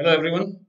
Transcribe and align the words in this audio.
Hello 0.00 0.14
everyone. 0.14 0.60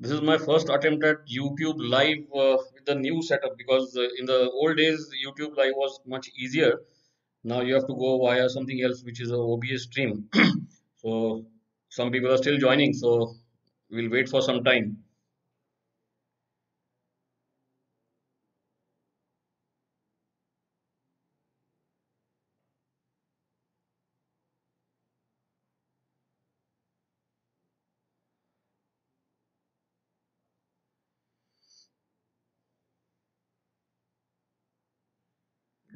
This 0.00 0.12
is 0.12 0.22
my 0.22 0.38
first 0.38 0.70
attempt 0.70 1.04
at 1.04 1.16
YouTube 1.28 1.74
Live 1.76 2.20
uh, 2.34 2.56
with 2.72 2.86
the 2.86 2.94
new 2.94 3.22
setup 3.22 3.58
because 3.58 3.94
uh, 3.94 4.06
in 4.18 4.24
the 4.24 4.50
old 4.50 4.78
days 4.78 5.10
YouTube 5.22 5.58
Live 5.58 5.74
was 5.76 6.00
much 6.06 6.30
easier. 6.38 6.80
Now 7.44 7.60
you 7.60 7.74
have 7.74 7.86
to 7.86 7.94
go 7.94 8.18
via 8.24 8.48
something 8.48 8.80
else 8.82 9.02
which 9.04 9.20
is 9.20 9.30
a 9.30 9.36
OBS 9.36 9.82
stream. 9.82 10.24
so 10.96 11.44
some 11.90 12.10
people 12.10 12.32
are 12.32 12.38
still 12.38 12.56
joining, 12.56 12.94
so 12.94 13.34
we'll 13.90 14.10
wait 14.10 14.30
for 14.30 14.40
some 14.40 14.64
time. 14.64 14.96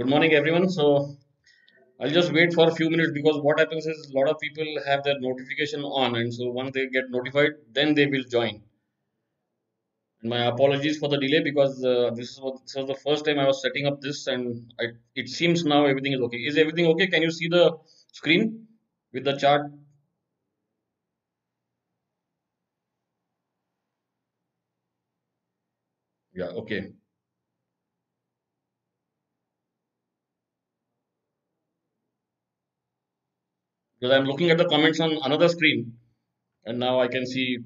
Good 0.06 0.10
morning 0.10 0.34
everyone. 0.34 0.68
So 0.70 1.16
I'll 2.00 2.10
just 2.10 2.32
wait 2.32 2.54
for 2.54 2.68
a 2.68 2.74
few 2.74 2.90
minutes 2.90 3.12
because 3.12 3.40
what 3.42 3.58
happens 3.58 3.86
is 3.86 4.10
a 4.10 4.14
lot 4.18 4.28
of 4.28 4.38
people 4.40 4.64
have 4.86 5.04
their 5.04 5.18
notification 5.20 5.82
on 5.84 6.16
and 6.16 6.32
so 6.32 6.50
once 6.50 6.72
they 6.74 6.88
get 6.88 7.10
notified 7.10 7.52
then 7.72 7.94
they 7.94 8.06
will 8.06 8.24
join. 8.24 8.62
And 10.20 10.28
my 10.30 10.44
apologies 10.46 10.98
for 10.98 11.08
the 11.08 11.16
delay 11.18 11.42
because 11.42 11.82
uh, 11.82 12.10
this 12.14 12.30
is 12.32 12.40
what 12.40 12.60
this 12.62 12.74
was 12.74 12.86
the 12.86 12.94
first 12.96 13.24
time 13.24 13.38
I 13.38 13.46
was 13.46 13.62
setting 13.62 13.86
up 13.86 14.00
this 14.02 14.26
and 14.26 14.72
I, 14.78 14.84
it 15.14 15.28
seems 15.28 15.64
now 15.64 15.86
everything 15.86 16.12
is 16.12 16.20
okay. 16.20 16.38
Is 16.38 16.58
everything 16.58 16.86
okay? 16.88 17.06
Can 17.06 17.22
you 17.22 17.30
see 17.30 17.48
the 17.48 17.78
screen 18.12 18.66
with 19.12 19.24
the 19.24 19.36
chart? 19.36 19.70
Yeah, 26.32 26.50
okay. 26.62 26.92
Because 34.06 34.20
I'm 34.20 34.26
looking 34.26 34.50
at 34.50 34.58
the 34.58 34.68
comments 34.68 35.00
on 35.00 35.18
another 35.24 35.48
screen 35.48 35.94
and 36.64 36.78
now 36.78 37.00
I 37.00 37.08
can 37.08 37.26
see 37.26 37.58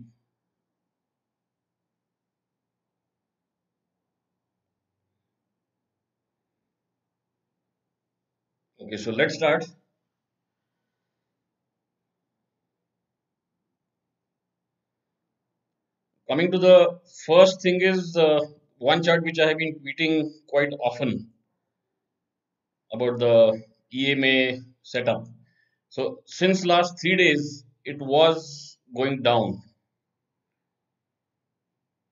okay 8.81 8.97
so 8.97 9.11
let's 9.11 9.35
start. 9.35 9.67
Coming 16.27 16.51
to 16.53 16.59
the 16.59 17.01
first 17.27 17.61
thing 17.61 17.83
is 17.83 18.17
uh, 18.17 18.41
one 18.79 19.03
chart 19.03 19.25
which 19.25 19.39
I 19.39 19.49
have 19.49 19.59
been 19.59 19.79
tweeting 19.81 20.31
quite 20.49 20.73
often 20.83 21.29
about 22.95 23.19
the 23.19 23.63
EMA 23.93 24.63
setup 24.83 25.27
so 25.91 26.23
since 26.27 26.65
last 26.65 27.01
three 27.01 27.17
days 27.17 27.65
it 27.85 27.99
was 28.15 28.79
going 28.97 29.23
down 29.23 29.63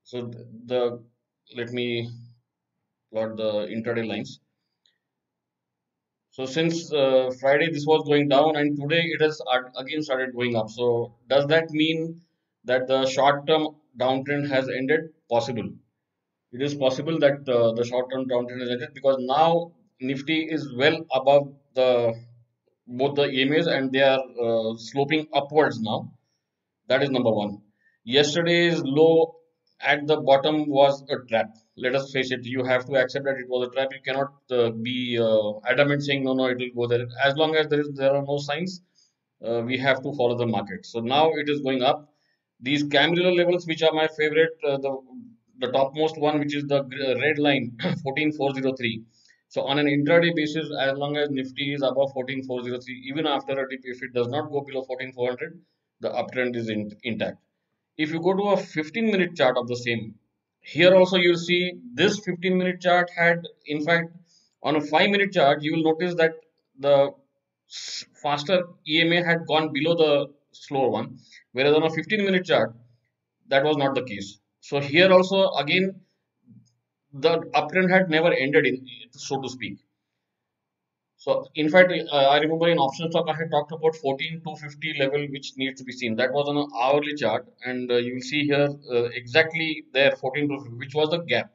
so 0.04 0.22
the, 0.34 0.42
the 0.72 0.82
let 1.56 1.70
me 1.78 1.88
plot 3.10 3.36
the 3.36 3.52
intraday 3.76 4.06
lines 4.12 4.40
so 6.38 6.46
since 6.46 6.92
uh, 6.92 7.32
Friday 7.40 7.68
this 7.72 7.84
was 7.84 8.04
going 8.06 8.28
down 8.28 8.54
and 8.54 8.80
today 8.80 9.00
it 9.14 9.20
has 9.20 9.40
again 9.76 10.02
started 10.04 10.32
going 10.32 10.54
up. 10.54 10.70
So 10.70 11.16
does 11.28 11.48
that 11.48 11.68
mean 11.70 12.20
that 12.64 12.86
the 12.86 13.06
short-term 13.06 13.74
downtrend 13.98 14.48
has 14.48 14.68
ended? 14.68 15.00
Possible. 15.28 15.68
It 16.52 16.62
is 16.62 16.76
possible 16.76 17.18
that 17.18 17.48
uh, 17.48 17.72
the 17.72 17.84
short-term 17.84 18.28
downtrend 18.28 18.60
has 18.60 18.70
ended 18.70 18.94
because 18.94 19.16
now 19.18 19.72
Nifty 20.00 20.44
is 20.44 20.72
well 20.76 21.04
above 21.12 21.52
the 21.74 22.14
both 22.88 23.16
the 23.16 23.24
EMAs 23.24 23.66
and 23.66 23.92
they 23.92 24.02
are 24.02 24.22
uh, 24.42 24.76
sloping 24.76 25.28
upwards 25.32 25.80
now. 25.80 26.12
That 26.88 27.02
is 27.02 27.10
number 27.10 27.30
one. 27.30 27.62
Yesterday's 28.04 28.80
low 28.82 29.36
at 29.80 30.06
the 30.06 30.16
bottom 30.20 30.68
was 30.68 31.02
a 31.10 31.16
trap. 31.28 31.56
Let 31.76 31.94
us 31.94 32.10
face 32.10 32.32
it, 32.32 32.44
you 32.44 32.64
have 32.64 32.84
to 32.86 32.96
accept 32.96 33.24
that 33.26 33.36
it 33.36 33.48
was 33.48 33.68
a 33.68 33.70
trap. 33.70 33.88
You 33.92 34.00
cannot 34.04 34.32
uh, 34.50 34.70
be 34.70 35.18
uh, 35.20 35.60
adamant 35.68 36.02
saying 36.02 36.24
no, 36.24 36.32
no, 36.34 36.46
it 36.46 36.58
will 36.58 36.88
go 36.88 36.96
there. 36.96 37.06
As 37.22 37.36
long 37.36 37.54
as 37.54 37.68
there 37.68 37.80
is 37.80 37.90
there 37.94 38.14
are 38.14 38.24
no 38.24 38.38
signs, 38.38 38.80
uh, 39.46 39.62
we 39.64 39.78
have 39.78 40.02
to 40.02 40.12
follow 40.14 40.36
the 40.36 40.46
market. 40.46 40.86
So 40.86 41.00
now 41.00 41.30
it 41.34 41.48
is 41.48 41.60
going 41.60 41.82
up. 41.82 42.12
These 42.60 42.84
Camarilla 42.84 43.30
levels, 43.30 43.66
which 43.66 43.82
are 43.82 43.92
my 43.92 44.08
favorite, 44.08 44.56
uh, 44.66 44.78
the 44.78 44.96
the 45.60 45.68
topmost 45.68 46.18
one, 46.18 46.38
which 46.38 46.54
is 46.54 46.64
the 46.64 46.82
red 47.22 47.38
line, 47.38 47.76
14403. 48.02 49.04
So 49.48 49.62
on 49.62 49.78
an 49.78 49.86
intraday 49.86 50.34
basis, 50.34 50.70
as 50.78 50.96
long 50.98 51.16
as 51.16 51.30
Nifty 51.30 51.74
is 51.74 51.82
above 51.82 52.12
14403, 52.12 53.04
even 53.10 53.26
after 53.26 53.52
a 53.52 53.68
dip, 53.68 53.80
if 53.84 54.02
it 54.02 54.12
does 54.12 54.28
not 54.28 54.50
go 54.50 54.60
below 54.60 54.84
14400, 54.84 55.60
the 56.00 56.10
uptrend 56.10 56.54
is 56.56 56.68
in, 56.68 56.92
intact. 57.02 57.38
If 57.96 58.12
you 58.12 58.20
go 58.20 58.34
to 58.34 58.42
a 58.50 58.56
15 58.56 59.06
minute 59.06 59.34
chart 59.34 59.56
of 59.56 59.66
the 59.66 59.76
same 59.76 60.14
here 60.60 60.94
also 60.94 61.16
you'll 61.16 61.44
see 61.50 61.72
this 61.94 62.18
15 62.20 62.58
minute 62.58 62.80
chart 62.80 63.10
had 63.16 63.46
in 63.66 63.84
fact 63.84 64.10
on 64.62 64.76
a 64.76 64.80
5 64.80 65.10
minute 65.10 65.32
chart 65.32 65.62
you 65.62 65.72
will 65.74 65.86
notice 65.90 66.14
that 66.16 66.32
the 66.78 67.10
faster 68.22 68.58
EMA 68.88 69.22
had 69.28 69.46
gone 69.46 69.72
below 69.72 69.94
the 70.02 70.12
slower 70.52 70.90
one 70.90 71.18
whereas 71.52 71.74
on 71.74 71.84
a 71.84 71.90
15 71.90 72.24
minute 72.24 72.44
chart 72.44 72.74
that 73.48 73.64
was 73.64 73.78
not 73.78 73.94
the 73.94 74.02
case. 74.02 74.38
So 74.60 74.80
here 74.80 75.10
also 75.10 75.50
again 75.62 76.00
the 77.12 77.38
uptrend 77.54 77.90
had 77.90 78.08
never 78.10 78.32
ended 78.32 78.66
in 78.66 78.86
so 79.10 79.40
to 79.40 79.48
speak 79.48 79.78
so 81.18 81.46
in 81.56 81.68
fact, 81.68 81.92
uh, 81.92 82.14
I 82.14 82.38
remember 82.38 82.68
in 82.68 82.78
options 82.78 83.12
talk 83.12 83.28
I 83.28 83.34
had 83.36 83.50
talked 83.50 83.72
about 83.72 83.96
14 83.96 84.40
to 84.46 84.54
50 84.54 84.94
level 85.00 85.26
which 85.30 85.52
needs 85.56 85.80
to 85.80 85.84
be 85.84 85.92
seen. 85.92 86.14
That 86.14 86.32
was 86.32 86.48
on 86.48 86.56
an 86.56 86.68
hourly 86.80 87.14
chart, 87.16 87.44
and 87.64 87.90
uh, 87.90 87.96
you 87.96 88.14
will 88.14 88.22
see 88.22 88.44
here 88.44 88.68
uh, 88.90 89.04
exactly 89.20 89.84
there 89.92 90.12
14250, 90.12 90.76
which 90.78 90.94
was 90.94 91.10
the 91.10 91.18
gap. 91.18 91.52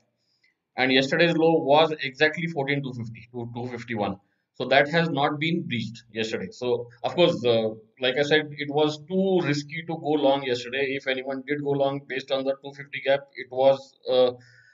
And 0.77 0.91
yesterday's 0.91 1.37
low 1.37 1.53
was 1.63 1.93
exactly 2.03 2.47
14250 2.47 3.29
to 3.31 3.49
251. 3.55 4.17
So 4.55 4.65
that 4.65 4.89
has 4.89 5.09
not 5.09 5.39
been 5.39 5.63
breached 5.67 6.03
yesterday. 6.11 6.49
So 6.51 6.89
of 7.03 7.15
course, 7.15 7.43
uh, 7.45 7.69
like 8.01 8.17
I 8.17 8.23
said, 8.23 8.49
it 8.51 8.69
was 8.69 8.99
too 9.07 9.39
risky 9.43 9.83
to 9.83 9.97
go 9.97 10.11
long 10.27 10.43
yesterday. 10.43 10.85
If 10.99 11.07
anyone 11.07 11.43
did 11.47 11.63
go 11.63 11.71
long 11.71 12.01
based 12.07 12.31
on 12.31 12.43
the 12.43 12.55
250 12.61 13.01
gap, 13.05 13.21
it 13.35 13.47
was 13.49 13.95
uh, 14.09 14.31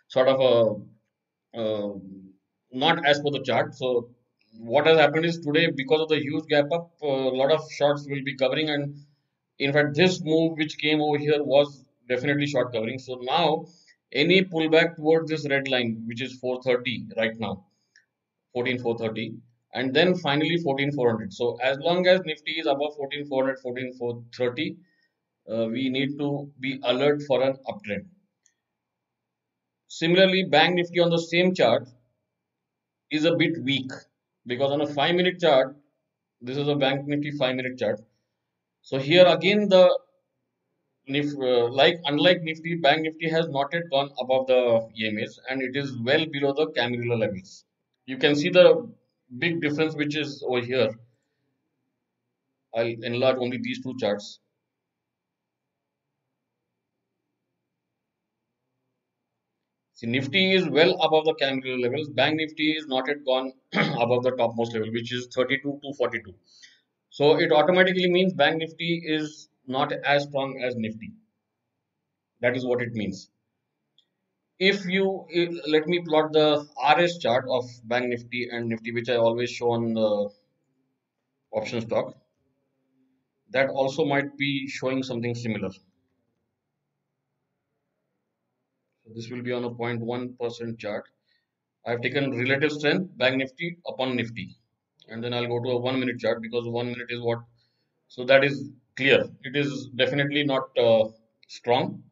sort 0.09 0.27
of 0.27 0.39
a 0.51 1.59
uh, 1.59 1.93
not 2.71 3.05
as 3.05 3.19
per 3.19 3.31
the 3.31 3.43
chart. 3.43 3.73
So 3.75 4.09
what 4.59 4.87
has 4.87 4.97
happened 4.99 5.25
is 5.25 5.39
today 5.39 5.69
because 5.75 6.01
of 6.01 6.09
the 6.09 6.19
huge 6.19 6.45
gap 6.47 6.71
up 6.71 6.91
a 7.01 7.05
uh, 7.05 7.31
lot 7.41 7.51
of 7.51 7.61
shorts 7.71 8.07
will 8.09 8.23
be 8.23 8.35
covering. 8.35 8.69
And 8.69 8.95
in 9.57 9.73
fact 9.73 9.95
this 9.95 10.21
move 10.23 10.57
which 10.57 10.77
came 10.77 11.01
over 11.01 11.17
here 11.17 11.43
was 11.43 11.85
definitely 12.07 12.47
short 12.47 12.73
covering. 12.73 12.99
So 12.99 13.19
now 13.21 13.65
any 14.11 14.43
pullback 14.43 14.95
towards 14.95 15.29
this 15.29 15.47
red 15.49 15.67
line 15.67 16.03
which 16.07 16.21
is 16.21 16.33
430 16.39 17.09
right 17.17 17.39
now 17.39 17.65
14430 18.53 19.35
and 19.75 19.93
then 19.93 20.15
finally 20.15 20.57
14400 20.57 21.31
so 21.31 21.57
as 21.61 21.77
long 21.77 22.07
as 22.07 22.21
nifty 22.25 22.53
is 22.53 22.65
above 22.65 22.95
14400 22.95 23.59
14430 23.59 24.77
uh, 25.51 25.65
we 25.67 25.89
need 25.89 26.17
to 26.17 26.51
be 26.59 26.79
alert 26.83 27.21
for 27.27 27.43
an 27.43 27.53
uptrend 27.67 28.05
similarly 29.89 30.43
bank 30.43 30.75
nifty 30.75 30.99
on 30.99 31.09
the 31.09 31.19
same 31.19 31.53
chart 31.53 31.89
is 33.11 33.25
a 33.25 33.35
bit 33.35 33.57
weak 33.63 33.91
because 34.45 34.71
on 34.71 34.81
a 34.81 34.87
5 34.87 35.15
minute 35.15 35.39
chart 35.39 35.75
this 36.41 36.57
is 36.57 36.67
a 36.67 36.75
bank 36.75 37.07
nifty 37.07 37.31
5 37.31 37.55
minute 37.55 37.77
chart. 37.77 37.99
So 38.81 38.97
here 38.97 39.25
again 39.25 39.67
the 39.67 39.83
uh, 41.11 41.67
like 41.69 41.99
unlike 42.05 42.43
nifty 42.43 42.75
bank 42.75 43.01
nifty 43.01 43.29
has 43.29 43.47
not 43.49 43.73
yet 43.73 43.89
gone 43.89 44.11
above 44.19 44.45
the 44.45 44.61
emas 45.05 45.39
and 45.49 45.63
it 45.63 45.75
is 45.75 45.97
well 46.09 46.25
below 46.37 46.53
the 46.53 46.67
camarilla 46.67 47.15
levels. 47.15 47.65
You 48.05 48.17
can 48.17 48.35
see 48.35 48.49
the 48.49 48.67
big 49.39 49.59
difference 49.61 49.95
which 49.95 50.15
is 50.15 50.43
over 50.47 50.61
here. 50.61 50.89
I'll 52.75 52.95
enlarge 53.11 53.37
only 53.37 53.57
these 53.57 53.81
two 53.81 53.97
charts 53.97 54.39
See, 59.99 60.07
Nifty 60.07 60.53
is 60.53 60.65
well 60.69 60.93
above 61.01 61.25
the 61.25 61.33
Camarilla 61.33 61.77
levels. 61.77 62.07
Bank 62.07 62.37
Nifty 62.37 62.71
is 62.71 62.87
not 62.87 63.09
yet 63.09 63.25
gone 63.25 63.51
above 63.73 64.23
the 64.23 64.31
topmost 64.31 64.73
level, 64.73 64.93
which 64.93 65.11
is 65.11 65.27
32 65.35 65.81
to 65.83 65.93
42. 65.97 66.33
So 67.09 67.37
it 67.37 67.51
automatically 67.51 68.09
means 68.09 68.31
Bank 68.31 68.59
Nifty 68.59 69.03
is 69.05 69.49
not 69.67 69.91
as 69.91 70.23
strong 70.23 70.61
as 70.63 70.77
Nifty. 70.77 71.11
That 72.39 72.55
is 72.55 72.65
what 72.65 72.81
it 72.81 72.93
means. 72.93 73.29
If 74.57 74.85
you 74.85 75.25
let 75.67 75.85
me 75.85 75.99
plot 75.99 76.31
the 76.31 76.65
RS 76.97 77.17
chart 77.17 77.43
of 77.49 77.65
Bank 77.83 78.05
Nifty 78.07 78.47
and 78.49 78.69
Nifty, 78.69 78.93
which 78.93 79.09
I 79.09 79.17
always 79.17 79.49
show 79.49 79.71
on 79.71 79.95
the 79.95 80.29
options 81.51 81.83
talk, 81.83 82.15
that 83.49 83.69
also 83.69 84.05
might 84.05 84.37
be 84.37 84.65
showing 84.69 85.03
something 85.03 85.35
similar. 85.35 85.71
So 88.98 88.98
this 89.15 89.29
will 89.29 89.41
be 89.41 89.51
on 89.51 89.63
a 89.63 89.69
0.1% 89.69 90.79
chart. 90.79 91.05
I 91.85 91.91
have 91.91 92.01
taken 92.01 92.37
relative 92.37 92.71
strength, 92.71 93.17
Bank 93.17 93.37
Nifty 93.37 93.77
upon 93.87 94.15
Nifty. 94.15 94.55
And 95.07 95.23
then 95.23 95.33
I'll 95.33 95.47
go 95.47 95.61
to 95.61 95.69
a 95.69 95.79
one 95.79 95.99
minute 95.99 96.19
chart 96.19 96.41
because 96.41 96.67
one 96.67 96.87
minute 96.87 97.07
is 97.09 97.21
what. 97.21 97.39
So 98.07 98.25
that 98.25 98.43
is 98.43 98.69
clear. 98.95 99.25
It 99.43 99.55
is 99.55 99.87
definitely 99.95 100.43
not 100.43 100.77
uh, 100.77 101.05
strong. 101.47 102.03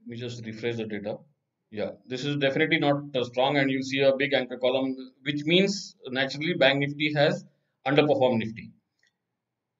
Let 0.00 0.08
me 0.08 0.16
just 0.16 0.44
refresh 0.44 0.76
the 0.76 0.86
data. 0.86 1.18
Yeah, 1.70 1.92
this 2.06 2.24
is 2.24 2.36
definitely 2.36 2.78
not 2.78 3.16
uh, 3.16 3.24
strong 3.24 3.56
and 3.56 3.70
you 3.70 3.82
see 3.82 4.00
a 4.00 4.14
big 4.16 4.34
anchor 4.34 4.58
column, 4.58 4.94
which 5.22 5.44
means 5.44 5.96
naturally 6.08 6.54
Bank 6.54 6.80
Nifty 6.80 7.14
has 7.14 7.44
underperformed 7.86 8.38
Nifty. 8.38 8.72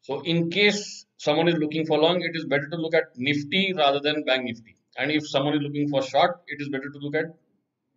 So 0.01 0.21
in 0.23 0.51
case 0.51 1.07
someone 1.17 1.49
is 1.49 1.57
looking 1.57 1.87
for 1.87 1.99
long, 1.99 2.23
it 2.23 2.35
is 2.35 2.47
better 2.47 2.69
to 2.69 2.77
look 2.77 2.95
at 2.95 3.17
Nifty 3.17 3.75
rather 3.75 4.01
than 4.01 4.25
Bank 4.25 4.45
Nifty. 4.45 4.77
And 4.97 5.11
if 5.11 5.29
someone 5.29 5.55
is 5.55 5.63
looking 5.63 5.89
for 5.89 6.03
short, 6.03 6.43
it 6.47 6.61
is 6.61 6.69
better 6.69 6.91
to 6.91 6.99
look 6.99 7.15
at 7.15 7.27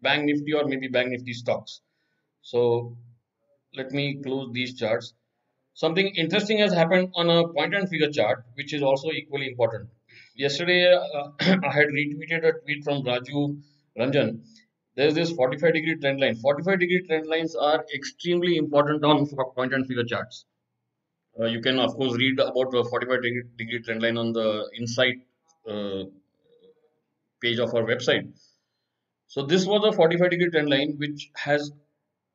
Bank 0.01 0.25
Nifty 0.25 0.53
or 0.53 0.65
maybe 0.65 0.87
Bank 0.87 1.09
Nifty 1.09 1.33
stocks. 1.33 1.81
So 2.41 2.97
let 3.75 3.91
me 3.91 4.21
close 4.23 4.51
these 4.53 4.75
charts. 4.75 5.13
Something 5.73 6.07
interesting 6.15 6.59
has 6.59 6.73
happened 6.73 7.11
on 7.15 7.29
a 7.29 7.47
point 7.49 7.75
and 7.75 7.89
figure 7.89 8.09
chart, 8.09 8.45
which 8.53 8.73
is 8.73 8.81
also 8.81 9.11
equally 9.11 9.47
important. 9.49 9.89
Yesterday, 10.35 10.93
uh, 10.93 11.31
I 11.39 11.73
had 11.73 11.87
retweeted 11.89 12.45
a 12.45 12.53
tweet 12.61 12.83
from 12.83 13.03
Raju 13.03 13.61
Ranjan. 13.99 14.41
There 14.95 15.07
is 15.07 15.15
this 15.15 15.31
45 15.31 15.73
degree 15.73 15.97
trend 15.97 16.21
line. 16.21 16.35
45 16.35 16.79
degree 16.79 17.05
trend 17.05 17.27
lines 17.27 17.55
are 17.55 17.85
extremely 17.93 18.55
important 18.55 19.03
on 19.03 19.27
point 19.55 19.73
and 19.73 19.85
figure 19.85 20.05
charts. 20.05 20.45
Uh, 21.37 21.45
you 21.45 21.59
can, 21.59 21.79
of 21.79 21.93
course, 21.95 22.15
read 22.17 22.39
about 22.39 22.71
the 22.71 22.83
45 22.85 23.21
degree, 23.21 23.43
degree 23.57 23.81
trend 23.81 24.01
line 24.01 24.17
on 24.17 24.31
the 24.31 24.69
Insight 24.77 25.15
uh, 25.67 26.03
page 27.41 27.59
of 27.59 27.73
our 27.73 27.83
website. 27.83 28.31
So 29.27 29.45
this 29.45 29.65
was 29.65 29.83
a 29.83 29.91
45 29.91 30.29
degree 30.29 30.49
trend 30.49 30.69
line 30.69 30.95
which 30.97 31.29
has 31.35 31.71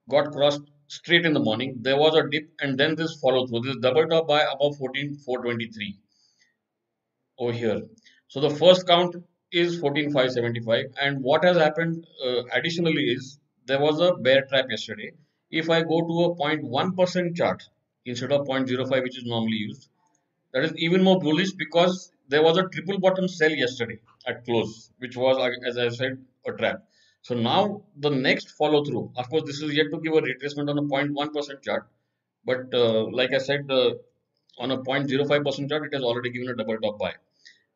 got 0.09 0.33
crossed 0.33 0.63
straight 0.89 1.25
in 1.25 1.33
the 1.33 1.41
morning. 1.41 1.77
There 1.81 1.97
was 1.97 2.15
a 2.17 2.29
dip 2.29 2.51
and 2.61 2.79
then 2.79 2.97
this 2.97 3.19
follow 3.21 3.47
through. 3.47 3.61
This 3.61 3.77
double 3.77 4.07
top 4.07 4.29
by 4.29 4.43
above 4.43 4.77
14423 4.77 5.99
over 7.39 7.53
here. 7.53 7.83
So 8.29 8.41
the 8.41 8.51
first 8.51 8.87
count 8.87 9.17
is 9.53 9.79
14575 9.79 10.87
and 11.01 11.23
what 11.23 11.45
has 11.45 11.57
happened 11.57 12.07
uh, 12.25 12.43
additionally 12.53 13.05
is 13.05 13.39
there 13.67 13.81
was 13.81 14.01
a 14.01 14.15
bear 14.15 14.45
trap 14.47 14.67
yesterday. 14.69 15.13
If 15.51 15.71
I 15.71 15.83
go 15.83 16.01
to 16.01 16.25
a 16.25 16.35
0.1% 16.37 17.37
chart 17.37 17.63
instead 18.05 18.33
of 18.33 18.47
0.05 18.47 19.03
which 19.03 19.19
is 19.19 19.25
normally 19.25 19.57
used, 19.57 19.89
that 20.53 20.65
is 20.65 20.77
even 20.77 21.03
more 21.03 21.19
bullish 21.19 21.53
because 21.53 22.13
there 22.29 22.43
was 22.43 22.59
a 22.59 22.69
triple 22.69 22.99
bottom 22.99 23.29
sell 23.29 23.51
yesterday 23.51 23.99
at 24.27 24.45
close, 24.45 24.91
which 24.99 25.17
was, 25.17 25.37
as 25.67 25.79
I 25.79 25.89
said, 25.89 26.19
a 26.47 26.53
trap. 26.53 26.85
So 27.23 27.35
now 27.35 27.83
the 27.97 28.11
next 28.11 28.51
follow 28.53 28.85
through, 28.85 29.13
of 29.17 29.29
course, 29.29 29.45
this 29.47 29.61
is 29.61 29.75
yet 29.75 29.87
to 29.93 30.01
give 30.01 30.15
a 30.15 30.23
retracement 30.23 30.71
on 30.71 30.79
a 30.79 30.83
0.1% 30.83 31.63
chart, 31.63 31.87
but 32.45 32.73
uh, 32.73 33.05
like 33.11 33.33
I 33.35 33.39
said, 33.39 33.71
uh, 33.71 33.93
on 34.59 34.71
a 34.71 34.79
0.05% 34.79 35.69
chart, 35.69 35.87
it 35.87 35.95
has 35.95 36.03
already 36.03 36.31
given 36.31 36.49
a 36.49 36.55
double 36.55 36.79
top 36.79 36.99
buy. 36.99 37.15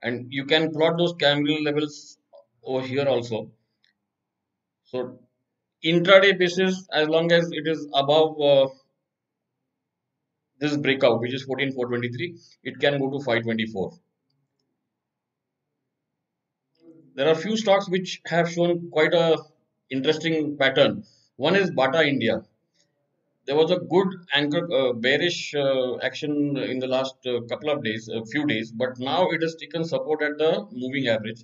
And 0.02 0.32
you 0.32 0.44
can 0.44 0.70
plot 0.73 0.96
those 0.99 1.14
candle 1.14 1.62
levels 1.62 2.19
over 2.62 2.87
here 2.87 3.06
also. 3.06 3.50
So 4.85 5.19
intraday 5.85 6.38
basis, 6.38 6.87
as 6.93 7.08
long 7.08 7.32
as 7.32 7.50
it 7.52 7.67
is 7.67 7.87
above 7.93 8.40
uh, 8.40 8.69
this 10.58 10.76
breakout, 10.76 11.20
which 11.20 11.35
is 11.35 11.44
14423, 11.44 12.38
it 12.64 12.79
can 12.81 12.99
go 12.99 13.11
to 13.11 13.19
524. 13.19 13.93
There 17.14 17.28
are 17.28 17.34
few 17.34 17.56
stocks 17.56 17.88
which 17.88 18.20
have 18.26 18.50
shown 18.50 18.90
quite 18.90 19.14
a 19.14 19.38
interesting 19.90 20.56
pattern. 20.56 21.05
One 21.37 21.56
is 21.56 21.70
Bata 21.70 22.06
India. 22.06 22.43
There 23.46 23.56
was 23.56 23.70
a 23.70 23.78
good 23.78 24.08
anchor 24.32 24.72
uh, 24.72 24.93
bearish 24.94 25.55
uh, 25.55 25.99
action 25.99 26.56
in 26.56 26.78
the 26.78 26.87
last 26.87 27.16
uh, 27.26 27.40
couple 27.43 27.70
of 27.70 27.84
days, 27.84 28.08
a 28.08 28.25
few 28.25 28.46
days, 28.46 28.72
but 28.72 28.99
now 28.99 29.31
it 29.31 29.43
has 29.43 29.55
taken 29.56 29.84
support 29.84 30.22
at 30.22 30.38
the 30.38 30.66
moving 30.72 31.08
average 31.08 31.43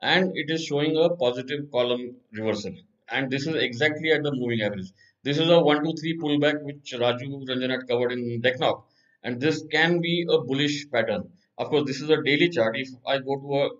and 0.00 0.32
it 0.34 0.50
is 0.50 0.64
showing 0.64 0.96
a 0.96 1.10
positive 1.10 1.70
column 1.70 2.16
reversal. 2.32 2.74
And 3.08 3.30
this 3.30 3.46
is 3.46 3.54
exactly 3.54 4.10
at 4.12 4.22
the 4.22 4.32
moving 4.32 4.62
average. 4.62 4.92
This 5.22 5.38
is 5.38 5.48
a 5.48 5.60
1, 5.60 5.84
2, 5.84 5.92
3 5.92 6.18
pullback 6.18 6.62
which 6.62 6.94
Raju 6.98 7.46
Ranjan 7.48 7.70
had 7.70 7.86
covered 7.86 8.12
in 8.12 8.42
TechNoc. 8.42 8.82
And 9.22 9.40
this 9.40 9.62
can 9.70 10.00
be 10.00 10.26
a 10.28 10.38
bullish 10.38 10.90
pattern. 10.90 11.30
Of 11.58 11.68
course, 11.68 11.84
this 11.86 12.00
is 12.00 12.10
a 12.10 12.20
daily 12.22 12.48
chart. 12.48 12.76
If 12.76 12.88
I 13.06 13.18
go 13.18 13.36
to 13.36 13.54
a 13.62 13.70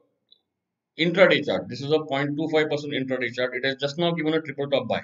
intraday 0.99 1.45
chart. 1.45 1.69
This 1.69 1.81
is 1.83 1.91
a 1.91 1.99
0.25% 1.99 2.69
intraday 2.69 3.33
chart. 3.35 3.55
It 3.55 3.65
has 3.65 3.77
just 3.77 3.99
now 3.99 4.13
given 4.13 4.35
a 4.35 4.41
triple 4.41 4.69
top 4.69 4.89
buy. 4.89 5.03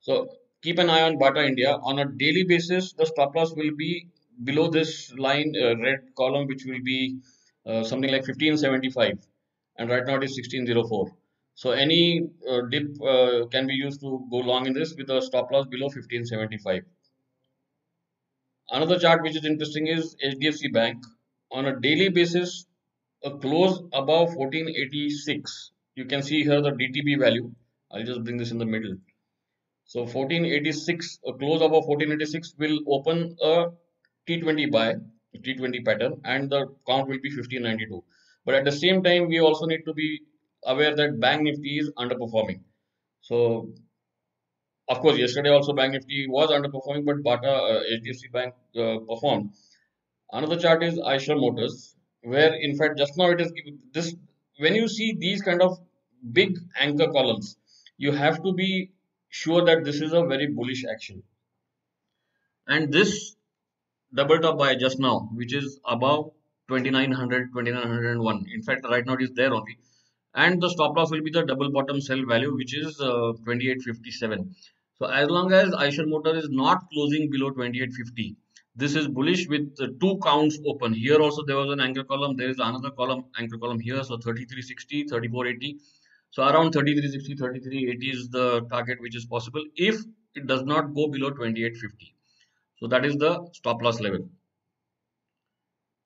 So 0.00 0.28
keep 0.62 0.78
an 0.78 0.90
eye 0.90 1.02
on 1.02 1.18
Bata 1.18 1.44
India. 1.44 1.78
On 1.82 1.98
a 1.98 2.04
daily 2.04 2.44
basis, 2.44 2.92
the 2.92 3.06
stop 3.06 3.34
loss 3.34 3.54
will 3.54 3.74
be 3.76 4.08
below 4.44 4.68
this 4.68 5.12
line, 5.16 5.54
uh, 5.60 5.76
red 5.76 6.00
column, 6.16 6.46
which 6.46 6.64
will 6.64 6.82
be 6.84 7.18
uh, 7.66 7.82
something 7.82 8.10
like 8.10 8.26
1575. 8.26 9.18
And 9.76 9.90
right 9.90 10.04
now 10.06 10.16
it 10.16 10.24
is 10.24 10.36
1604. 10.36 11.12
So 11.54 11.72
any 11.72 12.28
uh, 12.48 12.60
dip 12.70 13.02
uh, 13.02 13.46
can 13.50 13.66
be 13.66 13.74
used 13.74 14.00
to 14.00 14.26
go 14.30 14.36
long 14.36 14.66
in 14.66 14.74
this 14.74 14.94
with 14.96 15.10
a 15.10 15.20
stop 15.20 15.50
loss 15.50 15.66
below 15.66 15.86
1575. 15.86 16.84
Another 18.70 18.98
chart 18.98 19.22
which 19.22 19.36
is 19.36 19.44
interesting 19.44 19.86
is 19.86 20.14
HDFC 20.24 20.72
Bank. 20.72 21.02
On 21.50 21.66
a 21.66 21.80
daily 21.80 22.10
basis, 22.10 22.66
a 23.24 23.30
close 23.38 23.78
above 23.92 24.34
1486 24.34 25.72
you 25.98 26.04
can 26.04 26.22
see 26.22 26.44
here 26.44 26.60
the 26.60 26.70
DTB 26.70 27.18
value. 27.18 27.50
I'll 27.90 28.04
just 28.04 28.22
bring 28.22 28.36
this 28.36 28.52
in 28.52 28.58
the 28.58 28.66
middle. 28.66 28.96
So 29.84 30.02
1486 30.02 31.18
a 31.26 31.32
close 31.32 31.60
above 31.60 31.86
1486 31.86 32.54
will 32.58 32.78
open 32.86 33.36
a 33.42 33.66
T20 34.28 34.70
buy 34.70 34.94
T20 35.36 35.84
pattern 35.84 36.20
and 36.24 36.50
the 36.50 36.66
count 36.86 37.08
will 37.08 37.20
be 37.20 37.30
1592 37.30 38.04
but 38.44 38.54
at 38.54 38.64
the 38.64 38.72
same 38.72 39.02
time 39.02 39.28
we 39.28 39.40
also 39.40 39.66
need 39.66 39.82
to 39.86 39.94
be 39.94 40.20
aware 40.64 40.94
that 40.94 41.18
bank 41.18 41.42
nifty 41.42 41.78
is 41.78 41.90
underperforming. 41.98 42.60
So 43.20 43.72
of 44.88 45.00
course 45.00 45.18
yesterday 45.18 45.50
also 45.50 45.72
bank 45.72 45.94
nifty 45.94 46.26
was 46.28 46.50
underperforming 46.50 47.04
but 47.06 47.22
bata 47.22 47.50
uh, 47.50 47.82
hdfc 47.94 48.32
bank 48.32 48.54
uh, 48.76 48.98
performed. 49.10 49.50
Another 50.32 50.58
chart 50.58 50.82
is 50.82 50.98
Eicher 50.98 51.40
motors 51.40 51.96
where 52.22 52.54
in 52.54 52.76
fact 52.76 52.98
just 52.98 53.16
now 53.16 53.30
it 53.30 53.40
is 53.40 53.52
this 53.92 54.14
when 54.58 54.74
you 54.74 54.88
see 54.88 55.14
these 55.18 55.42
kind 55.42 55.62
of 55.62 55.78
big 56.32 56.58
anchor 56.78 57.10
columns 57.12 57.56
you 57.96 58.12
have 58.12 58.42
to 58.42 58.52
be 58.52 58.90
sure 59.28 59.64
that 59.64 59.84
this 59.84 60.00
is 60.00 60.12
a 60.12 60.24
very 60.24 60.46
bullish 60.46 60.84
action. 60.90 61.22
And 62.66 62.92
this 62.92 63.36
double 64.14 64.38
top 64.38 64.58
buy 64.58 64.74
just 64.74 64.98
now 64.98 65.28
which 65.34 65.54
is 65.54 65.78
above 65.84 66.30
2900 66.68 67.50
2901 67.52 68.46
in 68.54 68.62
fact 68.62 68.86
right 68.88 69.04
now 69.04 69.14
it 69.14 69.22
is 69.22 69.32
there 69.32 69.52
only. 69.52 69.78
And 70.34 70.62
the 70.62 70.70
stop 70.70 70.96
loss 70.96 71.10
will 71.10 71.22
be 71.22 71.30
the 71.30 71.44
double 71.44 71.70
bottom 71.70 72.00
sell 72.00 72.24
value 72.24 72.54
which 72.54 72.76
is 72.76 73.00
uh, 73.00 73.32
2857 73.44 74.54
so 74.98 75.06
as 75.06 75.28
long 75.28 75.52
as 75.52 75.70
Eicher 75.70 76.06
motor 76.06 76.34
is 76.36 76.48
not 76.50 76.88
closing 76.92 77.30
below 77.30 77.50
2850 77.50 78.36
this 78.78 78.94
is 78.94 79.08
bullish 79.08 79.48
with 79.48 79.76
two 80.00 80.18
counts 80.22 80.58
open. 80.64 80.92
Here 80.92 81.20
also 81.20 81.44
there 81.44 81.56
was 81.56 81.70
an 81.72 81.80
anchor 81.80 82.04
column 82.04 82.36
there 82.36 82.48
is 82.48 82.58
another 82.58 82.90
column 82.90 83.24
anchor 83.38 83.58
column 83.58 83.80
here 83.80 84.02
so 84.04 84.16
3360 84.16 85.04
3480 85.08 85.78
so 86.30 86.42
around 86.44 86.72
3360 86.72 87.34
3380 87.34 88.10
is 88.16 88.28
the 88.28 88.60
target 88.70 89.00
which 89.00 89.16
is 89.16 89.24
possible 89.26 89.64
if 89.76 89.96
it 90.34 90.46
does 90.46 90.62
not 90.62 90.94
go 90.94 91.08
below 91.08 91.30
2850 91.30 92.14
so 92.80 92.86
that 92.86 93.04
is 93.04 93.16
the 93.16 93.32
stop 93.52 93.82
loss 93.82 93.98
level. 94.00 94.28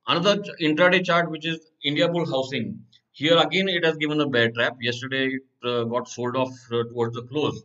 Another 0.07 0.37
intraday 0.69 1.05
chart 1.05 1.31
which 1.31 1.47
is 1.47 1.61
india 1.85 2.09
bull 2.09 2.25
housing. 2.25 2.71
Here 3.11 3.37
again 3.37 3.69
it 3.69 3.85
has 3.85 3.99
given 3.99 4.19
a 4.23 4.29
bear 4.37 4.51
trap. 4.51 4.79
Yesterday 4.81 5.27
it 5.35 5.69
uh, 5.73 5.85
got 5.85 6.09
sold 6.09 6.37
off 6.37 6.55
uh, 6.73 6.85
towards 6.85 7.17
the 7.17 7.23
close. 7.25 7.63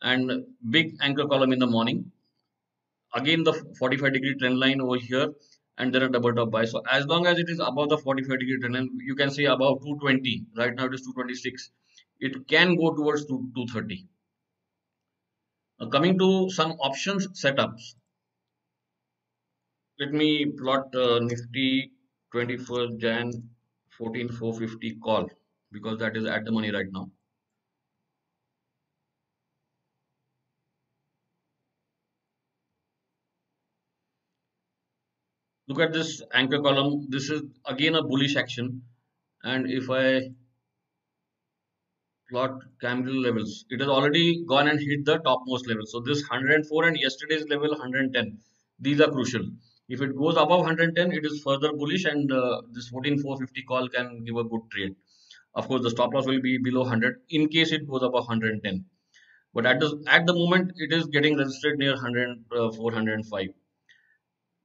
And 0.00 0.46
big 0.70 0.96
anchor 1.00 1.26
column 1.26 1.52
in 1.52 1.58
the 1.58 1.66
morning 1.66 2.12
again 3.14 3.42
the 3.44 3.52
45 3.78 4.12
degree 4.12 4.34
trend 4.38 4.58
line 4.58 4.80
over 4.80 4.96
here 4.96 5.28
and 5.78 5.94
then 5.94 6.02
a 6.02 6.08
double 6.08 6.34
top 6.34 6.50
buy 6.50 6.64
so 6.64 6.82
as 6.90 7.06
long 7.06 7.26
as 7.26 7.38
it 7.38 7.48
is 7.48 7.60
above 7.60 7.88
the 7.88 7.98
45 7.98 8.38
degree 8.38 8.58
trend 8.60 8.90
you 9.10 9.14
can 9.14 9.30
see 9.30 9.44
above 9.46 9.80
220 9.82 10.44
right 10.56 10.74
now 10.74 10.86
it 10.86 10.94
is 10.94 11.02
226 11.02 11.70
it 12.20 12.46
can 12.48 12.76
go 12.76 12.94
towards 12.94 13.26
230 13.26 14.06
now 15.80 15.88
coming 15.88 16.18
to 16.18 16.50
some 16.50 16.72
options 16.72 17.28
setups. 17.40 17.94
Let 20.00 20.12
me 20.12 20.46
plot 20.58 20.94
uh, 20.94 21.20
nifty 21.20 21.92
21st 22.34 22.98
jan 22.98 23.30
14450 23.90 24.96
call 24.96 25.30
because 25.72 25.98
that 25.98 26.16
is 26.16 26.24
at 26.24 26.44
the 26.44 26.52
money 26.52 26.70
right 26.70 26.90
now 26.90 27.10
look 35.68 35.80
at 35.80 35.92
this 35.92 36.22
anchor 36.32 36.60
column 36.60 37.06
this 37.08 37.30
is 37.30 37.42
again 37.66 37.94
a 37.94 38.02
bullish 38.02 38.36
action 38.36 38.82
and 39.44 39.70
if 39.70 39.90
I 39.90 40.30
plot 42.28 42.60
candle 42.80 43.20
levels. 43.20 43.64
It 43.70 43.80
has 43.80 43.88
already 43.88 44.44
gone 44.44 44.68
and 44.68 44.78
hit 44.78 45.04
the 45.04 45.18
topmost 45.18 45.66
level. 45.66 45.84
So 45.86 46.00
this 46.00 46.20
104 46.28 46.84
and 46.84 46.96
yesterday's 46.98 47.48
level 47.48 47.70
110. 47.70 48.38
These 48.80 49.00
are 49.00 49.10
crucial. 49.10 49.44
If 49.88 50.02
it 50.02 50.16
goes 50.16 50.34
above 50.36 50.60
110, 50.60 51.12
it 51.12 51.24
is 51.24 51.42
further 51.42 51.72
bullish 51.72 52.04
and 52.04 52.30
uh, 52.30 52.60
this 52.72 52.88
14450 52.88 53.62
call 53.62 53.88
can 53.88 54.24
give 54.24 54.36
a 54.36 54.44
good 54.44 54.60
trade. 54.70 54.94
Of 55.54 55.66
course, 55.66 55.82
the 55.82 55.90
stop 55.90 56.12
loss 56.12 56.26
will 56.26 56.42
be 56.42 56.58
below 56.58 56.82
100 56.82 57.22
in 57.30 57.48
case 57.48 57.72
it 57.72 57.88
goes 57.88 58.02
above 58.02 58.28
110. 58.28 58.84
But 59.54 59.64
at 59.64 59.80
the, 59.80 60.04
at 60.06 60.26
the 60.26 60.34
moment, 60.34 60.72
it 60.76 60.92
is 60.92 61.06
getting 61.06 61.38
registered 61.38 61.78
near 61.78 61.92
100, 61.92 62.44
uh, 62.54 62.70
405. 62.72 63.48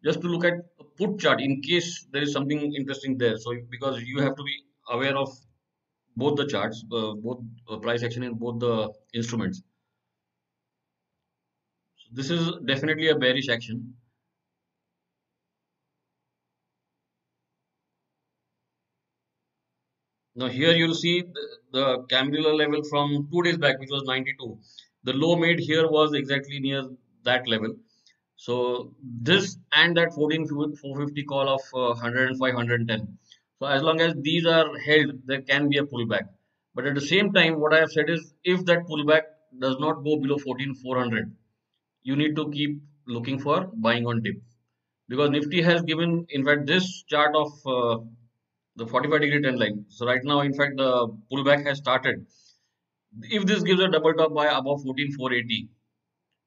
Just 0.04 0.20
to 0.20 0.28
look 0.28 0.44
at 0.44 0.56
put 0.98 1.20
chart 1.20 1.42
in 1.42 1.62
case 1.62 2.06
there 2.12 2.22
is 2.22 2.32
something 2.32 2.74
interesting 2.74 3.18
there. 3.18 3.38
So 3.38 3.54
because 3.70 4.02
you 4.04 4.22
have 4.22 4.36
to 4.36 4.44
be 4.44 4.56
aware 4.90 5.18
of 5.18 5.30
both 6.16 6.38
the 6.38 6.46
charts, 6.46 6.84
uh, 6.92 7.14
both 7.14 7.42
uh, 7.70 7.78
price 7.78 8.04
action 8.04 8.24
and 8.24 8.40
both 8.40 8.60
the 8.60 8.92
instruments. 9.14 9.62
So 11.98 12.10
this 12.14 12.30
is 12.30 12.52
definitely 12.66 13.10
a 13.10 13.16
bearish 13.16 13.50
action. 13.50 13.96
Now 20.36 20.48
here 20.48 20.72
you'll 20.74 20.96
see 20.96 21.22
the, 21.22 22.06
the 22.08 22.56
level 22.56 22.84
from 22.90 23.28
two 23.32 23.44
days 23.44 23.58
back, 23.58 23.80
which 23.80 23.92
was 23.92 24.04
92. 24.04 24.58
The 25.04 25.14
low 25.14 25.36
made 25.36 25.60
here 25.60 25.88
was 25.88 26.14
exactly 26.14 26.60
near 26.60 26.90
that 27.24 27.48
level. 27.48 27.76
So 28.36 28.94
this 29.02 29.58
and 29.74 29.96
that 29.98 30.14
14 30.14 30.48
450 30.48 31.24
call 31.24 31.50
of 31.50 31.62
uh, 31.74 31.94
105, 31.94 32.40
110. 32.40 33.18
So 33.60 33.68
as 33.68 33.82
long 33.82 34.02
as 34.02 34.14
these 34.22 34.46
are 34.46 34.78
held, 34.78 35.12
there 35.26 35.42
can 35.42 35.70
be 35.70 35.78
a 35.78 35.84
pullback. 35.84 36.28
But 36.76 36.86
at 36.86 36.96
the 36.96 37.02
same 37.02 37.32
time, 37.32 37.60
what 37.60 37.74
I 37.74 37.80
have 37.80 37.92
said 37.92 38.10
is 38.10 38.34
if 38.44 38.66
that 38.66 38.86
pullback 38.88 39.22
does 39.60 39.78
not 39.80 40.04
go 40.04 40.18
below 40.18 40.38
14400, 40.38 41.34
you 42.04 42.16
need 42.16 42.36
to 42.36 42.50
keep 42.52 42.82
looking 43.08 43.40
for 43.40 43.70
buying 43.74 44.06
on 44.08 44.22
dip. 44.24 44.36
Because 45.08 45.30
Nifty 45.30 45.62
has 45.62 45.82
given, 45.84 46.26
in 46.30 46.44
fact, 46.44 46.66
this 46.66 47.04
chart 47.04 47.36
of 47.36 47.52
uh, 47.68 48.04
the 48.76 48.88
45 48.88 49.22
degree 49.22 49.42
trend 49.42 49.60
line. 49.60 49.86
So 49.90 50.06
right 50.06 50.24
now, 50.24 50.42
in 50.42 50.54
fact, 50.54 50.78
the 50.78 51.08
pullback 51.32 51.66
has 51.66 51.78
started. 51.78 52.26
If 53.22 53.46
this 53.46 53.62
gives 53.64 53.82
a 53.82 53.90
double 53.90 54.14
top 54.14 54.34
by 54.34 54.48
above 54.48 54.82
14480, 54.84 55.70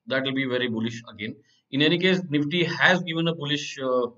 that 0.08 0.24
will 0.24 0.34
be 0.34 0.46
very 0.46 0.68
bullish 0.68 1.02
again. 1.08 1.36
In 1.70 1.80
any 1.82 1.98
case, 1.98 2.20
Nifty 2.28 2.64
has 2.64 3.02
given 3.04 3.28
a 3.28 3.34
bullish 3.34 3.78
uh, 3.78 4.08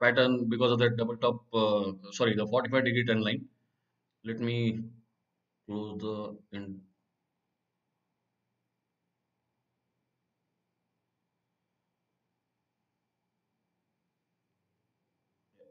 pattern 0.00 0.48
because 0.48 0.72
of 0.72 0.78
that 0.78 0.96
double 0.96 1.16
top, 1.16 1.44
uh, 1.54 1.92
sorry, 2.12 2.34
the 2.34 2.46
45 2.46 2.84
degree 2.84 3.04
trend 3.04 3.22
line. 3.22 3.48
Let 4.24 4.40
me 4.40 4.80
close 5.66 6.00
the 6.00 6.38
end. 6.56 6.80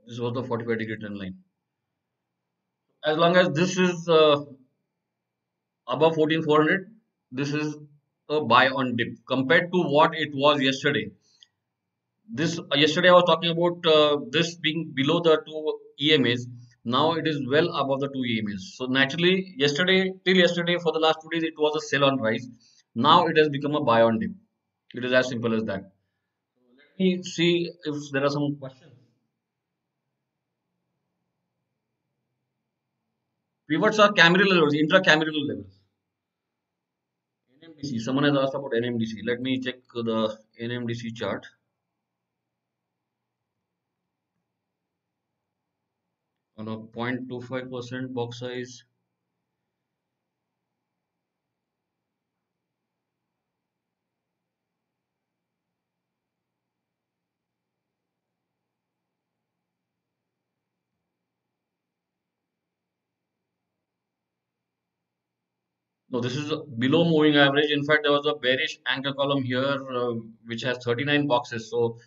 This 0.08 0.20
was 0.20 0.34
the 0.34 0.44
45 0.44 0.80
degree 0.80 0.98
trend 0.98 1.18
line. 1.18 1.38
As 3.06 3.18
long 3.18 3.36
as 3.38 3.50
this 3.52 3.78
is 3.78 4.10
uh, 4.10 4.44
above 5.88 6.16
14400, 6.16 6.96
this 7.32 7.54
is 7.54 7.78
a 8.30 8.42
buy 8.42 8.70
on 8.70 8.96
dip 8.96 9.14
compared 9.28 9.72
to 9.72 9.84
what 9.84 10.16
it 10.16 10.30
was 10.34 10.62
yesterday. 10.62 11.12
This 12.32 12.60
uh, 12.60 12.76
yesterday 12.76 13.10
I 13.10 13.14
was 13.14 13.24
talking 13.26 13.52
about 13.52 13.86
uh, 13.86 14.18
this 14.30 14.56
being 14.56 14.92
below 14.94 15.20
the 15.20 15.42
two 15.46 15.80
EMAs. 16.02 16.46
Now 16.86 17.14
it 17.14 17.28
is 17.28 17.42
well 17.50 17.70
above 17.76 18.02
the 18.02 18.08
two 18.08 18.24
EMAs. 18.34 18.62
So 18.76 18.86
naturally, 18.86 19.54
yesterday 19.58 20.14
till 20.26 20.36
yesterday 20.36 20.78
for 20.78 20.92
the 20.92 21.00
last 21.00 21.20
two 21.22 21.30
days 21.30 21.44
it 21.44 21.58
was 21.58 21.76
a 21.76 21.86
sell 21.88 22.06
on 22.06 22.20
rise. 22.20 22.48
Now 22.96 23.26
it 23.28 23.38
has 23.38 23.50
become 23.50 23.76
a 23.76 23.82
buy 23.82 24.02
on 24.02 24.20
dip. 24.20 24.32
It 24.94 25.06
is 25.06 25.14
as 25.14 25.30
simple 25.30 25.56
as 25.56 25.64
that. 25.66 25.92
Let 27.00 27.00
me 27.00 27.24
see 27.24 27.72
if 27.84 28.12
there 28.12 28.24
are 28.24 28.30
some 28.30 28.56
questions. 28.60 28.94
Pivots 33.70 34.00
are 34.00 34.12
Camarilla 34.12 34.56
levels, 34.56 34.74
intra-Camarilla 34.74 35.46
levels. 35.48 35.79
NMDC. 37.80 38.02
Someone 38.02 38.24
has 38.26 38.36
asked 38.36 38.56
about 38.56 38.72
NMDC. 38.72 39.26
Let 39.26 39.42
me 39.42 39.60
check 39.60 39.76
the 39.94 40.38
NMDC 40.62 41.16
chart. 41.16 41.46
On 46.58 46.68
a 46.68 46.78
0.25% 46.78 48.14
box 48.14 48.40
size. 48.40 48.84
No, 66.12 66.20
this 66.20 66.36
is 66.36 66.52
below 66.80 67.04
moving 67.06 67.38
average. 67.38 67.70
In 67.72 67.84
fact, 67.84 68.00
there 68.04 68.12
was 68.12 68.26
a 68.26 68.34
bearish 68.34 68.80
anchor 68.88 69.14
column 69.14 69.44
here, 69.44 69.78
uh, 69.96 70.14
which 70.46 70.64
has 70.64 70.84
39 70.84 71.28
boxes. 71.28 71.70
So 71.70 72.00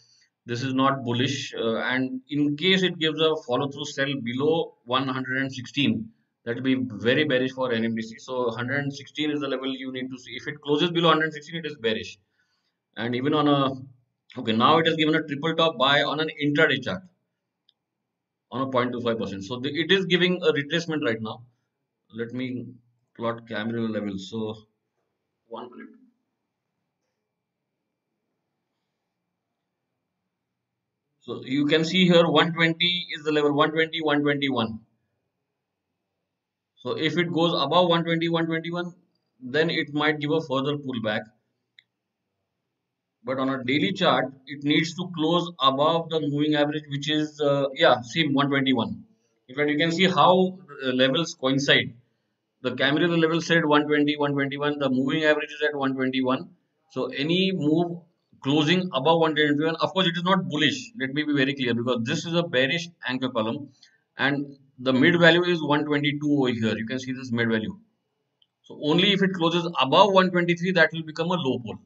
this 0.44 0.64
is 0.64 0.74
not 0.74 1.04
bullish. 1.04 1.54
Uh, 1.54 1.76
and 1.76 2.20
in 2.28 2.56
case 2.56 2.82
it 2.82 2.98
gives 2.98 3.20
a 3.20 3.36
follow 3.46 3.68
through 3.68 3.84
sell 3.84 4.12
below 4.24 4.74
116, 4.86 6.08
that 6.44 6.56
will 6.56 6.62
be 6.62 6.74
very 6.94 7.22
bearish 7.24 7.52
for 7.52 7.70
NMDC. 7.70 8.18
So 8.18 8.46
116 8.46 9.30
is 9.30 9.40
the 9.40 9.46
level 9.46 9.68
you 9.68 9.92
need 9.92 10.10
to 10.10 10.18
see. 10.18 10.32
If 10.32 10.48
it 10.48 10.60
closes 10.60 10.90
below 10.90 11.10
116, 11.10 11.56
it 11.56 11.66
is 11.66 11.76
bearish. 11.76 12.18
And 12.96 13.14
even 13.14 13.34
on 13.34 13.46
a, 13.46 14.40
okay, 14.40 14.52
now 14.52 14.78
it 14.78 14.86
has 14.86 14.96
given 14.96 15.14
a 15.14 15.22
triple 15.22 15.54
top 15.54 15.78
buy 15.78 16.02
on 16.02 16.18
an 16.18 16.28
intraday 16.42 16.82
chart 16.82 17.02
on 18.50 18.62
a 18.62 18.66
0.25%. 18.66 19.44
So 19.44 19.60
the, 19.60 19.70
it 19.70 19.92
is 19.92 20.06
giving 20.06 20.42
a 20.42 20.52
retracement 20.52 21.04
right 21.04 21.22
now. 21.22 21.44
Let 22.12 22.32
me 22.32 22.66
plot 23.16 23.48
camera 23.48 23.82
level. 23.82 24.18
So 24.18 24.54
one 25.48 25.70
minute. 25.70 25.88
So 31.20 31.42
you 31.44 31.66
can 31.66 31.84
see 31.84 32.04
here 32.06 32.26
120 32.26 33.06
is 33.16 33.24
the 33.24 33.30
level 33.30 33.52
120, 33.52 34.00
121. 34.00 34.80
So 36.76 36.98
if 36.98 37.16
it 37.16 37.32
goes 37.32 37.52
above 37.52 37.88
120, 37.88 38.28
121, 38.28 38.92
then 39.40 39.70
it 39.70 39.94
might 39.94 40.18
give 40.18 40.32
a 40.32 40.40
further 40.40 40.76
pullback. 40.76 41.20
But 43.24 43.38
on 43.38 43.50
a 43.50 43.62
daily 43.62 43.92
chart, 43.92 44.32
it 44.46 44.64
needs 44.64 44.94
to 44.94 45.08
close 45.14 45.48
above 45.60 46.10
the 46.10 46.20
moving 46.20 46.56
average, 46.56 46.82
which 46.88 47.08
is, 47.08 47.40
uh, 47.40 47.68
yeah, 47.74 48.00
same 48.00 48.34
121. 48.34 49.04
In 49.48 49.54
fact, 49.54 49.70
you 49.70 49.78
can 49.78 49.92
see 49.92 50.08
how 50.08 50.58
levels 50.82 51.34
coincide 51.34 51.94
the 52.62 52.74
Camarilla 52.76 53.16
level 53.16 53.40
said 53.40 53.64
120 53.64 54.16
121 54.16 54.78
the 54.78 54.90
moving 54.90 55.24
average 55.24 55.52
is 55.52 55.62
at 55.68 55.74
121 55.74 56.48
so 56.90 57.06
any 57.24 57.52
move 57.52 57.98
closing 58.42 58.82
above 59.00 59.20
121 59.20 59.76
of 59.76 59.92
course 59.92 60.06
it 60.06 60.16
is 60.16 60.24
not 60.24 60.48
bullish. 60.48 60.78
Let 61.00 61.14
me 61.14 61.22
be 61.22 61.32
very 61.32 61.54
clear 61.54 61.74
because 61.74 62.02
this 62.04 62.26
is 62.26 62.34
a 62.34 62.42
bearish 62.42 62.88
anchor 63.08 63.30
column 63.30 63.68
and 64.18 64.56
the 64.78 64.92
mid 64.92 65.18
value 65.18 65.44
is 65.44 65.62
122 65.62 66.32
over 66.38 66.48
here. 66.48 66.76
You 66.76 66.86
can 66.86 66.98
see 66.98 67.12
this 67.12 67.30
mid 67.30 67.48
value. 67.48 67.78
So 68.64 68.78
only 68.82 69.12
if 69.12 69.22
it 69.22 69.32
closes 69.34 69.64
above 69.80 70.12
123 70.12 70.72
that 70.72 70.90
will 70.92 71.04
become 71.04 71.30
a 71.30 71.34
low 71.34 71.58
pole. 71.60 71.78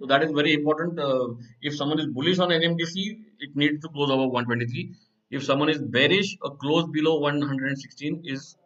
So 0.00 0.06
that 0.06 0.22
is 0.22 0.30
very 0.30 0.54
important. 0.54 0.98
Uh, 0.98 1.28
if 1.60 1.76
someone 1.76 1.98
is 1.98 2.06
bullish 2.06 2.38
on 2.38 2.50
NMDC 2.50 3.18
it 3.40 3.56
needs 3.56 3.82
to 3.82 3.88
close 3.88 4.10
above 4.10 4.30
123 4.30 4.94
if 5.30 5.44
someone 5.44 5.68
is 5.68 5.78
bearish 5.78 6.36
a 6.44 6.50
close 6.50 6.86
below 6.90 7.18
116 7.18 8.22
is 8.24 8.56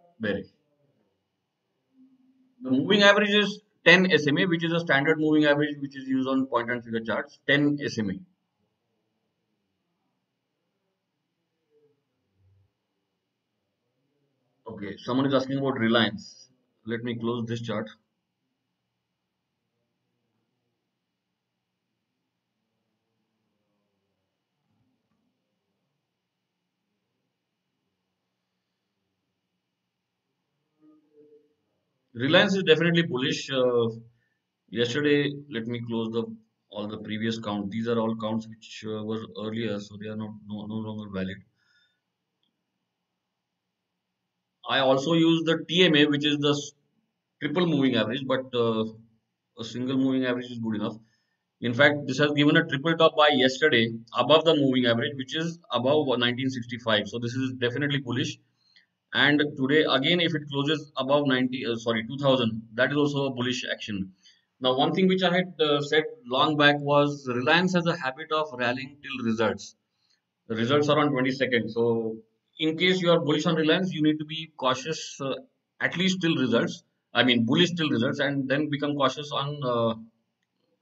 The 2.62 2.70
moving 2.70 3.02
average 3.02 3.28
is 3.28 3.60
10 3.84 4.10
SMA, 4.18 4.46
which 4.46 4.64
is 4.64 4.72
a 4.72 4.80
standard 4.80 5.20
moving 5.20 5.44
average 5.44 5.76
which 5.80 5.94
is 5.94 6.08
used 6.08 6.26
on 6.26 6.46
point 6.46 6.70
and 6.70 6.82
figure 6.82 7.00
charts. 7.00 7.38
10 7.46 7.78
SMA. 7.86 8.14
Okay, 14.66 14.96
someone 14.96 15.26
is 15.26 15.34
asking 15.34 15.58
about 15.58 15.78
Reliance. 15.78 16.48
Let 16.84 17.04
me 17.04 17.14
close 17.14 17.46
this 17.46 17.60
chart. 17.62 17.88
Reliance 32.14 32.54
is 32.56 32.62
definitely 32.62 33.02
bullish. 33.02 33.50
Uh, 33.50 33.88
yesterday, 34.70 35.32
let 35.50 35.66
me 35.66 35.80
close 35.86 36.10
the 36.12 36.24
all 36.70 36.88
the 36.88 36.98
previous 36.98 37.38
count. 37.38 37.70
These 37.70 37.88
are 37.88 37.98
all 37.98 38.16
counts 38.16 38.48
which 38.48 38.84
uh, 38.88 39.04
were 39.04 39.26
earlier, 39.38 39.78
so 39.80 39.96
they 39.98 40.08
are 40.08 40.16
not 40.16 40.32
no, 40.46 40.66
no 40.66 40.76
longer 40.76 41.10
valid. 41.10 41.38
I 44.68 44.80
also 44.80 45.14
use 45.14 45.44
the 45.44 45.64
TMA, 45.68 46.06
which 46.06 46.24
is 46.24 46.38
the 46.38 46.54
triple 47.40 47.66
moving 47.66 47.96
average, 47.96 48.26
but 48.26 48.54
uh, 48.54 48.84
a 49.58 49.64
single 49.64 49.96
moving 49.98 50.24
average 50.24 50.50
is 50.50 50.58
good 50.58 50.76
enough. 50.76 50.96
In 51.60 51.74
fact, 51.74 52.06
this 52.06 52.18
has 52.18 52.32
given 52.32 52.56
a 52.56 52.66
triple 52.66 52.96
top 52.96 53.16
by 53.16 53.28
yesterday 53.32 53.92
above 54.16 54.44
the 54.44 54.56
moving 54.56 54.86
average, 54.86 55.14
which 55.16 55.36
is 55.36 55.58
above 55.72 56.06
1965. 56.06 57.08
So 57.08 57.18
this 57.18 57.34
is 57.34 57.54
definitely 57.54 58.00
bullish. 58.00 58.38
And 59.14 59.42
today 59.58 59.84
again, 59.88 60.20
if 60.20 60.34
it 60.34 60.42
closes 60.50 60.90
above 60.96 61.26
90, 61.26 61.66
uh, 61.66 61.76
sorry, 61.76 62.06
2000, 62.06 62.62
that 62.74 62.90
is 62.90 62.96
also 62.96 63.26
a 63.26 63.30
bullish 63.30 63.64
action. 63.70 64.12
Now, 64.60 64.76
one 64.76 64.92
thing 64.94 65.08
which 65.08 65.22
I 65.22 65.34
had 65.34 65.54
uh, 65.60 65.80
said 65.82 66.04
long 66.24 66.56
back 66.56 66.78
was 66.78 67.28
Reliance 67.28 67.74
has 67.74 67.84
a 67.86 67.96
habit 67.96 68.32
of 68.32 68.48
rallying 68.58 68.96
till 69.02 69.26
results. 69.26 69.76
The 70.48 70.54
results 70.54 70.88
are 70.88 70.98
on 70.98 71.10
22nd. 71.10 71.70
So 71.70 72.16
in 72.58 72.78
case 72.78 73.00
you 73.02 73.10
are 73.10 73.20
bullish 73.20 73.44
on 73.44 73.56
Reliance, 73.56 73.92
you 73.92 74.02
need 74.02 74.18
to 74.18 74.24
be 74.24 74.50
cautious 74.56 75.20
uh, 75.20 75.34
at 75.80 75.96
least 75.96 76.20
till 76.20 76.36
results. 76.36 76.84
I 77.12 77.24
mean, 77.24 77.44
bullish 77.44 77.72
till 77.72 77.90
results, 77.90 78.20
and 78.20 78.48
then 78.48 78.70
become 78.70 78.94
cautious 78.94 79.30
on 79.32 79.60
uh, 79.62 79.94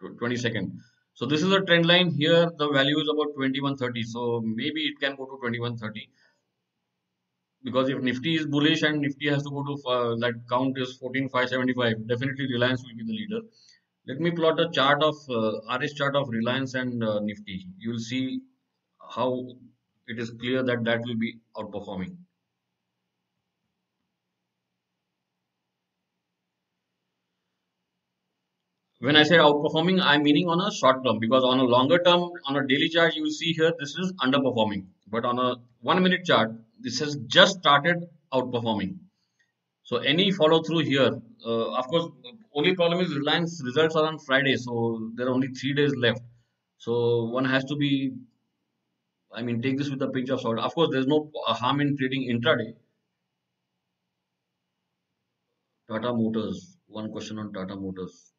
22nd. 0.02 0.78
So 1.14 1.26
this 1.26 1.42
is 1.42 1.50
a 1.52 1.60
trend 1.62 1.86
line 1.86 2.10
here. 2.10 2.50
The 2.56 2.68
value 2.68 3.00
is 3.00 3.08
about 3.08 3.34
2130. 3.34 4.02
So 4.04 4.40
maybe 4.44 4.82
it 4.82 5.00
can 5.00 5.16
go 5.16 5.24
to 5.24 5.36
2130 5.42 6.08
because 7.62 7.88
if 7.88 8.00
Nifty 8.00 8.36
is 8.36 8.46
bullish 8.46 8.82
and 8.82 9.00
Nifty 9.00 9.28
has 9.28 9.42
to 9.42 9.50
go 9.50 9.62
to 9.64 9.88
uh, 9.88 10.16
that 10.16 10.34
count 10.48 10.78
is 10.78 10.96
14575, 10.96 12.06
definitely 12.06 12.46
Reliance 12.52 12.82
will 12.82 12.96
be 12.96 13.04
the 13.04 13.12
leader. 13.12 13.40
Let 14.06 14.20
me 14.20 14.30
plot 14.30 14.58
a 14.60 14.70
chart 14.70 15.02
of 15.02 15.16
uh, 15.28 15.78
RS 15.78 15.94
chart 15.94 16.16
of 16.16 16.28
Reliance 16.28 16.74
and 16.74 17.04
uh, 17.04 17.20
Nifty. 17.20 17.66
You 17.78 17.90
will 17.90 17.98
see 17.98 18.40
how 19.14 19.46
it 20.08 20.18
is 20.18 20.30
clear 20.30 20.62
that 20.62 20.84
that 20.84 21.00
will 21.00 21.16
be 21.16 21.38
outperforming. 21.56 22.16
when 29.00 29.16
I 29.16 29.22
say 29.22 29.36
outperforming, 29.36 29.98
I'm 30.02 30.22
meaning 30.22 30.46
on 30.48 30.60
a 30.60 30.70
short 30.70 31.02
term 31.04 31.18
because 31.18 31.42
on 31.42 31.58
a 31.58 31.64
longer 31.64 31.98
term, 32.02 32.30
on 32.46 32.56
a 32.56 32.66
daily 32.66 32.88
chart, 32.90 33.14
you 33.14 33.22
will 33.22 33.30
see 33.30 33.52
here 33.52 33.72
this 33.78 33.94
is 33.96 34.12
underperforming. 34.22 34.84
But 35.10 35.24
on 35.24 35.38
a 35.38 35.56
one 35.80 36.02
minute 36.02 36.24
chart, 36.24 36.52
this 36.78 36.98
has 37.00 37.16
just 37.26 37.58
started 37.58 38.06
outperforming. 38.32 38.98
So 39.82 39.96
any 39.96 40.30
follow 40.30 40.62
through 40.62 40.80
here, 40.80 41.10
uh, 41.44 41.72
of 41.72 41.86
course, 41.88 42.10
only 42.54 42.74
problem 42.74 43.00
is 43.00 43.14
Reliance 43.14 43.60
results 43.64 43.96
are 43.96 44.06
on 44.06 44.18
Friday, 44.18 44.56
so 44.56 45.10
there 45.14 45.26
are 45.26 45.30
only 45.30 45.48
three 45.48 45.74
days 45.74 45.94
left. 45.96 46.22
So 46.78 47.24
one 47.24 47.44
has 47.44 47.64
to 47.64 47.76
be, 47.76 48.12
I 49.32 49.42
mean, 49.42 49.60
take 49.60 49.78
this 49.78 49.90
with 49.90 50.02
a 50.02 50.08
pinch 50.08 50.30
of 50.30 50.40
salt. 50.40 50.58
Of 50.58 50.74
course, 50.74 50.90
there's 50.92 51.06
no 51.06 51.30
harm 51.46 51.80
in 51.80 51.96
trading 51.96 52.28
intraday. 52.30 52.74
Tata 55.88 56.12
Motors. 56.14 56.76
One 56.86 57.10
question 57.10 57.38
on 57.38 57.52
Tata 57.52 57.74
Motors. 57.74 58.29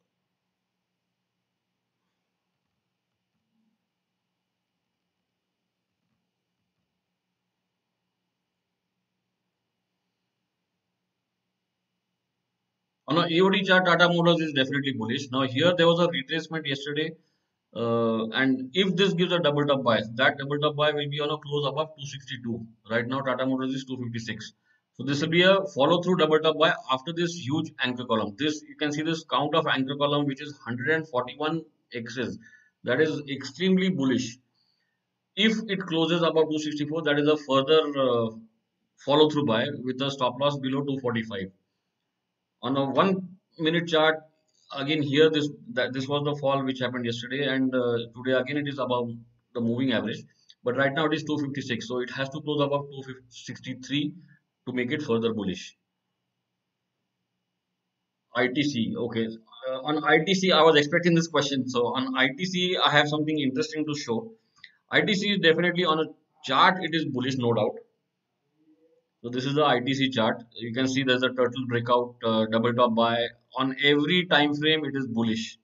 On 13.11 13.17
a 13.17 13.27
EOD 13.27 13.65
chart, 13.65 13.85
Tata 13.85 14.07
Motors 14.07 14.39
is 14.39 14.53
definitely 14.53 14.93
bullish. 14.93 15.29
Now 15.31 15.41
here 15.41 15.73
there 15.77 15.85
was 15.85 15.99
a 15.99 16.07
retracement 16.07 16.65
yesterday. 16.65 17.11
Uh, 17.75 18.29
and 18.29 18.69
if 18.73 18.95
this 18.95 19.11
gives 19.13 19.33
a 19.33 19.39
double 19.39 19.65
top 19.65 19.83
buy, 19.83 20.01
that 20.15 20.37
double 20.37 20.57
top 20.59 20.77
buy 20.77 20.93
will 20.93 21.09
be 21.09 21.19
on 21.19 21.29
a 21.29 21.37
close 21.37 21.67
above 21.67 21.89
262. 21.97 22.65
Right 22.89 23.05
now 23.05 23.19
Tata 23.19 23.45
Motors 23.45 23.73
is 23.73 23.83
256. 23.83 24.53
So 24.93 25.03
this 25.03 25.21
will 25.21 25.27
be 25.27 25.41
a 25.41 25.57
follow 25.75 26.01
through 26.01 26.17
double 26.23 26.39
top 26.39 26.57
buy 26.57 26.73
after 26.89 27.11
this 27.11 27.35
huge 27.35 27.73
anchor 27.83 28.05
column. 28.05 28.33
This 28.37 28.63
you 28.69 28.77
can 28.77 28.93
see 28.93 29.01
this 29.01 29.25
count 29.25 29.55
of 29.55 29.67
anchor 29.67 29.97
column 29.97 30.25
which 30.25 30.41
is 30.41 30.53
141 30.53 31.63
x's. 31.93 32.39
That 32.85 33.01
is 33.01 33.21
extremely 33.29 33.89
bullish. 33.89 34.37
If 35.35 35.57
it 35.67 35.81
closes 35.81 36.21
above 36.21 36.47
264, 36.47 37.01
that 37.01 37.19
is 37.19 37.27
a 37.27 37.35
further 37.35 37.81
uh, 38.05 38.29
follow 39.05 39.29
through 39.29 39.47
buy 39.47 39.65
with 39.83 40.01
a 40.01 40.09
stop 40.09 40.39
loss 40.39 40.57
below 40.59 40.85
245 40.85 41.51
on 42.61 42.77
a 42.77 42.85
one 42.85 43.37
minute 43.59 43.87
chart 43.87 44.19
again 44.75 45.01
here 45.01 45.29
this 45.29 45.49
that 45.73 45.93
this 45.93 46.07
was 46.07 46.23
the 46.23 46.35
fall 46.41 46.63
which 46.63 46.79
happened 46.79 47.05
yesterday 47.05 47.43
and 47.53 47.75
uh, 47.75 47.97
today 48.15 48.37
again 48.39 48.57
it 48.57 48.67
is 48.67 48.79
above 48.79 49.09
the 49.53 49.61
moving 49.61 49.91
average. 49.91 50.23
But 50.63 50.77
right 50.77 50.93
now 50.93 51.05
it 51.05 51.13
is 51.13 51.23
256 51.23 51.87
so 51.87 51.99
it 51.99 52.11
has 52.11 52.29
to 52.29 52.41
close 52.41 52.61
above 52.61 52.85
263 52.91 54.13
to 54.67 54.73
make 54.73 54.91
it 54.91 55.01
further 55.01 55.33
bullish. 55.33 55.75
Itc 58.37 58.95
okay. 58.95 59.27
Uh, 59.69 59.79
on 59.89 59.97
itc 60.11 60.51
i 60.51 60.61
was 60.63 60.75
expecting 60.75 61.13
this 61.13 61.27
question 61.27 61.67
so 61.69 61.81
on 61.95 62.13
itc 62.21 62.77
i 62.83 62.89
have 62.89 63.07
something 63.07 63.39
interesting 63.39 63.85
to 63.85 63.95
show. 63.95 64.31
Itc 64.93 65.23
is 65.33 65.39
definitely 65.39 65.85
on 65.85 65.99
a 65.99 66.05
chart 66.43 66.83
it 66.83 66.95
is 66.95 67.05
bullish 67.05 67.35
no 67.37 67.53
doubt 67.53 67.75
so 69.21 69.29
this 69.29 69.45
is 69.45 69.53
the 69.53 69.63
ITC 69.63 70.09
chart. 70.09 70.43
You 70.55 70.73
can 70.73 70.87
see 70.87 71.03
there's 71.03 71.23
a 71.23 71.29
turtle 71.29 71.65
breakout, 71.67 72.15
uh, 72.23 72.45
double 72.51 72.73
top 72.73 72.95
buy. 72.95 73.27
On 73.55 73.75
every 73.83 74.25
time 74.25 74.55
frame, 74.55 74.83
it 74.83 74.95
is 74.95 75.05
bullish. 75.07 75.59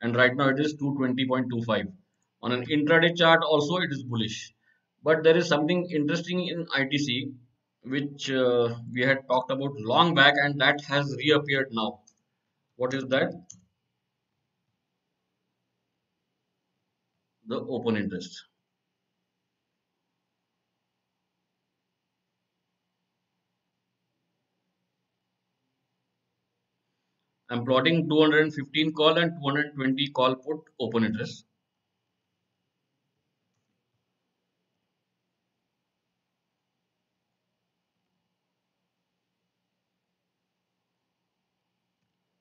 And 0.00 0.16
right 0.16 0.34
now 0.34 0.48
it 0.48 0.58
is 0.58 0.74
220.25. 0.74 1.92
On 2.42 2.52
an 2.52 2.66
intraday 2.66 3.16
chart 3.16 3.42
also 3.44 3.76
it 3.76 3.92
is 3.92 4.02
bullish. 4.02 4.52
But 5.04 5.22
there 5.22 5.36
is 5.36 5.46
something 5.48 5.88
interesting 5.90 6.48
in 6.48 6.66
ITC 6.74 7.32
which 7.84 8.30
uh, 8.30 8.74
we 8.92 9.02
had 9.02 9.26
talked 9.28 9.50
about 9.52 9.72
long 9.76 10.14
back 10.14 10.34
and 10.36 10.60
that 10.60 10.80
has 10.84 11.14
reappeared 11.18 11.68
now. 11.72 12.00
What 12.76 12.94
is 12.94 13.04
that? 13.08 13.32
The 17.46 17.60
open 17.60 17.96
interest. 17.96 18.42
I'm 27.52 27.66
plotting 27.66 28.08
215 28.08 28.92
call 28.94 29.18
and 29.18 29.32
220 29.38 30.08
call 30.12 30.36
put 30.36 30.60
open 30.80 31.04
interest. 31.04 31.44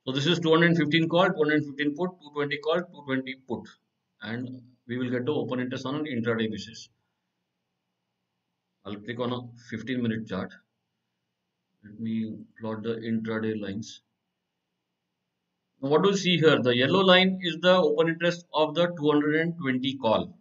So 0.06 0.14
this 0.14 0.28
is 0.28 0.40
215 0.40 1.10
call, 1.10 1.26
215 1.26 1.90
put, 1.98 2.12
220 2.22 2.58
call, 2.60 2.76
220 2.76 3.36
put. 3.50 3.68
And 4.22 4.62
we 4.88 4.98
will 4.98 5.10
get 5.10 5.26
the 5.26 5.34
open 5.34 5.60
interest 5.60 5.86
on 5.86 5.96
an 5.96 6.06
intraday 6.06 6.50
basis. 6.50 6.88
I'll 8.86 8.96
click 8.96 9.20
on 9.20 9.34
a 9.34 9.42
15 9.70 10.02
minute 10.02 10.26
chart. 10.26 10.54
Let 11.84 12.00
me 12.00 12.38
plot 12.62 12.84
the 12.84 12.96
intraday 12.96 13.62
lines 13.62 14.02
what 15.82 16.04
do 16.04 16.10
you 16.10 16.18
see 16.18 16.38
here? 16.38 16.62
The 16.62 16.76
yellow 16.76 17.02
line 17.02 17.40
is 17.42 17.58
the 17.60 17.76
open 17.76 18.10
interest 18.10 18.46
of 18.54 18.76
the 18.76 18.88
220 18.88 19.98
call. 19.98 20.38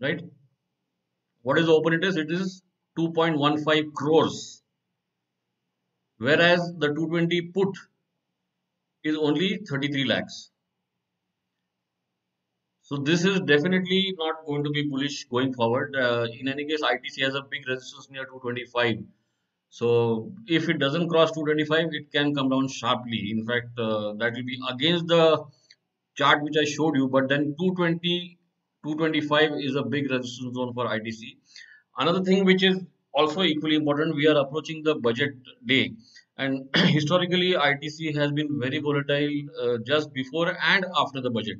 Right? 0.00 0.20
What 1.42 1.58
is 1.58 1.68
open 1.68 1.94
interest? 1.94 2.18
It 2.18 2.30
is 2.30 2.62
2.15 2.98 3.92
crores. 3.92 4.62
Whereas 6.18 6.72
the 6.78 6.88
220 6.88 7.52
put 7.52 7.68
is 9.04 9.16
only 9.16 9.60
33 9.68 10.04
lakhs. 10.06 10.50
So 12.82 12.96
this 12.96 13.24
is 13.24 13.40
definitely 13.40 14.14
not 14.18 14.44
going 14.44 14.64
to 14.64 14.70
be 14.70 14.88
bullish 14.88 15.24
going 15.24 15.54
forward. 15.54 15.94
Uh, 15.96 16.26
in 16.38 16.48
any 16.48 16.66
case, 16.66 16.82
ITC 16.82 17.24
has 17.24 17.34
a 17.34 17.42
big 17.48 17.66
resistance 17.68 18.10
near 18.10 18.24
225 18.24 19.04
so 19.78 19.86
if 20.46 20.68
it 20.68 20.78
doesn't 20.78 21.08
cross 21.08 21.32
225, 21.32 21.88
it 21.92 22.12
can 22.12 22.32
come 22.34 22.48
down 22.48 22.68
sharply. 22.68 23.30
In 23.32 23.44
fact, 23.44 23.76
uh, 23.76 24.12
that 24.18 24.34
will 24.36 24.44
be 24.44 24.58
against 24.70 25.08
the 25.08 25.44
chart 26.16 26.42
which 26.42 26.54
I 26.60 26.64
showed 26.64 26.94
you. 26.96 27.08
But 27.08 27.28
then 27.28 27.56
220, 27.58 28.38
225 28.84 29.52
is 29.58 29.74
a 29.74 29.82
big 29.82 30.08
resistance 30.12 30.54
zone 30.54 30.72
for 30.74 30.86
ITC. 30.86 31.38
Another 31.98 32.22
thing 32.22 32.44
which 32.44 32.62
is 32.62 32.78
also 33.12 33.42
equally 33.42 33.74
important, 33.74 34.14
we 34.14 34.28
are 34.28 34.36
approaching 34.36 34.84
the 34.84 34.94
budget 34.94 35.34
day. 35.66 35.92
And 36.36 36.68
historically, 36.76 37.54
ITC 37.54 38.14
has 38.14 38.30
been 38.30 38.60
very 38.60 38.78
volatile 38.78 39.32
uh, 39.60 39.78
just 39.84 40.12
before 40.12 40.56
and 40.62 40.86
after 40.96 41.20
the 41.20 41.30
budget. 41.30 41.58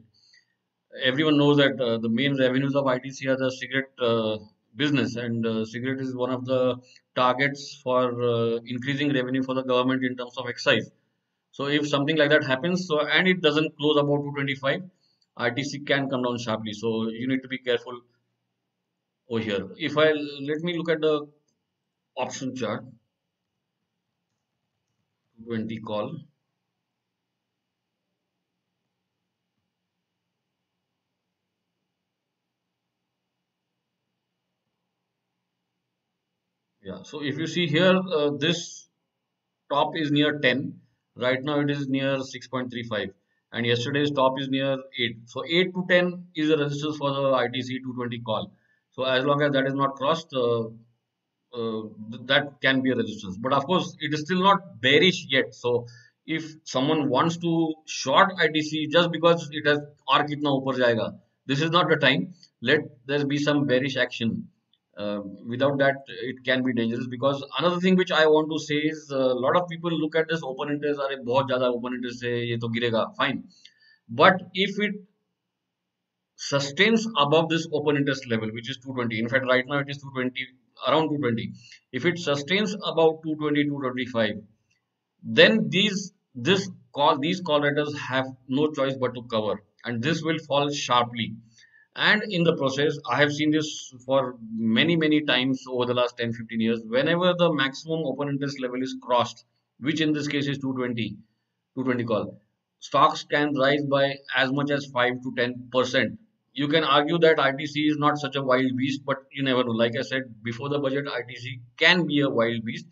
Everyone 1.03 1.37
knows 1.37 1.57
that 1.57 1.81
uh, 1.81 1.99
the 1.99 2.09
main 2.09 2.39
revenues 2.39 2.77
of 2.77 2.87
ITC 2.87 3.27
are 3.27 3.37
the 3.37 3.51
cigarette 3.51 3.91
uh, 3.99 4.39
business. 4.77 5.17
And 5.17 5.47
uh, 5.47 5.65
cigarette 5.65 6.01
is 6.01 6.15
one 6.15 6.31
of 6.31 6.45
the 6.45 6.77
targets 7.15 7.81
for 7.83 8.23
uh, 8.23 8.59
increasing 8.67 9.13
revenue 9.13 9.43
for 9.43 9.55
the 9.55 9.63
government 9.63 10.05
in 10.05 10.17
terms 10.17 10.37
of 10.37 10.49
excise. 10.49 10.91
So 11.53 11.67
if 11.67 11.89
something 11.89 12.17
like 12.17 12.31
that 12.31 12.45
happens 12.45 12.89
so 12.89 13.01
and 13.01 13.29
it 13.29 13.41
doesn't 13.41 13.77
close 13.77 13.97
above 13.97 14.23
225 14.23 14.83
itc 15.39 15.87
can 15.87 16.11
come 16.11 16.23
down 16.23 16.39
sharply. 16.39 16.73
So 16.73 17.09
you 17.11 17.29
need 17.29 17.43
to 17.43 17.49
be 17.49 17.59
careful 17.59 18.01
over 19.29 19.41
here. 19.41 19.69
If 19.77 19.97
i 19.97 20.11
let 20.13 20.61
me 20.63 20.77
look 20.77 20.91
at 20.91 21.01
the 21.01 21.27
option 22.17 22.57
chart. 22.57 22.85
20 25.47 25.79
call. 25.81 26.17
Yeah, 36.85 37.03
so 37.03 37.23
if 37.25 37.39
you 37.39 37.47
see 37.47 37.67
here, 37.67 37.99
uh, 38.15 38.31
this 38.39 38.89
top 39.73 39.97
is 39.97 40.11
near 40.11 40.39
10. 40.39 40.81
Right 41.17 41.43
now 41.43 41.61
it 41.61 41.71
is 41.71 41.89
near 41.89 42.19
6.35 42.19 43.11
and 43.53 43.65
yesterday's 43.65 44.11
top 44.11 44.39
is 44.39 44.51
near 44.51 44.77
8. 45.01 45.17
So 45.25 45.45
8 45.47 45.73
to 45.75 45.87
10 45.89 46.27
is 46.35 46.49
the 46.49 46.59
resistance 46.59 46.99
for 46.99 47.11
the 47.11 47.23
ITC 47.45 47.69
220 47.85 48.19
call. 48.21 48.53
So 48.91 49.05
as 49.05 49.25
long 49.25 49.41
as 49.41 49.53
that 49.53 49.67
is 49.67 49.73
not 49.73 49.95
crossed, 49.95 50.35
uh, 50.35 50.65
uh, 51.55 51.83
that 52.27 52.61
can 52.61 52.83
be 52.83 52.91
a 52.91 52.97
resistance. 52.97 53.39
But 53.39 53.55
of 53.55 53.65
course, 53.65 53.97
it 54.01 54.13
is 54.13 54.21
still 54.21 54.43
not 54.43 54.83
bearish 54.83 55.27
yet. 55.31 55.55
So 55.55 55.87
if 56.27 56.45
someone 56.65 57.09
wants 57.09 57.39
to 57.39 57.75
short 57.87 58.37
ITC 58.37 58.91
just 58.91 59.11
because 59.11 59.49
it 59.53 59.67
has 59.67 59.79
arc 60.07 60.29
itna 60.29 60.61
upar 60.61 60.75
jayega, 60.75 61.17
this 61.47 61.63
is 61.63 61.71
not 61.71 61.89
the 61.89 61.97
time. 61.97 62.35
Let 62.61 62.81
there 63.07 63.25
be 63.27 63.39
some 63.39 63.67
bearish 63.67 63.97
action 63.97 64.49
uh, 64.97 65.21
without 65.47 65.79
that 65.79 65.97
it 66.31 66.45
can 66.45 66.63
be 66.63 66.73
dangerous 66.73 67.07
because 67.07 67.45
another 67.59 67.81
thing 67.81 67.97
which 67.97 68.13
i 68.13 68.27
want 68.27 68.51
to 68.51 68.59
say 68.67 68.77
is 68.93 69.11
a 69.11 69.21
uh, 69.21 69.35
lot 69.35 69.57
of 69.61 69.69
people 69.69 69.91
look 70.03 70.17
at 70.17 70.29
this 70.29 70.43
open 70.43 70.71
interest 70.75 71.01
are 71.01 71.11
bahut 71.31 71.51
zyada 71.55 71.71
open 71.79 71.99
interest 71.99 72.25
hai 72.29 72.37
ye 72.51 72.59
to 72.65 72.71
girega 72.77 73.03
fine. 73.21 73.45
But 74.21 74.41
if 74.53 74.79
it 74.87 74.97
sustains 76.37 77.07
above 77.25 77.49
this 77.49 77.67
open 77.73 77.97
interest 77.97 78.29
level 78.29 78.51
which 78.57 78.71
is 78.71 78.79
220 78.79 79.19
in 79.19 79.29
fact 79.29 79.47
right 79.53 79.67
now 79.67 79.79
it 79.85 79.91
is 79.95 79.99
220 79.99 80.47
around 80.89 81.09
220 81.09 81.53
if 81.93 82.05
it 82.11 82.19
sustains 82.19 82.75
about 82.93 83.23
220 83.23 83.65
225 83.69 84.43
then 85.23 85.69
these 85.71 86.13
this 86.35 86.69
call 86.93 87.19
these 87.19 87.41
call 87.41 87.63
writers 87.63 87.97
have 87.99 88.27
no 88.49 88.71
choice 88.73 88.95
but 89.05 89.15
to 89.15 89.23
cover 89.35 89.63
and 89.85 90.03
this 90.03 90.23
will 90.23 90.39
fall 90.39 90.71
sharply 90.71 91.35
and 91.97 92.23
in 92.37 92.43
the 92.45 92.57
process 92.57 92.99
i 93.15 93.17
have 93.21 93.33
seen 93.33 93.51
this 93.51 93.69
for 94.05 94.37
many 94.79 94.97
many 94.97 95.21
times 95.31 95.65
over 95.69 95.85
the 95.87 95.95
last 95.95 96.17
10 96.19 96.33
15 96.33 96.61
years. 96.61 96.81
Whenever 96.85 97.35
the 97.35 97.53
maximum 97.53 98.01
open 98.05 98.29
interest 98.29 98.61
level 98.61 98.83
is 98.83 98.97
crossed 99.03 99.45
which 99.79 100.01
in 100.01 100.13
this 100.13 100.29
case 100.29 100.47
is 100.49 100.59
220 100.59 101.17
220 101.75 102.05
call 102.05 102.41
stocks 102.81 103.25
can 103.25 103.55
rise 103.55 103.85
by 103.87 104.15
as 104.37 104.53
much 104.53 104.71
as 104.71 104.87
5 104.87 105.23
to 105.23 105.35
10 105.37 105.69
percent. 105.73 106.19
You 106.53 106.69
can 106.69 106.85
argue 106.85 107.19
that 107.19 107.39
itc 107.39 107.77
is 107.93 107.97
not 107.99 108.19
such 108.19 108.37
a 108.37 108.43
wild 108.43 108.77
beast 108.77 109.05
but 109.05 109.19
you 109.33 109.43
never 109.43 109.65
know. 109.65 109.73
Like 109.85 109.97
i 109.97 110.03
said 110.03 110.43
before 110.43 110.69
the 110.69 110.79
budget 110.79 111.07
itc 111.07 111.61
can 111.79 112.07
be 112.07 112.21
a 112.21 112.29
wild 112.31 112.65
beast. 112.65 112.87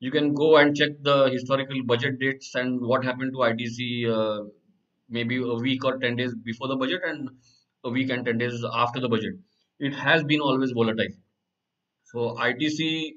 You 0.00 0.10
can 0.10 0.34
go 0.34 0.56
and 0.56 0.76
check 0.76 0.90
the 1.02 1.28
historical 1.30 1.82
budget 1.84 2.18
dates 2.20 2.54
and 2.54 2.80
what 2.80 3.04
happened 3.04 3.32
to 3.32 3.38
itc 3.38 3.78
uh, 4.16 4.44
maybe 5.08 5.36
a 5.38 5.54
week 5.54 5.84
or 5.84 5.98
10 5.98 6.16
days 6.16 6.34
before 6.34 6.68
the 6.68 6.76
budget 6.76 7.02
and 7.04 7.30
a 7.88 7.90
week 7.96 8.10
and 8.10 8.24
10 8.24 8.38
days 8.38 8.64
after 8.82 9.00
the 9.00 9.08
budget. 9.08 9.34
It 9.78 9.94
has 9.94 10.24
been 10.24 10.40
always 10.40 10.72
volatile. 10.72 11.14
So 12.04 12.36
ITC 12.46 13.14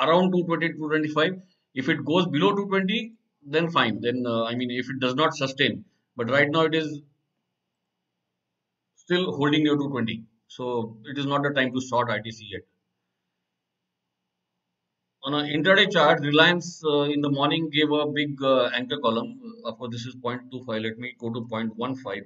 around 0.00 0.32
220 0.32 0.72
225. 0.74 1.42
If 1.74 1.88
it 1.88 2.04
goes 2.04 2.26
below 2.26 2.50
220, 2.50 3.12
then 3.46 3.70
fine. 3.70 4.00
Then 4.00 4.24
uh, 4.26 4.44
I 4.44 4.54
mean, 4.54 4.70
if 4.70 4.90
it 4.90 5.00
does 5.00 5.14
not 5.14 5.34
sustain, 5.34 5.84
but 6.16 6.30
right 6.30 6.50
now 6.50 6.62
it 6.62 6.74
is 6.74 7.00
still 8.96 9.32
holding 9.36 9.64
near 9.64 9.76
220. 9.76 10.24
So 10.48 10.96
it 11.04 11.18
is 11.18 11.26
not 11.26 11.42
the 11.42 11.50
time 11.50 11.72
to 11.72 11.80
short 11.80 12.08
ITC 12.08 12.40
yet. 12.50 12.62
On 15.22 15.34
an 15.34 15.46
intraday 15.54 15.90
chart, 15.92 16.20
Reliance 16.20 16.82
uh, 16.84 17.02
in 17.02 17.20
the 17.20 17.30
morning 17.30 17.68
gave 17.70 17.90
a 17.92 18.06
big 18.06 18.42
uh, 18.42 18.70
anchor 18.74 18.98
column. 18.98 19.38
Of 19.64 19.78
course, 19.78 19.92
this 19.92 20.06
is 20.06 20.16
0.25. 20.16 20.82
Let 20.82 20.98
me 20.98 21.14
go 21.18 21.30
to 21.32 21.40
0.15 21.42 22.22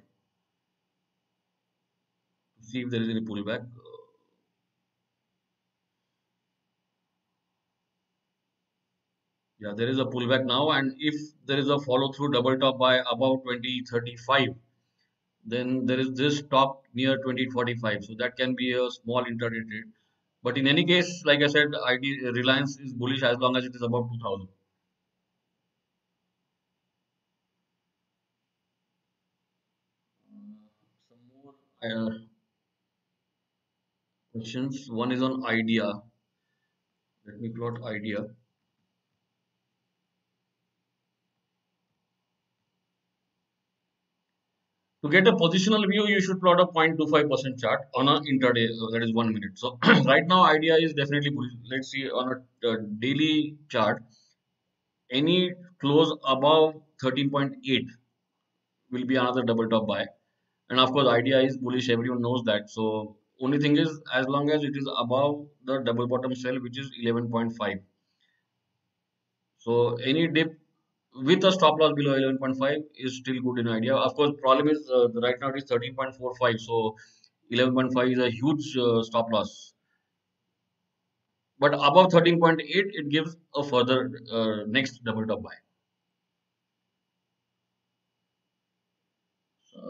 see 2.65 2.83
if 2.83 2.91
there 2.91 3.03
is 3.03 3.09
any 3.09 3.21
pullback. 3.21 3.67
Yeah, 9.59 9.73
there 9.77 9.89
is 9.89 9.99
a 9.99 10.05
pullback 10.05 10.45
now, 10.45 10.71
and 10.71 10.95
if 10.99 11.15
there 11.47 11.59
is 11.59 11.69
a 11.69 11.79
follow 11.81 12.13
through 12.13 12.33
double 12.33 12.57
top 12.59 12.79
by 12.79 12.97
about 13.11 13.43
2035, 13.45 14.49
then 15.47 15.87
there 15.87 15.99
is 16.01 16.13
this 16.15 16.43
top 16.43 16.85
near 16.95 17.17
2045. 17.23 18.05
So 18.05 18.15
that 18.19 18.37
can 18.37 18.55
be 18.55 18.73
a 18.73 18.91
small 18.91 19.25
intraday 19.25 19.67
trade. 19.69 19.91
But 20.43 20.59
in 20.59 20.67
any 20.69 20.85
case, 20.85 21.23
like 21.25 21.43
I 21.43 21.49
said, 21.49 21.69
ID 21.87 22.29
Reliance 22.35 22.79
is 22.79 22.93
bullish 22.93 23.23
as 23.23 23.39
long 23.39 23.57
as 23.57 23.65
it 23.65 23.75
is 23.75 23.83
above 23.83 24.11
2000. 24.13 24.49
some 31.09 31.19
more. 31.33 31.55
Uh, 31.83 32.34
questions. 34.35 34.89
One 34.91 35.13
is 35.13 35.23
on 35.23 35.45
idea. 35.47 35.93
Let 37.27 37.41
me 37.41 37.51
plot 37.51 37.79
idea. 37.87 38.25
To 45.05 45.11
get 45.11 45.29
a 45.29 45.33
positional 45.33 45.87
view, 45.89 46.09
you 46.09 46.21
should 46.21 46.41
plot 46.41 46.61
a 46.61 46.67
0.25% 46.67 47.61
chart 47.61 47.81
on 47.95 48.09
an 48.09 48.23
intraday, 48.25 48.69
uh, 48.71 48.91
that 48.91 49.03
is 49.03 49.13
one 49.13 49.33
minute. 49.35 49.51
So 49.57 49.79
right 50.07 50.27
now, 50.27 50.45
idea 50.45 50.77
is 50.77 50.95
definitely 50.95 51.31
bullish. 51.31 51.53
Let's 51.71 51.91
see 51.91 52.09
on 52.09 52.43
a 52.65 52.69
uh, 52.71 52.77
daily 52.99 53.57
chart, 53.69 54.03
any 55.11 55.53
close 55.79 56.17
above 56.27 56.77
13.8 57.03 57.87
will 58.91 59.05
be 59.05 59.17
another 59.17 59.43
double 59.43 59.69
top 59.69 59.87
buy. 59.87 60.07
And 60.71 60.81
of 60.81 60.91
course, 60.93 61.07
idea 61.07 61.41
is 61.41 61.59
bullish. 61.59 61.91
Everyone 61.91 62.23
knows 62.23 62.43
that. 62.45 62.71
So 62.71 63.19
only 63.41 63.59
thing 63.59 63.77
is 63.77 64.01
as 64.13 64.27
long 64.29 64.51
as 64.51 64.65
it 64.65 64.77
is 64.77 64.89
above 64.99 65.47
the 65.65 65.79
double 65.81 66.07
bottom 66.07 66.35
cell 66.35 66.61
which 66.61 66.79
is 66.79 66.91
11.5 67.03 67.81
so 69.59 69.97
any 69.97 70.29
dip 70.29 70.59
with 71.15 71.45
a 71.45 71.53
stop 71.53 71.79
loss 71.81 71.93
below 71.95 72.19
11.5 72.19 72.83
is 72.97 73.17
still 73.17 73.41
good 73.41 73.59
in 73.61 73.69
idea. 73.69 73.95
Of 73.95 74.15
course 74.15 74.33
problem 74.41 74.69
is 74.69 74.91
uh, 74.91 75.09
right 75.21 75.37
now 75.41 75.49
it 75.49 75.57
is 75.57 75.65
13.45 75.65 76.61
so 76.61 76.97
11.5 77.53 78.13
is 78.13 78.19
a 78.19 78.31
huge 78.31 78.77
uh, 78.77 79.03
stop 79.03 79.31
loss. 79.33 79.75
But 81.59 81.75
above 81.75 82.11
13.8 82.13 82.59
it 82.61 83.09
gives 83.09 83.37
a 83.55 83.63
further 83.63 84.11
uh, 84.31 84.65
next 84.67 85.05
double 85.05 85.27
top 85.27 85.43
buy. 85.43 85.55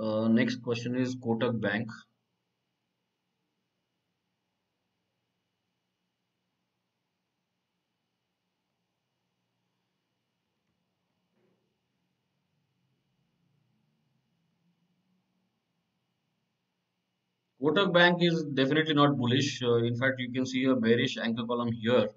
Uh, 0.00 0.28
next 0.28 0.62
question 0.62 0.94
is 0.96 1.16
kotak 1.16 1.60
bank 1.60 1.88
Kotak 17.64 17.94
Bank 17.94 18.22
is 18.22 18.44
definitely 18.44 18.92
not 18.92 19.16
bullish. 19.16 19.62
Uh, 19.62 19.76
in 19.76 19.96
fact, 19.96 20.20
you 20.20 20.30
can 20.30 20.44
see 20.44 20.64
a 20.66 20.74
bearish 20.76 21.16
anchor 21.16 21.46
column 21.46 21.72
here. 21.72 22.10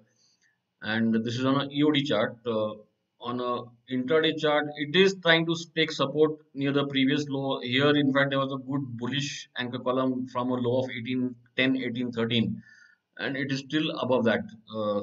And 0.82 1.14
this 1.24 1.38
is 1.38 1.46
on 1.46 1.62
a 1.62 1.68
EOD 1.68 2.04
chart. 2.04 2.36
Uh, 2.46 2.74
on 3.20 3.40
a 3.40 3.62
intraday 3.90 4.38
chart, 4.38 4.66
it 4.76 4.94
is 4.94 5.16
trying 5.22 5.46
to 5.46 5.56
take 5.74 5.90
support 5.90 6.32
near 6.54 6.72
the 6.72 6.86
previous 6.86 7.26
low. 7.28 7.60
Here, 7.60 7.96
in 7.96 8.12
fact, 8.12 8.30
there 8.30 8.38
was 8.38 8.52
a 8.52 8.58
good 8.58 8.82
bullish 8.98 9.48
anchor 9.56 9.78
column 9.78 10.28
from 10.28 10.50
a 10.50 10.54
low 10.54 10.84
of 10.84 10.90
18, 10.90 11.34
10, 11.56 11.76
18, 11.78 12.12
13. 12.12 12.62
And 13.16 13.36
it 13.36 13.50
is 13.50 13.60
still 13.60 13.90
above 13.98 14.24
that. 14.26 14.42
Uh, 14.72 15.00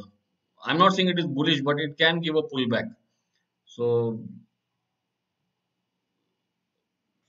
I'm 0.63 0.77
not 0.77 0.93
saying 0.93 1.09
it 1.09 1.17
is 1.17 1.25
bullish, 1.25 1.61
but 1.61 1.79
it 1.79 1.97
can 1.97 2.19
give 2.19 2.35
a 2.35 2.43
pullback. 2.43 2.95
So 3.65 4.19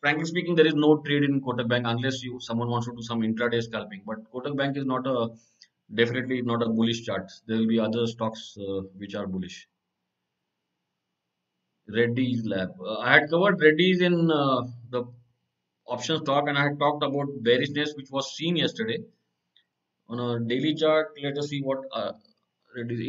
frankly 0.07 0.27
speaking, 0.27 0.55
there 0.55 0.67
is 0.73 0.75
no 0.75 0.91
trade 1.05 1.25
in 1.25 1.41
Kotak 1.41 1.69
Bank 1.69 1.87
unless 1.93 2.23
you 2.23 2.39
someone 2.49 2.69
wants 2.71 2.87
to 2.87 2.93
do 2.99 3.03
some 3.03 3.23
intraday 3.29 3.61
scalping. 3.69 4.03
But 4.11 4.19
Kotak 4.33 4.57
Bank 4.57 4.77
is 4.77 4.85
not 4.91 5.07
a 5.13 5.31
definitely 6.01 6.43
not 6.51 6.63
a 6.67 6.69
bullish 6.69 7.01
chart. 7.07 7.33
There 7.47 7.59
will 7.59 7.73
be 7.73 7.81
other 7.87 8.07
stocks 8.13 8.45
uh, 8.67 8.83
which 9.03 9.17
are 9.17 9.27
bullish. 9.27 9.57
Reddy's 11.97 12.45
Lab. 12.53 12.71
Uh, 12.81 12.99
I 12.99 13.15
had 13.15 13.31
covered 13.31 13.61
Reddy's 13.61 14.01
in 14.11 14.31
uh, 14.31 14.63
the 14.91 15.03
options 15.97 16.23
talk, 16.31 16.49
and 16.49 16.59
I 16.59 16.65
had 16.69 16.79
talked 16.85 17.05
about 17.09 17.35
bearishness 17.49 17.95
which 17.97 18.11
was 18.19 18.31
seen 18.37 18.57
yesterday 18.63 18.99
on 20.09 20.25
a 20.27 20.31
daily 20.55 20.75
chart. 20.85 21.13
Let 21.27 21.45
us 21.45 21.49
see 21.49 21.63
what 21.73 21.85
uh. 21.93 22.13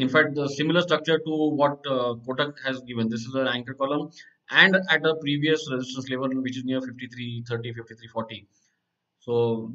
In 0.02 0.10
fact, 0.12 0.34
the 0.34 0.48
similar 0.48 0.82
structure 0.82 1.18
to 1.24 1.34
what 1.62 1.88
uh, 1.94 2.14
Kotak 2.28 2.54
has 2.66 2.78
given. 2.90 3.10
This 3.14 3.26
is 3.30 3.34
an 3.36 3.48
anchor 3.54 3.74
column 3.74 4.12
and 4.52 4.76
at 4.90 5.06
a 5.06 5.16
previous 5.16 5.70
resistance 5.72 6.10
level 6.10 6.30
which 6.42 6.58
is 6.58 6.64
near 6.64 6.82
53 6.82 7.44
30 7.48 7.74
53 7.74 8.08
40 8.08 8.48
so 9.20 9.72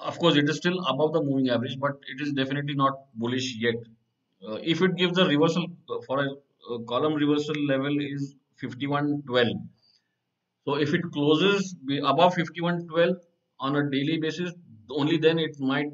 of 0.00 0.18
course 0.18 0.36
it 0.36 0.48
is 0.48 0.56
still 0.56 0.78
above 0.86 1.12
the 1.12 1.22
moving 1.22 1.48
average 1.50 1.78
but 1.78 1.94
it 2.14 2.20
is 2.20 2.32
definitely 2.32 2.74
not 2.74 2.94
bullish 3.14 3.56
yet. 3.56 3.74
Uh, 4.46 4.58
if 4.62 4.82
it 4.82 4.94
gives 4.96 5.18
a 5.18 5.26
reversal 5.26 5.66
for 6.06 6.20
a 6.24 6.28
uh, 6.30 6.78
column 6.88 7.14
reversal 7.14 7.56
level 7.66 7.96
is 8.00 8.34
5112 8.60 9.56
so 10.64 10.74
if 10.74 10.94
it 10.94 11.02
closes 11.12 11.74
above 12.04 12.34
5112 12.34 13.16
on 13.60 13.76
a 13.76 13.90
daily 13.90 14.18
basis 14.18 14.52
only 14.90 15.16
then 15.18 15.38
it 15.38 15.58
might 15.58 15.90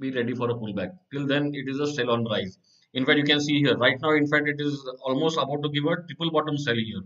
be 0.00 0.10
ready 0.10 0.34
for 0.34 0.50
a 0.50 0.54
pullback. 0.54 0.90
Till 1.12 1.26
then 1.26 1.52
it 1.54 1.68
is 1.68 1.78
a 1.78 1.86
sell 1.86 2.10
on 2.10 2.24
rise. 2.24 2.58
In 2.94 3.06
fact 3.06 3.18
you 3.18 3.24
can 3.24 3.40
see 3.40 3.58
here 3.60 3.76
right 3.76 3.98
now 4.00 4.14
in 4.14 4.26
fact 4.26 4.48
it 4.48 4.60
is 4.60 4.84
almost 5.02 5.38
about 5.38 5.62
to 5.62 5.68
give 5.68 5.84
a 5.84 5.96
triple 6.08 6.30
bottom 6.30 6.56
sell 6.58 6.74
here 6.74 7.02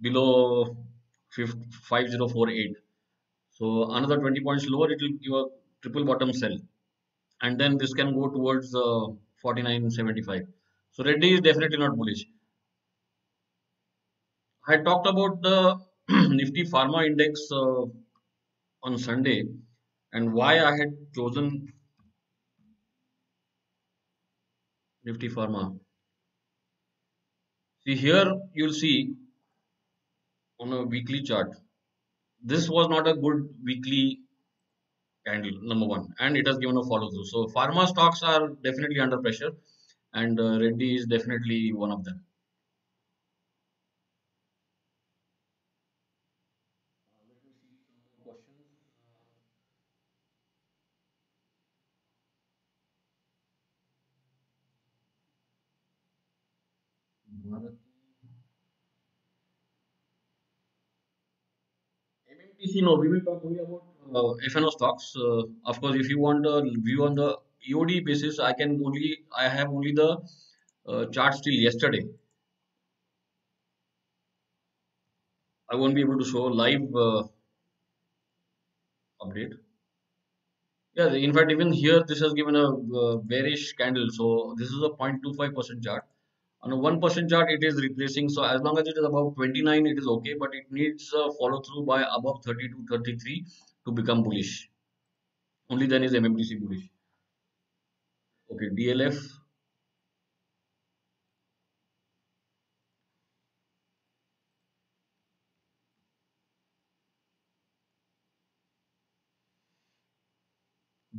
below 0.00 0.76
5048 1.30 2.76
so 3.58 3.90
another 3.90 4.18
20 4.18 4.40
points 4.40 4.66
lower 4.68 4.90
it 4.90 5.00
will 5.02 5.16
give 5.22 5.32
a 5.32 5.44
triple 5.82 6.04
bottom 6.04 6.32
sell. 6.32 6.56
And 7.40 7.58
then 7.60 7.76
this 7.76 7.92
can 7.94 8.14
go 8.14 8.28
towards 8.28 8.74
uh, 8.74 9.06
49.75 9.44 10.46
so 10.92 11.04
reddy 11.04 11.34
is 11.34 11.40
definitely 11.40 11.78
not 11.78 11.96
bullish. 11.96 12.24
I 14.66 14.76
talked 14.78 15.06
about 15.06 15.42
the 15.42 15.80
nifty 16.28 16.64
pharma 16.64 17.06
index 17.06 17.40
uh, 17.52 17.82
on 18.82 18.98
sunday 18.98 19.44
and 20.12 20.32
why 20.32 20.52
i 20.60 20.70
had 20.76 20.90
chosen 21.14 21.72
nifty 25.04 25.28
pharma. 25.28 25.78
See 27.84 27.96
here 27.96 28.34
you'll 28.54 28.72
see 28.72 29.14
on 30.60 30.72
a 30.72 30.82
weekly 30.84 31.22
chart. 31.22 31.56
This 32.42 32.68
was 32.68 32.88
not 32.88 33.08
a 33.08 33.14
good 33.14 33.54
weekly 33.64 34.20
candle 35.26 35.58
number 35.62 35.86
one 35.86 36.12
and 36.18 36.36
it 36.36 36.46
has 36.46 36.58
given 36.58 36.76
a 36.76 36.82
follow 36.84 37.10
through. 37.10 37.24
So 37.26 37.46
pharma 37.46 37.86
stocks 37.86 38.22
are 38.22 38.48
definitely 38.48 39.00
under 39.00 39.18
pressure 39.18 39.52
and 40.12 40.40
uh, 40.40 40.58
reddy 40.60 40.96
is 40.96 41.06
definitely 41.06 41.72
one 41.72 41.92
of 41.92 42.04
them 42.04 42.24
MMTC, 62.58 62.82
no, 62.82 62.94
we 62.96 63.08
will 63.08 63.20
talk 63.20 63.42
only 63.44 63.60
about 63.60 63.82
uh, 64.14 64.34
FNO 64.48 64.70
stocks. 64.70 65.14
Uh, 65.16 65.42
of 65.64 65.80
course, 65.80 65.96
if 65.96 66.08
you 66.08 66.18
want 66.18 66.46
a 66.46 66.62
view 66.62 67.04
on 67.04 67.14
the 67.14 67.36
EOD 67.70 68.04
basis, 68.04 68.38
I 68.38 68.52
can 68.52 68.80
only, 68.84 69.18
I 69.36 69.48
have 69.48 69.68
only 69.68 69.92
the 69.92 70.18
uh, 70.86 71.06
charts 71.06 71.40
till 71.40 71.52
yesterday. 71.52 72.04
I 75.70 75.76
won't 75.76 75.94
be 75.94 76.00
able 76.00 76.18
to 76.18 76.24
show 76.24 76.44
live 76.44 76.82
uh, 76.94 77.24
update. 79.22 79.52
Yeah, 80.94 81.12
in 81.12 81.32
fact, 81.32 81.52
even 81.52 81.72
here, 81.72 82.02
this 82.02 82.20
has 82.20 82.32
given 82.32 82.56
a 82.56 82.70
uh, 82.70 83.16
bearish 83.16 83.74
candle. 83.74 84.08
So 84.10 84.54
this 84.58 84.68
is 84.68 84.82
a 84.82 84.88
0.25% 84.88 85.84
chart 85.84 86.04
on 86.62 86.72
a 86.72 86.76
1% 86.76 87.30
chart 87.30 87.50
it 87.50 87.62
is 87.62 87.80
replacing 87.80 88.28
so 88.28 88.42
as 88.42 88.60
long 88.60 88.78
as 88.78 88.86
it 88.88 88.96
is 88.96 89.04
above 89.04 89.34
29 89.34 89.86
it 89.86 89.98
is 89.98 90.06
okay 90.08 90.34
but 90.34 90.54
it 90.54 90.64
needs 90.70 91.12
a 91.12 91.30
follow 91.38 91.60
through 91.60 91.84
by 91.84 92.02
above 92.16 92.42
32 92.44 92.84
33 92.90 93.44
to 93.86 93.92
become 93.92 94.22
bullish. 94.22 94.68
Only 95.70 95.86
then 95.86 96.02
is 96.02 96.12
mmtc 96.12 96.60
bullish. 96.60 96.88
Okay 98.52 98.70
dlf 98.78 99.18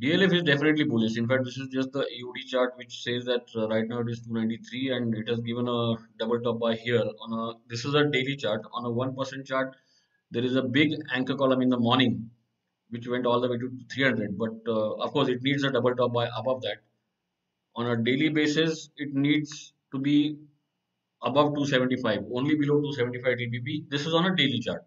DLF 0.01 0.33
is 0.33 0.43
definitely 0.43 0.85
bullish. 0.85 1.17
In 1.17 1.27
fact, 1.27 1.43
this 1.43 1.57
is 1.57 1.67
just 1.67 1.91
the 1.91 1.99
EOD 1.99 2.47
chart 2.47 2.73
which 2.77 3.03
says 3.03 3.25
that 3.25 3.45
uh, 3.53 3.67
right 3.67 3.85
now 3.85 3.99
it 3.99 4.09
is 4.09 4.21
293 4.21 4.91
and 4.93 5.13
it 5.13 5.27
has 5.27 5.41
given 5.41 5.67
a 5.67 5.95
double 6.17 6.39
top 6.39 6.59
buy 6.59 6.75
here 6.75 7.03
on 7.21 7.33
a 7.38 7.57
this 7.67 7.83
is 7.83 7.95
a 7.95 8.05
daily 8.05 8.38
chart. 8.38 8.62
On 8.71 8.85
a 8.85 8.89
1% 8.89 9.45
chart 9.45 9.75
there 10.31 10.43
is 10.43 10.55
a 10.55 10.62
big 10.62 10.93
anchor 11.13 11.35
column 11.35 11.62
in 11.62 11.69
the 11.69 11.77
morning 11.77 12.29
which 12.91 13.09
went 13.09 13.25
all 13.25 13.41
the 13.41 13.49
way 13.49 13.57
to 13.57 13.69
300 13.91 14.38
but 14.38 14.53
uh, 14.67 14.93
of 15.05 15.12
course 15.12 15.27
it 15.27 15.43
needs 15.43 15.63
a 15.63 15.71
double 15.71 15.93
top 15.93 16.13
buy 16.13 16.29
above 16.38 16.62
that. 16.62 16.77
On 17.75 17.88
a 17.88 17.97
daily 18.01 18.29
basis 18.29 18.89
it 18.95 19.13
needs 19.13 19.73
to 19.91 19.99
be 19.99 20.38
above 21.23 21.55
275 21.55 22.23
only 22.33 22.55
below 22.55 22.79
275 22.79 23.38
TPP 23.38 23.89
this 23.89 24.05
is 24.05 24.13
on 24.13 24.27
a 24.27 24.35
daily 24.35 24.59
chart. 24.59 24.85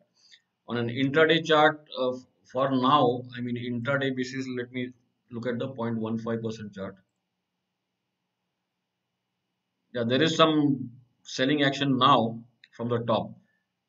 On 0.68 0.78
an 0.78 0.88
intraday 0.88 1.44
chart 1.44 1.86
uh, 2.00 2.12
for 2.50 2.70
now 2.70 3.22
I 3.36 3.42
mean 3.42 3.56
intraday 3.56 4.16
basis 4.16 4.46
let 4.56 4.72
me 4.72 4.90
look 5.32 5.46
at 5.46 5.58
the 5.58 5.68
0.15% 5.68 6.74
chart. 6.74 6.96
Yeah, 9.94 10.04
there 10.06 10.22
is 10.22 10.36
some 10.36 10.90
selling 11.22 11.62
action 11.62 11.98
now 11.98 12.42
from 12.76 12.88
the 12.88 12.98
top. 13.00 13.32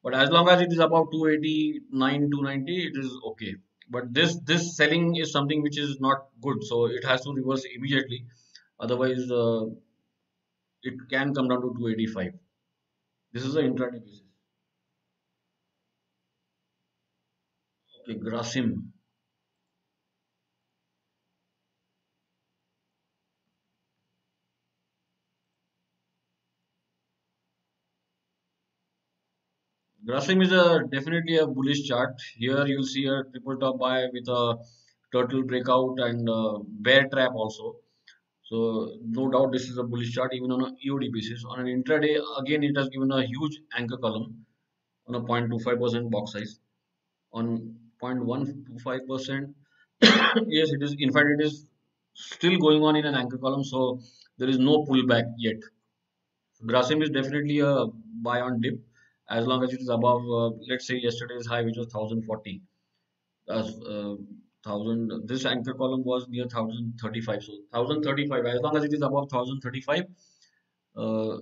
But 0.04 0.14
as 0.14 0.30
long 0.30 0.50
as 0.50 0.62
it 0.62 0.72
is 0.72 0.80
about 0.80 1.12
289, 1.12 2.30
290, 2.30 2.88
it 2.88 2.98
is 2.98 3.18
okay. 3.28 3.56
But 3.90 4.14
this 4.14 4.38
this 4.44 4.76
selling 4.76 5.16
is 5.16 5.32
something 5.32 5.62
which 5.62 5.78
is 5.78 6.00
not 6.00 6.28
good. 6.42 6.64
So 6.64 6.86
it 6.86 7.06
has 7.06 7.22
to 7.22 7.34
reverse 7.34 7.66
immediately. 7.74 8.26
Otherwise, 8.80 9.32
uh, 9.32 9.66
it 10.84 10.96
can 11.10 11.34
come 11.34 11.48
down 11.48 11.62
to 11.62 11.74
285. 11.78 12.34
This 13.32 13.46
is 13.46 13.54
the 13.54 13.62
intraday 13.62 14.04
basis. 14.04 14.22
Okay, 18.02 18.20
Grasim. 18.20 18.93
Grasim 30.06 30.44
is 30.44 30.52
a 30.52 30.84
definitely 30.92 31.38
a 31.38 31.48
bullish 31.48 31.84
chart. 31.88 32.14
Here 32.36 32.66
you'll 32.68 32.84
see 32.84 33.06
a 33.06 33.24
triple 33.32 33.58
top 33.58 33.80
buy 33.80 34.08
with 34.12 34.28
a 34.28 34.58
turtle 35.14 35.44
breakout 35.44 36.00
and 36.00 36.30
bear 36.82 37.08
trap 37.08 37.32
also. 37.34 37.76
So 38.44 38.98
no 39.02 39.30
doubt 39.32 39.54
this 39.54 39.70
is 39.70 39.78
a 39.78 39.84
bullish 39.84 40.12
chart 40.12 40.34
even 40.34 40.52
on 40.52 40.62
an 40.64 40.76
EOD 40.86 41.14
basis. 41.14 41.46
On 41.48 41.60
an 41.60 41.68
intraday, 41.68 42.22
again 42.38 42.64
it 42.64 42.76
has 42.76 42.90
given 42.90 43.12
a 43.12 43.24
huge 43.26 43.60
anchor 43.78 43.98
column 43.98 44.46
on 45.08 45.16
a 45.16 45.22
0.25% 45.22 46.12
box 46.12 46.34
size. 46.34 46.60
On 47.32 47.74
0.125%, 48.02 49.54
yes, 50.02 50.70
it 50.72 50.84
is. 50.84 50.96
In 51.00 51.14
fact, 51.14 51.28
it 51.40 51.46
is 51.46 51.66
still 52.14 52.58
going 52.60 52.84
on 52.84 52.98
in 52.98 53.06
an 53.06 53.16
anchor 53.16 53.38
column, 53.38 53.64
so 53.64 54.00
there 54.38 54.50
is 54.50 54.60
no 54.60 54.84
pullback 54.84 55.24
yet. 55.38 55.56
Grasim 56.66 57.02
is 57.02 57.10
definitely 57.10 57.60
a 57.60 57.86
buy 58.22 58.42
on 58.42 58.60
dip 58.60 58.80
as 59.38 59.48
long 59.48 59.64
as 59.64 59.74
it 59.74 59.82
is 59.82 59.90
above 59.90 60.24
uh, 60.40 60.50
let's 60.70 60.88
say 60.88 60.98
yesterday's 61.08 61.48
high 61.54 61.62
which 61.68 61.78
was 61.78 61.88
1040 61.88 62.62
as 63.50 63.68
uh, 63.96 64.16
1000 64.66 65.28
this 65.28 65.46
anchor 65.46 65.74
column 65.74 66.04
was 66.04 66.28
near 66.30 66.44
1035 66.44 67.44
so 67.44 67.54
1035 67.72 68.46
as 68.46 68.62
long 68.62 68.78
as 68.78 68.84
it 68.84 68.94
is 68.94 69.02
above 69.02 69.32
1035 69.32 70.06
uh, 70.96 71.38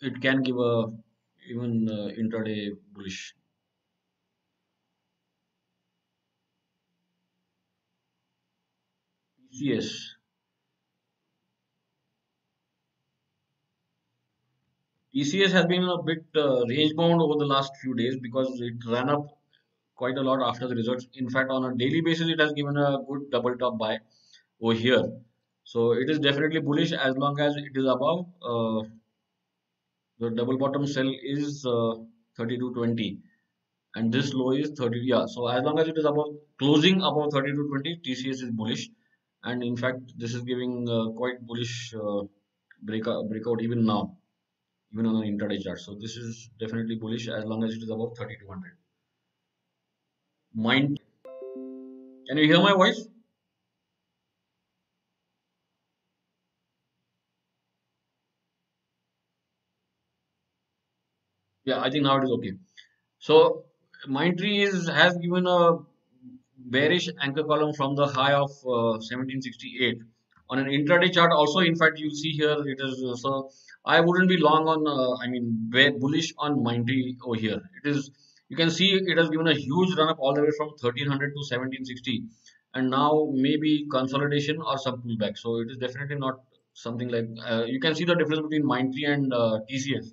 it 0.00 0.20
can 0.20 0.42
give 0.42 0.58
a 0.58 0.86
even 1.48 1.88
uh, 1.88 2.08
intraday 2.20 2.70
bullish. 2.92 3.34
TCS 9.52 10.13
TCS 15.14 15.52
has 15.52 15.66
been 15.66 15.84
a 15.84 16.02
bit 16.02 16.24
uh, 16.34 16.64
range 16.66 16.94
bound 16.96 17.22
over 17.22 17.38
the 17.38 17.46
last 17.46 17.76
few 17.76 17.94
days 17.94 18.16
because 18.16 18.60
it 18.60 18.74
ran 18.86 19.08
up 19.08 19.26
quite 19.94 20.16
a 20.16 20.20
lot 20.20 20.42
after 20.42 20.66
the 20.66 20.74
results. 20.74 21.06
In 21.14 21.28
fact, 21.30 21.50
on 21.50 21.64
a 21.64 21.74
daily 21.76 22.00
basis, 22.00 22.28
it 22.28 22.40
has 22.40 22.52
given 22.52 22.76
a 22.76 22.98
good 23.08 23.30
double 23.30 23.56
top 23.56 23.78
buy 23.78 23.98
over 24.60 24.74
here. 24.74 25.04
So 25.62 25.92
it 25.92 26.10
is 26.10 26.18
definitely 26.18 26.60
bullish 26.60 26.92
as 26.92 27.16
long 27.16 27.38
as 27.38 27.56
it 27.56 27.72
is 27.74 27.86
above 27.86 28.26
uh, 28.42 28.82
the 30.18 30.30
double 30.30 30.58
bottom 30.58 30.86
sell 30.86 31.10
is 31.22 31.64
uh, 31.66 31.94
3220 32.36 33.18
and 33.96 34.12
this 34.12 34.32
low 34.34 34.52
is 34.52 34.70
30 34.70 35.00
yeah 35.00 35.26
so 35.26 35.46
as 35.48 35.62
long 35.62 35.78
as 35.78 35.88
it 35.88 35.96
is 35.96 36.04
above 36.04 36.34
closing 36.58 36.96
above 36.96 37.32
3220 37.32 38.00
tcs 38.04 38.42
is 38.46 38.50
bullish 38.50 38.90
and 39.44 39.62
in 39.62 39.76
fact 39.76 40.00
this 40.16 40.34
is 40.34 40.42
giving 40.42 40.88
uh, 40.88 41.08
quite 41.10 41.40
bullish 41.46 41.94
uh, 41.94 42.22
breakout 42.82 43.28
breakout 43.28 43.62
even 43.62 43.84
now 43.84 44.16
even 44.94 45.06
on 45.06 45.22
an 45.22 45.38
intraday 45.38 45.62
chart. 45.62 45.80
So 45.80 45.94
this 45.94 46.16
is 46.16 46.50
definitely 46.60 46.96
bullish 46.96 47.28
as 47.28 47.44
long 47.44 47.64
as 47.64 47.74
it 47.74 47.82
is 47.82 47.90
above 47.90 48.16
3200. 48.16 48.76
Mind. 50.54 51.00
Can 52.28 52.38
you 52.38 52.46
hear 52.46 52.60
my 52.60 52.72
voice? 52.72 53.08
Yeah, 61.64 61.80
I 61.80 61.90
think 61.90 62.04
now 62.04 62.18
it 62.18 62.24
is 62.24 62.30
okay. 62.30 62.52
So 63.18 63.64
Mindtree 64.06 64.60
is 64.66 64.88
has 64.88 65.16
given 65.16 65.46
a 65.46 65.78
bearish 66.56 67.08
anchor 67.20 67.42
column 67.42 67.72
from 67.72 67.96
the 67.96 68.06
high 68.06 68.34
of 68.34 68.50
uh, 68.64 69.00
1768 69.00 69.98
on 70.50 70.58
an 70.58 70.66
intraday 70.66 71.12
chart 71.12 71.32
also 71.32 71.60
in 71.60 71.76
fact 71.76 71.98
you'll 71.98 72.14
see 72.22 72.32
here 72.32 72.56
it 72.72 72.80
is 72.88 73.04
uh, 73.04 73.16
so 73.16 73.50
i 73.84 74.00
wouldn't 74.00 74.28
be 74.28 74.36
long 74.36 74.68
on 74.74 74.86
uh, 74.94 75.12
i 75.24 75.26
mean 75.26 75.46
bullish 76.00 76.32
on 76.38 76.56
Mindtree 76.66 77.16
over 77.24 77.36
here. 77.36 77.60
It 77.82 77.88
is 77.90 78.10
you 78.48 78.56
can 78.56 78.70
see 78.70 78.88
it 78.94 79.18
has 79.18 79.30
given 79.30 79.48
a 79.48 79.54
huge 79.54 79.96
run 79.96 80.08
up 80.08 80.18
all 80.18 80.34
the 80.34 80.42
way 80.42 80.50
from 80.56 80.68
1300 80.68 81.32
to 81.32 81.40
1760 81.40 82.24
and 82.74 82.90
now 82.90 83.28
maybe 83.32 83.86
consolidation 83.90 84.60
or 84.60 84.76
some 84.78 85.02
pullback. 85.02 85.38
So 85.38 85.60
it 85.60 85.70
is 85.70 85.76
definitely 85.78 86.16
not 86.16 86.40
something 86.74 87.08
like 87.08 87.28
uh, 87.46 87.64
you 87.64 87.80
can 87.80 87.94
see 87.94 88.04
the 88.04 88.14
difference 88.14 88.42
between 88.42 88.64
Mindtree 88.64 89.08
and 89.08 89.32
uh, 89.32 89.60
TCS 89.70 90.12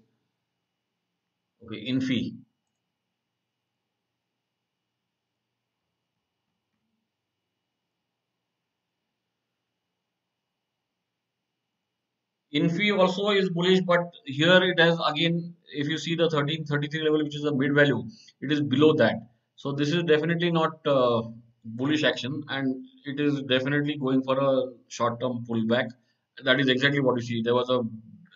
okay 1.65 1.77
Infy 1.77 2.35
Infy 12.51 12.91
also 12.91 13.29
is 13.29 13.49
bullish, 13.49 13.79
but 13.81 14.01
here 14.25 14.61
it 14.63 14.79
has 14.79 14.99
again, 15.07 15.55
if 15.73 15.87
you 15.87 15.97
see 15.97 16.15
the 16.15 16.23
1333 16.23 17.03
level, 17.03 17.23
which 17.23 17.35
is 17.35 17.45
a 17.45 17.55
mid 17.55 17.73
value, 17.73 18.03
it 18.41 18.51
is 18.51 18.61
below 18.61 18.93
that. 18.93 19.15
So 19.55 19.71
this 19.71 19.93
is 19.93 20.03
definitely 20.03 20.51
not 20.51 20.85
uh, 20.85 21.21
bullish 21.63 22.03
action, 22.03 22.43
and 22.49 22.83
it 23.05 23.19
is 23.19 23.41
definitely 23.43 23.97
going 23.97 24.21
for 24.23 24.37
a 24.37 24.71
short-term 24.89 25.45
pullback. 25.49 25.87
That 26.43 26.59
is 26.59 26.67
exactly 26.67 26.99
what 26.99 27.15
you 27.15 27.25
see. 27.25 27.41
There 27.41 27.55
was 27.55 27.69
a 27.69 27.81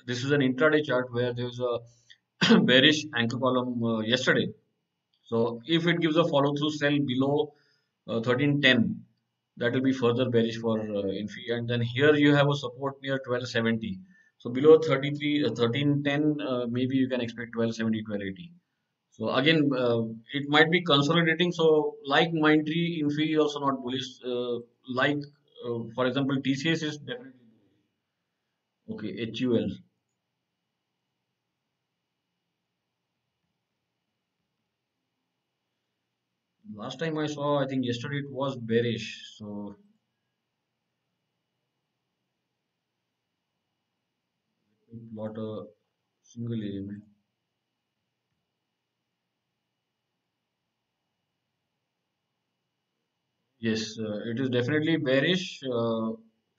this 0.05 0.23
is 0.23 0.31
an 0.31 0.41
intraday 0.41 0.85
chart 0.85 1.11
where 1.11 1.33
there 1.33 1.45
was 1.45 1.59
a 1.59 2.59
bearish 2.69 3.05
anchor 3.15 3.37
column 3.37 3.83
uh, 3.83 3.99
yesterday. 3.99 4.47
So 5.23 5.61
if 5.65 5.87
it 5.87 5.99
gives 5.99 6.15
a 6.15 6.23
follow-through 6.23 6.71
sell 6.71 6.97
below 6.99 7.53
uh, 8.07 8.21
1310 8.21 9.03
that 9.57 9.73
will 9.73 9.81
be 9.81 9.93
further 9.93 10.29
bearish 10.29 10.57
for 10.57 10.79
uh, 10.79 11.07
Infy. 11.07 11.45
And 11.49 11.67
then 11.67 11.81
here 11.81 12.13
you 12.15 12.33
have 12.33 12.49
a 12.49 12.55
support 12.55 12.95
near 13.01 13.13
1270. 13.13 13.99
So 14.37 14.49
below 14.51 14.79
33, 14.79 15.45
uh, 15.45 15.49
1310, 15.49 16.41
uh, 16.41 16.65
maybe 16.69 16.95
you 16.95 17.07
can 17.07 17.21
expect 17.21 17.55
1270, 17.55 18.03
1280. 18.03 18.51
So 19.11 19.29
again, 19.29 19.69
uh, 19.73 20.01
it 20.33 20.49
might 20.49 20.69
be 20.69 20.83
consolidating. 20.83 21.51
So 21.51 21.95
like 22.05 22.31
Mindtree, 22.31 22.99
Infy 22.99 23.33
is 23.33 23.39
also 23.39 23.59
not 23.59 23.81
bullish. 23.81 24.19
Uh, 24.25 24.59
like, 24.93 25.19
uh, 25.65 25.79
for 25.95 26.05
example, 26.05 26.35
TCS 26.35 26.83
is 26.83 26.97
definitely. 26.97 27.31
Okay, 28.91 29.31
HUL. 29.39 29.69
Last 36.75 36.99
time 36.99 37.17
I 37.17 37.27
saw, 37.27 37.59
I 37.63 37.67
think 37.67 37.85
yesterday 37.85 38.17
it 38.19 38.31
was 38.31 38.55
bearish. 38.57 39.07
So 39.37 39.75
plot 45.13 45.37
a 45.37 45.49
single 46.29 46.61
EMA. 46.63 46.95
Yes, 53.59 53.99
uh, 53.99 54.19
it 54.31 54.39
is 54.39 54.49
definitely 54.49 54.95
bearish 54.97 55.61
uh, 55.63 56.11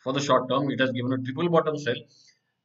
for 0.02 0.12
the 0.12 0.20
short 0.20 0.48
term. 0.50 0.70
It 0.70 0.80
has 0.80 0.92
given 0.92 1.12
a 1.12 1.18
triple 1.18 1.48
bottom 1.48 1.76
sell, 1.78 1.96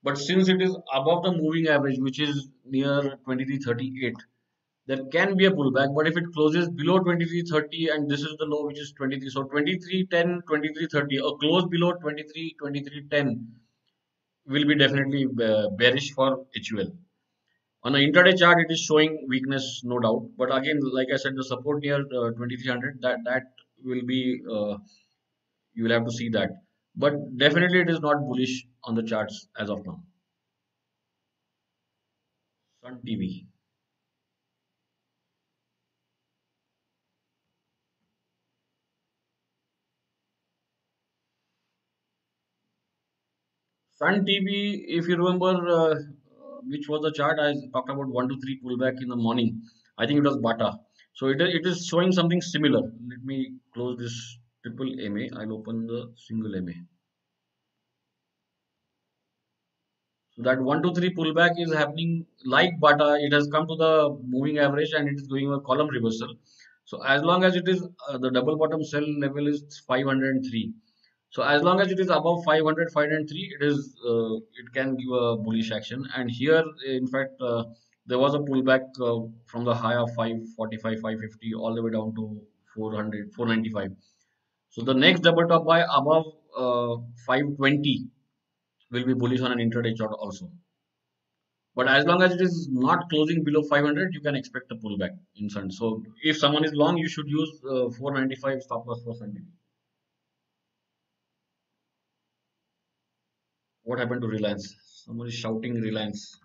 but 0.03 0.17
since 0.17 0.49
it 0.49 0.61
is 0.61 0.75
above 0.93 1.23
the 1.23 1.31
moving 1.31 1.67
average, 1.67 1.99
which 1.99 2.19
is 2.19 2.49
near 2.65 3.17
2338, 3.25 4.15
there 4.91 5.03
can 5.15 5.35
be 5.41 5.47
a 5.49 5.51
pullback 5.57 5.93
but 5.97 6.07
if 6.11 6.17
it 6.21 6.31
closes 6.35 6.69
below 6.81 6.97
2330 6.99 7.89
and 7.95 8.11
this 8.11 8.21
is 8.29 8.35
the 8.39 8.47
low 8.53 8.61
which 8.67 8.79
is 8.85 8.91
23 8.97 9.29
so 9.35 9.43
2310 9.43 10.41
2330 10.47 11.17
a 11.17 11.33
close 11.43 11.65
below 11.75 11.91
23 11.93 12.55
2310 12.59 13.47
will 14.47 14.65
be 14.71 14.75
definitely 14.83 15.25
uh, 15.49 15.69
bearish 15.81 16.11
for 16.17 16.29
HUL 16.69 16.91
on 17.83 17.95
an 17.95 18.01
intraday 18.07 18.37
chart 18.43 18.65
it 18.65 18.73
is 18.77 18.81
showing 18.89 19.19
weakness 19.35 19.69
no 19.93 19.99
doubt 20.07 20.23
but 20.37 20.55
again 20.59 20.79
like 20.99 21.13
I 21.13 21.21
said 21.25 21.35
the 21.35 21.47
support 21.51 21.83
near 21.83 22.01
uh, 22.01 22.31
2300 22.41 22.99
that 23.01 23.19
that 23.29 23.43
will 23.83 24.05
be 24.05 24.41
uh, 24.57 24.75
you 25.73 25.83
will 25.83 25.91
have 25.91 26.05
to 26.05 26.11
see 26.11 26.29
that. 26.29 26.49
But 26.95 27.13
definitely 27.37 27.79
it 27.81 27.89
is 27.89 27.99
not 27.99 28.19
bullish 28.19 28.65
on 28.83 28.95
the 28.95 29.03
charts 29.03 29.47
as 29.57 29.69
of 29.69 29.85
now. 29.85 30.03
Sun 32.83 32.99
TV 33.05 33.45
Sun 44.01 44.25
TV, 44.25 44.83
if 44.87 45.07
you 45.07 45.15
remember, 45.15 45.51
uh, 45.69 45.95
which 46.67 46.89
was 46.89 47.01
the 47.03 47.11
chart 47.11 47.37
I 47.39 47.53
talked 47.71 47.91
about 47.91 48.07
one 48.07 48.27
to 48.29 48.35
three 48.39 48.59
pullback 48.59 48.99
in 48.99 49.09
the 49.09 49.15
morning. 49.15 49.61
I 49.99 50.07
think 50.07 50.17
it 50.17 50.23
was 50.23 50.37
Bata. 50.37 50.79
So 51.13 51.27
it, 51.27 51.39
it 51.39 51.67
is 51.67 51.85
showing 51.85 52.11
something 52.11 52.41
similar. 52.41 52.81
Let 52.81 53.23
me 53.23 53.53
close 53.75 53.99
this 53.99 54.39
triple 54.63 54.87
MA. 55.11 55.27
I'll 55.39 55.53
open 55.53 55.85
the 55.85 56.11
single 56.17 56.59
MA. 56.63 56.71
So 60.35 60.41
that 60.41 60.59
one 60.59 60.81
to 60.81 60.93
three 60.95 61.13
pullback 61.13 61.51
is 61.59 61.71
happening 61.71 62.25
like 62.43 62.79
Bata. 62.79 63.17
It 63.21 63.33
has 63.33 63.47
come 63.49 63.67
to 63.67 63.75
the 63.75 64.17
moving 64.25 64.57
average 64.57 64.93
and 64.97 65.09
it 65.09 65.15
is 65.21 65.27
doing 65.27 65.53
a 65.53 65.59
column 65.59 65.89
reversal. 65.89 66.33
So 66.85 67.03
as 67.03 67.21
long 67.21 67.43
as 67.43 67.55
it 67.55 67.67
is 67.67 67.87
uh, 68.09 68.17
the 68.17 68.31
double 68.31 68.57
bottom 68.57 68.83
sell 68.83 69.05
level 69.19 69.47
is 69.47 69.83
503 69.87 70.73
so 71.31 71.43
as 71.43 71.63
long 71.63 71.79
as 71.79 71.89
it 71.89 71.99
is 71.99 72.09
above 72.09 72.43
500, 72.43 72.91
503, 72.91 73.55
it 73.57 73.63
is 73.65 73.95
uh, 74.05 74.35
it 74.35 74.73
can 74.73 74.97
give 74.97 75.11
a 75.13 75.37
bullish 75.37 75.71
action. 75.71 76.05
And 76.13 76.29
here, 76.29 76.61
in 76.85 77.07
fact, 77.07 77.41
uh, 77.41 77.63
there 78.05 78.19
was 78.19 78.33
a 78.33 78.39
pullback 78.39 78.81
uh, 78.99 79.27
from 79.45 79.63
the 79.63 79.73
high 79.73 79.95
of 79.95 80.09
545, 80.09 80.81
550 80.81 81.53
all 81.53 81.73
the 81.73 81.81
way 81.81 81.91
down 81.91 82.13
to 82.15 82.41
400, 82.75 83.33
495. 83.33 83.91
So 84.71 84.81
the 84.81 84.93
next 84.93 85.21
double 85.21 85.47
top 85.47 85.65
buy 85.65 85.85
above 85.95 86.25
uh, 86.57 86.97
520 87.25 88.07
will 88.91 89.05
be 89.05 89.13
bullish 89.13 89.39
on 89.39 89.53
an 89.53 89.59
intraday 89.59 89.95
chart 89.95 90.11
also. 90.19 90.51
But 91.75 91.87
as 91.87 92.03
long 92.03 92.21
as 92.21 92.33
it 92.33 92.41
is 92.41 92.67
not 92.69 93.09
closing 93.09 93.45
below 93.45 93.63
500, 93.63 94.13
you 94.13 94.19
can 94.19 94.35
expect 94.35 94.69
a 94.73 94.75
pullback 94.75 95.11
in 95.37 95.49
Sun. 95.49 95.71
So 95.71 96.03
if 96.23 96.37
someone 96.37 96.65
is 96.65 96.73
long, 96.73 96.97
you 96.97 97.07
should 97.07 97.29
use 97.29 97.61
uh, 97.63 97.89
495 97.91 98.63
stop 98.63 98.85
loss 98.85 99.01
for 99.05 99.15
Sun 99.15 99.33
What 103.91 103.99
happened 103.99 104.21
to 104.21 104.27
Reliance? 104.29 104.73
Is 105.25 105.33
shouting 105.33 105.73
Reliance. 105.81 106.39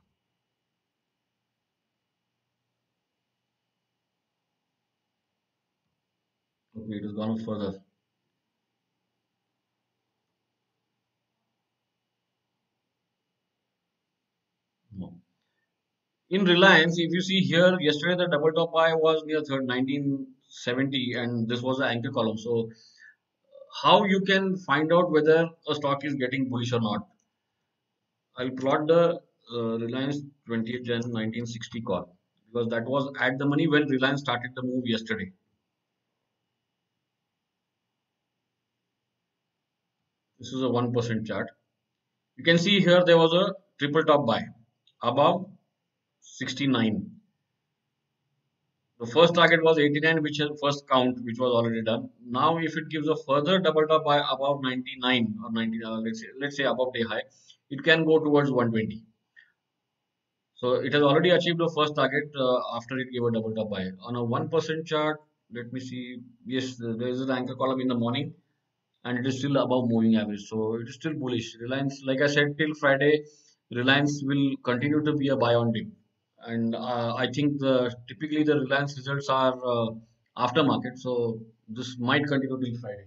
Okay, 6.76 6.94
it 6.94 7.04
has 7.04 7.12
gone 7.12 7.38
further. 7.44 7.78
In 16.30 16.44
Reliance, 16.44 16.98
if 16.98 17.12
you 17.12 17.20
see 17.20 17.42
here, 17.42 17.78
yesterday 17.78 18.16
the 18.16 18.26
double 18.26 18.50
top 18.50 18.72
buy 18.72 18.92
was 18.94 19.22
near 19.24 19.42
third 19.42 19.68
1970 19.68 21.12
and 21.12 21.48
this 21.48 21.62
was 21.62 21.78
the 21.78 21.86
anchor 21.86 22.10
column. 22.10 22.38
So 22.38 22.70
how 23.84 24.02
you 24.02 24.22
can 24.22 24.56
find 24.56 24.92
out 24.92 25.12
whether 25.12 25.48
a 25.68 25.74
stock 25.76 26.04
is 26.04 26.14
getting 26.14 26.48
bullish 26.48 26.72
or 26.72 26.80
not? 26.80 27.06
I'll 28.38 28.50
plot 28.50 28.86
the 28.86 29.20
uh, 29.52 29.78
Reliance 29.78 30.18
20th 30.48 30.84
Jan 30.84 31.00
1960 31.00 31.80
call 31.82 32.16
because 32.46 32.68
that 32.68 32.84
was 32.84 33.10
at 33.18 33.38
the 33.38 33.46
money 33.46 33.66
when 33.66 33.88
Reliance 33.88 34.20
started 34.20 34.50
the 34.54 34.62
move 34.62 34.86
yesterday. 34.86 35.32
This 40.38 40.48
is 40.52 40.62
a 40.62 40.66
1% 40.66 41.26
chart. 41.26 41.48
You 42.36 42.44
can 42.44 42.58
see 42.58 42.80
here 42.80 43.02
there 43.04 43.16
was 43.16 43.32
a 43.32 43.54
triple 43.78 44.04
top 44.04 44.26
buy 44.26 44.42
above 45.02 45.50
69. 46.20 47.10
The 48.98 49.06
first 49.06 49.34
target 49.34 49.62
was 49.62 49.78
89, 49.78 50.22
which 50.22 50.40
is 50.40 50.50
first 50.62 50.86
count, 50.88 51.22
which 51.22 51.38
was 51.38 51.52
already 51.52 51.82
done. 51.82 52.10
Now, 52.24 52.58
if 52.58 52.76
it 52.76 52.88
gives 52.90 53.08
a 53.08 53.16
further 53.16 53.58
double 53.58 53.86
top 53.86 54.04
buy 54.04 54.18
above 54.18 54.62
99 54.62 55.38
or 55.44 55.52
90, 55.52 55.84
uh, 55.84 55.90
let's 56.00 56.20
say, 56.20 56.26
let's 56.38 56.56
say 56.56 56.64
above 56.64 56.92
day 56.94 57.02
high, 57.02 57.22
it 57.70 57.82
can 57.84 58.04
go 58.04 58.18
towards 58.18 58.50
120. 58.50 59.02
So 60.56 60.74
it 60.74 60.92
has 60.92 61.02
already 61.02 61.30
achieved 61.30 61.58
the 61.58 61.70
first 61.76 61.94
target 61.94 62.30
uh, 62.36 62.58
after 62.74 62.98
it 62.98 63.12
gave 63.12 63.22
a 63.22 63.30
double 63.30 63.54
top 63.54 63.70
buy. 63.70 63.90
On 64.00 64.16
a 64.16 64.22
1% 64.24 64.86
chart, 64.86 65.20
let 65.52 65.72
me 65.72 65.80
see. 65.80 66.18
Yes, 66.44 66.76
there 66.76 67.08
is 67.08 67.20
an 67.20 67.30
anchor 67.30 67.54
column 67.54 67.80
in 67.80 67.88
the 67.88 67.94
morning 67.94 68.34
and 69.04 69.18
it 69.18 69.26
is 69.26 69.38
still 69.38 69.56
above 69.58 69.88
moving 69.88 70.16
average. 70.16 70.44
So 70.48 70.74
it 70.76 70.88
is 70.88 70.94
still 70.96 71.14
bullish. 71.14 71.56
Reliance, 71.60 72.02
like 72.04 72.20
I 72.22 72.26
said, 72.26 72.58
till 72.58 72.74
Friday, 72.74 73.24
Reliance 73.70 74.22
will 74.24 74.56
continue 74.64 75.02
to 75.04 75.14
be 75.14 75.28
a 75.28 75.36
buy 75.36 75.54
on 75.54 75.72
dip. 75.72 75.88
and 76.52 76.74
uh, 76.74 77.14
I 77.16 77.26
think 77.34 77.58
the 77.60 77.94
typically 78.08 78.44
the 78.44 78.56
Reliance 78.60 78.96
results 78.96 79.28
are 79.28 79.54
uh, 79.74 79.88
aftermarket, 80.38 80.98
so 80.98 81.40
this 81.68 81.98
might 81.98 82.24
continue 82.26 82.58
till 82.64 82.80
Friday. 82.80 83.06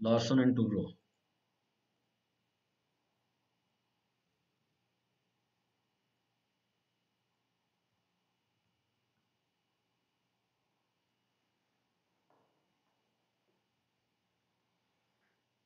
Larsen 0.00 0.38
and 0.38 0.56
Toubro. 0.56 0.94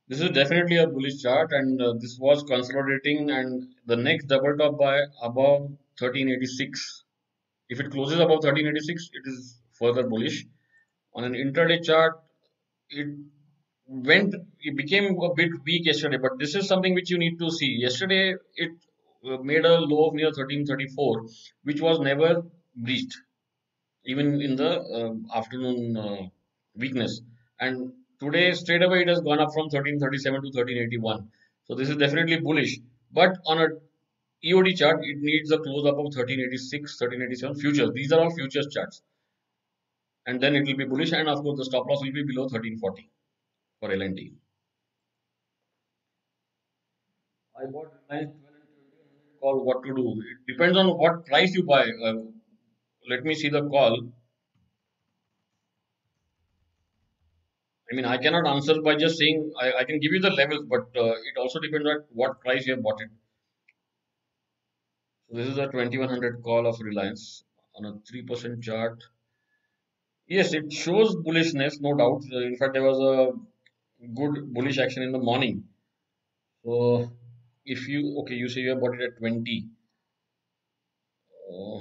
This 0.09 0.21
is 0.23 0.31
definitely 0.31 0.79
a 0.79 0.87
bullish 0.87 1.21
chart, 1.21 1.53
and 1.53 1.81
uh, 1.83 1.93
this 2.01 2.19
was 2.19 2.43
consolidating, 2.43 3.31
and 3.31 3.69
the 3.85 3.97
next 3.97 4.25
double 4.25 4.57
top 4.57 4.79
buy 4.79 5.01
above 5.23 5.61
1386. 6.01 7.05
If 7.69 7.81
it 7.81 7.91
closes 7.91 8.17
above 8.17 8.43
1386, 8.43 9.11
it 9.13 9.29
is 9.29 9.61
further 9.79 10.05
bullish. 10.09 10.47
On 11.15 11.25
an 11.25 11.35
intraday 11.35 11.85
chart, 11.85 12.15
it 12.89 13.09
went, 13.87 14.35
it 14.61 14.77
became 14.79 15.19
a 15.21 15.35
bit 15.35 15.51
weak 15.67 15.85
yesterday, 15.85 16.17
but 16.17 16.39
this 16.39 16.55
is 16.55 16.67
something 16.67 16.95
which 16.95 17.11
you 17.11 17.19
need 17.19 17.39
to 17.39 17.51
see. 17.51 17.77
Yesterday, 17.79 18.35
it 18.57 18.73
uh, 19.27 19.37
made 19.43 19.67
a 19.67 19.79
low 19.79 20.07
of 20.07 20.15
near 20.15 20.29
1334, 20.29 21.27
which 21.65 21.83
was 21.83 22.01
never 22.01 22.47
breached, 22.75 23.15
even 24.07 24.41
in 24.41 24.57
the 24.57 24.71
uh, 24.81 25.37
afternoon 25.37 25.99
uh, 25.99 26.23
weakness. 26.75 27.21
And 27.61 27.93
today, 28.21 28.53
straight 28.53 28.83
away, 28.83 29.03
it 29.03 29.09
has 29.09 29.21
gone 29.21 29.41
up 29.41 29.53
from 29.53 29.67
1337 29.67 30.43
to 30.43 30.47
1381. 30.49 31.29
So 31.65 31.75
this 31.75 31.89
is 31.89 31.97
definitely 31.97 32.41
bullish. 32.41 32.79
But 33.13 33.37
on 33.47 33.61
a 33.61 33.69
EOD 34.45 34.77
chart, 34.77 35.01
it 35.03 35.19
needs 35.19 35.51
a 35.51 35.59
close 35.59 35.85
up 35.85 35.99
of 35.99 36.15
1386, 36.15 37.01
1387 37.01 37.61
futures. 37.61 37.91
These 37.93 38.13
are 38.13 38.21
all 38.21 38.35
futures 38.35 38.69
charts. 38.71 39.03
And 40.27 40.41
then 40.41 40.55
it 40.57 40.67
will 40.67 40.77
be 40.77 40.85
bullish. 40.85 41.13
And 41.13 41.29
of 41.29 41.43
course, 41.43 41.59
the 41.59 41.65
stop 41.65 41.87
loss 41.87 42.03
will 42.03 42.13
be 42.13 42.25
below 42.25 42.43
1340 42.43 43.11
for 43.81 43.93
L&T. 43.93 44.33
I 47.61 47.67
bought 47.67 47.93
Reliance 48.09 48.33
12 48.41 48.49
call 49.41 49.65
what 49.65 49.83
to 49.85 49.95
do. 49.95 50.23
It 50.23 50.53
depends 50.53 50.77
on 50.77 50.87
what 50.99 51.27
price 51.27 51.55
you 51.55 51.65
buy. 51.65 51.91
Uh, 52.05 52.15
let 53.09 53.25
me 53.25 53.35
see 53.35 53.49
the 53.49 53.69
call. 53.69 54.13
I 57.91 57.95
mean, 57.97 58.05
I 58.05 58.19
cannot 58.19 58.47
answer 58.47 58.81
by 58.83 58.97
just 58.97 59.19
saying 59.19 59.53
I, 59.61 59.73
I 59.81 59.85
can 59.85 59.99
give 59.99 60.13
you 60.13 60.21
the 60.21 60.31
levels, 60.31 60.65
but 60.69 60.89
uh, 60.97 61.13
it 61.31 61.37
also 61.39 61.59
depends 61.59 61.87
on 61.89 62.05
what 62.11 62.41
price 62.41 62.67
you 62.67 62.75
have 62.75 62.83
bought 62.83 63.01
it. 63.01 63.09
So 65.31 65.37
this 65.37 65.49
is 65.49 65.59
a 65.59 65.67
2100 65.67 66.43
call 66.43 66.67
of 66.67 66.81
Reliance 66.81 67.45
on 67.77 67.85
a 67.87 67.93
3% 68.13 68.63
chart. 68.63 69.03
Yes, 70.27 70.53
it 70.53 70.73
shows 70.73 71.17
bullishness, 71.17 71.81
no 71.81 71.95
doubt. 71.95 72.23
Uh, 72.33 72.41
in 72.47 72.57
fact, 72.57 72.75
there 72.75 72.83
was 72.83 72.99
a 73.01 73.33
good 74.15 74.53
bullish 74.53 74.79
action 74.79 75.03
in 75.03 75.13
the 75.13 75.19
morning. 75.19 75.65
So 76.65 77.11
if 77.65 77.89
you 77.89 78.19
okay, 78.21 78.35
you 78.35 78.49
say 78.49 78.61
you 78.61 78.71
have 78.71 78.81
bought 78.81 78.95
it 79.01 79.03
at 79.03 79.19
20. 79.19 79.69
Uh, 81.51 81.81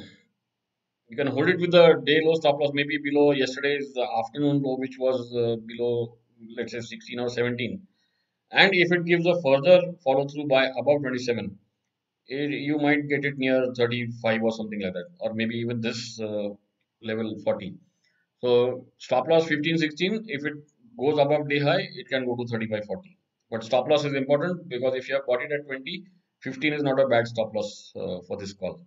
you 1.10 1.16
can 1.16 1.28
hold 1.28 1.49
it 1.49 1.60
with 1.60 1.72
the 1.72 2.01
day 2.05 2.20
low 2.24 2.36
stop 2.36 2.60
loss, 2.60 2.72
maybe 2.74 2.97
below 2.97 3.32
yesterday's 3.32 3.95
afternoon 3.97 4.62
low, 4.62 4.76
which 4.78 4.97
was 4.99 5.34
uh, 5.34 5.55
below, 5.66 6.18
let's 6.58 6.72
say 6.72 6.82
16 6.82 7.20
or 7.20 7.30
17. 7.30 7.82
And 8.51 8.72
if 8.74 8.91
it 8.91 9.05
gives 9.05 9.26
a 9.26 9.41
further 9.41 9.80
follow 10.03 10.28
through 10.28 10.47
buy 10.47 10.66
above 10.78 11.01
27, 11.01 11.58
it, 12.28 12.49
you 12.51 12.78
might 12.78 13.08
get 13.08 13.26
it 13.26 13.38
near 13.38 13.74
35 13.76 14.43
or 14.43 14.51
something 14.51 14.82
like 14.82 14.93
that, 14.93 15.08
or 15.20 15.34
maybe 15.34 15.55
even 15.55 15.82
this 15.82 16.20
uh, 16.20 16.49
level 17.01 17.36
40. 17.43 17.76
So 18.41 18.88
stop 18.97 19.28
loss 19.28 19.47
15, 19.47 19.78
16. 19.78 20.26
If 20.28 20.45
it 20.45 20.53
goes 20.99 21.18
above 21.20 21.49
day 21.49 21.60
high, 21.60 21.88
it 21.95 22.08
can 22.10 22.26
go 22.26 22.36
to 22.36 22.45
35, 22.45 22.86
40. 22.86 23.18
But 23.49 23.64
stop 23.64 23.88
loss 23.88 24.03
is 24.03 24.14
important 24.14 24.68
because 24.68 24.95
if 24.95 25.08
you 25.08 25.16
have 25.16 25.26
bought 25.26 25.41
it 25.41 25.51
at 25.51 25.66
20, 25.66 26.05
15 26.41 26.74
is 26.74 26.84
not 26.84 26.99
a 26.99 27.08
bad 27.08 27.28
stop 27.28 27.55
loss 27.55 27.93
uh, 27.95 28.20
for 28.28 28.38
this 28.38 28.53
call. 28.53 28.82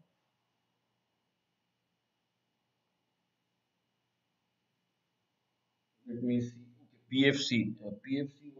PFC. 7.12 7.74
Uh, 7.84 7.90
PFC. 8.06 8.52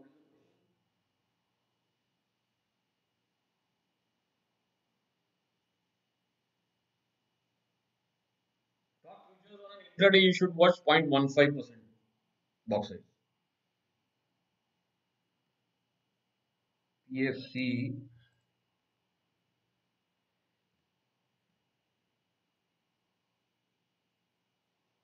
Intraday, 9.99 10.21
you 10.21 10.33
should 10.33 10.55
watch 10.55 10.75
0.15% 10.87 11.63
box 12.67 12.89
size. 12.89 12.97
PFC 17.13 17.93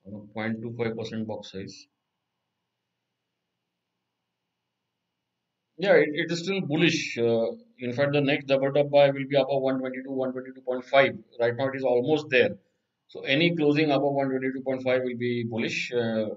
on 0.06 0.14
a 0.14 0.38
0.25% 0.38 1.26
box 1.26 1.52
size. 1.52 1.86
Yeah, 5.78 5.94
it, 5.94 6.10
it 6.12 6.30
is 6.32 6.40
still 6.40 6.60
bullish. 6.60 7.16
Uh, 7.16 7.52
in 7.78 7.92
fact, 7.92 8.12
the 8.12 8.20
next 8.20 8.46
double 8.46 8.72
top 8.72 8.90
buy 8.90 9.10
will 9.10 9.26
be 9.28 9.36
above 9.36 9.62
122, 9.62 10.10
122.5. 10.10 11.18
Right 11.40 11.56
now, 11.56 11.68
it 11.68 11.76
is 11.76 11.84
almost 11.84 12.26
there. 12.30 12.50
So 13.06 13.20
any 13.20 13.54
closing 13.56 13.90
above 13.90 14.12
122.5 14.12 15.04
will 15.04 15.16
be 15.16 15.44
bullish. 15.48 15.92
Uh, 15.92 16.30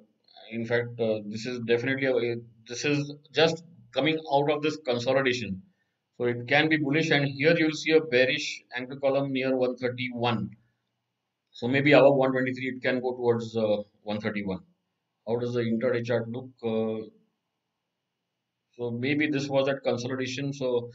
in 0.51 0.65
fact, 0.65 0.99
uh, 0.99 1.19
this 1.25 1.45
is 1.45 1.59
definitely 1.61 2.05
a, 2.07 2.35
this 2.67 2.85
is 2.85 3.13
just 3.33 3.63
coming 3.93 4.17
out 4.31 4.51
of 4.51 4.61
this 4.61 4.77
consolidation. 4.85 5.63
So 6.17 6.25
it 6.25 6.47
can 6.47 6.69
be 6.69 6.77
bullish, 6.77 7.09
and 7.09 7.25
here 7.25 7.57
you 7.57 7.65
will 7.65 7.73
see 7.73 7.91
a 7.93 8.01
bearish 8.01 8.63
anchor 8.75 8.97
column 8.97 9.33
near 9.33 9.55
131. 9.55 10.51
So 11.51 11.67
maybe 11.67 11.93
above 11.93 12.15
123, 12.15 12.75
it 12.75 12.81
can 12.83 13.01
go 13.01 13.15
towards 13.15 13.57
uh, 13.57 13.81
131. 14.03 14.59
How 15.27 15.37
does 15.37 15.53
the 15.53 15.61
intraday 15.61 16.05
chart 16.05 16.29
look? 16.29 16.49
So 18.78 18.91
maybe 18.91 19.28
this 19.28 19.47
was 19.47 19.67
at 19.67 19.84
consolidation. 19.84 20.53
So 20.53 20.91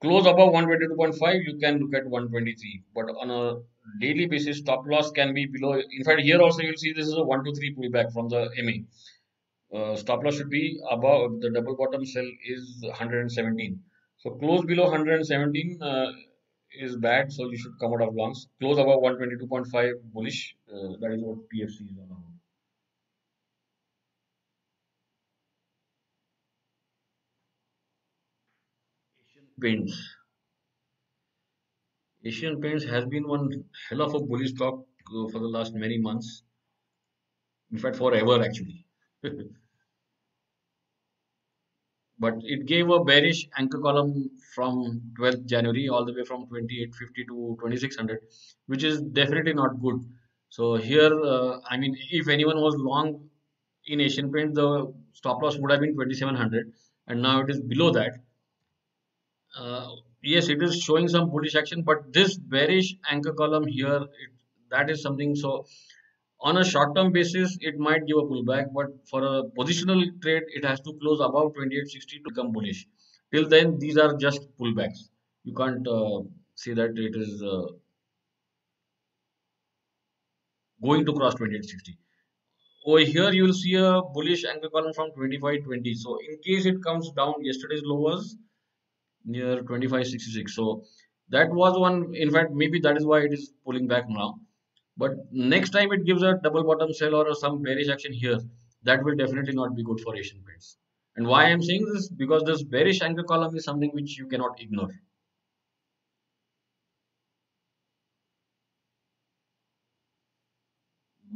close 0.00 0.26
above 0.26 0.52
122.5, 0.52 1.44
you 1.44 1.58
can 1.58 1.78
look 1.78 1.94
at 1.94 2.06
123. 2.06 2.82
But 2.94 3.06
on 3.20 3.30
a 3.30 3.60
daily 4.00 4.26
basis, 4.26 4.58
stop 4.58 4.84
loss 4.86 5.10
can 5.10 5.34
be 5.34 5.46
below. 5.46 5.74
In 5.74 6.04
fact, 6.04 6.20
here 6.20 6.40
also 6.40 6.62
you'll 6.62 6.76
see 6.76 6.92
this 6.92 7.06
is 7.06 7.14
a 7.14 7.22
123 7.22 7.74
pullback 7.76 8.12
from 8.12 8.28
the 8.28 8.48
MA. 8.62 9.78
Uh, 9.78 9.96
stop 9.96 10.24
loss 10.24 10.36
should 10.36 10.50
be 10.50 10.78
above 10.90 11.40
the 11.40 11.50
double 11.50 11.76
bottom 11.76 12.04
sell 12.04 12.26
is 12.46 12.78
117. 12.82 13.80
So 14.16 14.30
close 14.30 14.64
below 14.64 14.84
117 14.84 15.78
uh, 15.82 16.12
is 16.72 16.96
bad, 16.96 17.32
so 17.32 17.50
you 17.50 17.56
should 17.56 17.78
come 17.80 17.92
out 17.92 18.02
of 18.02 18.14
longs. 18.14 18.48
Close 18.60 18.78
above 18.78 19.00
122.5 19.00 19.92
bullish. 20.12 20.56
Uh, 20.72 20.96
that 21.00 21.12
is 21.12 21.22
what 21.22 21.38
PFC 21.52 21.90
is 21.90 21.98
all 21.98 22.04
about. 22.04 22.24
Asian 29.20 29.47
Paints. 29.60 29.96
Asian 32.22 32.60
Paints 32.60 32.84
has 32.84 33.06
been 33.06 33.26
one 33.26 33.64
hell 33.88 34.02
of 34.02 34.14
a 34.14 34.20
bullish 34.20 34.50
stock 34.50 34.86
uh, 35.12 35.26
for 35.30 35.40
the 35.40 35.48
last 35.48 35.74
many 35.74 35.98
months. 35.98 36.44
In 37.70 37.78
fact, 37.78 37.96
forever 37.96 38.42
actually. 38.42 38.84
but 42.18 42.34
it 42.42 42.66
gave 42.66 42.88
a 42.90 43.02
bearish 43.04 43.48
anchor 43.56 43.78
column 43.80 44.30
from 44.54 45.00
12th 45.16 45.44
January 45.46 45.88
all 45.88 46.04
the 46.04 46.12
way 46.12 46.24
from 46.24 46.46
2850 46.48 47.24
to 47.24 47.56
2600, 47.60 48.20
which 48.66 48.84
is 48.84 49.00
definitely 49.20 49.54
not 49.54 49.80
good. 49.80 49.98
So 50.48 50.74
here, 50.76 51.12
uh, 51.32 51.60
I 51.70 51.76
mean, 51.76 51.96
if 52.10 52.28
anyone 52.28 52.60
was 52.60 52.74
long 52.76 53.28
in 53.86 54.00
Asian 54.00 54.32
Paint, 54.32 54.54
the 54.54 54.92
stop 55.12 55.42
loss 55.42 55.58
would 55.58 55.70
have 55.70 55.80
been 55.80 55.94
2700, 55.94 56.72
and 57.06 57.22
now 57.22 57.40
it 57.42 57.50
is 57.50 57.60
below 57.60 57.90
that. 57.92 58.20
Uh, 59.56 59.88
yes, 60.22 60.48
it 60.48 60.62
is 60.62 60.80
showing 60.80 61.08
some 61.08 61.30
bullish 61.30 61.54
action, 61.54 61.82
but 61.82 62.12
this 62.12 62.36
bearish 62.36 62.94
anchor 63.10 63.32
column 63.32 63.66
here, 63.66 64.02
it, 64.02 64.30
that 64.70 64.90
is 64.90 65.02
something. 65.02 65.34
So 65.34 65.66
on 66.40 66.58
a 66.58 66.64
short 66.64 66.94
term 66.94 67.12
basis, 67.12 67.56
it 67.60 67.78
might 67.78 68.06
give 68.06 68.18
a 68.18 68.22
pullback, 68.22 68.72
but 68.74 68.86
for 69.08 69.24
a 69.24 69.42
positional 69.58 70.02
trade, 70.22 70.44
it 70.48 70.64
has 70.64 70.80
to 70.80 70.92
close 71.00 71.20
above 71.20 71.54
2860 71.54 72.18
to 72.18 72.22
become 72.28 72.52
bullish. 72.52 72.86
Till 73.32 73.48
then, 73.48 73.78
these 73.78 73.96
are 73.98 74.16
just 74.16 74.48
pullbacks. 74.58 75.10
You 75.44 75.54
can't 75.54 75.86
uh, 75.86 76.20
say 76.54 76.74
that 76.74 76.96
it 76.96 77.16
is 77.16 77.42
uh, 77.42 77.66
going 80.82 81.04
to 81.04 81.12
cross 81.12 81.34
2860 81.34 81.98
over 82.86 83.00
here 83.00 83.30
you 83.32 83.44
will 83.44 83.52
see 83.60 83.74
a 83.74 84.00
bullish 84.14 84.44
anchor 84.44 84.70
column 84.74 84.92
from 84.98 85.08
2520 85.14 85.94
so 85.94 86.18
in 86.28 86.38
case 86.46 86.66
it 86.66 86.82
comes 86.82 87.10
down 87.12 87.34
yesterday's 87.48 87.82
low 87.84 87.98
was 88.00 88.36
near 89.24 89.56
2566 89.60 90.54
so 90.54 90.82
that 91.30 91.50
was 91.50 91.78
one 91.78 92.14
in 92.14 92.30
fact 92.30 92.52
maybe 92.52 92.80
that 92.80 92.96
is 92.96 93.06
why 93.06 93.20
it 93.20 93.32
is 93.32 93.52
pulling 93.64 93.86
back 93.86 94.04
now 94.08 94.34
but 94.96 95.12
next 95.32 95.70
time 95.70 95.92
it 95.92 96.04
gives 96.04 96.22
a 96.22 96.38
double 96.42 96.64
bottom 96.64 96.92
sell 96.92 97.14
or 97.14 97.34
some 97.34 97.62
bearish 97.62 97.88
action 97.88 98.12
here 98.12 98.38
that 98.84 99.04
will 99.04 99.16
definitely 99.16 99.54
not 99.54 99.76
be 99.76 99.84
good 99.84 100.00
for 100.00 100.16
asian 100.16 100.42
paints 100.46 100.76
and 101.16 101.26
why 101.26 101.44
i'm 101.44 101.62
saying 101.62 101.84
this 101.92 102.08
because 102.08 102.42
this 102.44 102.62
bearish 102.62 103.02
anchor 103.02 103.24
column 103.24 103.54
is 103.56 103.64
something 103.64 103.90
which 103.92 104.18
you 104.18 104.26
cannot 104.26 104.60
ignore 104.60 104.90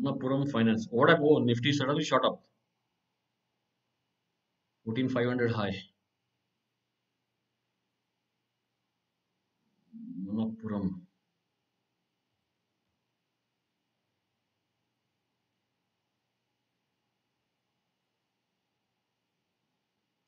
Manappuram 0.02 0.50
Finance. 0.50 0.88
What 0.90 1.10
I 1.10 1.16
oh, 1.20 1.38
Nifty 1.38 1.72
suddenly 1.72 2.02
shot 2.02 2.24
up. 2.24 2.42
14500 4.84 5.52
high. 5.52 5.76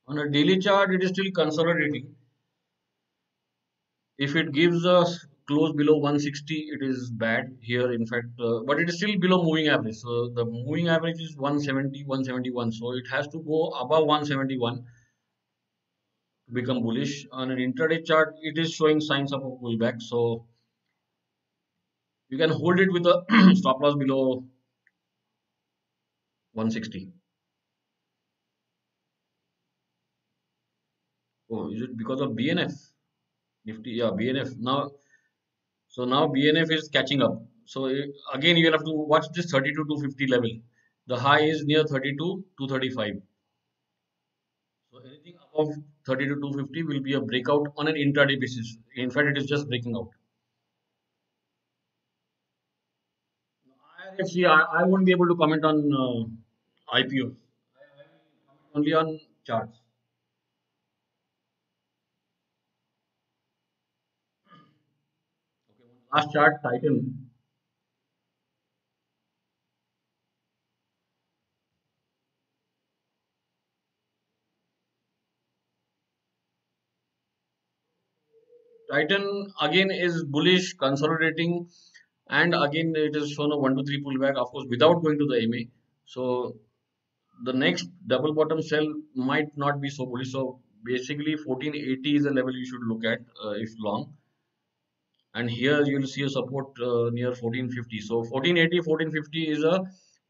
On 0.07 0.19
a 0.19 0.31
daily 0.31 0.59
chart, 0.59 0.93
it 0.93 1.03
is 1.03 1.11
still 1.11 1.31
consolidating. 1.35 2.15
If 4.19 4.37
it 4.37 4.53
gives 4.53 4.85
us 4.85 5.27
close 5.47 5.73
below 5.73 5.97
160, 5.97 6.55
it 6.55 6.83
is 6.83 7.11
bad 7.11 7.57
here. 7.61 7.93
In 7.93 8.07
fact, 8.07 8.27
uh, 8.39 8.61
but 8.67 8.79
it 8.81 8.89
is 8.89 8.97
still 8.97 9.19
below 9.19 9.43
moving 9.43 9.69
average. 9.69 9.97
So 9.97 10.29
the 10.29 10.45
moving 10.45 10.89
average 10.89 11.21
is 11.21 11.37
170, 11.37 12.05
171. 12.05 12.73
So 12.73 12.93
it 12.93 13.07
has 13.11 13.27
to 13.29 13.39
go 13.41 13.71
above 13.71 14.07
171 14.07 14.77
to 14.77 14.85
become 16.55 16.83
bullish. 16.83 17.27
On 17.33 17.51
an 17.51 17.59
intraday 17.59 18.05
chart, 18.05 18.35
it 18.43 18.57
is 18.59 18.73
showing 18.73 19.01
signs 19.01 19.33
of 19.33 19.43
a 19.45 19.51
pullback. 19.51 20.01
So 20.01 20.47
you 22.29 22.39
can 22.39 22.51
hold 22.51 22.81
it 22.81 22.93
with 22.93 23.07
a 23.07 23.23
stop 23.55 23.81
loss 23.81 23.95
below 23.97 24.45
160. 26.53 27.11
Oh, 31.51 31.71
is 31.73 31.83
it 31.83 31.97
because 31.97 32.21
of 32.21 32.31
BNF? 32.31 32.73
Nifty, 33.67 33.91
yeah, 33.91 34.11
BNF. 34.21 34.57
Now, 34.59 34.91
so 35.89 36.05
now 36.05 36.27
BNF 36.29 36.71
is 36.73 36.89
catching 36.89 37.23
up. 37.23 37.43
So 37.67 37.87
eh, 37.87 38.07
again, 38.33 38.57
you 38.57 38.67
will 38.67 38.73
have 38.73 38.85
to 38.85 38.93
watch 38.93 39.27
this 39.35 39.51
32 39.51 39.85
to 39.85 40.01
50 40.01 40.27
level. 40.27 40.51
The 41.07 41.17
high 41.17 41.43
is 41.43 41.65
near 41.65 41.85
32 41.85 42.45
to 42.59 42.69
35. 42.69 43.21
So 44.95 45.01
anything 45.09 45.35
above 45.53 45.75
30 46.07 46.29
to 46.29 46.35
250 46.37 46.85
will 46.85 47.01
be 47.01 47.15
a 47.15 47.21
breakout 47.21 47.73
on 47.77 47.89
an 47.89 47.97
intraday 47.97 48.39
basis. 48.41 48.77
In 48.95 49.11
fact, 49.11 49.27
it 49.27 49.37
is 49.37 49.47
just 49.47 49.69
breaking 49.69 49.97
out. 49.97 50.11
IRFC, 54.21 54.49
I, 54.49 54.83
I 54.83 54.85
won't 54.85 55.05
be 55.05 55.11
able 55.11 55.27
to 55.27 55.35
comment 55.35 55.65
on 55.65 55.79
uh, 55.93 56.95
IPO. 56.97 57.35
I, 57.35 57.83
I 57.91 58.05
comment 58.47 58.71
only 58.77 58.93
on 58.95 59.19
charts. 59.45 59.77
Okay, 65.73 65.91
last 66.13 66.33
chart 66.33 66.63
titan 66.63 67.24
titan 78.95 79.25
again 79.69 79.91
is 80.09 80.23
bullish 80.37 80.73
consolidating 80.85 81.57
and 82.41 82.55
again 82.67 82.93
it 83.07 83.17
is 83.23 83.33
shown 83.39 83.57
a 83.57 83.63
1 83.71 83.77
to 83.79 83.85
3 83.89 84.05
pullback 84.05 84.45
of 84.45 84.53
course 84.53 84.71
without 84.77 85.03
going 85.07 85.19
to 85.25 85.27
the 85.33 85.41
ma 85.55 85.65
so 86.15 86.29
the 87.43 87.53
next 87.53 87.89
double 88.07 88.33
bottom 88.33 88.63
sell 88.63 88.87
might 89.15 89.57
not 89.57 89.81
be 89.81 89.89
so 89.89 90.07
bullish. 90.07 90.31
So 90.31 90.61
basically 90.85 91.37
1480 91.37 92.17
is 92.17 92.25
a 92.27 92.31
level 92.31 92.55
you 92.55 92.67
should 92.67 92.83
look 92.83 93.05
at 93.05 93.21
uh, 93.45 93.51
if 93.53 93.71
long. 93.79 94.15
And 95.35 95.51
here 95.51 95.83
you 95.85 95.99
will 95.99 96.07
see 96.07 96.23
a 96.23 96.29
support 96.29 96.67
uh, 96.81 97.11
near 97.11 97.35
1450 97.35 98.01
so 98.01 98.19
1480 98.19 98.81
1450 98.81 99.49
is 99.51 99.65
a 99.65 99.83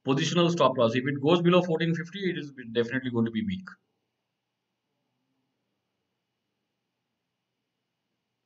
positional 0.07 0.51
stop 0.51 0.79
loss. 0.79 0.95
If 0.95 1.07
it 1.07 1.21
goes 1.21 1.43
below 1.43 1.59
1450 1.59 2.31
it 2.31 2.39
is 2.39 2.53
definitely 2.73 3.11
going 3.11 3.27
to 3.27 3.31
be 3.31 3.45
weak 3.45 3.69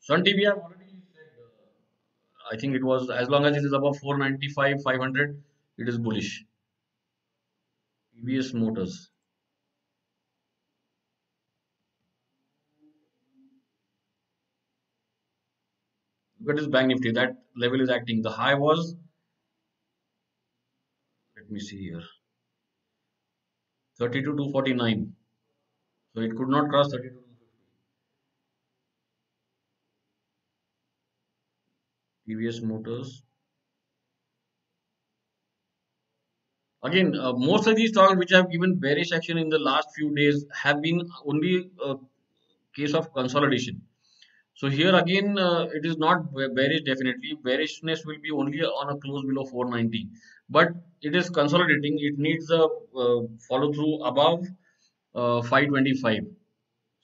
sun 0.08 0.22
tv 0.26 0.44
i've 0.50 0.60
already 0.64 1.00
said 1.14 1.32
uh, 1.46 2.52
i 2.52 2.56
think 2.60 2.76
it 2.80 2.84
was 2.90 3.10
as 3.10 3.28
long 3.34 3.46
as 3.48 3.56
it 3.56 3.64
is 3.70 3.74
above 3.78 3.98
495 3.98 4.82
500 4.82 5.42
it 5.78 5.88
is 5.88 5.98
bullish. 5.98 6.44
Tvs 8.16 8.52
motors. 8.52 9.10
Look 16.40 16.50
at 16.50 16.56
this 16.56 16.66
bank 16.66 16.88
nifty. 16.88 17.12
That 17.12 17.36
level 17.56 17.80
is 17.80 17.90
acting. 17.90 18.22
The 18.22 18.30
high 18.30 18.54
was 18.54 18.96
let 21.36 21.50
me 21.50 21.60
see 21.60 21.78
here 21.78 22.02
32 23.98 24.36
to 24.36 24.50
49 24.52 25.12
so 26.14 26.20
it 26.20 26.36
could 26.36 26.48
not 26.48 26.68
cross 26.68 26.92
32 26.92 27.27
TVS 32.28 32.62
Motors 32.62 33.22
again 36.84 37.14
uh, 37.16 37.32
most 37.32 37.66
of 37.66 37.76
these 37.76 37.90
stocks 37.90 38.16
which 38.16 38.30
have 38.30 38.50
given 38.50 38.78
bearish 38.78 39.12
action 39.12 39.38
in 39.38 39.48
the 39.48 39.58
last 39.58 39.88
few 39.96 40.14
days 40.14 40.44
have 40.62 40.82
been 40.82 41.00
only 41.26 41.70
a 41.84 41.94
case 42.76 42.94
of 42.94 43.12
consolidation 43.12 43.82
so 44.58 44.68
here 44.68 44.92
again, 44.92 45.38
uh, 45.38 45.66
it 45.72 45.86
is 45.86 45.98
not 45.98 46.34
bearish 46.34 46.82
definitely. 46.82 47.38
Bearishness 47.44 48.04
will 48.04 48.18
be 48.20 48.32
only 48.32 48.60
on 48.62 48.88
a 48.90 48.96
close 48.98 49.24
below 49.24 49.44
490. 49.44 50.08
But 50.50 50.70
it 51.00 51.14
is 51.14 51.30
consolidating. 51.30 51.96
It 52.00 52.18
needs 52.18 52.50
a 52.50 52.64
uh, 52.64 53.20
follow 53.48 53.72
through 53.72 54.02
above 54.02 54.48
uh, 55.14 55.42
525. 55.42 56.24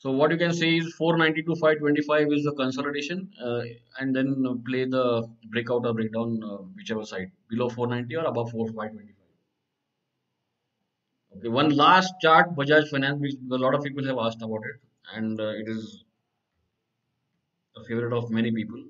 So 0.05 0.11
what 0.11 0.31
you 0.31 0.37
can 0.37 0.53
say 0.53 0.77
is 0.77 0.95
490 0.97 1.43
to 1.45 1.55
525 1.57 2.31
is 2.31 2.45
the 2.45 2.53
consolidation 2.53 3.33
uh, 3.43 3.63
and 3.99 4.15
then 4.15 4.63
play 4.67 4.85
the 4.85 5.27
breakout 5.51 5.87
or 5.87 5.95
breakdown 5.95 6.43
uh, 6.45 6.59
whichever 6.77 7.07
side 7.07 7.33
below 7.49 7.71
490 7.71 8.15
or 8.17 8.27
above 8.27 8.51
4 8.51 8.67
525. 8.67 9.15
Okay, 11.39 11.49
one 11.49 11.71
last 11.71 12.13
chart 12.21 12.55
Bajaj 12.55 12.91
Finance 12.91 13.19
which 13.19 13.35
a 13.51 13.57
lot 13.57 13.75
of 13.75 13.83
people 13.83 14.05
have 14.05 14.19
asked 14.19 14.43
about 14.43 14.61
it 14.73 14.77
and 15.15 15.41
uh, 15.41 15.55
it 15.63 15.67
is 15.67 16.05
a 17.77 17.85
favorite 17.85 18.13
of 18.13 18.31
many 18.31 18.53
people. 18.53 18.85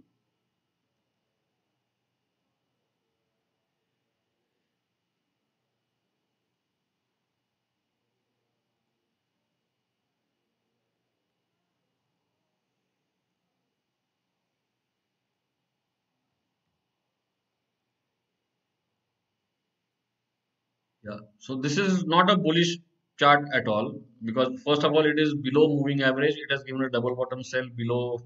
Yeah, 21.05 21.19
so 21.39 21.57
this 21.57 21.77
is 21.79 22.05
not 22.05 22.31
a 22.31 22.37
bullish 22.37 22.79
chart 23.19 23.45
at 23.53 23.69
all 23.69 24.01
because 24.23 24.61
first 24.67 24.85
of 24.85 24.93
all 24.93 25.05
it 25.07 25.19
is 25.19 25.35
below 25.35 25.69
moving 25.69 26.03
average. 26.03 26.35
It 26.37 26.51
has 26.51 26.65
given 26.65 26.83
a 26.83 26.91
double 26.91 27.15
bottom 27.15 27.43
sell 27.43 27.69
below 27.77 28.19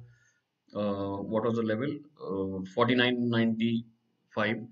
uh, 0.74 1.16
what 1.32 1.44
was 1.44 1.56
the 1.56 1.62
level? 1.62 1.90
Uh, 2.20 2.60
49.95 2.76 4.68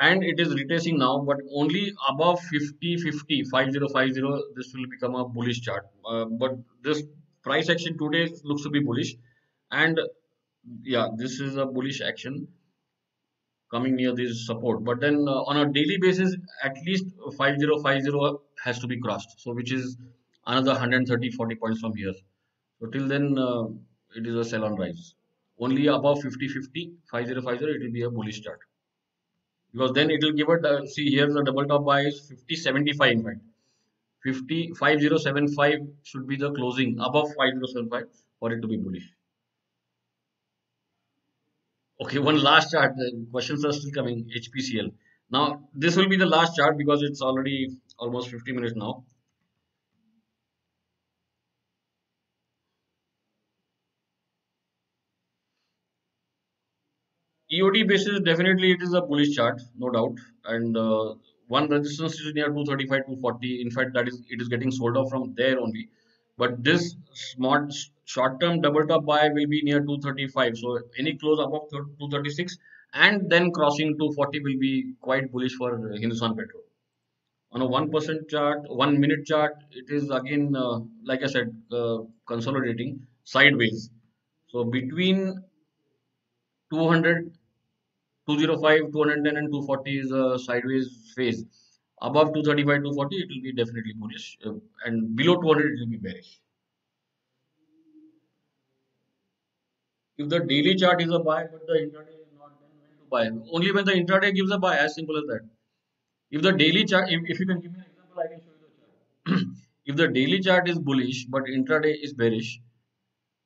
and 0.00 0.24
it 0.24 0.38
is 0.40 0.54
retracing 0.54 0.98
now 0.98 1.20
but 1.20 1.38
only 1.54 1.92
above 2.08 2.40
50 2.40 2.96
50 2.98 3.44
5050 3.44 4.42
this 4.56 4.72
will 4.74 4.88
become 4.88 5.14
a 5.16 5.24
bullish 5.28 5.60
chart. 5.60 5.86
Uh, 6.06 6.26
but 6.26 6.52
this 6.82 7.02
price 7.42 7.68
action 7.68 7.98
today 7.98 8.32
looks 8.44 8.62
to 8.62 8.70
be 8.70 8.80
bullish. 8.80 9.16
And 9.72 10.00
yeah 10.82 11.08
this 11.16 11.40
is 11.40 11.56
a 11.56 11.66
bullish 11.66 12.00
action 12.00 12.48
coming 13.70 13.94
near 13.96 14.14
this 14.14 14.46
support. 14.46 14.84
But 14.84 15.00
then 15.00 15.26
uh, 15.28 15.42
on 15.50 15.56
a 15.56 15.72
daily 15.72 15.98
basis 15.98 16.36
at 16.64 16.76
least 16.86 17.06
5050 17.36 18.38
has 18.64 18.78
to 18.80 18.86
be 18.86 19.00
crossed. 19.00 19.40
So 19.40 19.52
which 19.52 19.72
is 19.72 19.96
another 20.46 20.72
130 20.72 21.30
40 21.30 21.54
points 21.56 21.80
from 21.80 21.94
here. 21.94 22.14
So 22.80 22.86
till 22.86 23.06
then 23.08 23.38
uh, 23.38 23.64
it 24.16 24.26
is 24.26 24.34
a 24.34 24.44
sell 24.44 24.64
on 24.64 24.76
rise. 24.76 25.14
Only 25.58 25.86
above 25.86 26.22
50 26.22 26.48
50 26.48 26.92
5050 27.10 27.64
it 27.64 27.82
will 27.82 27.92
be 27.92 28.02
a 28.02 28.10
bullish 28.10 28.40
chart 28.40 28.60
because 29.72 29.92
then 29.92 30.10
it 30.10 30.22
will 30.22 30.32
give 30.32 30.48
it 30.48 30.64
uh, 30.64 30.86
see 30.86 31.08
here 31.10 31.32
the 31.32 31.44
double 31.44 31.66
top 31.66 31.84
buy 31.84 32.00
is 32.00 32.20
50 32.28 32.56
75 32.56 33.12
in 33.12 33.24
fact. 33.24 33.40
50 34.24 34.72
5075 34.74 35.78
should 36.02 36.26
be 36.26 36.36
the 36.36 36.52
closing 36.52 36.98
above 37.00 37.28
5075 37.28 38.04
for 38.38 38.52
it 38.52 38.60
to 38.60 38.68
be 38.68 38.76
bullish 38.76 39.08
Okay, 42.02 42.18
one 42.18 42.42
last 42.42 42.70
chart. 42.70 42.96
The 42.96 43.26
questions 43.30 43.64
are 43.64 43.72
still 43.72 43.90
coming. 43.92 44.28
HPCL. 44.34 44.90
Now, 45.30 45.68
this 45.74 45.96
will 45.96 46.08
be 46.08 46.16
the 46.16 46.26
last 46.26 46.56
chart 46.56 46.78
because 46.78 47.02
it's 47.02 47.20
already 47.20 47.76
almost 47.98 48.30
50 48.30 48.52
minutes 48.52 48.74
now. 48.74 49.04
EOD 57.52 57.86
basis, 57.86 58.20
definitely 58.20 58.70
it 58.72 58.80
is 58.80 58.94
a 58.94 59.02
bullish 59.02 59.34
chart, 59.34 59.60
no 59.76 59.90
doubt. 59.90 60.16
And 60.44 60.76
uh, 60.76 61.14
one 61.48 61.68
resistance 61.68 62.18
is 62.20 62.32
near 62.32 62.46
235, 62.46 63.06
240. 63.06 63.60
In 63.60 63.70
fact, 63.70 63.92
that 63.94 64.08
is 64.08 64.22
it 64.30 64.40
is 64.40 64.48
getting 64.48 64.70
sold 64.70 64.96
off 64.96 65.10
from 65.10 65.34
there 65.36 65.58
only. 65.60 65.88
But 66.38 66.64
this 66.64 66.96
smart 67.12 67.72
short-term 68.12 68.60
double 68.60 68.86
top 68.86 69.04
buy 69.04 69.28
will 69.28 69.48
be 69.54 69.62
near 69.62 69.80
235. 69.80 70.56
So 70.58 70.78
any 70.98 71.16
close 71.16 71.38
above 71.38 71.68
236 71.70 72.56
and 72.94 73.30
then 73.30 73.50
crossing 73.52 73.96
240 73.98 74.40
will 74.40 74.58
be 74.58 74.94
quite 75.00 75.30
bullish 75.32 75.54
for 75.54 75.70
Hindustan 76.04 76.36
Petrol. 76.36 76.64
On 77.52 77.62
a 77.62 77.66
1% 77.66 78.28
chart, 78.28 78.58
1 78.68 79.00
minute 79.00 79.26
chart, 79.26 79.54
it 79.72 79.86
is 79.88 80.10
again, 80.10 80.54
uh, 80.56 80.78
like 81.04 81.22
I 81.22 81.26
said, 81.26 81.48
uh, 81.72 81.98
consolidating 82.26 83.06
sideways. 83.24 83.90
So 84.48 84.64
between 84.64 85.42
200 86.72 87.32
205, 88.26 88.92
210 88.92 89.36
and 89.36 89.48
240 89.50 89.98
is 89.98 90.12
a 90.12 90.38
sideways 90.38 91.12
phase. 91.16 91.44
Above 92.02 92.28
235, 92.32 92.82
240, 92.82 93.16
it 93.16 93.28
will 93.28 93.42
be 93.42 93.52
definitely 93.52 93.92
bullish. 93.94 94.38
Uh, 94.46 94.52
and 94.84 95.16
below 95.16 95.34
200, 95.40 95.72
it 95.72 95.80
will 95.80 95.90
be 95.90 95.96
bearish. 95.96 96.38
If 100.20 100.28
the 100.28 100.40
daily 100.40 100.74
chart 100.74 101.00
is 101.00 101.10
a 101.10 101.18
buy, 101.18 101.44
but 101.50 101.66
the 101.66 101.76
intraday 101.82 102.16
is 102.22 102.32
not, 102.38 102.52
then 102.60 102.70
when 102.78 103.30
to 103.32 103.40
buy? 103.42 103.50
Only 103.56 103.72
when 103.72 103.86
the 103.86 103.92
intraday 103.92 104.34
gives 104.34 104.50
a 104.50 104.58
buy, 104.58 104.76
as 104.76 104.94
simple 104.94 105.16
as 105.16 105.24
that. 105.28 105.48
If 106.30 106.42
the 106.42 106.52
daily 106.52 106.84
chart, 106.84 107.10
if, 107.10 107.22
if 107.24 107.40
you 107.40 107.46
can 107.46 107.60
give 107.60 107.72
me 107.72 107.78
an 107.78 107.86
example, 107.90 108.22
I 108.22 108.26
can 108.32 108.40
show 108.40 108.52
you 108.60 108.66
the 108.66 109.38
chart. 109.38 109.46
if 109.86 109.96
the 109.96 110.08
daily 110.08 110.40
chart 110.40 110.68
is 110.68 110.78
bullish, 110.78 111.24
but 111.24 111.44
intraday 111.44 111.94
is 112.02 112.12
bearish, 112.12 112.60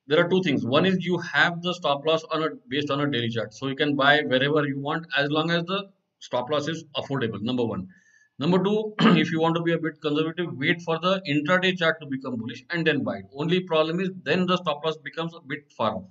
there 0.07 0.19
are 0.23 0.27
two 0.29 0.41
things. 0.43 0.65
One 0.65 0.85
is 0.85 0.97
you 1.05 1.17
have 1.19 1.61
the 1.61 1.73
stop 1.73 2.05
loss 2.05 2.25
on 2.25 2.43
a 2.43 2.49
based 2.67 2.91
on 2.91 2.99
a 2.99 3.09
daily 3.09 3.29
chart, 3.29 3.53
so 3.53 3.67
you 3.67 3.77
can 3.77 3.95
buy 3.95 4.23
wherever 4.23 4.67
you 4.67 4.77
want 4.79 5.07
as 5.17 5.31
long 5.31 5.51
as 5.51 5.63
the 5.63 5.79
stop 6.19 6.49
loss 6.49 6.67
is 6.67 6.83
affordable. 6.97 7.41
Number 7.41 7.63
one. 7.63 7.87
Number 8.37 8.61
two, 8.61 8.93
if 9.23 9.31
you 9.31 9.39
want 9.39 9.55
to 9.55 9.61
be 9.61 9.71
a 9.71 9.77
bit 9.77 10.01
conservative, 10.01 10.51
wait 10.57 10.81
for 10.81 10.99
the 10.99 11.21
intraday 11.35 11.77
chart 11.77 12.01
to 12.01 12.05
become 12.05 12.35
bullish 12.35 12.65
and 12.69 12.85
then 12.85 13.01
buy. 13.01 13.21
Only 13.33 13.61
problem 13.61 14.01
is 14.01 14.09
then 14.23 14.45
the 14.45 14.57
stop 14.57 14.83
loss 14.83 14.97
becomes 14.97 15.33
a 15.33 15.39
bit 15.47 15.71
far 15.77 15.95
off. 15.95 16.05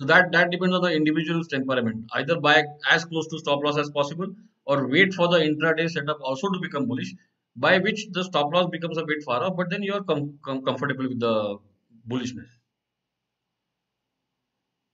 So 0.00 0.06
that 0.06 0.32
that 0.32 0.50
depends 0.50 0.74
on 0.74 0.80
the 0.80 0.90
individual's 0.94 1.48
temperament. 1.48 2.06
Either 2.14 2.40
buy 2.40 2.64
as 2.90 3.04
close 3.04 3.26
to 3.28 3.38
stop 3.38 3.62
loss 3.62 3.76
as 3.76 3.90
possible, 3.90 4.28
or 4.64 4.86
wait 4.88 5.12
for 5.12 5.28
the 5.28 5.40
intraday 5.40 5.90
setup 5.90 6.22
also 6.22 6.48
to 6.48 6.58
become 6.58 6.86
bullish 6.86 7.10
by 7.54 7.76
which 7.78 8.06
the 8.12 8.24
stop 8.24 8.50
loss 8.54 8.70
becomes 8.70 8.96
a 8.96 9.04
bit 9.04 9.22
far 9.22 9.42
off, 9.44 9.58
but 9.58 9.68
then 9.68 9.82
you 9.82 9.92
are 9.92 10.02
com 10.02 10.38
com 10.42 10.62
comfortable 10.64 11.06
with 11.06 11.20
the 11.20 11.58
bullishness. 12.08 12.48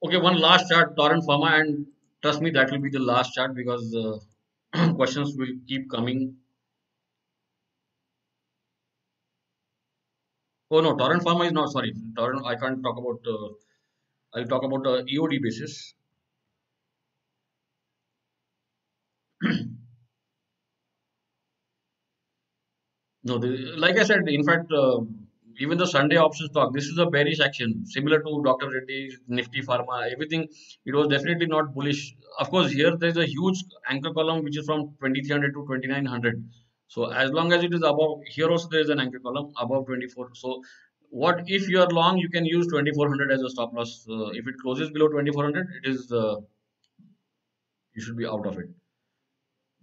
Okay, 0.04 0.16
one 0.16 0.40
last 0.40 0.68
chart, 0.70 0.96
Torrent 0.96 1.22
Pharma, 1.22 1.60
and 1.60 1.86
trust 2.20 2.42
me, 2.42 2.50
that 2.50 2.72
will 2.72 2.80
be 2.80 2.90
the 2.90 3.04
last 3.10 3.32
chart 3.34 3.54
because 3.54 3.94
uh, 3.94 4.92
questions 4.94 5.36
will 5.36 5.54
keep 5.68 5.88
coming. 5.88 6.36
Oh 10.72 10.80
no, 10.80 10.96
Torrent 10.96 11.22
Pharma 11.22 11.46
is 11.46 11.52
not 11.52 11.70
sorry. 11.70 11.94
Torrent, 12.16 12.44
I 12.44 12.56
can't 12.56 12.82
talk 12.82 12.98
about. 12.98 13.20
Uh, 13.36 13.54
I'll 14.36 14.44
talk 14.44 14.62
about 14.64 14.82
the 14.84 15.04
EOD 15.12 15.42
basis. 15.42 15.94
No, 23.28 23.38
the, 23.38 23.48
like 23.76 23.98
I 23.98 24.04
said, 24.04 24.28
in 24.28 24.44
fact, 24.44 24.70
uh, 24.70 25.00
even 25.58 25.78
the 25.78 25.86
Sunday 25.86 26.16
options 26.16 26.50
talk, 26.50 26.72
this 26.72 26.84
is 26.84 26.96
a 26.98 27.06
bearish 27.06 27.40
action, 27.40 27.84
similar 27.84 28.20
to 28.22 28.42
Dr. 28.44 28.70
Reddy's, 28.70 29.18
Nifty 29.26 29.62
Pharma, 29.62 30.12
everything. 30.12 30.46
It 30.84 30.94
was 30.94 31.08
definitely 31.08 31.46
not 31.46 31.74
bullish. 31.74 32.14
Of 32.38 32.50
course, 32.50 32.70
here 32.70 32.96
there 32.96 33.08
is 33.08 33.16
a 33.16 33.26
huge 33.26 33.64
anchor 33.88 34.12
column 34.12 34.44
which 34.44 34.56
is 34.56 34.64
from 34.64 34.94
2300 35.00 35.54
to 35.54 35.66
2900. 35.66 36.48
So 36.86 37.06
as 37.10 37.32
long 37.32 37.52
as 37.52 37.64
it 37.64 37.74
is 37.74 37.82
above, 37.82 38.20
here 38.28 38.48
also 38.48 38.68
there 38.70 38.80
is 38.80 38.90
an 38.90 39.00
anchor 39.00 39.18
column 39.18 39.52
above 39.60 39.86
24. 39.86 40.30
So 40.34 40.62
what 41.10 41.44
if 41.46 41.68
you 41.68 41.80
are 41.80 41.88
long, 41.88 42.18
you 42.18 42.28
can 42.28 42.44
use 42.44 42.66
2400 42.66 43.32
as 43.32 43.42
a 43.42 43.50
stop 43.50 43.72
loss. 43.74 44.06
Uh, 44.08 44.28
if 44.28 44.46
it 44.46 44.54
closes 44.62 44.90
below 44.90 45.08
2400, 45.08 45.66
it 45.82 45.90
is 45.90 46.12
uh, 46.12 46.36
you 47.94 48.02
should 48.02 48.16
be 48.16 48.26
out 48.26 48.46
of 48.46 48.58
it 48.58 48.68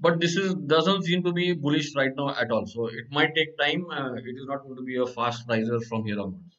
but 0.04 0.20
this 0.20 0.36
is 0.36 0.54
doesn't 0.72 1.04
seem 1.04 1.24
to 1.24 1.32
be 1.32 1.54
bullish 1.54 1.96
right 1.96 2.16
now 2.16 2.30
at 2.44 2.52
all. 2.52 2.66
So 2.66 2.88
it 2.88 3.12
might 3.12 3.36
take 3.36 3.58
time. 3.58 3.86
Uh, 3.90 4.14
it 4.16 4.36
is 4.42 4.48
not 4.48 4.64
going 4.64 4.76
to 4.76 4.84
be 4.84 4.98
a 4.98 5.06
fast 5.06 5.46
riser 5.48 5.80
from 5.82 6.06
here 6.06 6.20
onwards. 6.20 6.58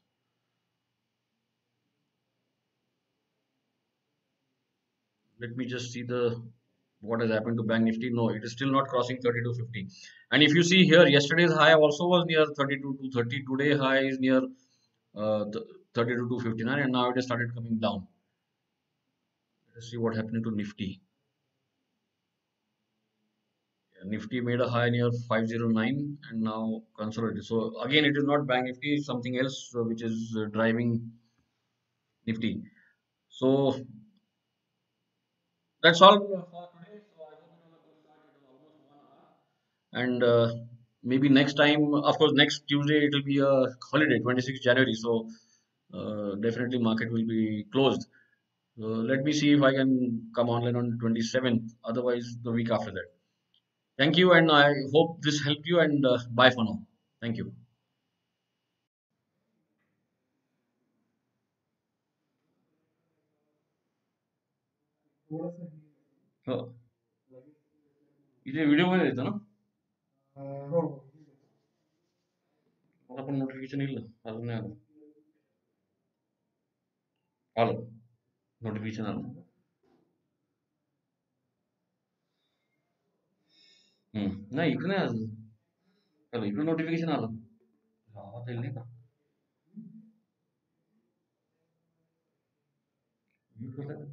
Let 5.41 5.57
me 5.57 5.67
just 5.67 5.93
see 5.93 6.03
the 6.03 6.43
what 7.05 7.21
has 7.21 7.31
happened 7.31 7.57
to 7.59 7.63
Bank 7.63 7.85
Nifty. 7.85 8.11
No, 8.11 8.29
it 8.31 8.43
is 8.45 8.53
still 8.53 8.71
not 8.71 8.89
crossing 8.89 9.21
3250. 9.21 9.89
And 10.33 10.43
if 10.43 10.55
you 10.55 10.63
see 10.63 10.85
here, 10.85 11.07
yesterday's 11.07 11.53
high 11.53 11.75
also 11.75 12.07
was 12.09 12.25
near 12.27 12.47
32 12.47 12.99
to 13.03 13.11
30. 13.11 13.45
Today 13.51 13.77
high 13.77 13.99
is 13.99 14.19
near 14.19 14.43
uh, 15.15 15.45
32 15.95 16.29
to 16.29 16.41
59, 16.41 16.79
and 16.79 16.93
now 16.93 17.11
it 17.11 17.17
has 17.17 17.27
started 17.27 17.55
coming 17.55 17.79
down. 17.79 18.07
Let's 19.75 19.91
see 19.91 19.97
what 19.97 20.15
happened 20.17 20.45
to 20.45 20.51
Nifty. 20.51 21.01
Nifty 24.07 24.41
made 24.43 24.61
a 24.61 24.69
high 24.69 24.91
near 24.91 25.11
509 25.29 26.19
and 26.31 26.41
now 26.43 26.83
consolidated. 26.99 27.45
So 27.45 27.81
again, 27.81 28.05
it 28.05 28.17
is 28.17 28.25
not 28.25 28.47
Bank 28.47 28.67
Nifty, 28.67 28.99
something 28.99 29.39
else 29.39 29.73
uh, 29.75 29.83
which 29.83 30.03
is 30.03 30.37
uh, 30.39 30.45
driving 30.53 31.11
Nifty. 32.27 32.63
So 33.29 33.81
that's 35.83 36.03
all 36.03 36.19
for 36.19 36.69
today. 36.79 37.01
So 37.17 37.23
I 37.23 37.37
hope 37.41 37.61
it 37.61 37.71
was 37.71 37.81
a 37.81 37.85
good 37.85 37.99
start. 38.01 38.21
It 38.29 38.41
was 38.41 38.49
almost 38.49 38.77
one 38.89 39.01
hour 39.09 39.37
And 39.94 40.24
uh, 40.24 40.54
maybe 41.04 41.30
next 41.30 41.54
time, 41.54 41.94
of 41.94 42.18
course, 42.18 42.32
next 42.34 42.64
Tuesday 42.68 43.06
it 43.06 43.14
will 43.14 43.24
be 43.24 43.40
a 43.40 43.68
holiday, 43.92 44.20
26 44.20 44.60
January. 44.60 44.94
So 44.94 45.28
uh, 45.94 46.36
definitely 46.36 46.80
market 46.80 47.12
will 47.12 47.26
be 47.26 47.66
closed. 47.72 48.08
let 48.78 49.24
me 49.28 49.34
see 49.38 49.50
if 49.54 49.62
I 49.68 49.72
can 49.74 49.90
come 50.36 50.50
online 50.50 50.76
on 50.82 50.98
27th. 51.02 51.74
Otherwise, 51.84 52.28
the 52.44 52.52
week 52.52 52.70
after 52.72 52.92
that. 52.92 53.08
Thank 53.98 54.18
you, 54.18 54.32
and 54.34 54.52
I 54.52 54.74
hope 54.94 55.22
this 55.22 55.44
helped 55.44 55.68
you. 55.68 55.80
And 55.80 56.06
uh, 56.06 56.18
bye 56.32 56.52
for 56.52 56.64
now. 56.64 56.78
Thank 57.22 57.38
you. 57.38 57.52
हो 65.32 66.56
इथे 68.48 68.66
video 68.66 68.86
मध्ये 68.92 69.06
येतं 69.06 69.24
ना 69.24 69.32
मला 73.10 73.26
पण 73.26 73.36
notification 73.36 73.82
येईल 73.82 73.96
ना 73.96 74.30
अजून 74.30 74.46
नाही 74.46 74.60
आलं 74.60 74.74
आलं 77.56 77.84
नोटिफिकेशन 78.62 79.06
आलं 79.06 79.22
हम्म 84.14 84.56
नाही 84.56 84.72
इकडे 84.72 84.88
नाही 84.88 85.02
अजून 85.02 85.30
चला 86.34 86.46
इकडे 86.46 86.64
नोटिफिकेशन 86.64 87.10
आलं 87.10 87.36
आवाज 88.10 88.50
येईल 88.50 88.60
नाही 88.60 88.74
का 88.74 88.84
म्यूट 93.56 93.76
कसं 93.80 94.06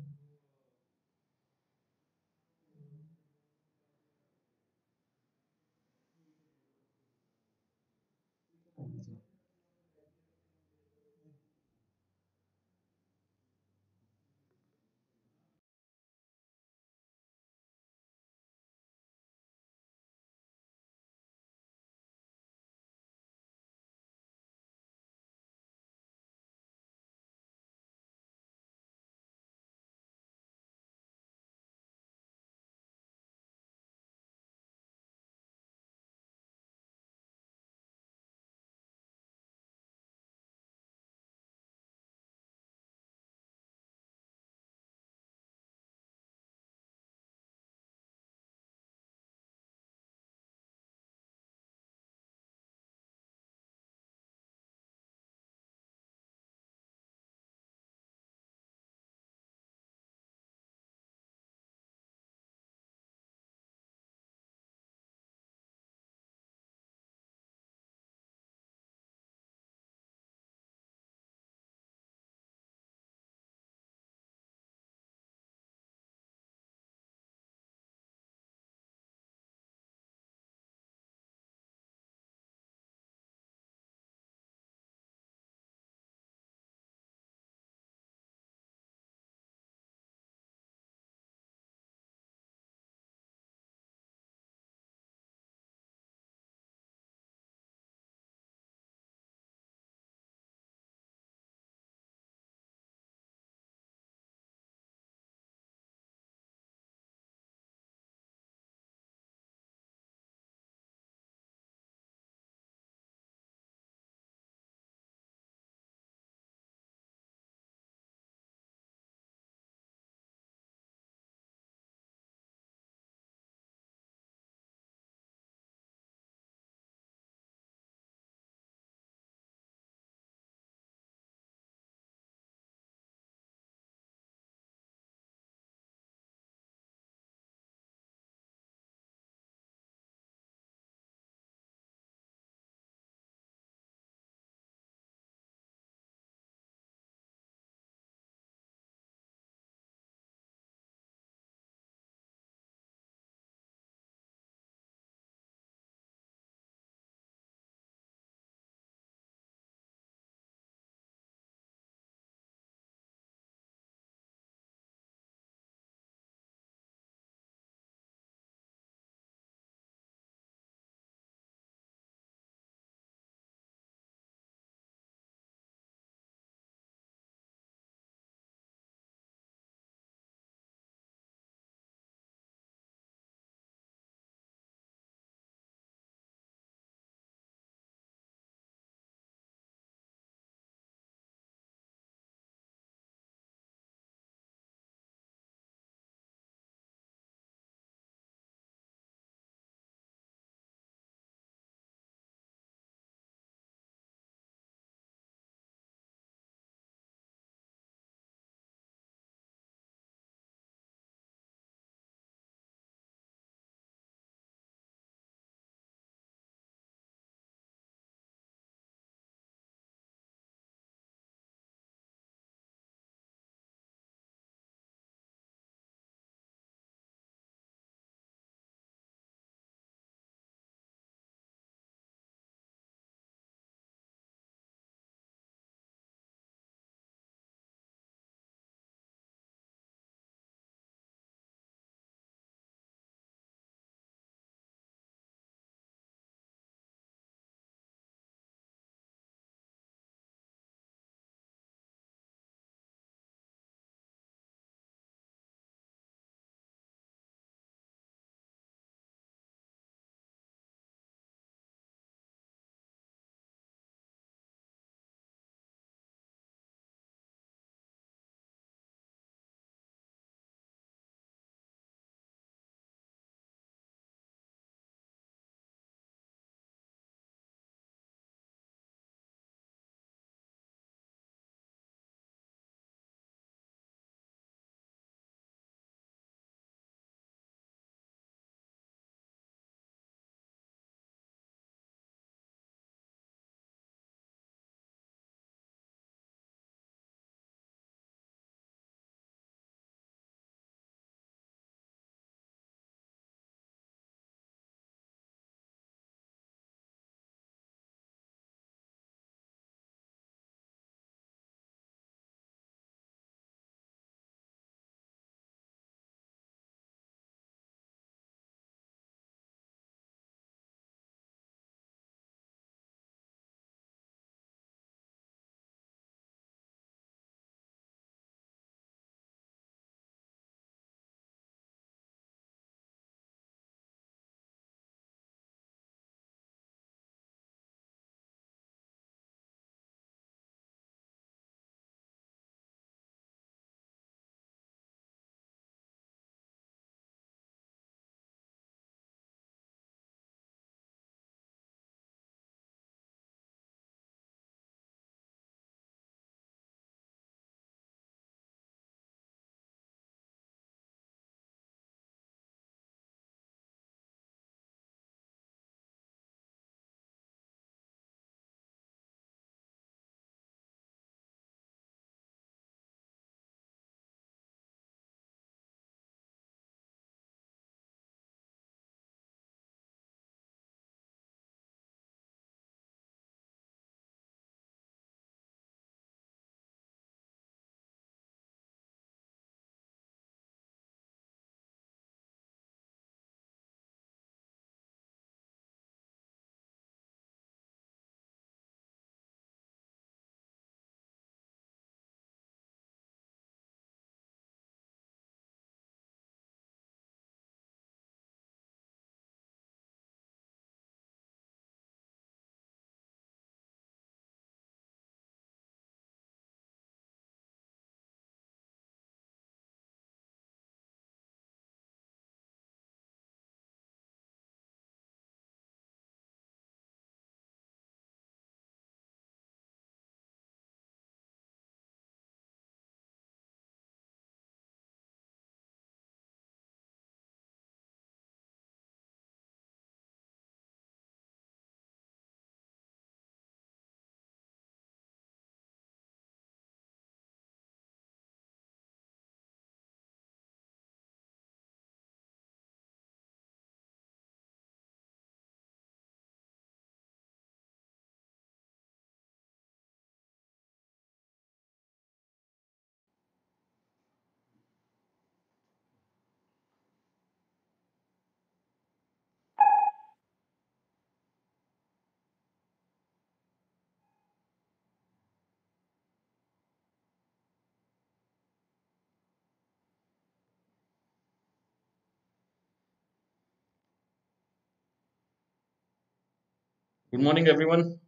Good 487.11 487.21
morning, 487.21 487.47
everyone. 487.47 487.99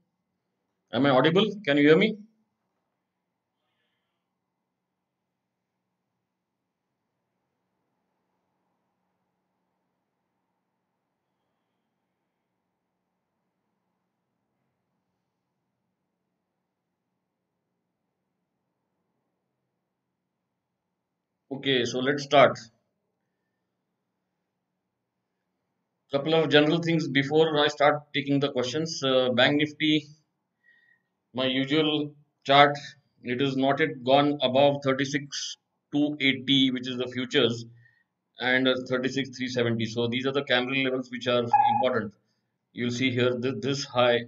Am 0.94 1.06
I 1.06 1.10
audible? 1.10 1.46
Can 1.66 1.76
you 1.76 1.84
hear 1.90 1.98
me? 1.98 2.18
Okay, 21.50 21.86
so 21.86 22.00
let's 22.00 22.24
start. 22.24 22.60
Couple 26.14 26.36
of 26.36 26.52
general 26.52 26.78
things 26.78 27.08
before 27.08 27.58
I 27.58 27.68
start 27.70 28.04
taking 28.14 28.40
the 28.40 28.52
questions. 28.52 29.02
Uh, 29.04 29.30
Bank 29.32 29.58
Nifty, 29.58 30.06
my 31.34 31.48
usual 31.48 32.14
chart, 32.46 32.78
it 33.24 33.42
is 33.42 33.58
not 33.58 33.80
yet 33.80 34.04
gone 34.04 34.38
above 34.44 34.84
36 34.84 35.58
280, 35.92 36.70
which 36.70 36.88
is 36.88 36.98
the 36.98 37.08
futures, 37.08 37.66
and 38.40 38.68
uh, 38.68 38.76
36 38.88 39.36
370. 39.36 39.86
So 39.88 40.08
these 40.08 40.28
are 40.28 40.32
the 40.32 40.44
candle 40.44 40.84
levels 40.84 41.10
which 41.10 41.28
are 41.28 41.48
important. 41.74 42.14
You'll 42.74 42.92
see 42.92 43.10
here 43.10 43.34
this, 43.40 43.56
this 43.60 43.84
high 43.84 44.26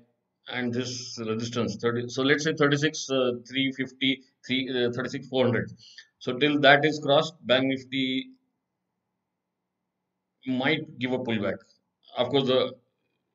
and 0.47 0.73
this 0.73 1.19
resistance 1.25 1.75
30 1.75 2.07
so 2.09 2.21
let's 2.21 2.43
say 2.43 2.53
36 2.53 3.09
uh, 3.09 3.31
350 3.47 4.21
3 4.45 4.85
uh, 4.85 4.91
36 4.91 5.27
400 5.27 5.71
so 6.19 6.37
till 6.37 6.59
that 6.59 6.85
is 6.85 6.99
crossed 6.99 7.33
bank 7.47 7.65
nifty 7.65 8.27
might 10.45 10.99
give 10.99 11.13
a 11.13 11.17
pullback 11.17 11.57
of 12.17 12.29
course 12.29 12.47
the 12.47 12.73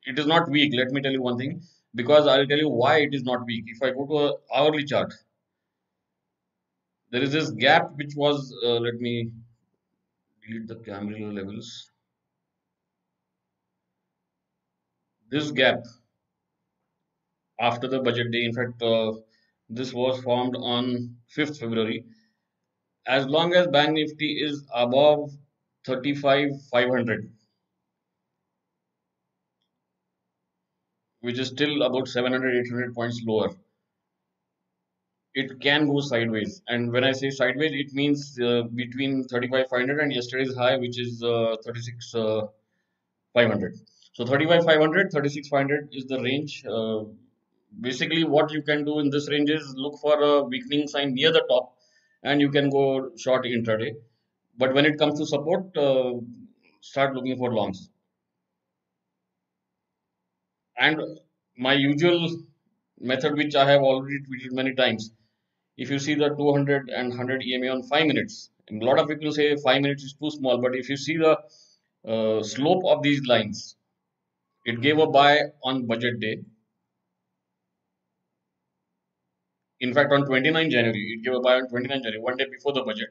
it 0.05 0.19
is 0.19 0.27
not 0.27 0.49
weak. 0.49 0.73
Let 0.75 0.91
me 0.91 1.01
tell 1.01 1.11
you 1.11 1.21
one 1.21 1.37
thing. 1.37 1.61
Because 1.95 2.27
i'll 2.27 2.47
tell 2.47 2.57
you 2.65 2.69
why 2.69 2.99
it 3.01 3.13
is 3.13 3.23
not 3.23 3.45
weak. 3.45 3.65
If 3.67 3.81
i 3.83 3.91
go 3.91 4.05
to 4.07 4.17
a 4.27 4.33
hourly 4.55 4.85
chart 4.85 5.13
there 7.11 7.21
is 7.21 7.31
this 7.31 7.51
gap 7.51 7.91
which 7.95 8.15
was 8.15 8.51
uh, 8.65 8.79
let 8.79 8.95
me 8.95 9.31
delete 10.43 10.67
the 10.67 10.75
Camarilla 10.75 11.31
levels. 11.31 11.89
This 15.31 15.49
gap 15.51 15.83
after 17.59 17.87
the 17.87 18.01
budget 18.01 18.29
day 18.31 18.43
in 18.43 18.53
fact 18.53 18.81
uh, 18.81 19.13
this 19.69 19.93
was 19.93 20.21
formed 20.21 20.53
on 20.57 21.15
5th 21.29 21.57
february. 21.59 22.03
As 23.05 23.27
long 23.27 23.53
as 23.53 23.67
bank 23.67 23.91
nifty 23.93 24.41
is 24.41 24.65
above 24.73 25.29
35 25.85 26.49
which 31.21 31.39
is 31.39 31.47
still 31.49 31.83
about 31.83 32.07
700 32.07 32.65
800 32.65 32.93
points 32.93 33.21
lower. 33.25 33.49
It 35.33 35.61
can 35.61 35.87
go 35.87 36.01
sideways. 36.01 36.61
And 36.67 36.91
when 36.91 37.03
i 37.03 37.11
say 37.13 37.29
sideways 37.29 37.73
it 37.73 37.93
means 37.93 38.39
uh, 38.39 38.63
between 38.81 39.23
35 39.23 39.67
500 39.69 39.99
and 39.99 40.13
yesterday's 40.13 40.55
high 40.55 40.77
which 40.77 40.99
is 40.99 41.23
uh, 41.23 41.55
36 41.63 42.15
uh, 42.15 42.41
500 43.33 43.79
so 44.13 44.25
35 44.25 44.65
500 44.65 45.11
36 45.11 45.47
500 45.47 45.89
is 45.93 46.05
the 46.05 46.19
range. 46.19 46.65
Uh, 46.65 47.05
basically 47.79 48.23
what 48.23 48.51
you 48.51 48.61
can 48.61 48.83
do 48.83 48.99
in 48.99 49.09
this 49.09 49.29
range 49.29 49.49
is 49.49 49.73
look 49.75 49.97
for 50.01 50.21
a 50.21 50.43
weakening 50.43 50.87
sign 50.87 51.13
near 51.13 51.31
the 51.31 51.45
top 51.49 51.77
and 52.23 52.41
you 52.41 52.49
can 52.49 52.69
go 52.69 53.11
short 53.17 53.45
intraday. 53.45 53.93
But 54.57 54.73
when 54.73 54.85
it 54.85 54.99
comes 54.99 55.17
to 55.19 55.25
support 55.25 55.77
uh, 55.77 56.13
start 56.81 57.15
looking 57.15 57.37
for 57.37 57.53
longs 57.53 57.90
and 60.87 61.01
my 61.65 61.73
usual 61.73 62.19
method 63.11 63.35
which 63.41 63.55
i 63.63 63.65
have 63.71 63.83
already 63.89 64.19
tweeted 64.27 64.51
many 64.59 64.73
times 64.81 65.03
if 65.85 65.89
you 65.93 65.99
see 66.05 66.15
the 66.23 66.29
200 66.39 66.89
and 66.99 67.09
100 67.09 67.43
ema 67.53 67.69
on 67.75 67.83
5 67.93 68.07
minutes 68.11 68.37
a 68.71 68.85
lot 68.89 68.99
of 69.01 69.07
people 69.11 69.31
say 69.39 69.47
5 69.67 69.81
minutes 69.85 70.03
is 70.09 70.13
too 70.21 70.31
small 70.39 70.57
but 70.65 70.75
if 70.83 70.89
you 70.93 70.97
see 71.07 71.17
the 71.25 71.33
uh, 72.13 72.41
slope 72.53 72.83
of 72.93 73.03
these 73.07 73.21
lines 73.33 73.75
it 74.65 74.81
gave 74.81 74.97
a 74.99 75.07
buy 75.07 75.39
on 75.63 75.85
budget 75.85 76.19
day. 76.19 76.43
In 79.81 79.93
fact 79.93 80.13
on 80.13 80.25
29 80.25 80.69
january 80.69 81.13
it 81.13 81.23
gave 81.25 81.33
a 81.33 81.41
buy 81.41 81.55
on 81.55 81.67
29 81.67 82.01
january 82.03 82.21
one 82.21 82.37
day 82.37 82.45
before 82.49 82.71
the 82.71 82.83
budget. 82.83 83.09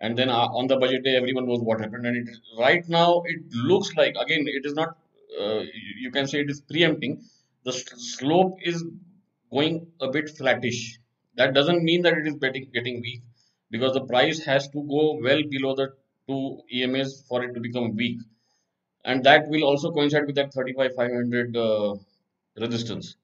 And 0.00 0.16
then 0.18 0.30
uh, 0.30 0.46
on 0.58 0.66
the 0.66 0.76
budget 0.78 1.04
day 1.04 1.16
everyone 1.16 1.46
knows 1.46 1.60
what 1.60 1.80
happened. 1.80 2.06
And 2.06 2.16
it 2.28 2.36
right 2.58 2.88
now 2.88 3.22
it 3.26 3.42
looks 3.52 3.94
like 3.96 4.14
again 4.16 4.46
it 4.48 4.64
is 4.64 4.74
not 4.74 4.96
uh, 5.40 5.62
you 5.98 6.10
can 6.10 6.26
say 6.26 6.40
it 6.40 6.50
is 6.50 6.60
preempting 6.60 7.22
the 7.64 7.72
slope 7.72 8.58
is 8.62 8.84
going 9.52 9.86
a 10.00 10.10
bit 10.10 10.30
flattish. 10.30 10.98
That 11.36 11.54
doesn't 11.54 11.82
mean 11.84 12.02
that 12.02 12.14
it 12.18 12.26
is 12.26 12.34
getting 12.34 12.70
getting 12.72 13.00
weak 13.00 13.22
because 13.70 13.92
the 13.94 14.04
price 14.04 14.40
has 14.44 14.68
to 14.68 14.82
go 14.94 15.18
well 15.22 15.42
below 15.54 15.74
the 15.74 15.88
two 16.26 16.60
emas 16.72 17.24
for 17.28 17.44
it 17.44 17.54
to 17.54 17.60
become 17.60 17.94
weak. 17.96 18.20
And 19.04 19.24
that 19.24 19.48
will 19.48 19.64
also 19.64 19.90
coincide 19.92 20.26
with 20.26 20.36
that 20.36 20.52
35 20.52 20.94
500 20.94 21.56
uh, 21.56 21.94
resistance. 22.56 23.16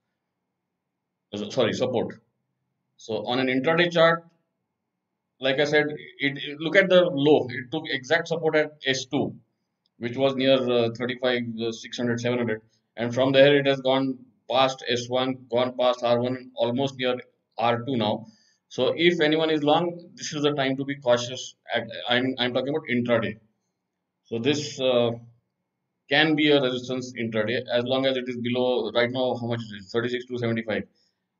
Sorry 1.50 1.72
support. 1.72 2.20
So 2.96 3.26
on 3.26 3.40
an 3.40 3.48
intraday 3.48 3.90
chart 3.90 4.24
like 5.40 5.60
I 5.60 5.64
said, 5.64 5.86
it, 6.18 6.38
it, 6.38 6.60
look 6.60 6.76
at 6.76 6.88
the 6.88 7.02
low. 7.04 7.46
It 7.50 7.70
took 7.70 7.84
exact 7.88 8.28
support 8.28 8.56
at 8.56 8.80
S2, 8.86 9.34
which 9.98 10.16
was 10.16 10.34
near 10.34 10.56
uh, 10.70 10.90
35, 10.96 11.42
uh, 11.60 11.72
600, 11.72 12.20
700. 12.20 12.62
And 12.96 13.14
from 13.14 13.32
there, 13.32 13.56
it 13.58 13.66
has 13.66 13.80
gone 13.80 14.18
past 14.50 14.84
S1, 14.90 15.48
gone 15.50 15.74
past 15.78 16.00
R1, 16.00 16.50
almost 16.56 16.96
near 16.98 17.16
R2 17.58 17.96
now. 17.96 18.26
So 18.68 18.92
if 18.96 19.20
anyone 19.20 19.50
is 19.50 19.62
long, 19.62 20.10
this 20.14 20.32
is 20.32 20.42
the 20.42 20.52
time 20.52 20.76
to 20.76 20.84
be 20.84 20.96
cautious. 20.96 21.54
At, 21.72 21.84
I'm, 22.08 22.34
I'm 22.38 22.52
talking 22.52 22.70
about 22.70 22.88
intraday. 22.90 23.38
So 24.24 24.38
this 24.38 24.80
uh, 24.80 25.12
can 26.10 26.34
be 26.34 26.50
a 26.50 26.60
resistance 26.60 27.12
intraday 27.12 27.62
as 27.72 27.84
long 27.84 28.06
as 28.06 28.16
it 28.16 28.28
is 28.28 28.36
below, 28.38 28.90
right 28.92 29.10
now, 29.10 29.36
how 29.40 29.46
much 29.46 29.60
is 29.60 29.72
it? 29.72 29.84
36 29.92 30.26
to 30.26 30.38
75. 30.38 30.82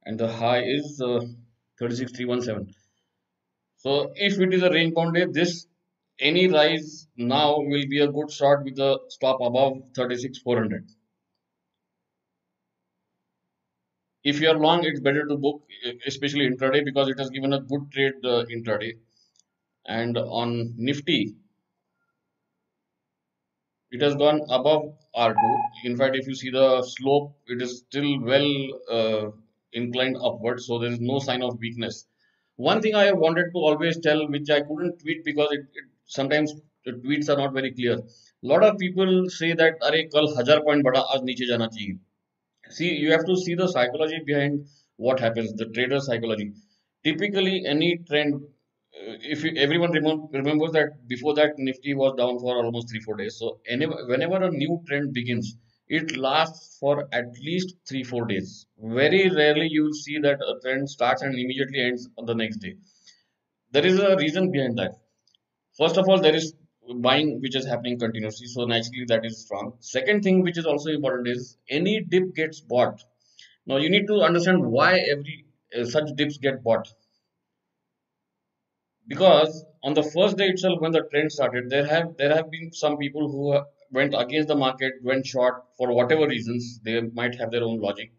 And 0.06 0.18
the 0.18 0.30
high 0.30 0.62
is 0.62 1.00
uh, 1.00 1.20
36317. 1.78 2.74
So 3.76 4.12
if 4.14 4.38
it 4.38 4.54
is 4.54 4.62
a 4.62 4.70
range 4.70 4.94
bound 4.94 5.14
day, 5.14 5.26
this 5.30 5.66
any 6.18 6.48
rise 6.48 7.08
now 7.16 7.60
will 7.60 7.86
be 7.88 8.00
a 8.00 8.08
good 8.10 8.30
shot 8.32 8.64
with 8.64 8.78
a 8.80 8.98
stop 9.08 9.40
above 9.40 9.82
36400 9.94 10.88
If 14.24 14.40
you 14.40 14.48
are 14.48 14.58
long, 14.58 14.84
it's 14.84 14.98
better 14.98 15.24
to 15.24 15.36
book, 15.36 15.62
especially 16.04 16.48
intraday, 16.50 16.84
because 16.84 17.08
it 17.08 17.18
has 17.20 17.30
given 17.30 17.52
a 17.52 17.60
good 17.60 17.92
trade 17.92 18.14
uh, 18.24 18.44
intraday. 18.46 18.98
And 19.86 20.18
on 20.18 20.74
Nifty, 20.76 21.36
it 23.90 24.02
has 24.02 24.14
gone 24.16 24.40
above 24.50 24.94
R2. 25.14 25.52
In 25.84 25.96
fact, 25.96 26.16
if 26.16 26.26
you 26.26 26.34
see 26.34 26.50
the 26.50 26.82
slope, 26.82 27.34
it 27.46 27.62
is 27.62 27.78
still 27.78 28.20
well 28.20 28.50
uh, 28.90 29.30
inclined 29.72 30.16
upward, 30.22 30.60
so 30.60 30.78
there 30.78 30.90
is 30.92 31.00
no 31.00 31.18
sign 31.18 31.42
of 31.42 31.58
weakness 31.58 32.06
one 32.56 32.82
thing 32.82 32.96
I 32.96 33.12
wanted 33.12 33.52
to 33.52 33.58
always 33.58 34.00
tell, 34.00 34.28
which 34.30 34.50
I 34.50 34.62
couldn't 34.62 35.00
tweet 35.00 35.26
because 35.26 35.50
it, 35.52 35.60
it 35.74 35.84
sometimes 36.06 36.52
tweets 36.86 37.28
are 37.28 37.36
not 37.36 37.52
very 37.52 37.72
clear. 37.72 37.94
A 37.98 38.46
lot 38.52 38.62
of 38.64 38.78
people 38.78 39.28
say 39.30 39.52
that 39.54 39.74
Are 39.82 39.92
kal 40.14 40.26
hajar 40.36 40.62
point 40.64 40.84
bada 40.84 41.02
aaj 41.12 41.22
niche 41.30 41.46
jana 41.52 41.68
chahiye. 41.68 41.98
See, 42.70 42.94
you 42.96 43.10
have 43.12 43.24
to 43.26 43.36
see 43.36 43.54
the 43.54 43.68
psychology 43.68 44.20
behind 44.26 44.66
what 44.96 45.20
happens, 45.20 45.54
the 45.54 45.66
trader 45.66 46.00
psychology. 46.00 46.52
Typically, 47.04 47.64
any 47.66 47.98
trend, 48.08 48.34
uh, 48.34 49.16
if 49.34 49.44
you, 49.44 49.52
everyone 49.56 49.92
remem 49.92 50.32
remembers 50.32 50.72
that 50.72 50.90
before 51.08 51.34
that 51.34 51.58
Nifty 51.58 51.94
was 51.94 52.14
down 52.16 52.38
for 52.38 52.56
almost 52.64 52.90
three 52.90 53.00
four 53.00 53.16
days. 53.16 53.36
So, 53.38 53.60
whenever 54.12 54.42
a 54.42 54.50
new 54.50 54.82
trend 54.86 55.12
begins, 55.14 55.56
it 55.88 56.16
lasts 56.16 56.78
for 56.78 57.08
at 57.12 57.26
least 57.48 57.76
three 57.88 58.04
four 58.04 58.26
days. 58.26 58.66
Very 59.00 59.28
rarely 59.30 59.68
you 59.70 59.84
will 59.84 59.94
see 60.06 60.18
that 60.20 60.40
a 60.52 60.58
trend 60.62 60.90
starts 60.90 61.22
and 61.22 61.34
immediately 61.34 61.80
ends 61.80 62.08
on 62.18 62.26
the 62.26 62.34
next 62.34 62.58
day. 62.58 62.74
There 63.72 63.86
is 63.86 63.98
a 64.00 64.16
reason 64.16 64.50
behind 64.50 64.78
that 64.78 64.94
first 65.78 65.96
of 65.96 66.08
all 66.08 66.20
there 66.20 66.34
is 66.40 66.54
buying 67.06 67.40
which 67.40 67.56
is 67.56 67.66
happening 67.66 67.98
continuously 67.98 68.46
so 68.46 68.64
naturally 68.64 69.06
that 69.12 69.24
is 69.28 69.42
strong 69.44 69.72
second 69.80 70.22
thing 70.22 70.42
which 70.42 70.58
is 70.58 70.66
also 70.66 70.90
important 70.90 71.28
is 71.28 71.56
any 71.78 71.94
dip 72.14 72.34
gets 72.34 72.60
bought 72.60 73.02
now 73.66 73.78
you 73.78 73.90
need 73.90 74.06
to 74.06 74.20
understand 74.30 74.64
why 74.78 74.92
every 75.14 75.38
uh, 75.78 75.84
such 75.84 76.08
dips 76.16 76.38
get 76.38 76.62
bought 76.64 76.88
because 79.08 79.64
on 79.82 79.94
the 79.94 80.02
first 80.02 80.36
day 80.36 80.48
itself 80.50 80.78
when 80.80 80.92
the 80.92 81.00
trend 81.10 81.32
started 81.32 81.70
there 81.70 81.86
have 81.86 82.16
there 82.18 82.34
have 82.34 82.50
been 82.50 82.70
some 82.72 82.98
people 82.98 83.30
who 83.30 83.64
went 83.90 84.12
against 84.18 84.48
the 84.48 84.56
market, 84.56 84.92
went 85.02 85.24
short 85.24 85.64
for 85.78 85.92
whatever 85.94 86.26
reasons. 86.26 86.80
They 86.84 87.00
might 87.00 87.36
have 87.36 87.50
their 87.52 87.62
own 87.62 87.78
logic, 87.80 88.10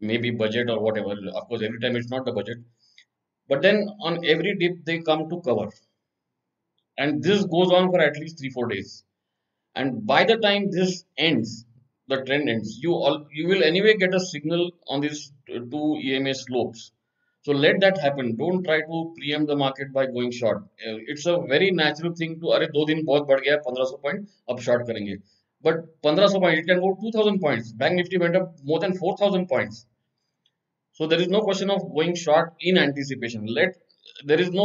maybe 0.00 0.30
budget 0.30 0.70
or 0.70 0.78
whatever. 0.80 1.14
Of 1.34 1.48
course, 1.48 1.62
every 1.62 1.80
time 1.80 1.96
it's 1.96 2.08
not 2.08 2.24
the 2.24 2.30
budget. 2.32 2.58
But 3.48 3.62
then 3.62 3.88
on 4.00 4.24
every 4.24 4.56
dip, 4.56 4.84
they 4.84 5.00
come 5.00 5.28
to 5.30 5.40
cover 5.42 5.70
And 6.97 7.23
this 7.23 7.45
goes 7.45 7.71
on 7.71 7.89
for 7.91 8.01
at 8.01 8.17
least 8.17 8.39
three, 8.39 8.49
four 8.49 8.67
days. 8.67 9.03
And 9.75 10.05
by 10.05 10.25
the 10.25 10.37
time 10.37 10.71
this 10.71 11.05
ends, 11.17 11.65
the 12.07 12.23
trend 12.25 12.49
ends, 12.49 12.79
you 12.81 12.93
all 12.93 13.27
you 13.31 13.47
will 13.47 13.63
anyway 13.63 13.95
get 13.97 14.13
a 14.13 14.19
signal 14.19 14.71
on 14.87 15.01
these 15.01 15.31
two 15.47 15.99
EMA 16.03 16.33
slopes. 16.33 16.91
So 17.43 17.53
let 17.53 17.79
that 17.81 17.97
happen. 17.97 18.35
Don't 18.35 18.63
try 18.63 18.81
to 18.81 19.13
preempt 19.17 19.47
the 19.47 19.55
market 19.55 19.93
by 19.93 20.07
going 20.07 20.31
short. 20.31 20.63
Uh, 20.85 20.97
it's 21.07 21.25
a 21.25 21.37
very 21.39 21.71
natural 21.71 22.13
thing 22.13 22.39
to 22.41 22.47
अरे 22.55 22.67
दो 22.73 22.85
दिन 22.87 23.03
बहुत 23.05 23.27
बढ़ 23.27 23.39
गया 23.45 23.55
1500 23.67 24.01
point 24.03 24.27
अब 24.49 24.59
short 24.65 24.87
करेंगे 24.87 25.15
but 25.67 25.79
1500 26.03 26.41
points 26.41 26.59
it 26.59 26.67
can 26.67 26.81
go 26.81 26.89
2000 27.05 27.39
points 27.45 27.71
bank 27.83 27.95
nifty 27.99 28.19
went 28.23 28.35
up 28.41 28.51
more 28.71 28.79
than 28.83 28.93
4000 28.99 29.47
points 29.53 29.85
so 30.99 31.07
there 31.13 31.21
is 31.25 31.31
no 31.35 31.41
question 31.47 31.73
of 31.75 31.81
going 31.97 32.13
short 32.25 32.53
in 32.71 32.77
anticipation 32.83 33.49
let 33.59 33.75
there 34.24 34.40
is 34.44 34.50
no 34.50 34.64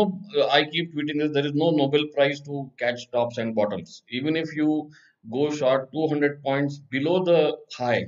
i 0.58 0.64
keep 0.64 0.94
tweeting 0.94 1.20
this 1.22 1.32
there 1.38 1.46
is 1.50 1.54
no 1.64 1.70
nobel 1.80 2.06
prize 2.16 2.42
to 2.48 2.72
catch 2.82 3.06
tops 3.12 3.38
and 3.38 3.56
bottoms 3.60 4.04
even 4.20 4.36
if 4.44 4.56
you 4.56 4.90
go 5.36 5.50
short 5.60 5.92
200 5.94 6.42
points 6.44 6.80
below 6.96 7.24
the 7.30 7.40
high 7.78 8.04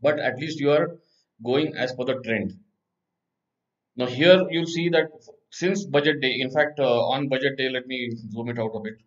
but 0.00 0.18
at 0.30 0.38
least 0.38 0.60
you 0.60 0.70
are 0.78 0.86
going 1.50 1.74
as 1.84 1.94
per 1.94 2.04
the 2.12 2.16
trend 2.24 2.56
now 3.96 4.06
here 4.06 4.40
you'll 4.50 4.72
see 4.78 4.88
that 4.96 5.08
since 5.60 5.84
budget 5.84 6.20
day 6.20 6.34
in 6.40 6.50
fact 6.50 6.78
uh, 6.78 7.00
on 7.14 7.28
budget 7.28 7.56
day 7.62 7.68
let 7.76 7.86
me 7.86 8.00
zoom 8.34 8.48
it 8.54 8.58
out 8.58 8.80
a 8.80 8.80
bit 8.88 8.98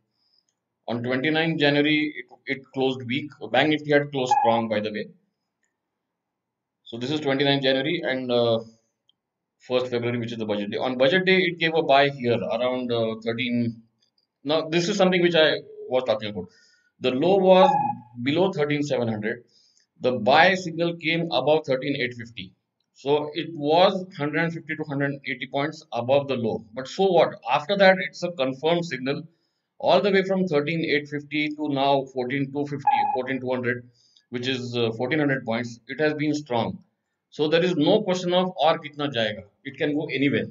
on 0.88 1.02
29 1.04 1.58
January, 1.58 2.14
it, 2.18 2.26
it 2.46 2.62
closed 2.74 3.02
weak. 3.08 3.32
Bank 3.52 3.70
Nifty 3.70 3.92
had 3.92 4.12
closed 4.12 4.34
strong, 4.42 4.68
by 4.68 4.80
the 4.80 4.92
way. 4.92 5.08
So 6.84 6.98
this 6.98 7.12
is 7.12 7.22
29 7.22 7.62
January 7.62 8.02
and 8.04 8.32
uh, 8.32 8.60
1st 9.70 9.90
February, 9.90 10.20
which 10.20 10.32
is 10.32 10.38
the 10.38 10.46
budget 10.46 10.72
day. 10.72 10.78
On 10.78 10.98
budget 10.98 11.26
day, 11.26 11.38
it 11.38 11.58
gave 11.60 11.74
a 11.74 11.84
buy 11.84 12.10
here 12.10 12.38
around 12.38 12.92
uh, 12.92 13.16
13. 13.24 13.82
Now, 14.44 14.70
this 14.70 14.90
is 14.90 14.98
something 14.98 15.22
which 15.22 15.36
I 15.36 15.62
was 15.90 16.04
talking 16.06 16.30
about. 16.30 16.48
The 17.00 17.12
low 17.12 17.38
was 17.38 17.70
below 18.22 18.52
13,700. 18.52 19.44
The 20.02 20.14
buy 20.14 20.56
signal 20.56 20.96
came 20.98 21.32
above 21.32 21.66
13,850. 21.66 22.54
So 22.96 23.32
it 23.34 23.50
was 23.54 23.94
150 23.94 24.76
to 24.76 24.84
180 24.84 25.48
points 25.48 25.86
above 25.92 26.28
the 26.28 26.36
low. 26.36 26.66
But 26.74 26.88
so 26.88 27.12
what? 27.12 27.36
After 27.52 27.76
that, 27.78 27.98
it's 28.00 28.24
a 28.24 28.32
confirmed 28.32 28.86
signal 28.86 29.24
all 29.80 30.02
the 30.02 30.12
way 30.12 30.24
from 30.24 30.48
13850 30.48 31.56
to 31.56 31.70
now 31.70 32.06
14250 32.06 32.86
14200 33.16 33.90
which 34.30 34.48
is 34.48 34.76
uh, 34.78 34.92
1400 34.92 35.46
points 35.46 35.80
it 35.88 36.00
has 36.00 36.14
been 36.14 36.34
strong 36.34 36.78
so 37.36 37.48
there 37.52 37.64
is 37.68 37.76
no 37.76 37.94
question 38.08 38.34
of 38.40 38.50
or 38.66 38.74
kitna 38.84 39.06
jayega 39.18 39.44
it 39.70 39.78
can 39.78 39.94
go 40.00 40.06
anywhere. 40.18 40.50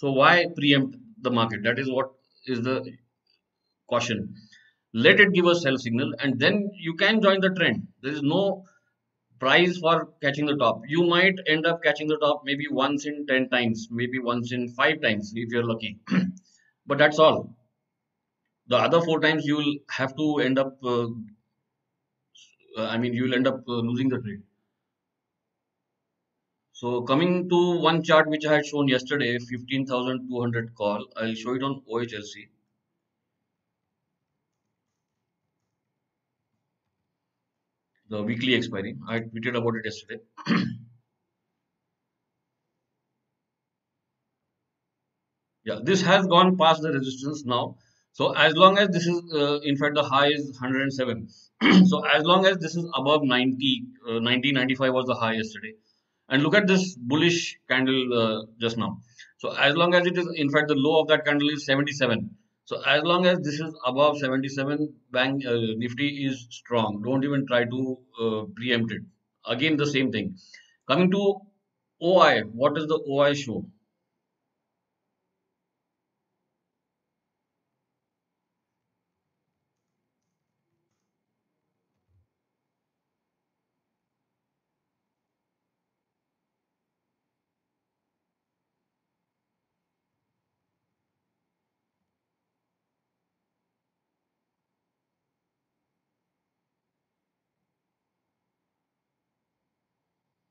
So 0.00 0.12
why 0.12 0.46
preempt 0.56 0.96
the 1.26 1.30
market? 1.38 1.62
That 1.64 1.78
is 1.78 1.90
what 1.96 2.12
is 2.46 2.62
the 2.68 2.76
caution 3.90 4.20
let 5.06 5.20
it 5.24 5.32
give 5.34 5.46
a 5.46 5.54
sell 5.56 5.76
signal 5.76 6.14
and 6.20 6.38
then 6.38 6.70
you 6.86 6.94
can 6.94 7.20
join 7.20 7.40
the 7.40 7.50
trend. 7.50 7.88
There 8.00 8.12
is 8.12 8.22
no 8.22 8.64
price 9.40 9.76
for 9.78 10.08
catching 10.22 10.46
the 10.46 10.56
top. 10.56 10.82
You 10.86 11.04
might 11.04 11.34
end 11.48 11.66
up 11.66 11.82
catching 11.82 12.06
the 12.06 12.18
top 12.18 12.42
maybe 12.44 12.66
once 12.70 13.04
in 13.04 13.26
10 13.26 13.48
times 13.50 13.88
maybe 13.90 14.20
once 14.20 14.52
in 14.52 14.68
5 14.68 15.02
times 15.02 15.32
if 15.34 15.50
you're 15.50 15.68
lucky. 15.74 15.98
But 16.86 16.98
that's 16.98 17.18
all. 17.18 17.56
The 18.68 18.76
other 18.76 19.00
four 19.00 19.20
times 19.20 19.44
you 19.44 19.56
will 19.56 19.74
have 19.90 20.16
to 20.16 20.26
end 20.38 20.58
up 20.58 20.78
uh, 20.92 21.06
i 22.94 22.98
mean 22.98 23.12
you 23.14 23.24
will 23.24 23.34
end 23.34 23.46
up 23.50 23.58
uh, 23.68 23.80
losing 23.88 24.08
the 24.12 24.20
trade 24.24 24.42
so 26.78 26.90
coming 27.08 27.48
to 27.48 27.58
one 27.82 27.98
chart 28.08 28.28
which 28.34 28.44
i 28.46 28.54
had 28.54 28.66
shown 28.70 28.88
yesterday 28.92 29.28
15200 29.38 30.74
call 30.80 31.04
i'll 31.16 31.36
show 31.42 31.54
it 31.58 31.62
on 31.68 31.74
ohlc 31.96 32.34
the 38.14 38.22
weekly 38.30 38.56
expiry 38.56 38.92
i 39.08 39.20
tweeted 39.20 39.60
about 39.60 39.78
it 39.80 39.86
yesterday 39.90 40.18
yeah 45.70 45.78
this 45.92 46.02
has 46.10 46.26
gone 46.36 46.56
past 46.64 46.82
the 46.82 46.92
resistance 46.98 47.44
now 47.56 47.64
so 48.14 48.32
as 48.32 48.54
long 48.54 48.78
as 48.78 48.90
this 48.90 49.06
is, 49.08 49.32
uh, 49.34 49.58
in 49.64 49.76
fact, 49.76 49.96
the 49.96 50.04
high 50.04 50.28
is 50.28 50.52
107. 50.60 51.28
so 51.86 52.06
as 52.06 52.22
long 52.22 52.46
as 52.46 52.58
this 52.58 52.76
is 52.76 52.88
above 52.94 53.24
90, 53.24 53.86
uh, 54.08 54.20
90, 54.20 54.52
95 54.52 54.92
was 54.92 55.06
the 55.06 55.16
high 55.16 55.32
yesterday. 55.32 55.74
And 56.28 56.42
look 56.42 56.54
at 56.54 56.66
this 56.66 56.94
bullish 56.96 57.58
candle 57.68 58.02
uh, 58.22 58.42
just 58.60 58.76
now. 58.78 59.00
So 59.38 59.52
as 59.56 59.76
long 59.76 59.94
as 59.94 60.06
it 60.06 60.16
is, 60.18 60.26
in 60.36 60.50
fact, 60.50 60.68
the 60.68 60.74
low 60.74 61.00
of 61.00 61.08
that 61.08 61.24
candle 61.24 61.48
is 61.50 61.64
77. 61.66 62.30
So 62.66 62.82
as 62.82 63.02
long 63.02 63.26
as 63.26 63.40
this 63.40 63.60
is 63.60 63.74
above 63.86 64.18
77, 64.18 64.94
bank 65.12 65.44
uh, 65.46 65.56
Nifty 65.76 66.24
is 66.26 66.46
strong. 66.50 67.02
Don't 67.02 67.24
even 67.24 67.46
try 67.46 67.64
to 67.64 67.98
uh, 68.20 68.42
preempt 68.56 68.92
it. 68.92 69.02
Again, 69.46 69.76
the 69.76 69.86
same 69.86 70.10
thing. 70.10 70.36
Coming 70.88 71.10
to 71.10 71.40
OI, 72.02 72.42
what 72.42 72.74
does 72.74 72.86
the 72.86 73.00
OI 73.08 73.34
show? 73.34 73.66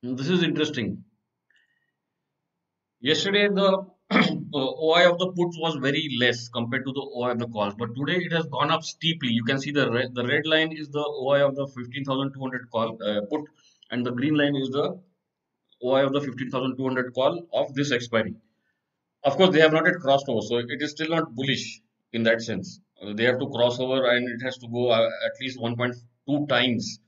This 0.06 0.28
is 0.28 0.44
interesting. 0.44 1.06
Yesterday, 3.00 3.48
the 3.48 3.86
OI 4.54 5.10
of 5.10 5.18
the 5.18 5.32
puts 5.32 5.58
was 5.58 5.78
very 5.78 6.18
less 6.20 6.50
compared 6.50 6.84
to 6.86 6.92
the 6.92 7.00
OI 7.00 7.32
of 7.32 7.40
the 7.40 7.48
calls, 7.48 7.74
but 7.76 7.96
today 7.96 8.18
it 8.18 8.34
has 8.34 8.46
gone 8.48 8.70
up 8.70 8.84
steeply. 8.84 9.30
You 9.30 9.46
can 9.46 9.62
see 9.62 9.72
the 9.72 9.90
red, 9.90 10.14
the 10.14 10.28
red 10.28 10.46
line 10.46 10.74
is 10.74 10.90
the 10.90 11.00
OI 11.00 11.48
of 11.48 11.56
the 11.56 11.68
15,200 11.68 12.70
call 12.70 13.02
uh, 13.02 13.22
put, 13.30 13.46
and 13.92 14.06
the 14.06 14.12
green 14.12 14.36
line 14.36 14.58
is 14.58 14.72
the 14.72 15.00
OI 15.82 16.06
of 16.06 16.12
the 16.12 16.20
15,200 16.20 17.14
call 17.14 17.48
of 17.54 17.74
this 17.74 17.94
expiry. 17.94 18.36
Of 19.24 19.38
course, 19.38 19.52
they 19.52 19.62
have 19.62 19.72
not 19.72 19.86
yet 19.86 20.02
crossed 20.02 20.28
over, 20.28 20.42
so 20.42 20.58
it 20.58 20.82
is 20.82 20.92
still 20.92 21.12
not 21.12 21.34
bullish 21.34 21.80
in 22.12 22.24
that 22.24 22.42
sense. 22.42 22.82
They 23.16 23.24
have 23.24 23.40
to 23.40 23.48
cross 23.48 23.80
over, 23.80 24.06
and 24.10 24.28
it 24.28 24.44
has 24.44 24.58
to 24.58 24.68
go 24.68 24.90
uh, 24.90 25.10
at 25.26 25.40
least 25.40 25.58
1.2 25.60 26.50
times. 26.50 27.00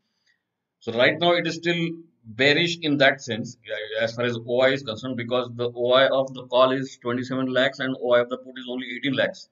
So 0.80 0.94
right 0.94 1.20
now, 1.20 1.34
it 1.34 1.46
is 1.46 1.56
still 1.56 1.90
bearish 2.26 2.78
in 2.82 2.98
that 2.98 3.22
sense 3.22 3.58
as 4.02 4.16
far 4.16 4.26
as 4.26 4.38
OI 4.38 4.74
is 4.74 4.84
concerned 4.84 5.18
because 5.18 5.50
the 5.56 5.70
OI 5.76 6.08
of 6.08 6.34
the 6.34 6.48
call 6.48 6.72
is 6.72 6.98
27 7.02 7.52
lakhs 7.54 7.80
and 7.80 7.96
OI 8.04 8.22
of 8.22 8.30
the 8.30 8.38
put 8.38 8.58
is 8.58 8.66
only 8.70 8.88
18 8.98 9.14
lakhs. 9.14 9.50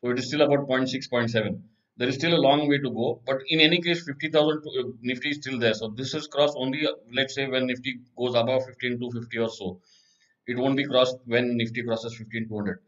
So 0.00 0.10
it 0.10 0.18
is 0.18 0.26
still 0.26 0.42
about 0.42 0.68
0.6, 0.68 1.08
0.7. 1.08 1.60
There 1.96 2.08
is 2.08 2.14
still 2.14 2.34
a 2.34 2.38
long 2.38 2.68
way 2.68 2.78
to 2.78 2.90
go, 2.90 3.20
but 3.26 3.38
in 3.48 3.60
any 3.60 3.80
case, 3.80 4.04
50,000 4.04 4.58
uh, 4.58 4.88
Nifty 5.02 5.30
is 5.30 5.38
still 5.38 5.58
there. 5.58 5.74
So 5.74 5.88
this 5.88 6.14
is 6.14 6.28
crossed 6.28 6.54
only, 6.56 6.86
uh, 6.86 6.92
let's 7.12 7.34
say, 7.34 7.48
when 7.48 7.66
Nifty 7.66 7.98
goes 8.16 8.36
above 8.36 8.66
15,250 8.66 9.38
or 9.38 9.48
so. 9.48 9.80
It 10.46 10.56
won't 10.56 10.76
be 10.76 10.84
crossed 10.84 11.16
when 11.26 11.56
Nifty 11.56 11.82
crosses 11.82 12.16
15,200. 12.16 12.80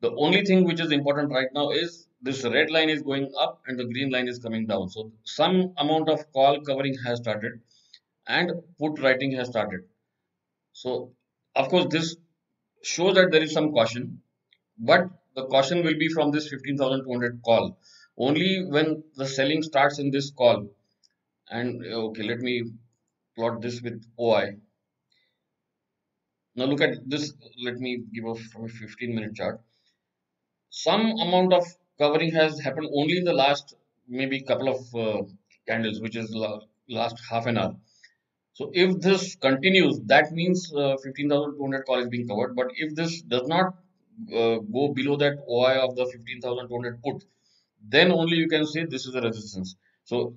The 0.00 0.14
only 0.16 0.44
thing 0.44 0.64
which 0.64 0.80
is 0.80 0.92
important 0.92 1.32
right 1.32 1.48
now 1.54 1.70
is 1.70 2.08
this 2.20 2.44
red 2.44 2.70
line 2.70 2.90
is 2.90 3.02
going 3.02 3.32
up 3.40 3.62
and 3.66 3.78
the 3.78 3.84
green 3.84 4.10
line 4.10 4.28
is 4.28 4.38
coming 4.38 4.66
down. 4.66 4.90
So 4.90 5.12
some 5.24 5.72
amount 5.78 6.10
of 6.10 6.30
call 6.32 6.60
covering 6.60 6.94
has 7.06 7.18
started 7.18 7.60
and 8.28 8.52
put 8.78 9.00
writing 9.00 9.32
has 9.32 9.48
started. 9.48 9.80
So, 10.72 11.12
of 11.56 11.68
course, 11.68 11.86
this 11.90 12.16
shows 12.82 13.14
that 13.16 13.32
there 13.32 13.42
is 13.42 13.52
some 13.52 13.72
caution, 13.72 14.22
but 14.78 15.08
the 15.34 15.46
caution 15.46 15.84
will 15.84 15.98
be 15.98 16.08
from 16.08 16.30
this 16.30 16.48
15,200 16.48 17.40
call. 17.42 17.78
Only 18.16 18.64
when 18.64 19.02
the 19.16 19.26
selling 19.26 19.62
starts 19.62 19.98
in 19.98 20.10
this 20.10 20.30
call, 20.30 20.68
and 21.50 21.84
okay, 21.84 22.22
let 22.22 22.38
me 22.40 22.64
plot 23.36 23.62
this 23.62 23.80
with 23.80 24.04
OI. 24.20 24.56
Now 26.56 26.64
look 26.64 26.80
at 26.80 27.08
this. 27.08 27.32
Let 27.62 27.76
me 27.76 28.02
give 28.12 28.24
a 28.26 28.34
15 28.34 29.14
minute 29.14 29.34
chart. 29.34 29.60
Some 30.70 31.12
amount 31.26 31.52
of 31.52 31.64
covering 31.98 32.32
has 32.32 32.60
happened 32.60 32.88
only 32.92 33.18
in 33.18 33.24
the 33.24 33.32
last 33.32 33.74
maybe 34.08 34.42
couple 34.42 34.68
of 34.68 34.94
uh, 34.94 35.22
candles, 35.68 36.00
which 36.00 36.16
is 36.16 36.34
last 36.88 37.16
half 37.30 37.46
an 37.46 37.58
hour. 37.58 37.76
So 38.58 38.72
if 38.74 39.00
this 39.00 39.36
continues, 39.36 40.00
that 40.06 40.32
means 40.32 40.72
uh, 40.74 40.96
15,200 41.04 41.84
call 41.86 42.00
is 42.00 42.08
being 42.08 42.26
covered. 42.26 42.56
But 42.56 42.72
if 42.74 42.92
this 42.92 43.22
does 43.22 43.46
not 43.46 43.66
uh, 44.34 44.56
go 44.76 44.88
below 44.92 45.16
that 45.18 45.36
OI 45.48 45.74
of 45.78 45.94
the 45.94 46.06
15,200 46.06 47.00
put, 47.00 47.24
then 47.88 48.10
only 48.10 48.36
you 48.36 48.48
can 48.48 48.66
say 48.66 48.84
this 48.84 49.06
is 49.06 49.14
a 49.14 49.20
resistance. 49.20 49.76
So 50.02 50.34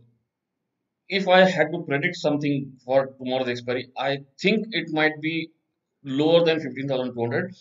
if 1.09 1.27
I 1.27 1.39
had 1.49 1.71
to 1.71 1.79
predict 1.79 2.15
something 2.15 2.73
for 2.85 3.07
tomorrow's 3.07 3.49
expiry, 3.49 3.89
I 3.97 4.19
think 4.39 4.67
it 4.69 4.91
might 4.91 5.19
be 5.19 5.49
lower 6.03 6.45
than 6.45 6.59
15,200 6.59 7.55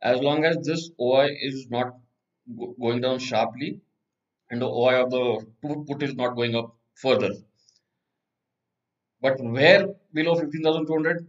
as 0.00 0.20
long 0.20 0.46
as 0.46 0.56
this 0.64 0.90
OI 0.98 1.28
is 1.42 1.68
not 1.68 1.94
going 2.80 3.02
down 3.02 3.18
sharply 3.18 3.82
and 4.50 4.62
the 4.62 4.66
OI 4.66 5.02
of 5.02 5.10
the 5.10 5.46
put 5.86 6.02
is 6.02 6.14
not 6.14 6.36
going 6.36 6.54
up 6.56 6.74
further. 6.94 7.32
But 9.20 9.40
where 9.40 9.88
below 10.18 10.34
15,200, 10.34 11.26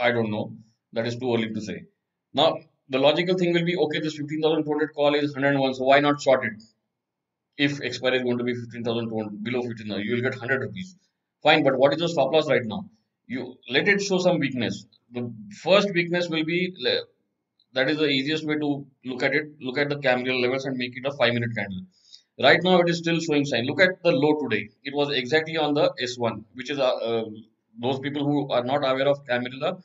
I 0.00 0.10
don't 0.16 0.30
know. 0.30 0.44
That 0.94 1.06
is 1.06 1.16
too 1.16 1.32
early 1.34 1.50
to 1.54 1.60
say. 1.68 1.78
Now, 2.34 2.48
the 2.88 2.98
logical 2.98 3.36
thing 3.38 3.52
will 3.52 3.64
be 3.64 3.76
okay, 3.84 4.00
this 4.00 4.16
15,200 4.16 4.94
call 4.94 5.14
is 5.14 5.32
101, 5.34 5.74
so 5.74 5.84
why 5.84 6.00
not 6.00 6.20
short 6.20 6.44
it? 6.44 6.62
If 7.66 7.80
expiry 7.80 8.18
is 8.18 8.24
going 8.24 8.38
to 8.38 8.44
be 8.44 8.54
15,200 8.54 9.44
below 9.44 9.62
15,000, 9.62 10.04
you 10.04 10.14
will 10.14 10.22
get 10.22 10.32
100 10.32 10.60
rupees. 10.66 10.96
Fine, 11.42 11.64
but 11.64 11.76
what 11.76 11.92
is 11.94 12.00
the 12.00 12.08
stop 12.08 12.32
loss 12.32 12.48
right 12.48 12.64
now? 12.64 12.84
You 13.26 13.56
let 13.68 13.88
it 13.88 14.02
show 14.02 14.18
some 14.18 14.38
weakness. 14.38 14.84
The 15.12 15.32
first 15.62 15.88
weakness 15.94 16.28
will 16.28 16.44
be 16.44 16.74
that 17.74 17.88
is 17.88 17.98
the 17.98 18.08
easiest 18.08 18.46
way 18.46 18.56
to 18.58 18.86
look 19.04 19.22
at 19.22 19.34
it. 19.34 19.46
Look 19.60 19.78
at 19.78 19.88
the 19.88 19.98
candle 19.98 20.40
levels 20.40 20.64
and 20.66 20.76
make 20.76 20.96
it 20.96 21.06
a 21.06 21.12
five 21.12 21.32
minute 21.34 21.54
candle. 21.56 21.82
Right 22.40 22.62
now, 22.62 22.80
it 22.80 22.88
is 22.88 22.98
still 22.98 23.20
showing 23.20 23.44
sign. 23.44 23.66
Look 23.66 23.80
at 23.80 24.02
the 24.02 24.12
low 24.12 24.32
today. 24.42 24.68
It 24.84 24.94
was 24.94 25.10
exactly 25.10 25.56
on 25.56 25.74
the 25.74 25.90
S1, 26.02 26.44
which 26.54 26.70
is 26.70 26.78
a, 26.78 26.90
uh, 27.10 27.24
those 27.80 27.98
people 28.00 28.24
who 28.24 28.50
are 28.50 28.64
not 28.64 28.78
aware 28.78 29.08
of 29.08 29.26
Camarilla. 29.26 29.78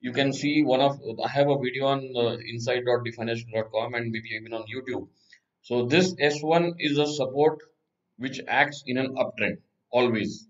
You 0.00 0.12
can 0.12 0.32
see 0.32 0.62
one 0.62 0.80
of 0.80 1.00
I 1.24 1.28
have 1.28 1.48
a 1.48 1.58
video 1.58 1.86
on 1.86 2.12
uh, 2.14 2.36
inside.dfinancial.com 2.46 3.94
and 3.94 4.10
maybe 4.10 4.30
even 4.30 4.52
on 4.52 4.64
YouTube. 4.74 5.08
So 5.62 5.86
this 5.86 6.14
S1 6.14 6.74
is 6.78 6.98
a 6.98 7.06
support 7.06 7.60
which 8.18 8.40
acts 8.46 8.82
in 8.86 8.98
an 8.98 9.14
uptrend 9.16 9.58
always. 9.90 10.46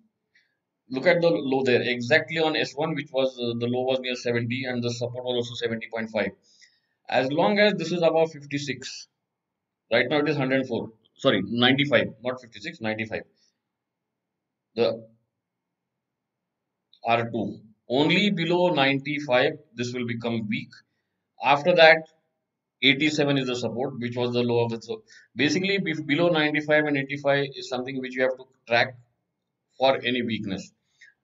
Look 0.90 1.06
at 1.06 1.20
the 1.20 1.30
low 1.30 1.62
there 1.62 1.82
exactly 1.82 2.38
on 2.38 2.54
S1, 2.54 2.94
which 2.94 3.10
was 3.12 3.38
uh, 3.38 3.54
the 3.58 3.66
low 3.66 3.82
was 3.82 4.00
near 4.00 4.16
70 4.16 4.64
and 4.64 4.82
the 4.82 4.90
support 4.90 5.24
was 5.24 5.48
also 5.48 5.66
70.5. 5.66 6.30
As 7.08 7.30
long 7.30 7.58
as 7.58 7.74
this 7.74 7.92
is 7.92 8.02
above 8.02 8.32
56, 8.32 9.08
Right 9.92 10.08
now 10.08 10.18
it 10.18 10.28
is 10.28 10.36
104. 10.36 10.90
Sorry, 11.16 11.42
95, 11.44 12.14
not 12.22 12.40
56, 12.40 12.80
95. 12.80 13.22
The 14.74 15.06
R2. 17.06 17.60
Only 17.88 18.30
below 18.30 18.70
95, 18.70 19.58
this 19.74 19.92
will 19.92 20.06
become 20.06 20.48
weak. 20.48 20.70
After 21.42 21.74
that, 21.74 22.08
87 22.82 23.38
is 23.38 23.46
the 23.46 23.56
support, 23.56 23.98
which 23.98 24.16
was 24.16 24.32
the 24.32 24.42
low 24.42 24.64
of 24.64 24.70
the. 24.70 24.80
So 24.80 25.02
basically, 25.36 25.78
below 25.78 26.28
95 26.28 26.84
and 26.86 26.96
85 26.96 27.48
is 27.56 27.68
something 27.68 28.00
which 28.00 28.14
you 28.14 28.22
have 28.22 28.36
to 28.36 28.44
track 28.68 28.96
for 29.78 29.98
any 30.04 30.22
weakness. 30.22 30.72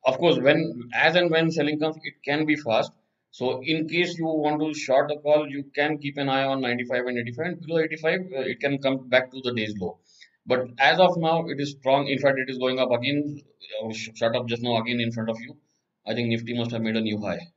Of 0.05 0.19
course, 0.19 0.39
when 0.39 0.89
as 0.95 1.17
and 1.17 1.31
when 1.31 1.51
selling 1.51 1.79
comes, 1.79 1.97
it 2.03 2.15
can 2.25 2.47
be 2.47 2.57
fast. 2.57 2.93
So 3.33 3.63
in 3.63 3.89
case 3.89 4.19
you 4.19 4.27
want 4.27 4.61
to 4.61 4.75
short 4.75 5.11
a 5.11 5.19
call, 5.19 5.49
you 5.49 5.65
can 5.75 5.99
keep 5.99 6.17
an 6.17 6.29
eye 6.29 6.45
on 6.45 6.61
95 6.61 7.07
and 7.07 7.19
85 7.19 7.47
and 7.47 7.61
below 7.61 7.81
85, 7.81 8.21
uh, 8.21 8.41
it 8.41 8.61
can 8.61 8.79
come 8.79 9.09
back 9.09 9.31
to 9.31 9.41
the 9.43 9.53
day's 9.55 9.75
low. 9.79 9.99
But 10.47 10.71
as 10.79 10.99
of 10.99 11.17
now, 11.17 11.47
it 11.47 11.61
is 11.61 11.73
strong. 11.73 12.09
In 12.09 12.19
fact, 12.19 12.39
it 12.39 12.51
is 12.51 12.59
going 12.59 12.79
up 12.79 12.91
again. 12.91 13.41
Uh, 13.85 13.93
shut 13.93 14.35
up 14.35 14.47
just 14.49 14.63
now 14.63 14.79
again 14.79 15.01
in 15.01 15.13
front 15.13 15.29
of 15.29 15.41
you. 15.41 15.57
I 16.07 16.13
think 16.13 16.29
Nifty 16.29 16.53
must 16.53 16.73
have 16.73 16.83
made 16.83 16.97
a 16.97 17.01
new 17.01 17.19
high. 17.23 17.53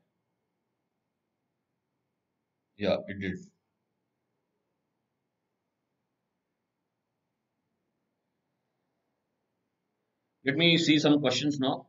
Yeah, 2.78 2.98
it 3.08 3.20
did. 3.20 3.40
Let 10.46 10.56
me 10.56 10.78
see 10.78 11.00
some 11.00 11.20
questions 11.20 11.60
now. 11.60 11.88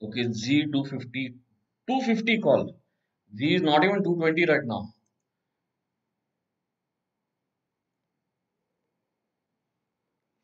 Okay, 0.00 0.30
Z 0.32 0.66
250, 0.70 1.34
250 1.88 2.38
call. 2.38 2.76
Z 3.36 3.54
is 3.54 3.62
not 3.62 3.84
even 3.84 4.02
220 4.02 4.46
right 4.46 4.64
now. 4.64 4.94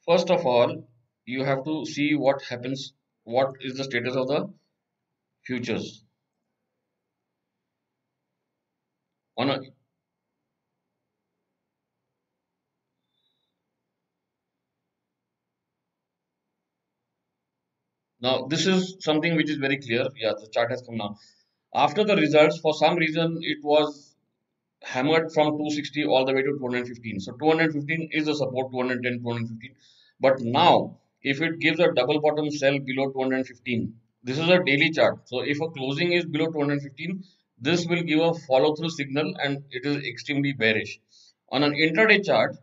First 0.07 0.31
of 0.31 0.45
all, 0.45 0.89
you 1.25 1.45
have 1.45 1.65
to 1.65 1.87
see 1.87 2.15
what 2.15 2.43
happens, 2.43 2.93
what 3.25 3.55
is 3.61 3.77
the 3.77 3.85
status 3.85 4.17
of 4.17 4.29
the 4.29 4.53
futures. 5.47 6.05
On 9.37 9.51
a 9.51 9.61
Now, 18.23 18.47
this 18.47 18.67
is 18.67 18.97
something 19.01 19.35
which 19.37 19.49
is 19.49 19.57
very 19.57 19.79
clear. 19.79 20.07
Yeah, 20.15 20.33
the 20.39 20.49
chart 20.53 20.71
has 20.71 20.83
come 20.83 20.97
now. 20.99 21.17
After 21.74 22.05
the 22.05 22.16
results, 22.16 22.59
for 22.59 22.74
some 22.74 22.97
reason, 22.97 23.38
it 23.42 23.59
was 23.62 24.16
hammered 24.82 25.32
from 25.32 25.52
260 25.52 26.05
all 26.05 26.24
the 26.24 26.32
way 26.32 26.42
to 26.42 26.59
215. 26.59 27.20
So 27.20 27.32
215 27.32 28.09
is 28.12 28.26
the 28.26 28.34
support, 28.34 28.72
210, 28.72 29.20
215. 29.20 29.74
But 30.20 30.40
now, 30.40 30.98
if 31.22 31.40
it 31.40 31.60
gives 31.60 31.78
a 31.80 31.92
double 31.92 32.20
bottom 32.20 32.51
sell 32.51 32.78
below 32.78 33.10
215, 33.12 33.94
this 34.22 34.38
is 34.38 34.48
a 34.48 34.62
daily 34.64 34.90
chart. 34.90 35.28
So 35.28 35.40
if 35.40 35.60
a 35.60 35.68
closing 35.70 36.12
is 36.12 36.24
below 36.24 36.47
215, 36.47 37.24
this 37.59 37.86
will 37.86 38.02
give 38.02 38.20
a 38.20 38.34
follow 38.34 38.74
through 38.74 38.90
signal 38.90 39.34
and 39.42 39.64
it 39.70 39.84
is 39.84 40.05
extremely 40.05 40.52
bearish. 40.52 40.98
On 41.52 41.62
an 41.62 41.72
intraday 41.72 42.24
chart, 42.24 42.56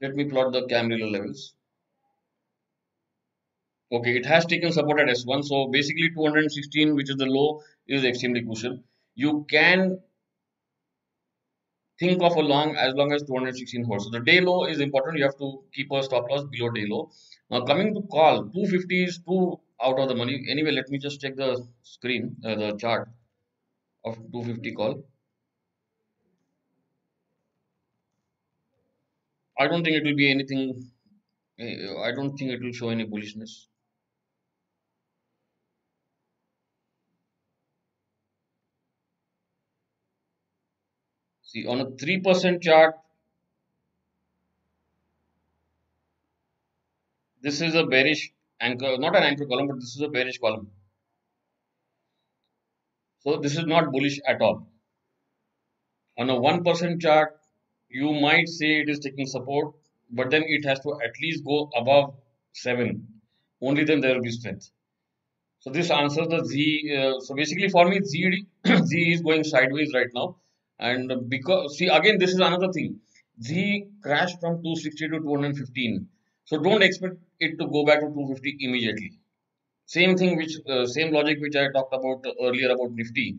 let 0.00 0.14
me 0.14 0.24
plot 0.24 0.52
the 0.52 0.66
Camarilla 0.66 1.10
levels. 1.10 1.54
Okay, 3.92 4.16
it 4.16 4.24
has 4.24 4.46
taken 4.46 4.72
support 4.72 5.00
at 5.00 5.08
S1. 5.08 5.44
So 5.44 5.68
basically 5.68 6.10
216, 6.14 6.94
which 6.94 7.10
is 7.10 7.16
the 7.16 7.26
low, 7.26 7.60
is 7.86 8.04
extremely 8.04 8.42
crucial. 8.42 8.78
You 9.14 9.44
can 9.50 10.00
think 11.98 12.22
of 12.22 12.36
a 12.36 12.40
long 12.40 12.74
as 12.76 12.94
long 12.94 13.12
as 13.12 13.22
216 13.22 13.84
holds. 13.84 14.04
So 14.04 14.10
the 14.10 14.20
day 14.20 14.40
low 14.40 14.64
is 14.64 14.80
important. 14.80 15.18
You 15.18 15.24
have 15.24 15.36
to 15.38 15.62
keep 15.74 15.92
a 15.92 16.02
stop 16.02 16.30
loss 16.30 16.44
below 16.44 16.70
day 16.70 16.86
low. 16.88 17.10
Now 17.50 17.64
coming 17.64 17.94
to 17.94 18.02
call, 18.02 18.44
250 18.44 19.04
is 19.04 19.18
too 19.18 19.60
out 19.82 19.98
of 19.98 20.08
the 20.08 20.14
money. 20.14 20.46
Anyway, 20.48 20.70
let 20.70 20.88
me 20.88 20.98
just 20.98 21.20
check 21.20 21.36
the 21.36 21.62
screen, 21.82 22.36
uh, 22.44 22.54
the 22.54 22.76
chart 22.76 23.08
of 24.04 24.16
250 24.16 24.72
call. 24.72 25.04
I 29.58 29.68
don't 29.68 29.84
think 29.84 29.96
it 29.96 30.04
will 30.04 30.16
be 30.16 30.30
anything. 30.30 30.90
Eh, 31.58 31.94
I 32.00 32.12
don't 32.12 32.36
think 32.36 32.52
it 32.52 32.62
will 32.62 32.72
show 32.72 32.88
any 32.88 33.04
bullishness. 33.04 33.66
See 41.52 41.66
on 41.66 41.80
a 41.80 41.84
3% 41.84 42.62
chart, 42.62 42.94
this 47.42 47.60
is 47.60 47.74
a 47.74 47.84
bearish 47.84 48.32
anchor, 48.58 48.96
not 48.96 49.14
an 49.14 49.24
anchor 49.24 49.44
column, 49.44 49.66
but 49.66 49.76
this 49.76 49.94
is 49.94 50.00
a 50.00 50.08
bearish 50.08 50.38
column. 50.38 50.70
So 53.18 53.36
this 53.36 53.58
is 53.58 53.66
not 53.66 53.92
bullish 53.92 54.18
at 54.26 54.40
all. 54.40 54.66
On 56.18 56.30
a 56.30 56.34
1% 56.34 57.02
chart, 57.02 57.38
you 57.90 58.14
might 58.14 58.48
say 58.48 58.80
it 58.80 58.88
is 58.88 59.00
taking 59.00 59.26
support, 59.26 59.74
but 60.10 60.30
then 60.30 60.44
it 60.46 60.64
has 60.64 60.80
to 60.80 60.98
at 61.04 61.12
least 61.20 61.44
go 61.44 61.70
above 61.76 62.14
7. 62.52 63.06
Only 63.60 63.84
then 63.84 64.00
there 64.00 64.14
will 64.14 64.22
be 64.22 64.30
strength. 64.30 64.70
So 65.60 65.70
this 65.70 65.90
answers 65.90 66.28
the 66.28 66.44
Z. 66.46 66.96
Uh, 66.96 67.20
so 67.20 67.34
basically 67.34 67.68
for 67.68 67.86
me, 67.86 68.00
Z, 68.02 68.46
Z 68.86 69.12
is 69.12 69.20
going 69.20 69.44
sideways 69.44 69.92
right 69.94 70.08
now. 70.14 70.36
And 70.90 71.30
because, 71.30 71.78
see, 71.78 71.88
again, 71.88 72.18
this 72.18 72.30
is 72.30 72.40
another 72.50 72.70
thing. 72.72 73.00
Z 73.42 73.86
crashed 74.02 74.40
from 74.40 74.62
260 74.62 75.08
to 75.08 75.20
215. 75.20 76.08
So 76.44 76.58
don't 76.58 76.82
expect 76.82 77.16
it 77.40 77.58
to 77.60 77.66
go 77.68 77.84
back 77.86 78.00
to 78.00 78.06
250 78.08 78.56
immediately. 78.60 79.12
Same 79.86 80.16
thing, 80.16 80.36
which 80.36 80.54
uh, 80.68 80.86
same 80.86 81.12
logic 81.12 81.38
which 81.40 81.56
I 81.56 81.70
talked 81.72 81.94
about 81.94 82.24
earlier 82.42 82.70
about 82.70 82.92
Nifty. 82.92 83.38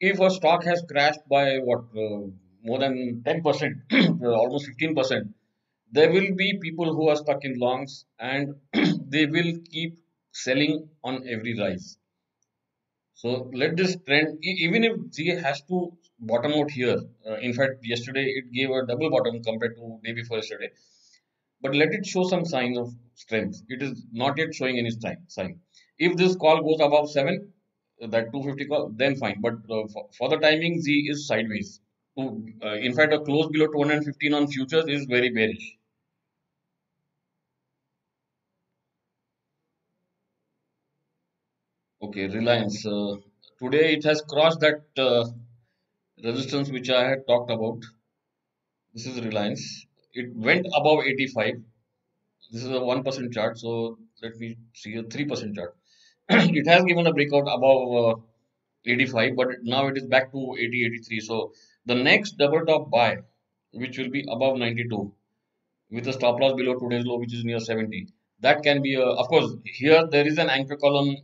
If 0.00 0.20
a 0.20 0.30
stock 0.30 0.64
has 0.64 0.82
crashed 0.90 1.20
by 1.28 1.58
what 1.58 1.84
uh, 2.04 2.28
more 2.64 2.78
than 2.78 3.22
10%, 3.26 3.82
almost 4.22 4.66
15%, 4.68 5.34
there 5.92 6.10
will 6.12 6.34
be 6.34 6.58
people 6.62 6.94
who 6.94 7.08
are 7.08 7.16
stuck 7.16 7.44
in 7.44 7.58
longs 7.58 8.06
and 8.18 8.54
they 9.08 9.26
will 9.26 9.52
keep 9.70 9.98
selling 10.32 10.88
on 11.04 11.28
every 11.28 11.58
rise. 11.58 11.98
So 13.14 13.48
let 13.54 13.76
this 13.76 13.96
trend, 14.04 14.38
even 14.42 14.82
if 14.82 15.12
Z 15.12 15.26
has 15.44 15.62
to 15.68 15.96
bottom 16.20 16.52
out 16.52 16.70
here, 16.70 17.00
uh, 17.28 17.36
in 17.36 17.52
fact, 17.54 17.80
yesterday 17.82 18.24
it 18.24 18.52
gave 18.52 18.70
a 18.70 18.86
double 18.86 19.10
bottom 19.10 19.42
compared 19.42 19.76
to 19.76 19.98
day 20.04 20.12
before 20.12 20.38
yesterday. 20.38 20.70
But 21.62 21.74
let 21.74 21.92
it 21.92 22.06
show 22.06 22.24
some 22.24 22.44
signs 22.44 22.78
of 22.78 22.94
strength. 23.14 23.62
It 23.68 23.82
is 23.82 24.04
not 24.12 24.38
yet 24.38 24.54
showing 24.54 24.78
any 24.78 24.90
sign. 25.28 25.60
If 25.98 26.16
this 26.16 26.36
call 26.36 26.62
goes 26.62 26.80
above 26.80 27.10
7, 27.10 27.52
that 28.00 28.32
250 28.32 28.66
call, 28.66 28.90
then 28.94 29.16
fine. 29.16 29.40
But 29.40 29.54
uh, 29.70 29.86
for, 29.92 30.08
for, 30.16 30.28
the 30.30 30.38
timing, 30.38 30.80
Z 30.80 31.06
is 31.10 31.26
sideways. 31.26 31.80
To, 32.18 32.46
uh, 32.64 32.74
in 32.74 32.94
fact, 32.94 33.12
a 33.12 33.20
close 33.20 33.48
below 33.48 33.66
215 33.66 34.34
on 34.34 34.46
futures 34.48 34.86
is 34.88 35.04
very 35.04 35.30
bearish. 35.30 35.76
Okay, 42.02 42.28
Reliance. 42.28 42.86
Uh, 42.86 43.16
today 43.62 43.92
it 43.92 44.04
has 44.04 44.22
crossed 44.22 44.60
that 44.60 44.82
uh, 44.96 45.26
resistance 46.22 46.70
which 46.70 46.90
I 46.90 47.08
had 47.08 47.26
talked 47.26 47.50
about. 47.50 47.78
This 48.94 49.06
is 49.06 49.20
Reliance. 49.20 49.86
It 50.12 50.34
went 50.34 50.66
above 50.74 51.00
85. 51.04 51.54
This 52.52 52.64
is 52.64 52.70
a 52.70 52.80
1% 52.80 53.32
chart. 53.32 53.58
So 53.58 53.98
let 54.22 54.36
me 54.38 54.56
see 54.74 54.94
a 54.96 55.02
3% 55.02 55.54
chart. 55.54 55.76
it 56.28 56.66
has 56.66 56.84
given 56.84 57.06
a 57.06 57.12
breakout 57.12 57.46
above 57.48 58.18
uh, 58.18 58.20
85, 58.86 59.36
but 59.36 59.48
now 59.62 59.86
it 59.88 59.96
is 59.96 60.06
back 60.06 60.32
to 60.32 60.56
80, 60.58 60.86
83. 60.86 61.20
So 61.20 61.52
the 61.86 61.94
next 61.94 62.38
double 62.38 62.64
top 62.64 62.90
buy, 62.90 63.18
which 63.72 63.98
will 63.98 64.10
be 64.10 64.24
above 64.30 64.58
92, 64.58 65.12
with 65.90 66.08
a 66.08 66.12
stop 66.12 66.40
loss 66.40 66.54
below 66.54 66.78
today's 66.78 67.04
low, 67.04 67.18
which 67.18 67.34
is 67.34 67.44
near 67.44 67.60
70. 67.60 68.08
That 68.40 68.62
can 68.62 68.82
be, 68.82 68.94
a, 68.94 69.02
of 69.02 69.28
course, 69.28 69.54
here 69.64 70.06
there 70.10 70.26
is 70.26 70.38
an 70.38 70.50
anchor 70.50 70.76
column 70.76 71.16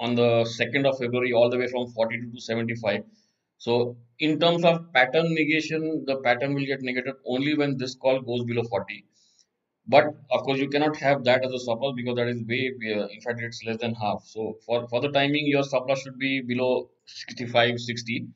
on 0.00 0.14
the 0.14 0.44
2nd 0.58 0.88
of 0.88 0.98
February 0.98 1.32
all 1.32 1.50
the 1.50 1.58
way 1.58 1.66
from 1.66 1.88
42 1.88 2.32
to 2.32 2.40
75. 2.40 3.04
So 3.58 3.96
in 4.20 4.38
terms 4.38 4.64
of 4.64 4.92
pattern 4.92 5.34
negation, 5.34 6.04
the 6.06 6.16
pattern 6.16 6.54
will 6.54 6.64
get 6.64 6.80
negated 6.80 7.14
only 7.26 7.54
when 7.56 7.76
this 7.76 7.94
call 7.96 8.20
goes 8.20 8.44
below 8.44 8.62
40. 8.62 9.04
But 9.86 10.04
of 10.30 10.42
course, 10.42 10.58
you 10.58 10.68
cannot 10.68 10.96
have 10.98 11.24
that 11.24 11.44
as 11.44 11.52
a 11.52 11.58
stop 11.58 11.80
loss 11.80 11.94
because 11.96 12.16
that 12.16 12.28
is 12.28 12.42
way, 12.46 12.72
uh, 12.94 13.08
in 13.08 13.20
fact, 13.20 13.40
it's 13.40 13.64
less 13.64 13.78
than 13.78 13.94
half. 13.94 14.22
So 14.24 14.58
for, 14.64 14.86
for 14.88 15.00
the 15.00 15.08
timing, 15.08 15.46
your 15.46 15.62
stop 15.64 15.88
loss 15.88 16.02
should 16.02 16.18
be 16.18 16.40
below 16.40 16.90
65, 17.06 17.80
60. 17.80 18.26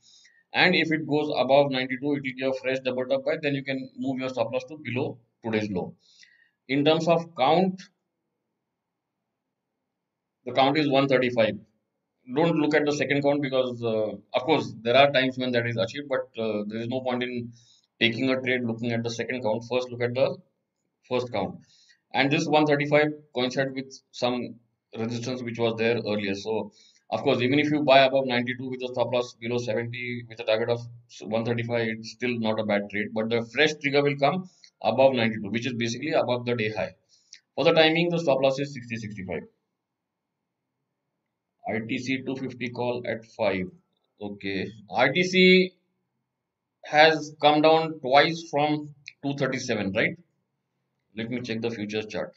And 0.55 0.75
if 0.75 0.91
it 0.91 1.07
goes 1.07 1.33
above 1.37 1.71
92, 1.71 1.97
it 1.97 2.03
will 2.03 2.21
give 2.21 2.49
a 2.49 2.61
fresh 2.61 2.79
double 2.85 3.07
top 3.07 3.25
buy. 3.25 3.37
Then 3.41 3.55
you 3.55 3.63
can 3.63 3.91
move 3.97 4.19
your 4.19 4.29
stop 4.31 4.53
loss 4.53 4.65
to 4.65 4.79
below 4.83 5.19
today's 5.45 5.71
low. 5.71 5.95
In 6.69 6.85
terms 6.85 7.07
of 7.07 7.37
count, 7.37 7.81
the 10.47 10.53
count 10.53 10.79
is 10.79 10.89
135 10.89 11.59
don't 12.35 12.57
look 12.57 12.75
at 12.75 12.85
the 12.85 12.93
second 12.93 13.23
count 13.23 13.43
because 13.43 13.83
uh, 13.83 14.13
of 14.35 14.43
course 14.43 14.73
there 14.83 14.97
are 14.97 15.11
times 15.11 15.37
when 15.39 15.51
that 15.53 15.67
is 15.67 15.77
achieved 15.77 16.09
but 16.09 16.29
uh, 16.39 16.63
there 16.69 16.79
is 16.79 16.89
no 16.89 17.01
point 17.01 17.23
in 17.23 17.53
taking 18.01 18.31
a 18.31 18.41
trade 18.41 18.63
looking 18.65 18.93
at 18.93 19.03
the 19.03 19.11
second 19.11 19.43
count. 19.43 19.65
First 19.71 19.91
look 19.91 20.03
at 20.03 20.15
the 20.15 20.37
first 21.09 21.33
count. 21.33 21.61
And 22.15 22.31
this 22.31 22.47
135 22.47 23.13
coincides 23.35 23.73
with 23.75 23.93
some 24.13 24.57
resistance 24.97 25.43
which 25.43 25.59
was 25.59 25.75
there 25.79 25.97
earlier. 25.97 26.35
So 26.35 26.73
of 27.11 27.23
course 27.23 27.41
even 27.41 27.59
if 27.59 27.71
you 27.71 27.83
buy 27.83 28.05
above 28.05 28.27
92 28.27 28.71
with 28.71 28.83
a 28.83 28.89
stop 28.89 29.13
loss 29.13 29.35
below 29.35 29.59
70 29.59 30.27
with 30.29 30.41
a 30.41 30.45
target 30.45 30.69
of 30.69 30.81
135 31.21 31.89
it's 31.89 32.13
still 32.13 32.39
not 32.39 32.61
a 32.61 32.65
bad 32.65 32.89
trade. 32.91 33.09
But 33.13 33.31
the 33.31 33.43
fresh 33.53 33.75
trigger 33.81 34.03
will 34.03 34.17
come 34.17 34.49
above 34.81 35.15
92 35.15 35.51
which 35.51 35.67
is 35.67 35.75
basically 35.75 36.13
above 36.13 36.47
the 36.47 36.55
day 36.55 36.71
high. 36.71 36.95
For 37.57 37.65
the 37.65 37.73
timing 37.73 38.11
the 38.11 38.21
stop 38.21 38.41
loss 38.41 38.61
is 38.61 38.73
60 38.73 38.97
65 38.97 39.43
ITC 41.69 42.25
250 42.27 42.71
call 42.71 43.03
at 43.07 43.25
5. 43.25 43.71
Okay. 44.21 44.71
ITC 44.91 45.73
has 46.85 47.35
come 47.41 47.63
down 47.63 48.01
twice 48.01 48.45
from 48.51 48.95
237, 49.23 49.93
right? 49.93 50.17
Let 51.17 51.31
me 51.31 51.41
check 51.41 51.61
the 51.61 51.71
futures 51.71 52.07
chart. 52.07 52.33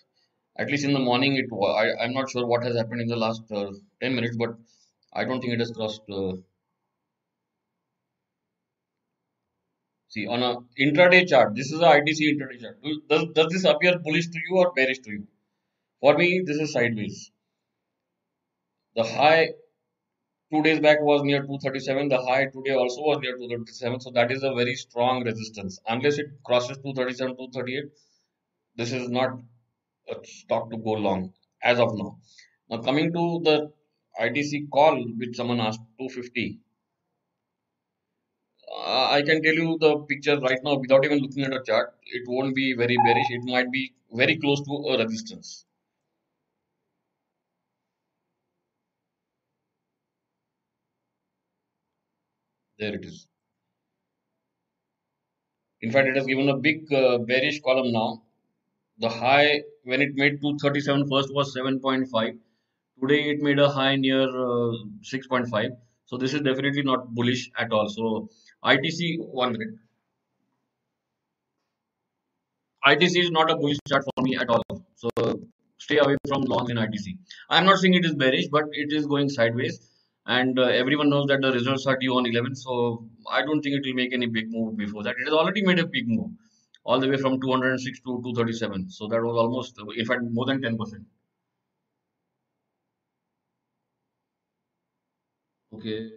At 0.57 0.69
least 0.69 0.85
in 0.85 0.93
the 0.93 0.99
morning, 0.99 1.35
it 1.35 1.45
I, 1.53 2.03
I'm 2.03 2.13
not 2.13 2.29
sure 2.29 2.45
what 2.45 2.63
has 2.63 2.75
happened 2.75 3.01
in 3.01 3.07
the 3.07 3.15
last 3.15 3.43
uh, 3.51 3.71
10 4.01 4.15
minutes, 4.15 4.37
but 4.37 4.55
I 5.11 5.25
don't 5.25 5.41
think 5.41 5.53
it 5.53 5.59
has 5.59 5.71
crossed. 5.71 6.01
Uh, 6.09 6.33
see, 10.09 10.27
on 10.27 10.43
a 10.43 10.57
intraday 10.79 11.27
chart, 11.27 11.55
this 11.55 11.71
is 11.71 11.79
a 11.79 11.99
ITC 11.99 12.21
intraday 12.33 12.61
chart. 12.61 12.79
Does, 13.09 13.25
does 13.33 13.47
this 13.51 13.65
appear 13.65 13.97
bullish 13.99 14.27
to 14.27 14.39
you 14.47 14.57
or 14.57 14.71
bearish 14.73 14.99
to 14.99 15.11
you? 15.11 15.27
For 15.99 16.17
me, 16.17 16.43
this 16.45 16.57
is 16.57 16.73
sideways. 16.73 17.31
The 18.95 19.03
high 19.03 19.53
two 20.51 20.63
days 20.63 20.79
back 20.79 21.01
was 21.01 21.21
near 21.23 21.41
237. 21.43 22.09
The 22.09 22.19
high 22.21 22.45
today 22.45 22.73
also 22.73 23.01
was 23.01 23.19
near 23.21 23.37
237. 23.37 23.99
So 23.99 24.11
that 24.11 24.31
is 24.31 24.41
a 24.43 24.53
very 24.55 24.75
strong 24.75 25.23
resistance. 25.23 25.79
Unless 25.87 26.17
it 26.19 26.27
crosses 26.43 26.77
237, 26.77 27.35
238, 27.37 27.91
this 28.75 28.91
is 28.93 29.09
not 29.09 29.39
a 30.09 30.15
stock 30.25 30.71
to 30.71 30.77
go 30.77 30.91
long 30.93 31.33
as 31.63 31.79
of 31.79 31.95
now. 31.97 32.19
Now 32.69 32.81
coming 32.81 33.13
to 33.13 33.41
the 33.43 33.71
ITC 34.19 34.67
call, 34.71 35.03
which 35.17 35.35
someone 35.35 35.59
asked 35.59 35.81
250. 35.99 36.59
Uh, 38.71 39.07
I 39.11 39.23
can 39.23 39.41
tell 39.41 39.53
you 39.55 39.77
the 39.79 39.97
picture 39.99 40.39
right 40.39 40.59
now 40.63 40.75
without 40.75 41.03
even 41.05 41.19
looking 41.19 41.43
at 41.43 41.53
a 41.53 41.63
chart. 41.63 41.95
It 42.05 42.23
won't 42.27 42.55
be 42.55 42.73
very 42.73 42.97
bearish. 42.97 43.31
It 43.31 43.43
might 43.43 43.71
be 43.71 43.93
very 44.11 44.37
close 44.37 44.61
to 44.63 44.73
a 44.89 45.03
resistance. 45.03 45.64
There 52.77 52.93
it 52.95 53.05
is. 53.05 53.27
In 55.81 55.91
fact, 55.91 56.07
it 56.07 56.15
has 56.15 56.25
given 56.25 56.49
a 56.49 56.57
big 56.57 56.91
uh, 56.91 57.19
bearish 57.19 57.61
column 57.61 57.91
now. 57.91 58.23
The 58.97 59.09
high 59.09 59.61
when 59.83 60.01
it 60.01 60.15
made 60.15 60.41
237 60.41 61.09
first 61.09 61.33
was 61.33 61.55
7.5. 61.55 62.37
Today 63.01 63.29
it 63.29 63.41
made 63.41 63.59
a 63.59 63.69
high 63.69 63.95
near 63.95 64.23
uh, 64.23 64.73
6.5. 65.03 65.69
So 66.05 66.17
this 66.17 66.33
is 66.33 66.41
definitely 66.41 66.83
not 66.83 67.13
bullish 67.13 67.49
at 67.57 67.71
all. 67.71 67.89
So 67.89 68.29
ITC 68.63 69.19
one 69.19 69.53
minute. 69.53 69.75
ITC 72.85 73.23
is 73.23 73.31
not 73.31 73.51
a 73.51 73.55
bullish 73.55 73.77
chart 73.87 74.03
for 74.03 74.23
me 74.23 74.37
at 74.37 74.49
all. 74.49 74.63
So 74.95 75.09
stay 75.77 75.97
away 75.97 76.15
from 76.27 76.43
long 76.43 76.69
in 76.69 76.77
ITC. 76.77 77.17
I'm 77.49 77.65
not 77.65 77.79
saying 77.79 77.95
it 77.95 78.05
is 78.05 78.15
bearish, 78.15 78.47
but 78.47 78.63
it 78.71 78.93
is 78.93 79.05
going 79.07 79.29
sideways 79.29 79.94
and 80.27 80.59
uh, 80.59 80.63
everyone 80.81 81.09
knows 81.09 81.27
that 81.27 81.41
the 81.41 81.51
results 81.51 81.85
are 81.87 81.97
due 81.97 82.15
on 82.17 82.25
11 82.25 82.55
so 82.55 83.07
i 83.37 83.41
don't 83.41 83.61
think 83.61 83.75
it 83.75 83.85
will 83.87 83.99
make 84.01 84.13
any 84.13 84.27
big 84.27 84.49
move 84.51 84.75
before 84.77 85.03
that. 85.03 85.15
It 85.17 85.25
has 85.25 85.33
already 85.33 85.63
made 85.65 85.79
a 85.79 85.87
big 85.87 86.07
move 86.07 86.31
all 86.83 86.99
the 86.99 87.09
way 87.09 87.17
from 87.17 87.39
206 87.41 87.99
to 88.01 88.21
237 88.23 88.89
so 88.89 89.07
that 89.07 89.21
was 89.21 89.35
almost 89.43 89.79
in 89.95 90.05
fact 90.05 90.21
more 90.23 90.45
than 90.45 90.61
10 90.61 90.77
percent. 90.77 91.05
Okay. 95.71 96.13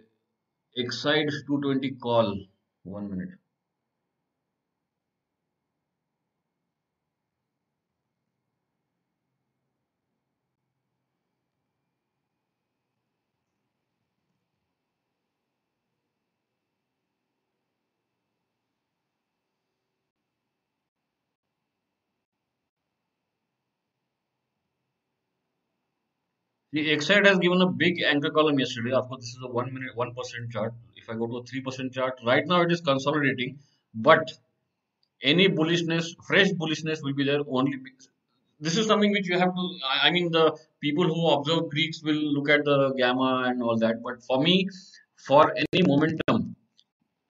Exide 0.77 1.29
220 1.47 1.91
call. 1.97 2.35
One 2.83 3.09
minute 3.11 3.39
The 26.71 26.87
Exide 26.95 27.25
has 27.25 27.39
given 27.39 27.61
a 27.61 27.67
big 27.67 27.99
anchor 28.03 28.29
column 28.29 28.59
yesterday. 28.59 28.91
Of 28.91 29.07
course, 29.09 29.21
this 29.21 29.29
is 29.29 29.39
a 29.43 29.47
one 29.47 29.73
minute, 29.73 29.95
one 29.95 30.13
percent 30.13 30.51
chart. 30.51 30.73
If 30.95 31.09
I 31.09 31.15
go 31.15 31.25
to 31.25 31.37
a 31.37 31.43
three 31.43 31.61
percent 31.61 31.93
chart, 31.93 32.19
right 32.23 32.45
now 32.45 32.61
it 32.61 32.71
is 32.71 32.81
consolidating, 32.81 33.57
but 33.95 34.31
any 35.23 35.47
bullishness, 35.47 36.15
fresh 36.27 36.49
bullishness 36.51 37.01
will 37.01 37.15
be 37.15 37.23
there 37.23 37.39
only. 37.47 37.79
This 38.59 38.77
is 38.77 38.85
something 38.85 39.11
which 39.11 39.27
you 39.27 39.39
have 39.39 39.55
to. 39.55 39.79
I 40.03 40.11
mean, 40.11 40.31
the 40.31 40.55
people 40.79 41.05
who 41.05 41.29
observe 41.29 41.69
Greeks 41.71 42.03
will 42.03 42.21
look 42.37 42.49
at 42.49 42.65
the 42.65 42.93
gamma 42.93 43.45
and 43.47 43.63
all 43.63 43.77
that. 43.79 44.03
But 44.03 44.21
for 44.23 44.39
me, 44.39 44.67
for 45.17 45.51
any 45.55 45.81
momentum, 45.81 46.55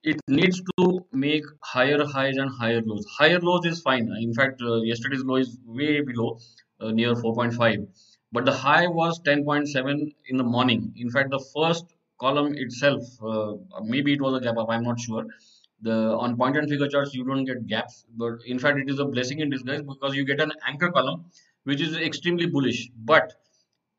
it 0.02 0.20
needs 0.28 0.60
to 0.76 1.06
make 1.12 1.44
higher 1.62 2.04
highs 2.04 2.36
and 2.36 2.50
higher 2.50 2.82
lows. 2.82 3.06
Higher 3.18 3.40
lows 3.40 3.64
is 3.64 3.80
fine. 3.80 4.14
In 4.20 4.34
fact, 4.34 4.60
uh, 4.60 4.82
yesterday's 4.82 5.24
low 5.24 5.36
is 5.36 5.56
way 5.64 6.02
below, 6.02 6.38
uh, 6.80 6.90
near 6.90 7.14
4.5 7.14 7.86
but 8.32 8.44
the 8.44 8.52
high 8.52 8.86
was 8.86 9.20
10.7 9.20 10.14
in 10.28 10.36
the 10.36 10.44
morning. 10.44 10.92
In 10.96 11.10
fact, 11.10 11.30
the 11.30 11.44
first 11.54 11.86
column 12.20 12.54
itself, 12.54 13.02
uh, 13.22 13.54
maybe 13.82 14.12
it 14.12 14.20
was 14.20 14.34
a 14.34 14.40
gap 14.40 14.56
up, 14.56 14.68
I'm 14.68 14.84
not 14.84 15.00
sure. 15.00 15.24
The 15.82 16.14
on 16.24 16.36
point 16.36 16.56
and 16.58 16.68
figure 16.68 16.88
charts, 16.88 17.14
you 17.14 17.24
don't 17.24 17.44
get 17.44 17.66
gaps, 17.66 18.04
but 18.16 18.34
in 18.46 18.58
fact, 18.58 18.78
it 18.78 18.90
is 18.90 18.98
a 18.98 19.04
blessing 19.06 19.40
in 19.40 19.48
disguise 19.48 19.82
because 19.82 20.14
you 20.14 20.24
get 20.26 20.40
an 20.40 20.52
anchor 20.66 20.90
column 20.90 21.24
which 21.64 21.80
is 21.80 21.96
extremely 21.96 22.46
bullish. 22.46 22.88
But 22.96 23.32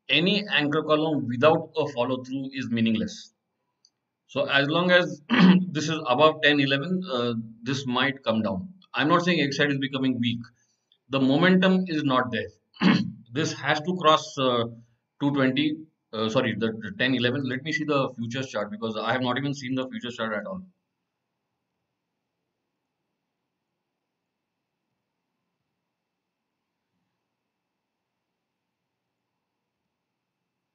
any 0.08 0.46
anchor 0.48 0.82
column 0.82 1.26
without 1.28 1.70
a 1.76 1.88
follow 1.88 2.22
through 2.22 2.50
is 2.52 2.70
meaningless. 2.70 3.32
So 4.26 4.48
as 4.48 4.68
long 4.68 4.90
as 4.90 5.20
this 5.70 5.88
is 5.88 5.98
above 6.06 6.42
10, 6.42 6.60
11, 6.60 7.02
uh, 7.10 7.34
this 7.62 7.86
might 7.86 8.22
come 8.24 8.42
down. 8.42 8.68
I'm 8.94 9.08
not 9.08 9.24
saying 9.24 9.38
Exide 9.38 9.70
is 9.70 9.78
becoming 9.78 10.18
weak. 10.20 10.40
The 11.10 11.20
momentum 11.20 11.84
is 11.88 12.04
not 12.04 12.30
there. 12.30 12.48
This 13.32 13.52
has 13.54 13.80
to 13.80 13.96
cross 13.96 14.38
uh, 14.38 14.64
220 15.20 15.76
uh, 16.12 16.28
sorry 16.28 16.54
the, 16.56 16.68
the 16.84 16.92
10 16.98 17.14
11 17.16 17.48
let 17.48 17.62
me 17.64 17.72
see 17.72 17.84
the 17.84 18.00
futures 18.16 18.48
chart 18.48 18.70
because 18.70 18.96
i 18.96 19.12
have 19.12 19.22
not 19.22 19.38
even 19.38 19.54
seen 19.54 19.74
the 19.74 19.88
futures 19.88 20.16
chart 20.16 20.32
at 20.40 20.46
all 20.46 20.62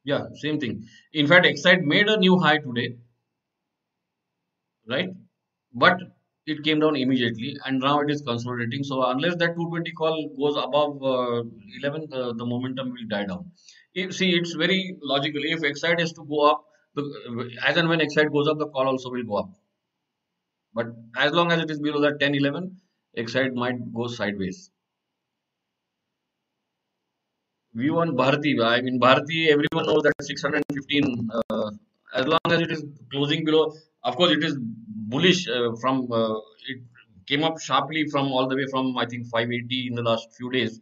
Yeah, 0.04 0.30
same 0.34 0.60
thing. 0.60 0.88
In 1.14 1.28
fact, 1.28 1.46
Exide 1.46 1.84
made 1.84 2.08
a 2.08 2.18
new 2.18 2.40
high 2.40 2.58
today, 2.58 2.98
right? 4.88 5.10
But 5.74 6.00
it 6.48 6.64
came 6.64 6.80
down 6.80 6.96
immediately, 6.96 7.58
and 7.66 7.80
now 7.80 8.00
it 8.00 8.10
is 8.10 8.22
consolidating. 8.22 8.84
So 8.84 9.04
unless 9.04 9.36
that 9.36 9.56
220 9.56 9.92
call 9.92 10.30
goes 10.40 10.56
above 10.56 11.04
uh, 11.04 11.44
11, 11.80 12.08
the, 12.10 12.46
momentum 12.46 12.92
will 12.92 13.08
die 13.10 13.26
down. 13.26 13.52
If, 13.94 14.16
see, 14.16 14.32
it's 14.32 14.54
very 14.54 14.96
logical. 15.02 15.42
If 15.44 15.62
Exide 15.62 16.00
is 16.00 16.14
to 16.14 16.24
go 16.24 16.50
up, 16.50 16.64
the, 16.96 17.50
as 17.66 17.76
and 17.76 17.90
when 17.90 18.00
Exide 18.00 18.32
goes 18.32 18.48
up, 18.48 18.60
the 18.60 18.68
call 18.68 18.88
also 18.88 19.12
will 19.12 19.24
go 19.24 19.36
up. 19.36 19.50
But 20.74 20.88
as 21.18 21.34
long 21.34 21.52
as 21.52 21.60
it 21.60 21.70
is 21.70 21.80
below 21.80 22.00
that 22.02 22.20
10, 22.20 22.36
11, 22.36 22.78
Exide 23.18 23.54
might 23.54 23.94
go 23.94 24.08
sideways. 24.08 24.72
View 27.74 28.00
on 28.00 28.12
Bharti. 28.16 28.64
I 28.64 28.82
mean, 28.82 29.00
Bharti, 29.00 29.50
everyone 29.50 29.86
knows 29.86 30.04
that 30.04 30.14
615, 30.22 31.30
uh, 31.50 31.72
as 32.16 32.26
long 32.26 32.40
as 32.46 32.62
it 32.62 32.72
is 32.72 32.86
closing 33.12 33.44
below, 33.44 33.74
of 34.04 34.16
course, 34.16 34.32
it 34.32 34.44
is 34.44 34.56
bullish 34.60 35.48
uh, 35.48 35.76
from, 35.82 36.12
uh, 36.12 36.38
it 36.68 36.82
came 37.26 37.44
up 37.44 37.60
sharply 37.60 38.08
from 38.10 38.32
all 38.32 38.48
the 38.48 38.56
way 38.56 38.66
from, 38.70 38.98
I 38.98 39.06
think, 39.06 39.28
580 39.28 39.88
in 39.88 39.96
the 39.96 40.04
last 40.04 40.34
few 40.36 40.50
days. 40.52 40.80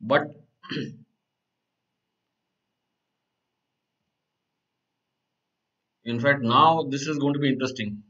But 0.00 0.22
in 6.04 6.20
fact, 6.20 6.42
now 6.42 6.84
this 6.88 7.06
is 7.06 7.18
going 7.18 7.34
to 7.34 7.40
be 7.40 7.48
interesting. 7.48 8.02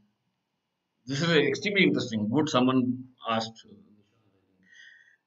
This 1.05 1.21
is 1.21 1.29
extremely 1.29 1.83
interesting. 1.83 2.29
Good, 2.29 2.49
someone 2.49 3.05
asked. 3.29 3.65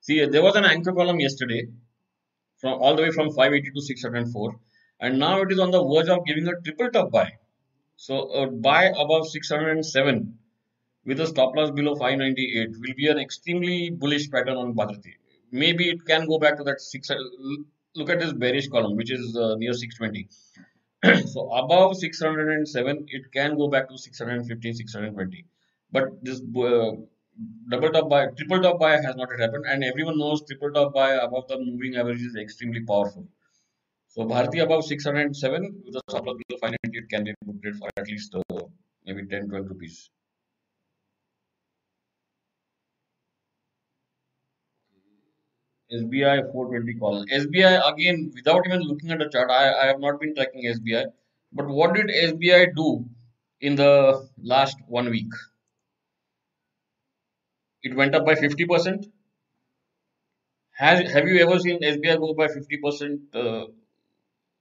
See, 0.01 0.24
there 0.24 0.43
was 0.43 0.56
an 0.56 0.64
anchor 0.64 0.93
column 0.93 1.20
yesterday 1.20 1.68
from 2.59 2.80
all 2.80 2.97
the 2.97 3.02
way 3.02 3.10
from 3.10 3.28
580 3.28 3.70
to 3.70 3.80
604 3.80 4.60
and 5.01 5.18
now 5.18 5.40
it 5.43 5.52
is 5.52 5.59
on 5.59 5.70
the 5.70 5.82
verge 5.82 6.09
of 6.09 6.24
giving 6.26 6.48
a 6.48 6.60
triple 6.60 6.90
top 6.90 7.10
buy 7.10 7.30
so 8.05 8.16
a 8.41 8.47
buy 8.47 8.85
above 9.05 9.29
607 9.29 10.39
with 11.05 11.20
a 11.20 11.27
stop 11.27 11.57
loss 11.57 11.70
below 11.73 11.95
598 11.97 12.70
will 12.83 12.95
be 12.97 13.09
an 13.09 13.19
extremely 13.19 13.91
bullish 13.91 14.31
pattern 14.31 14.57
on 14.57 14.73
Bharti. 14.75 15.15
Maybe 15.51 15.89
it 15.91 16.05
can 16.07 16.27
go 16.29 16.39
back 16.39 16.59
to 16.59 16.65
that 16.65 16.81
six. 16.81 17.11
Look 17.97 18.11
at 18.11 18.20
this 18.20 18.33
bearish 18.33 18.69
column, 18.69 18.97
which 18.97 19.11
is 19.11 19.37
uh, 19.37 19.57
near 19.57 19.73
620. 19.73 20.29
so 21.27 21.51
above 21.51 21.97
607, 21.97 23.07
it 23.09 23.33
can 23.33 23.57
go 23.57 23.66
back 23.69 23.89
to 23.89 23.99
615, 23.99 24.75
620. 24.75 25.45
But 25.91 26.23
this 26.23 26.41
uh, 26.41 26.93
double 27.69 27.91
top 27.91 28.09
buy, 28.09 28.27
triple 28.37 28.62
top 28.62 28.79
buy 28.79 28.93
has 28.93 29.16
not 29.16 29.29
yet 29.33 29.41
happened, 29.41 29.65
and 29.66 29.83
everyone 29.83 30.19
knows 30.19 30.45
triple 30.47 30.70
top 30.70 30.95
buy 30.95 31.15
above 31.15 31.49
the 31.49 31.59
moving 31.59 31.97
average 31.97 32.23
is 32.23 32.37
extremely 32.37 32.85
powerful. 32.85 33.27
So 34.19 34.24
Bharti 34.24 34.61
above 34.61 34.85
607 34.85 35.82
with 35.85 35.95
a 35.95 36.01
stop 36.11 36.27
loss 36.27 36.36
below 36.49 36.59
590, 36.61 36.99
it 36.99 37.09
can 37.09 37.23
be 37.23 37.35
good 37.62 37.77
for 37.77 37.89
at 37.97 38.09
least 38.09 38.35
uh, 38.35 38.62
maybe 39.07 39.24
10 39.24 39.49
12 39.49 39.69
rupees. 39.69 40.11
SBI 45.93 46.51
420 46.51 46.95
call. 46.99 47.24
SBI 47.27 47.93
again, 47.93 48.32
without 48.35 48.66
even 48.66 48.81
looking 48.81 49.12
at 49.12 49.20
the 49.20 49.28
chart, 49.28 49.53
I, 49.53 49.73
I 49.73 49.86
have 49.86 50.01
not 50.01 50.20
been 50.20 50.35
tracking 50.35 50.65
SBI. 50.65 51.05
But 51.53 51.69
what 51.69 51.95
did 51.95 52.09
SBI 52.09 52.74
do 52.74 53.05
in 53.61 53.77
the 53.77 54.28
last 54.43 54.78
one 54.89 55.11
week? 55.11 55.31
it 57.85 57.95
went 57.95 58.16
up 58.16 58.27
by 58.27 58.35
50%. 58.35 59.07
Has, 60.73 61.12
have 61.12 61.28
you 61.28 61.39
ever 61.39 61.61
seen 61.61 61.81
SBI 61.81 62.19
go 62.19 62.35
by 62.35 62.49
50%? 62.49 63.19
Uh, 63.32 63.66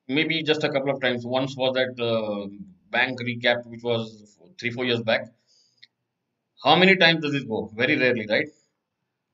maybe 0.08 0.44
just 0.44 0.64
a 0.64 0.70
couple 0.72 0.92
of 0.92 1.02
times. 1.02 1.26
Once 1.26 1.56
was 1.56 1.74
that 1.76 2.00
uh, 2.04 2.48
bank 2.90 3.20
recap, 3.22 3.66
which 3.66 3.84
was 3.84 4.38
three, 4.60 4.72
four 4.72 4.86
years 4.86 5.02
back. 5.02 5.22
How 6.64 6.76
many 6.76 6.96
times 6.98 7.24
does 7.24 7.34
it 7.34 7.48
go? 7.48 7.66
Very 7.76 7.98
rarely, 7.98 8.28
right? 8.30 8.46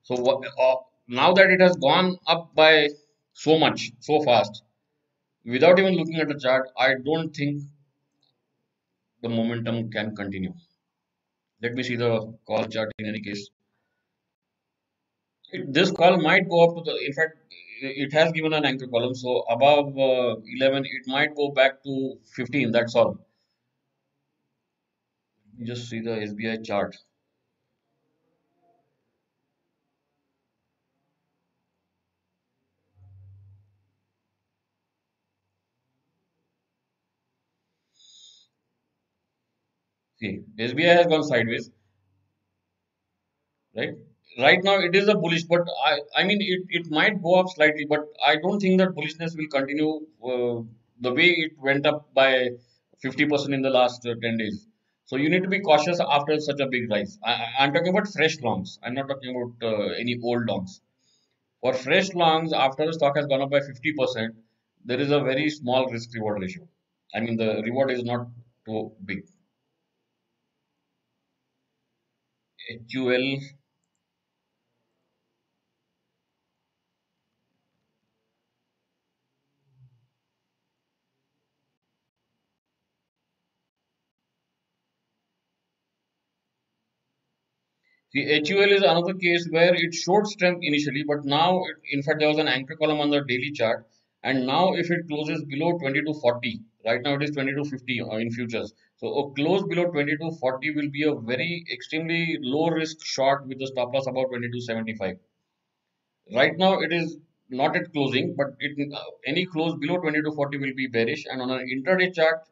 So 0.03 0.15
uh, 0.15 0.75
now 1.07 1.33
that 1.33 1.51
it 1.51 1.61
has 1.61 1.75
gone 1.77 2.17
up 2.27 2.55
by 2.55 2.89
so 3.33 3.59
much, 3.59 3.91
so 3.99 4.21
fast, 4.23 4.63
without 5.45 5.79
even 5.79 5.95
looking 5.95 6.17
at 6.17 6.27
the 6.29 6.39
chart, 6.39 6.69
I 6.77 6.95
don't 7.05 7.35
think 7.35 7.63
the 9.23 9.27
momentum 9.29 9.89
can 9.89 10.15
continue. 10.15 10.53
Let 11.63 11.73
me 11.73 11.81
see 11.81 11.95
the 11.95 12.37
call 12.45 12.65
chart 12.67 12.91
in 12.99 13.07
any 13.07 13.19
case 13.19 13.49
it, 15.51 15.71
this 15.73 15.91
call 15.91 16.17
might 16.21 16.49
go 16.49 16.59
up 16.65 16.75
to 16.75 16.81
the 16.89 16.95
in 17.05 17.13
fact 17.13 17.37
it 17.83 18.13
has 18.13 18.31
given 18.31 18.53
an 18.53 18.65
anchor 18.65 18.87
column. 18.87 19.15
So 19.15 19.41
above 19.49 19.97
uh, 19.97 20.35
11 20.55 20.85
it 20.85 21.07
might 21.07 21.35
go 21.35 21.51
back 21.51 21.83
to 21.83 22.17
15 22.35 22.71
that's 22.71 22.95
all. 22.95 23.17
Just 25.63 25.89
see 25.89 25.99
the 25.99 26.11
SBI 26.21 26.57
chart. 26.57 26.95
See 40.15 40.43
SBI 40.57 40.93
has 40.95 41.05
gone 41.05 41.23
sideways 41.23 41.69
right 43.75 43.97
right 44.39 44.63
now 44.63 44.79
it 44.79 44.95
is 44.95 45.07
a 45.07 45.15
bullish, 45.15 45.43
but 45.43 45.61
I, 45.85 45.99
I 46.17 46.23
mean 46.23 46.39
it, 46.41 46.61
it 46.69 46.91
might 46.91 47.21
go 47.21 47.35
up 47.35 47.47
slightly, 47.49 47.85
but 47.85 48.01
I 48.25 48.35
don't 48.37 48.59
think 48.59 48.79
that 48.79 48.89
bullishness 48.89 49.35
will 49.37 49.47
continue 49.47 50.05
uh, 50.23 50.63
the 51.01 51.13
way 51.13 51.29
it 51.45 51.51
went 51.59 51.85
up 51.85 52.13
by 52.13 52.49
50% 53.03 53.53
in 53.53 53.61
the 53.61 53.69
last 53.69 54.05
uh, 54.05 54.15
10 54.21 54.37
days. 54.37 54.67
So 55.05 55.17
you 55.17 55.29
need 55.29 55.43
to 55.43 55.49
be 55.49 55.59
cautious 55.59 55.99
after 55.99 56.39
such 56.39 56.59
a 56.59 56.67
big 56.67 56.89
rise. 56.89 57.19
I, 57.23 57.47
am 57.59 57.73
talking 57.73 57.89
about 57.89 58.07
fresh 58.07 58.39
longs. 58.41 58.79
I'm 58.83 58.93
not 58.93 59.07
talking 59.09 59.35
about 59.35 59.69
uh, 59.71 59.93
any 59.99 60.17
old 60.23 60.45
longs. 60.45 60.81
For 61.61 61.73
fresh 61.73 62.13
longs, 62.13 62.53
after 62.53 62.85
the 62.85 62.93
stock 62.93 63.15
has 63.17 63.25
gone 63.25 63.41
up 63.41 63.51
by 63.51 63.59
50%, 63.59 64.35
there 64.85 64.99
is 64.99 65.11
a 65.11 65.19
very 65.19 65.49
small 65.49 65.89
risk 65.91 66.13
reward 66.13 66.41
ratio. 66.41 66.67
I 67.13 67.19
mean, 67.19 67.37
the 67.37 67.61
reward 67.63 67.91
is 67.91 68.03
not 68.03 68.27
too 68.65 68.91
big. 69.05 69.25
HUL 72.91 73.39
The 88.13 88.43
HUL 88.47 88.71
is 88.71 88.83
another 88.83 89.15
case 89.15 89.47
where 89.49 89.73
it 89.73 89.93
showed 89.95 90.27
strength 90.27 90.59
initially, 90.61 91.03
but 91.03 91.25
now, 91.25 91.63
it, 91.63 91.77
in 91.91 92.03
fact, 92.03 92.19
there 92.19 92.27
was 92.27 92.37
an 92.37 92.47
anchor 92.47 92.75
column 92.75 92.99
on 92.99 93.09
the 93.09 93.21
daily 93.27 93.51
chart, 93.51 93.87
and 94.21 94.45
now 94.45 94.73
if 94.75 94.91
it 94.91 95.07
closes 95.07 95.43
below 95.45 95.71
2240, 95.79 96.59
right 96.85 97.01
now 97.01 97.15
it 97.15 97.23
is 97.23 97.31
2250 97.31 98.01
uh, 98.01 98.17
in 98.17 98.29
futures. 98.29 98.71
So 98.97 99.07
a 99.07 99.33
close 99.33 99.63
below 99.63 99.85
2240 99.85 100.75
will 100.75 100.91
be 100.91 101.03
a 101.03 101.15
very 101.15 101.65
extremely 101.73 102.37
low 102.39 102.69
risk 102.69 103.03
short 103.03 103.47
with 103.47 103.57
the 103.57 103.65
stop 103.65 103.91
loss 103.91 104.05
about 104.05 104.27
2275. 104.29 105.17
Right 106.35 106.55
now 106.55 106.81
it 106.81 106.93
is 106.93 107.17
not 107.49 107.75
at 107.75 107.91
closing, 107.93 108.35
but 108.35 108.55
it, 108.59 108.93
uh, 108.93 108.99
any 109.25 109.47
close 109.47 109.73
below 109.79 109.95
2240 109.95 110.57
will 110.59 110.75
be 110.75 110.85
bearish, 110.85 111.25
and 111.25 111.41
on 111.41 111.49
an 111.49 111.67
intraday 111.67 112.13
chart, 112.13 112.47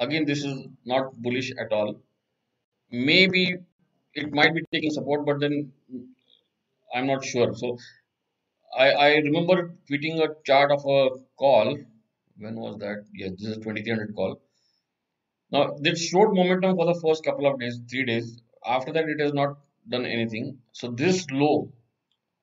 again 0.00 0.24
this 0.24 0.44
is 0.44 0.66
not 0.86 1.12
bullish 1.20 1.52
at 1.60 1.72
all. 1.72 2.00
Maybe 2.90 3.58
it 4.16 4.32
might 4.32 4.54
be 4.54 4.62
taking 4.72 4.90
support, 4.90 5.26
but 5.26 5.40
then 5.40 5.72
I'm 6.94 7.06
not 7.06 7.24
sure. 7.24 7.54
So 7.54 7.78
I, 8.76 8.90
I 8.90 9.08
remember 9.16 9.74
tweeting 9.90 10.20
a 10.24 10.34
chart 10.44 10.70
of 10.72 10.84
a 10.86 11.10
call. 11.38 11.78
When 12.38 12.56
was 12.56 12.78
that? 12.78 13.04
Yes, 13.14 13.32
this 13.38 13.48
is 13.50 13.56
2300 13.58 14.14
call. 14.14 14.40
Now, 15.50 15.76
this 15.80 16.00
short 16.00 16.34
momentum 16.34 16.76
for 16.76 16.86
the 16.86 17.00
first 17.00 17.24
couple 17.24 17.46
of 17.46 17.60
days, 17.60 17.78
three 17.90 18.04
days. 18.04 18.40
After 18.66 18.92
that, 18.92 19.08
it 19.08 19.20
has 19.20 19.32
not 19.32 19.58
done 19.88 20.04
anything. 20.04 20.58
So 20.72 20.90
this 20.90 21.26
low, 21.30 21.72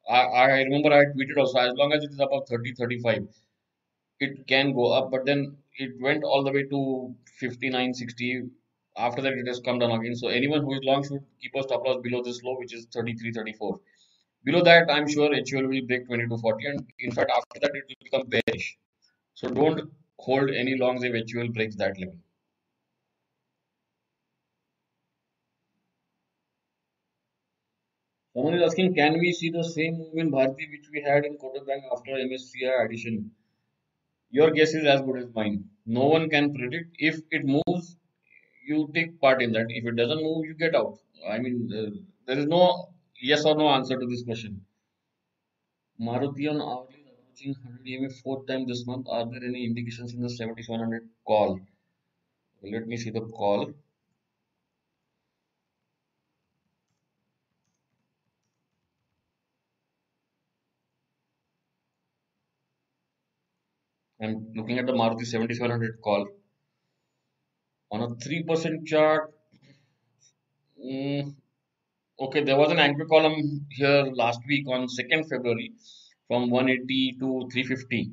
I, 0.10 0.22
I 0.22 0.62
remember 0.62 0.94
I 0.94 1.06
tweeted 1.06 1.38
also, 1.38 1.60
as 1.60 1.74
long 1.76 1.92
as 1.94 2.04
it 2.04 2.12
is 2.12 2.20
above 2.20 2.48
30, 2.48 2.74
35, 2.74 3.28
it 4.20 4.48
can 4.48 4.74
go 4.74 4.94
up. 4.94 5.12
But 5.12 5.26
then 5.26 5.58
it 5.78 6.00
went 6.00 6.24
all 6.24 6.44
the 6.44 6.52
way 6.52 6.64
to 6.64 7.16
59, 7.40 7.94
60 7.94 8.44
after 8.98 9.22
that 9.22 9.34
it 9.34 9.48
has 9.48 9.60
come 9.60 9.80
down 9.80 9.92
again 9.92 10.16
so 10.16 10.28
anyone 10.28 10.62
who 10.62 10.74
is 10.74 10.82
long 10.84 11.04
should 11.04 11.24
keep 11.42 11.56
a 11.56 11.64
stop 11.64 11.86
loss 11.86 11.98
below 12.02 12.22
this 12.24 12.42
low 12.44 12.58
which 12.58 12.74
is 12.74 12.86
33 12.94 13.32
34 13.32 13.80
below 14.44 14.64
that 14.64 14.92
i'm 14.92 15.08
sure 15.08 15.30
HUL 15.34 15.68
will 15.68 15.86
break 15.88 16.06
20 16.08 16.28
to 16.28 16.38
40 16.38 16.66
and 16.68 16.86
in 17.00 17.12
fact 17.12 17.32
after 17.36 17.60
that 17.62 17.72
it 17.74 17.84
will 17.88 18.04
become 18.04 18.28
bearish 18.28 18.78
so 19.34 19.50
don't 19.50 19.82
hold 20.20 20.50
any 20.50 20.78
longs 20.78 21.04
if 21.04 21.14
HUL 21.32 21.50
breaks 21.50 21.76
that 21.76 22.00
level 22.00 22.20
Someone 28.36 28.56
is 28.56 28.64
asking, 28.64 28.96
can 28.96 29.20
we 29.20 29.32
see 29.32 29.52
the 29.52 29.64
same 29.64 30.00
move 30.00 30.18
in 30.18 30.32
Bharti 30.32 30.66
which 30.72 30.90
we 30.92 31.02
had 31.04 31.24
in 31.24 31.38
Kotak 31.38 31.68
Bank 31.68 31.84
after 31.92 32.14
MSCI 32.14 32.84
addition? 32.84 33.30
Your 34.32 34.50
guess 34.50 34.74
is 34.74 34.86
as 34.86 35.02
good 35.02 35.18
as 35.18 35.28
mine. 35.36 35.70
No 35.86 36.08
one 36.08 36.32
can 36.32 36.52
predict. 36.56 36.96
If 36.98 37.20
it 37.30 37.46
moves, 37.46 37.96
you 38.66 38.90
take 38.94 39.20
part 39.22 39.42
in 39.42 39.52
that. 39.54 39.68
If 39.70 39.86
it 39.86 39.96
doesn't 39.96 40.24
move, 40.24 40.46
you 40.46 40.56
get 40.56 40.76
out. 40.76 41.00
I 41.28 41.40
mean, 41.40 41.72
uh, 41.74 41.92
there 42.26 42.40
is 42.40 42.46
no 42.48 42.90
yes 43.22 43.46
or 43.46 43.56
no 43.56 43.70
answer 43.70 44.00
to 44.00 44.06
this 44.06 44.24
question. 44.24 44.66
Maruti 46.00 46.48
on 46.48 46.62
hourly 46.62 47.00
is 47.00 47.08
approaching 47.08 47.54
100 47.54 47.88
EMA 47.88 48.10
fourth 48.12 48.46
time 48.46 48.68
this 48.68 48.86
month. 48.86 49.08
Are 49.10 49.26
there 49.26 49.44
any 49.44 49.66
indications 49.66 50.14
in 50.14 50.22
the 50.22 50.30
7700 50.30 51.10
call? 51.26 51.60
Let 52.64 52.88
me 52.88 52.98
see 52.98 53.12
the 53.12 53.22
call. 53.22 53.74
I'm 64.20 64.52
looking 64.56 64.80
at 64.80 64.88
the 64.88 64.94
Maruti 64.94 65.24
7700 65.24 66.02
call. 66.02 66.28
On 67.94 68.02
a 68.02 68.08
3% 68.08 68.88
chart, 68.88 69.32
mm, 70.84 71.36
okay, 72.20 72.44
there 72.44 72.58
was 72.58 72.72
an 72.72 72.80
anchor 72.80 73.06
column 73.06 73.68
here 73.70 74.06
last 74.16 74.40
week 74.48 74.68
on 74.68 74.88
2nd 74.88 75.30
February 75.30 75.72
from 76.28 76.50
180 76.50 77.18
to 77.20 77.48
350 77.52 78.10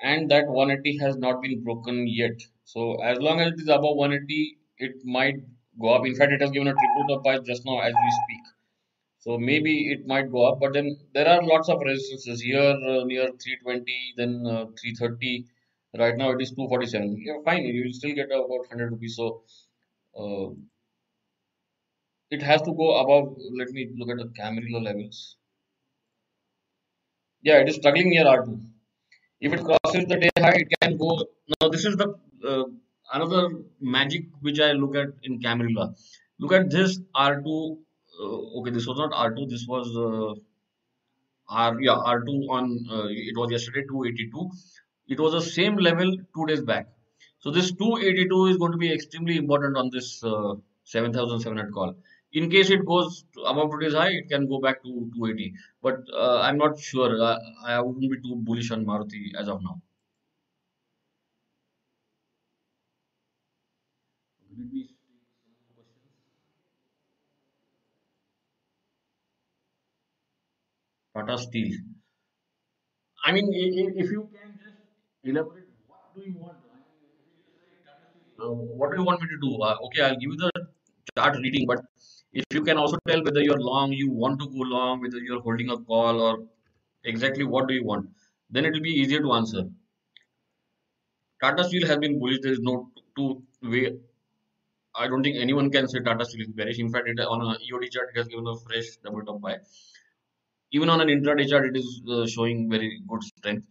and 0.00 0.30
that 0.30 0.46
180 0.46 0.96
has 0.98 1.16
not 1.16 1.42
been 1.42 1.64
broken 1.64 2.06
yet. 2.06 2.40
So 2.62 3.02
as 3.02 3.18
long 3.18 3.40
as 3.40 3.48
it 3.54 3.62
is 3.62 3.68
above 3.68 3.96
180, 3.96 4.58
it 4.78 5.04
might 5.04 5.34
go 5.80 5.88
up. 5.88 6.06
In 6.06 6.14
fact, 6.14 6.30
it 6.30 6.40
has 6.40 6.52
given 6.52 6.68
a 6.68 6.74
triple 6.74 7.06
top 7.08 7.24
buy 7.24 7.38
just 7.40 7.66
now 7.66 7.80
as 7.80 7.92
we 7.92 8.10
speak. 8.22 8.44
So 9.18 9.38
maybe 9.38 9.90
it 9.90 10.06
might 10.06 10.30
go 10.30 10.46
up, 10.46 10.60
but 10.60 10.72
then 10.72 10.96
there 11.14 11.26
are 11.26 11.42
lots 11.42 11.68
of 11.68 11.80
resistances 11.80 12.40
here 12.42 12.60
uh, 12.60 13.02
near 13.02 13.26
320, 13.26 14.14
then 14.16 14.46
uh, 14.46 14.66
330. 14.80 15.46
Right 15.96 16.16
now 16.16 16.30
it 16.30 16.42
is 16.42 16.50
247. 16.50 17.22
Yeah, 17.24 17.34
fine. 17.44 17.64
You 17.64 17.92
still 17.92 18.14
get 18.14 18.26
about 18.26 18.48
100 18.48 18.90
rupees. 18.92 19.16
So 19.16 19.42
uh, 20.18 20.50
it 22.30 22.42
has 22.42 22.62
to 22.62 22.72
go 22.72 22.98
above. 23.00 23.36
Let 23.56 23.70
me 23.70 23.90
look 23.96 24.10
at 24.10 24.18
the 24.18 24.32
Camarilla 24.36 24.80
levels. 24.80 25.36
Yeah, 27.42 27.58
it 27.60 27.68
is 27.68 27.76
struggling 27.76 28.10
near 28.10 28.24
R2. 28.24 28.60
If 29.40 29.52
it 29.52 29.64
crosses 29.64 30.06
the 30.06 30.16
day 30.16 30.30
high, 30.38 30.56
it 30.56 30.68
can 30.80 30.96
go. 30.96 31.24
Now 31.60 31.68
this 31.68 31.84
is 31.84 31.96
the 31.96 32.14
uh, 32.46 32.64
another 33.14 33.48
magic 33.80 34.26
which 34.40 34.60
I 34.60 34.72
look 34.72 34.96
at 34.96 35.08
in 35.22 35.40
Camarilla. 35.40 35.94
Look 36.38 36.52
at 36.52 36.70
this 36.70 37.00
R2 37.16 37.78
uh, 38.20 38.58
okay, 38.58 38.70
this 38.70 38.86
was 38.86 38.98
not 38.98 39.12
R2, 39.12 39.48
this 39.48 39.64
was 39.68 39.86
uh, 39.96 40.34
R, 41.48 41.80
yeah, 41.80 41.92
R2 41.92 42.48
on, 42.50 42.86
uh, 42.90 43.06
it 43.08 43.36
was 43.36 43.50
yesterday 43.50 43.82
282. 43.88 44.50
It 45.08 45.18
was 45.18 45.32
the 45.32 45.40
same 45.40 45.76
level 45.76 46.16
two 46.34 46.46
days 46.46 46.62
back. 46.62 46.88
So 47.40 47.50
this 47.50 47.72
282 47.72 48.46
is 48.46 48.56
going 48.58 48.72
to 48.72 48.78
be 48.78 48.92
extremely 48.92 49.36
important 49.36 49.76
on 49.76 49.90
this 49.92 50.22
7700 50.84 51.72
call. 51.72 51.96
In 52.32 52.50
case 52.50 52.70
it 52.70 52.84
goes 52.86 53.24
above 53.46 53.70
today's 53.72 53.94
high, 53.94 54.10
it 54.10 54.28
can 54.28 54.46
go 54.46 54.60
back 54.60 54.82
to 54.84 54.88
280. 55.16 55.54
But 55.82 55.96
uh, 56.14 56.40
I'm 56.40 56.58
not 56.58 56.78
sure. 56.78 57.22
I, 57.22 57.38
I 57.64 57.80
wouldn't 57.80 58.10
be 58.12 58.20
too 58.20 58.36
bullish 58.36 58.70
on 58.70 58.84
Maruti 58.84 59.34
as 59.38 59.48
of 59.48 59.62
now. 59.62 59.80
Tata 71.12 71.36
Steel. 71.36 71.76
I 73.24 73.32
mean, 73.32 73.46
if 74.02 74.10
you 74.10 74.28
can 74.34 74.47
elaborate, 75.30 75.68
what 75.86 76.14
do 76.14 76.22
you 76.22 76.34
want? 76.38 76.56
Uh, 78.40 78.50
what 78.50 78.92
do 78.92 78.98
you 78.98 79.04
want 79.04 79.20
me 79.20 79.28
to 79.28 79.38
do? 79.40 79.62
Uh, 79.62 79.76
okay, 79.86 80.02
I'll 80.02 80.16
give 80.16 80.30
you 80.30 80.36
the 80.36 80.50
chart 81.16 81.36
reading, 81.38 81.66
but 81.66 81.80
if 82.32 82.44
you 82.52 82.62
can 82.62 82.78
also 82.78 82.96
tell 83.08 83.22
whether 83.24 83.40
you're 83.40 83.60
long, 83.60 83.92
you 83.92 84.10
want 84.10 84.38
to 84.40 84.46
go 84.46 84.62
long, 84.76 85.00
whether 85.00 85.18
you're 85.18 85.40
holding 85.40 85.70
a 85.70 85.78
call, 85.78 86.20
or 86.20 86.38
exactly 87.04 87.44
what 87.44 87.66
do 87.66 87.74
you 87.74 87.84
want, 87.84 88.08
then 88.50 88.64
it 88.64 88.72
will 88.72 88.80
be 88.80 88.90
easier 88.90 89.20
to 89.20 89.32
answer. 89.32 89.64
Tata 91.42 91.64
Steel 91.64 91.86
has 91.86 91.98
been 91.98 92.18
bullish. 92.18 92.38
There 92.42 92.52
is 92.52 92.60
no 92.60 92.90
two 93.16 93.42
way. 93.62 93.96
I 94.94 95.08
don't 95.08 95.22
think 95.22 95.36
anyone 95.36 95.70
can 95.70 95.88
say 95.88 96.00
Tata 96.00 96.24
Steel 96.24 96.42
is 96.42 96.48
bearish. 96.48 96.78
In 96.78 96.90
fact, 96.92 97.08
it, 97.08 97.18
on 97.20 97.40
a 97.40 97.58
EOD 97.58 97.90
chart, 97.90 98.10
it 98.14 98.18
has 98.18 98.28
given 98.28 98.46
a 98.46 98.56
fresh 98.56 98.96
double 99.04 99.24
top 99.24 99.40
buy 99.40 99.58
even 100.70 100.88
on 100.90 101.00
an 101.00 101.08
intraday 101.08 101.48
chart 101.48 101.66
it 101.66 101.76
is 101.76 102.02
uh, 102.10 102.26
showing 102.26 102.68
very 102.70 103.00
good 103.08 103.22
strength 103.22 103.66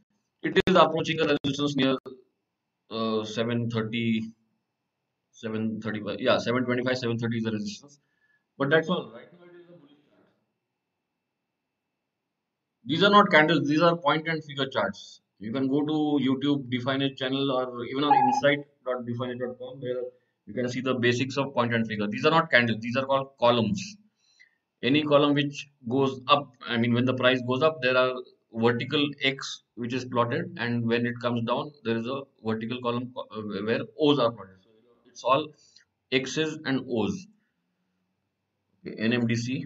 it 0.50 0.60
is 0.68 0.76
approaching 0.84 1.20
a 1.22 1.28
resistance 1.34 1.76
near 1.76 1.96
uh, 2.92 3.24
730 3.26 4.34
735 5.32 6.20
yeah 6.20 6.38
725 6.38 6.98
730 6.98 7.38
is 7.38 7.44
the 7.46 7.52
resistance. 7.52 8.00
But 8.58 8.70
that's 8.72 8.90
all. 8.90 9.12
Right 9.12 9.32
now 9.34 9.46
it 9.46 9.56
is 9.56 9.70
a 9.70 9.74
bullish 9.74 10.04
chart. 10.10 10.26
These 12.86 13.04
are 13.04 13.12
not 13.12 13.30
candles. 13.30 13.68
These 13.68 13.82
are 13.84 13.96
point 13.98 14.28
and 14.28 14.44
figure 14.44 14.68
charts. 14.68 15.22
You 15.40 15.52
can 15.54 15.68
go 15.68 15.82
to 15.86 15.98
youtube 16.28 16.70
define 16.72 17.04
a 17.04 17.14
channel 17.14 17.52
or 17.52 17.86
even 17.86 18.04
on 18.04 18.16
insight.defineit.com 18.24 19.80
there 19.80 20.02
you 20.48 20.54
can 20.56 20.68
see 20.70 20.82
the 20.82 20.96
basics 20.96 21.38
of 21.38 21.54
point 21.54 21.74
and 21.76 21.88
figure. 21.88 22.08
These 22.08 22.26
are 22.26 22.32
not 22.32 22.50
candles. 22.50 22.80
These 22.82 22.98
are 22.98 23.06
called 23.06 23.38
columns. 23.40 23.98
Any 24.82 25.04
column 25.04 25.36
which 25.36 25.68
goes 25.88 26.20
up 26.28 26.52
i 26.62 26.78
mean 26.78 26.94
when 26.96 27.06
the 27.06 27.14
price 27.22 27.42
goes 27.50 27.62
up 27.68 27.82
there 27.82 27.98
are 28.04 28.14
vertical 28.64 29.04
x 29.24 29.64
which 29.76 29.94
is 29.94 30.06
plotted 30.06 30.58
and 30.58 30.88
when 30.88 31.06
it 31.06 31.20
comes 31.22 31.44
down 31.50 31.72
there 31.84 31.98
is 31.98 32.08
a 32.08 32.22
vertical 32.44 32.82
column 32.82 33.14
uh, 33.18 33.42
where 33.70 33.82
o's 34.00 34.20
are 34.20 34.32
plotted 34.32 34.58
so 34.64 34.72
it's 35.06 35.24
all 35.24 35.48
x's 36.12 36.58
and 36.66 36.86
o's 37.00 37.28
okay, 38.86 38.96
nmdc 39.10 39.60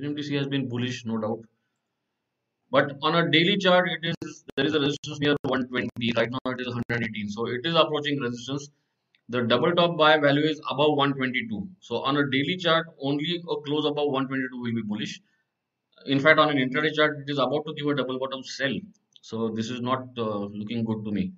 nmdc 0.00 0.38
has 0.38 0.46
been 0.54 0.68
bullish 0.68 1.04
no 1.04 1.18
doubt 1.18 1.42
but 2.74 2.96
on 3.02 3.14
a 3.14 3.30
daily 3.30 3.56
chart, 3.56 3.88
it 3.88 4.14
is 4.20 4.44
there 4.56 4.66
is 4.66 4.74
a 4.74 4.80
resistance 4.80 5.20
near 5.20 5.36
120. 5.42 6.12
Right 6.16 6.28
now 6.28 6.50
it 6.50 6.60
is 6.60 6.66
118. 6.66 7.28
So 7.28 7.46
it 7.46 7.60
is 7.64 7.76
approaching 7.76 8.18
resistance. 8.18 8.68
The 9.28 9.42
double 9.42 9.72
top 9.74 9.96
buy 9.96 10.18
value 10.18 10.44
is 10.44 10.60
above 10.70 10.96
122. 10.96 11.68
So 11.80 11.96
on 12.02 12.16
a 12.16 12.30
daily 12.30 12.56
chart, 12.56 12.86
only 13.00 13.36
a 13.36 13.56
close 13.66 13.84
above 13.84 14.08
122 14.10 14.60
will 14.60 14.74
be 14.74 14.82
bullish. 14.82 15.20
In 16.06 16.20
fact, 16.20 16.38
on 16.38 16.50
an 16.50 16.58
intraday 16.58 16.92
chart, 16.94 17.18
it 17.18 17.30
is 17.30 17.38
about 17.38 17.64
to 17.66 17.74
give 17.74 17.86
a 17.86 17.94
double 17.94 18.18
bottom 18.18 18.42
sell. 18.42 18.74
So 19.22 19.48
this 19.48 19.70
is 19.70 19.80
not 19.80 20.08
uh, 20.18 20.46
looking 20.60 20.84
good 20.84 21.04
to 21.04 21.10
me. 21.10 21.32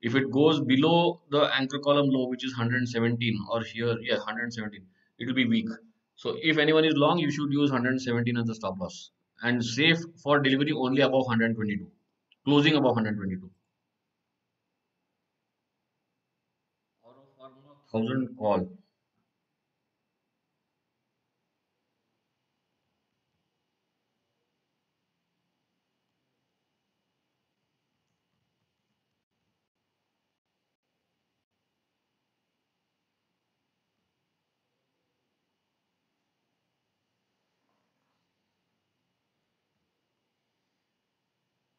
If 0.00 0.16
it 0.16 0.30
goes 0.32 0.60
below 0.60 1.22
the 1.30 1.42
anchor 1.54 1.78
column 1.78 2.10
low, 2.10 2.28
which 2.28 2.44
is 2.44 2.52
117 2.52 3.46
or 3.50 3.62
here, 3.62 3.96
yeah, 4.02 4.16
117, 4.16 4.84
it 5.18 5.26
will 5.26 5.34
be 5.34 5.46
weak. 5.46 5.68
So 6.16 6.36
if 6.42 6.58
anyone 6.58 6.84
is 6.84 6.94
long, 6.96 7.18
you 7.18 7.30
should 7.30 7.52
use 7.52 7.70
117 7.70 8.36
as 8.36 8.46
the 8.46 8.54
stop 8.54 8.78
loss 8.80 9.10
and 9.42 9.64
safe 9.64 9.98
for 10.22 10.40
delivery 10.40 10.72
only 10.72 11.02
above 11.02 11.26
122 11.26 11.90
closing 12.44 12.74
above 12.74 12.96
122 12.96 13.50
thousand 17.92 18.36
call 18.36 18.68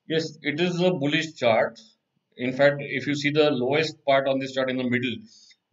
Yes, 0.08 0.38
it 0.42 0.62
is 0.62 0.80
a 0.80 0.92
bullish 0.92 1.36
chart. 1.36 1.78
In 2.38 2.54
fact, 2.54 2.78
if 2.80 3.06
you 3.06 3.16
see 3.16 3.32
the 3.32 3.52
lowest 3.52 4.02
part 4.06 4.30
on 4.30 4.40
this 4.40 4.54
chart 4.54 4.70
in 4.70 4.78
the 4.78 4.90
middle, 4.90 5.16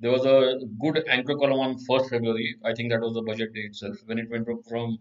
there 0.01 0.11
was 0.11 0.25
a 0.25 0.59
good 0.81 1.03
anchor 1.09 1.37
column 1.37 1.61
on 1.61 1.77
1st 1.79 2.11
February. 2.11 2.57
I 2.65 2.73
think 2.75 2.91
that 2.91 3.01
was 3.01 3.15
the 3.15 3.23
budget 3.23 3.55
day 3.55 3.61
itself 3.61 3.97
when 4.07 4.19
it 4.19 4.31
went 4.31 4.49
from 4.69 4.99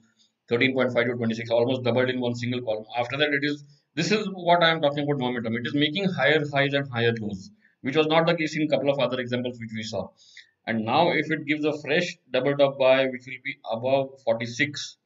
13.5 0.52 0.94
to 1.06 1.14
26, 1.16 1.50
almost 1.50 1.84
doubled 1.84 2.10
in 2.10 2.20
one 2.20 2.36
single 2.36 2.62
column. 2.62 2.86
After 2.98 3.18
that, 3.18 3.30
it 3.30 3.44
is 3.44 3.64
this 3.96 4.12
is 4.12 4.28
what 4.34 4.64
I 4.64 4.70
am 4.70 4.82
talking 4.82 5.04
about 5.04 5.20
momentum. 5.20 5.56
It 5.56 5.68
is 5.68 5.74
making 5.74 6.06
higher 6.10 6.44
highs 6.54 6.74
and 6.74 6.90
higher 6.92 7.14
lows, 7.20 7.50
which 7.82 7.96
was 7.96 8.08
not 8.08 8.28
the 8.28 8.36
case 8.36 8.56
in 8.56 8.64
a 8.64 8.68
couple 8.68 8.90
of 8.90 9.00
other 9.00 9.20
examples 9.20 9.60
which 9.60 9.72
we 9.76 9.84
saw. 9.84 10.10
And 10.68 10.86
now, 10.86 11.12
if 11.12 11.32
it 11.32 11.46
gives 11.46 11.66
a 11.66 11.80
fresh 11.82 12.18
double 12.32 12.56
top 12.56 12.78
buy, 12.78 13.06
which 13.08 13.26
will 13.26 13.42
be 13.44 13.58
above 13.72 14.22
46, 14.24 14.98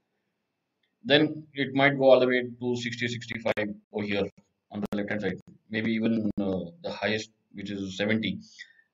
then 1.03 1.47
it 1.53 1.73
might 1.73 1.97
go 1.97 2.05
all 2.05 2.19
the 2.19 2.27
way 2.27 2.41
to 2.59 2.75
60 2.75 3.07
65 3.07 3.53
over 3.93 4.05
here 4.05 4.27
on 4.71 4.81
the 4.81 4.97
left 4.97 5.09
hand 5.09 5.21
side 5.21 5.39
maybe 5.69 5.91
even 5.91 6.29
uh, 6.39 6.59
the 6.83 6.91
highest 6.91 7.29
which 7.53 7.69
is 7.69 7.97
70 7.97 8.39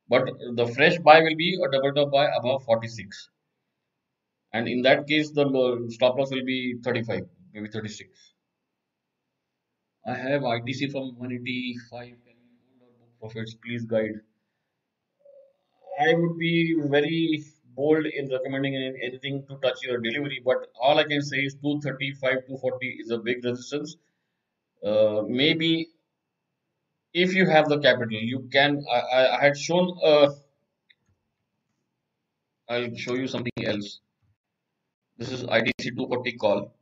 but 0.10 0.30
the 0.56 0.68
fresh 0.76 0.98
buy 1.00 1.20
will 1.22 1.36
be 1.36 1.50
a 1.66 1.72
double 1.72 1.94
top 1.94 2.12
buy 2.12 2.26
above 2.40 2.64
46 2.64 3.30
and 4.54 4.68
in 4.68 4.82
that 4.82 5.08
case 5.08 5.32
the 5.32 5.46
stop 5.90 6.18
loss 6.18 6.32
will 6.32 6.46
be 6.46 6.76
35 6.84 7.24
maybe 7.54 7.70
36 7.70 8.34
I 10.06 10.14
have 10.14 10.42
ITC 10.42 10.92
from 10.92 11.16
185 11.18 12.02
can 12.02 12.10
you 12.10 12.56
hold 12.80 13.20
profits 13.20 13.56
please 13.64 13.86
guide? 13.86 14.22
I 16.00 16.14
would 16.14 16.38
be 16.40 16.76
very 16.86 17.44
bold 17.76 18.06
in 18.06 18.30
recommending 18.30 18.76
anything 18.76 19.46
to 19.50 19.58
touch 19.58 19.84
your 19.84 20.00
delivery 20.00 20.42
but 20.44 20.68
all 20.82 20.98
I 20.98 21.04
can 21.04 21.22
say 21.22 21.40
is 21.40 21.54
235 21.56 22.48
240 22.48 22.88
is 23.02 23.12
a 23.12 23.18
big 23.18 23.44
resistance. 23.44 23.98
Uh, 24.84 25.24
maybe 25.28 25.90
if 27.14 27.34
you 27.34 27.46
have 27.46 27.68
the 27.70 27.80
capital 27.80 28.20
you 28.34 28.48
can 28.52 28.84
I, 28.92 29.00
I 29.00 29.38
I 29.38 29.44
had 29.46 29.58
shown 29.58 29.98
uh, 30.04 30.30
I'll 32.70 32.96
show 32.96 33.16
you 33.16 33.28
something 33.28 33.66
else. 33.66 34.00
This 35.18 35.32
is 35.32 35.44
ITC 35.44 35.96
240 35.96 36.32
call. 36.38 36.74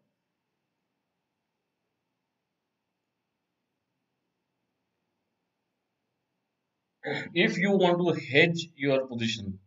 If 7.33 7.57
you 7.57 7.71
want 7.71 7.99
to 7.99 8.25
hedge 8.25 8.69
your 8.75 9.07
position 9.07 9.59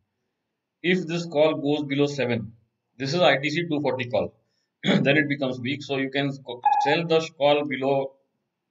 if 0.82 1.06
this 1.06 1.26
call 1.26 1.54
goes 1.56 1.84
below 1.84 2.06
7 2.06 2.52
this 2.98 3.14
is 3.14 3.20
ITC 3.20 3.68
240 3.68 4.10
call. 4.10 4.34
Then 4.84 5.16
it 5.16 5.28
becomes 5.28 5.58
weak. 5.60 5.82
So 5.82 5.96
you 5.96 6.10
can 6.10 6.32
sell 6.32 7.06
the 7.06 7.30
call 7.38 7.64
below 7.64 8.12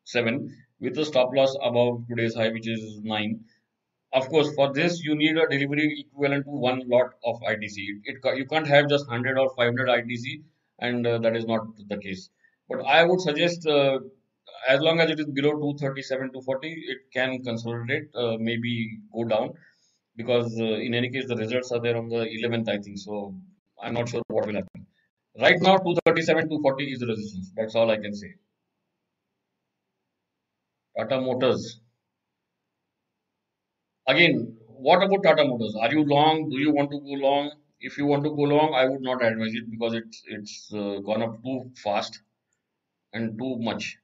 7 0.05 0.55
with 0.79 0.97
a 0.97 1.05
stop 1.05 1.29
loss 1.33 1.55
above 1.63 2.05
today's 2.09 2.35
high 2.35 2.49
which 2.49 2.67
is 2.67 2.99
9 3.01 3.39
of 4.13 4.29
course 4.29 4.53
for 4.55 4.73
this 4.73 5.01
you 5.07 5.15
need 5.15 5.37
a 5.37 5.47
delivery 5.47 5.87
equivalent 6.05 6.45
to 6.45 6.51
one 6.51 6.81
lot 6.93 7.11
of 7.25 7.41
ITC 7.41 7.77
it, 8.03 8.17
it 8.23 8.37
you 8.37 8.45
can't 8.45 8.67
have 8.67 8.89
just 8.89 9.07
100 9.07 9.37
or 9.37 9.49
500 9.55 9.89
ITC 9.89 10.41
and 10.79 11.05
uh, 11.05 11.17
that 11.19 11.35
is 11.35 11.45
not 11.45 11.61
the 11.87 11.97
case. 11.97 12.29
But 12.69 12.85
I 12.85 13.03
would 13.03 13.21
suggest 13.21 13.65
uh, 13.67 13.99
as 14.67 14.79
long 14.81 14.99
as 14.99 15.09
it 15.09 15.19
is 15.19 15.25
below 15.27 15.51
237 15.51 16.31
240 16.31 16.83
it 16.93 16.97
can 17.13 17.43
consolidate 17.43 18.09
uh, 18.15 18.37
maybe 18.39 18.99
go 19.13 19.23
down 19.25 19.53
because 20.15 20.59
uh, 20.59 20.87
in 20.87 20.93
any 20.93 21.09
case 21.09 21.25
the 21.27 21.35
results 21.35 21.71
are 21.71 21.81
there 21.81 21.97
on 21.97 22.09
the 22.09 22.25
11th 22.37 22.69
I 22.69 22.77
think. 22.77 22.97
So 22.97 23.35
I'm 23.81 23.93
not 23.93 24.09
sure 24.09 24.21
what 24.27 24.45
will 24.45 24.55
happen. 24.55 24.85
Right 25.39 25.59
now 25.61 25.77
237 25.77 26.49
240 26.49 26.91
is 26.93 26.99
the 26.99 27.07
resistance. 27.07 27.51
That's 27.55 27.75
all 27.75 27.89
I 27.91 27.97
can 27.97 28.13
say 28.13 28.33
Tata 30.95 31.19
Motors. 31.19 31.79
Again 34.07 34.57
what 34.67 35.01
about 35.01 35.23
Tata 35.23 35.45
Motors? 35.45 35.73
Are 35.79 35.89
you 35.89 36.03
long? 36.03 36.49
Do 36.49 36.57
you 36.59 36.73
want 36.73 36.91
to 36.91 36.99
go 36.99 37.11
long? 37.27 37.51
If 37.79 37.97
you 37.97 38.05
want 38.07 38.25
to 38.25 38.29
go 38.31 38.41
long 38.41 38.73
I 38.73 38.83
would 38.85 38.99
not 39.01 39.23
advise 39.23 39.53
it 39.53 39.71
because 39.71 39.93
it's 39.93 40.21
it's 40.27 40.73
uh, 40.73 40.99
gone 40.99 41.21
up 41.21 41.41
too 41.41 41.71
fast 41.81 42.21
and 43.13 43.37
too 43.39 43.57
much. 43.59 43.97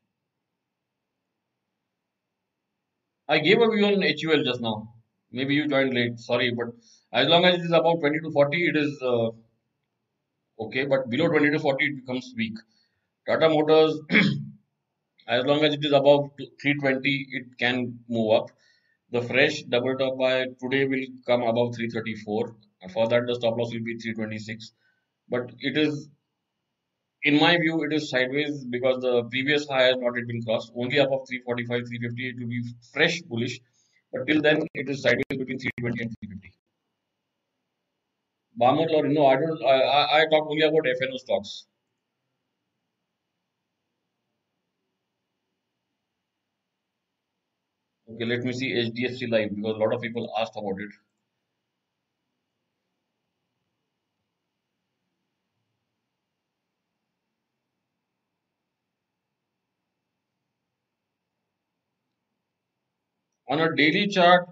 I 3.28 3.38
gave 3.38 3.62
a 3.62 3.70
view 3.70 3.86
on 3.86 4.02
HUL 4.02 4.44
just 4.44 4.62
now. 4.62 4.95
Maybe 5.32 5.53
you 5.53 5.68
joined 5.68 5.94
late. 5.94 6.20
Sorry 6.20 6.49
but 6.52 6.70
as 7.14 7.28
long 7.28 7.45
as 7.45 7.53
it 7.60 7.62
is 7.62 7.72
about 7.72 7.99
20 7.99 8.20
to 8.20 8.32
40 8.32 8.68
it 8.68 8.76
is 8.76 8.99
uh, 9.03 9.30
okay. 10.60 10.86
But 10.86 11.10
below 11.10 11.28
20 11.28 11.49
to 11.52 11.60
40 11.60 11.86
it 11.86 11.95
becomes 11.98 12.34
weak. 12.38 12.57
Tata 13.28 13.49
Motors 13.49 13.99
as 15.28 15.46
long 15.46 15.64
as 15.64 15.74
it 15.74 15.86
is 15.86 15.92
above 15.92 16.32
320 16.62 17.28
it 17.32 17.58
can 17.58 18.00
move 18.10 18.32
up. 18.34 18.52
The 19.12 19.22
fresh 19.22 19.64
double 19.64 19.98
top 19.98 20.18
buy 20.18 20.46
today 20.62 20.86
will 20.86 21.06
come 21.26 21.44
above 21.44 21.76
334 21.76 22.56
for 22.94 23.08
that 23.10 23.28
the 23.28 23.36
stop 23.36 23.58
loss 23.58 23.74
will 23.74 23.84
be 23.84 23.98
326 23.98 24.74
but 25.30 25.52
it 25.60 25.78
is 25.78 26.10
in 27.24 27.38
my 27.40 27.58
view 27.58 27.84
it 27.84 27.92
is 27.94 28.10
sideways 28.10 28.64
because 28.76 29.02
the 29.02 29.24
previous 29.26 29.68
high 29.68 29.84
has 29.84 29.98
not 29.98 30.16
yet 30.16 30.28
been 30.28 30.42
crossed. 30.44 30.72
Only 30.76 30.98
above 31.00 31.28
345 31.28 31.88
350 31.88 32.30
it 32.30 32.40
will 32.40 32.48
be 32.48 32.64
fresh 32.94 33.22
bullish. 33.24 33.60
But 34.14 34.28
till 34.28 34.42
then 34.42 34.66
it 34.74 34.90
is 34.90 35.02
sideways 35.02 35.38
between 35.42 35.60
320 35.60 36.04
and 36.04 36.12
350 36.20 36.54
Balmer 38.56 38.88
Lawrie, 38.90 39.14
no 39.14 39.28
I 39.28 39.36
don't 39.36 39.64
I, 39.64 39.76
I, 39.82 40.20
I 40.22 40.26
talk 40.26 40.48
only 40.50 40.64
about 40.64 40.88
FNO 40.88 41.18
stocks 41.18 41.68
okay 48.16 48.26
let 48.26 48.44
me 48.44 48.54
see 48.54 48.72
HDFC 48.74 49.28
Life 49.30 49.50
because 49.54 49.76
a 49.76 49.80
lot 49.80 49.94
of 49.94 50.02
people 50.02 50.30
asked 50.40 50.54
about 50.56 50.80
it. 50.80 50.92
On 63.48 63.60
a 63.60 63.76
daily 63.76 64.08
chart 64.08 64.48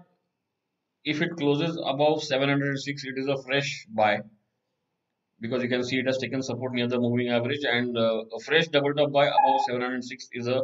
if 1.04 1.20
it 1.20 1.36
closes 1.36 1.76
above 1.84 2.22
706 2.22 3.04
it 3.04 3.18
is 3.18 3.28
a 3.28 3.42
fresh 3.42 3.86
buy 3.88 4.20
because 5.40 5.62
you 5.62 5.68
can 5.68 5.82
see 5.84 5.98
it 5.98 6.06
has 6.06 6.18
taken 6.18 6.42
support 6.42 6.72
near 6.74 6.86
the 6.86 6.98
moving 6.98 7.28
average 7.28 7.64
and 7.64 7.98
uh, 7.98 8.22
a 8.36 8.40
fresh 8.40 8.68
double 8.68 8.94
top 8.94 9.12
buy 9.12 9.26
above 9.26 9.60
706 9.66 10.28
is 10.32 10.46
a 10.46 10.60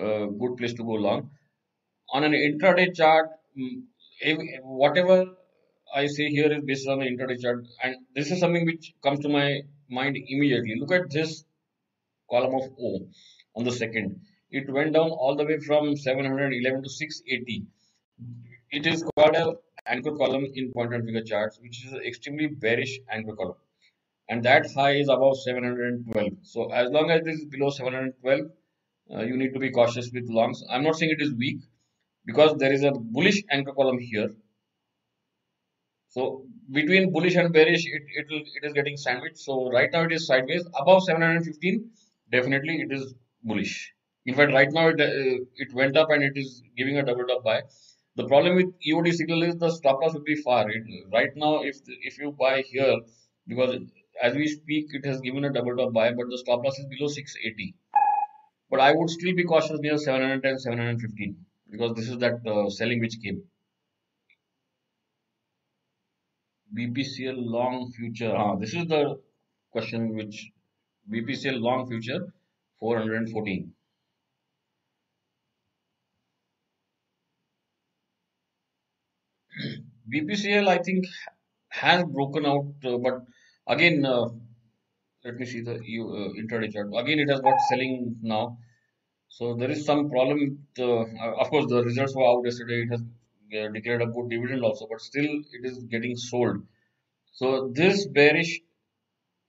uh, 0.00 0.26
good 0.26 0.56
place 0.56 0.72
to 0.74 0.82
go 0.82 0.92
long 0.92 1.30
on 2.12 2.24
an 2.24 2.32
intraday 2.32 2.88
chart 2.94 3.30
mm, 3.58 3.82
whatever 4.82 5.18
i 6.00 6.06
say 6.06 6.26
here 6.36 6.50
is 6.56 6.62
based 6.70 6.88
on 6.88 6.98
the 7.00 7.06
intraday 7.12 7.38
chart 7.44 7.64
and 7.82 7.96
this 8.16 8.30
is 8.30 8.40
something 8.44 8.66
which 8.70 8.92
comes 9.02 9.20
to 9.20 9.28
my 9.28 9.46
mind 9.92 10.16
immediately. 10.16 10.76
Look 10.80 10.92
at 10.92 11.10
this 11.10 11.44
column 12.30 12.54
of 12.54 12.70
o 12.80 13.06
on 13.54 13.64
the 13.64 13.72
second. 13.72 14.20
It 14.50 14.70
went 14.70 14.94
down 14.94 15.10
all 15.10 15.36
the 15.36 15.44
way 15.44 15.58
from 15.58 15.96
711 15.96 16.82
to 16.82 16.88
680 16.88 17.66
it 18.70 18.86
is 18.86 19.04
called 19.14 19.36
a 19.36 19.54
anchor 19.86 20.14
column 20.16 20.46
in 20.54 20.72
point 20.72 20.94
and 20.94 21.04
figure 21.04 21.22
charts 21.22 21.58
which 21.60 21.84
is 21.84 21.92
an 21.92 22.02
extremely 22.10 22.46
bearish 22.46 22.98
anchor 23.10 23.34
column. 23.34 23.56
And 24.28 24.42
that 24.44 24.66
high 24.74 24.92
is 24.92 25.08
above 25.08 25.38
712 25.40 26.32
so 26.42 26.70
as 26.72 26.90
long 26.90 27.10
as 27.10 27.26
it 27.26 27.30
is 27.30 27.44
below 27.44 27.70
712 27.70 28.50
uh, 29.12 29.22
you 29.22 29.36
need 29.36 29.52
to 29.52 29.58
be 29.58 29.70
cautious 29.70 30.10
with 30.14 30.30
longs. 30.30 30.62
I'm 30.70 30.84
not 30.84 30.96
saying 30.96 31.12
it 31.18 31.22
is 31.22 31.34
weak 31.34 31.60
because 32.24 32.56
there 32.58 32.72
is 32.72 32.82
a 32.82 32.92
bullish 32.92 33.42
anchor 33.50 33.72
column 33.72 33.98
here. 33.98 34.30
So 36.08 36.44
between 36.70 37.10
bullish 37.12 37.36
and 37.36 37.52
bearish 37.52 37.86
it, 37.86 38.02
it, 38.14 38.26
will, 38.30 38.42
it 38.56 38.66
is 38.66 38.72
getting 38.72 38.96
sandwiched. 38.96 39.38
So 39.38 39.70
right 39.70 39.90
now 39.92 40.02
it 40.04 40.12
is 40.12 40.26
sideways. 40.26 40.64
Above 40.78 41.04
715 41.04 41.90
definitely 42.30 42.82
it 42.82 42.92
is 42.92 43.14
bullish. 43.42 43.94
In 44.26 44.34
fact 44.34 44.52
right 44.52 44.70
now 44.70 44.88
it, 44.88 45.00
uh, 45.00 45.44
it 45.56 45.72
went 45.72 45.96
up 45.96 46.10
and 46.10 46.22
it 46.22 46.36
is 46.36 46.62
giving 46.76 46.98
a 46.98 47.04
double 47.04 47.26
top 47.26 47.44
buy. 47.44 47.62
The 48.16 48.26
problem 48.26 48.56
with 48.56 48.66
EOD 48.86 49.14
signal 49.14 49.42
is 49.42 49.56
the 49.56 49.70
stop 49.70 50.02
loss 50.02 50.12
will 50.12 50.22
be 50.22 50.36
far. 50.36 50.70
It, 50.70 50.82
right 51.10 51.34
now, 51.34 51.62
if 51.62 51.78
if 51.86 52.18
you 52.18 52.32
buy 52.38 52.60
here, 52.60 52.96
because 53.46 53.76
as 54.22 54.34
we 54.34 54.48
speak, 54.48 54.88
it 54.90 55.06
has 55.06 55.22
given 55.22 55.46
a 55.46 55.52
double 55.52 55.74
top 55.74 55.94
buy, 55.94 56.12
but 56.12 56.28
the 56.28 56.36
stop 56.36 56.62
loss 56.62 56.78
is 56.78 56.84
below 56.84 57.08
680. 57.08 57.74
But 58.70 58.80
I 58.80 58.92
would 58.92 59.08
still 59.08 59.34
be 59.34 59.44
cautious 59.44 59.80
near 59.80 59.96
710, 59.96 60.58
715 60.58 61.36
because 61.72 61.94
this 61.96 62.08
is 62.08 62.18
that 62.18 62.46
uh, 62.46 62.68
selling 62.70 63.00
which 63.00 63.18
came. 63.22 63.42
BPCL 66.76 67.36
long 67.36 67.90
future. 67.92 68.32
Ah, 68.34 68.54
this 68.56 68.74
is 68.74 68.86
the 68.86 69.18
question 69.72 70.14
which 70.14 70.50
BPCL 71.10 71.60
long 71.60 71.86
future 71.88 72.32
414. 72.80 73.72
BPCL, 80.12 80.68
I 80.68 80.78
think, 80.78 81.06
has 81.68 82.04
broken 82.04 82.44
out, 82.46 82.74
uh, 82.84 82.98
but 82.98 83.22
again, 83.66 84.04
uh, 84.04 84.28
let 85.24 85.36
me 85.36 85.46
see 85.46 85.60
the 85.60 85.74
uh, 85.74 86.28
intraday 86.40 86.72
chart. 86.72 86.88
Again, 86.94 87.20
it 87.20 87.30
has 87.30 87.40
got 87.40 87.60
selling 87.68 88.16
now. 88.22 88.58
So 89.36 89.54
there 89.54 89.70
is 89.70 89.84
some 89.86 90.10
problem. 90.10 90.38
With, 90.42 90.86
uh, 90.88 91.04
of 91.42 91.50
course, 91.50 91.66
the 91.68 91.82
results 91.84 92.14
were 92.14 92.28
out 92.30 92.44
yesterday. 92.44 92.82
It 92.84 92.90
has 92.94 93.02
declared 93.72 94.02
a 94.02 94.06
good 94.06 94.28
dividend 94.30 94.62
also, 94.62 94.86
but 94.90 95.00
still, 95.00 95.30
it 95.56 95.64
is 95.70 95.78
getting 95.94 96.16
sold. 96.16 96.58
So 97.32 97.70
this 97.74 98.06
bearish 98.06 98.60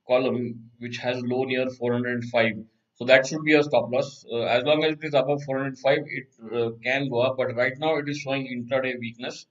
column, 0.08 0.70
which 0.78 0.98
has 0.98 1.22
low 1.22 1.44
near 1.44 1.68
405, 1.68 2.52
so 2.94 3.04
that 3.04 3.26
should 3.26 3.44
be 3.44 3.54
a 3.54 3.62
stop 3.62 3.90
loss. 3.92 4.24
Uh, 4.32 4.42
as 4.56 4.64
long 4.64 4.84
as 4.84 4.92
it 4.92 5.04
is 5.04 5.14
above 5.14 5.42
405, 5.44 5.98
it 6.18 6.28
uh, 6.52 6.70
can 6.82 7.08
go 7.08 7.20
up. 7.20 7.36
But 7.36 7.54
right 7.54 7.78
now, 7.78 7.96
it 7.96 8.08
is 8.08 8.18
showing 8.18 8.46
intraday 8.46 8.98
weakness 8.98 9.46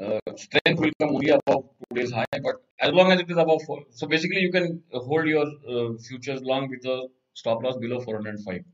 uh, 0.00 0.18
strength 0.36 0.80
will 0.80 0.90
come 1.00 1.10
only 1.16 1.30
above 1.30 1.64
today's 1.88 2.12
high, 2.12 2.38
but 2.42 2.56
as 2.80 2.92
long 2.92 3.12
as 3.12 3.20
it 3.20 3.30
is 3.30 3.36
above 3.36 3.62
four, 3.66 3.82
so 3.90 4.06
basically 4.06 4.40
you 4.40 4.50
can 4.50 4.82
hold 4.92 5.26
your 5.26 5.46
uh, 5.68 5.92
futures 5.98 6.42
long 6.42 6.68
with 6.70 6.84
a 6.86 7.08
stop 7.34 7.62
loss 7.62 7.76
below 7.76 8.00
405. 8.00 8.64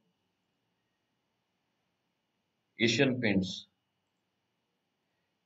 Asian 2.81 3.21
Paints. 3.21 3.67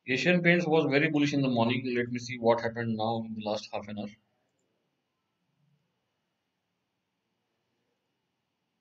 Asian 0.06 0.42
Paints 0.42 0.66
was 0.66 0.84
very 0.90 1.08
bullish 1.08 1.32
in 1.32 1.40
the 1.40 1.48
morning. 1.48 1.82
Let 1.96 2.10
me 2.10 2.18
see 2.18 2.36
what 2.38 2.60
happened 2.60 2.96
now 2.96 3.24
in 3.26 3.34
the 3.34 3.48
last 3.48 3.68
half 3.72 3.88
an 3.88 3.98
hour. 3.98 4.08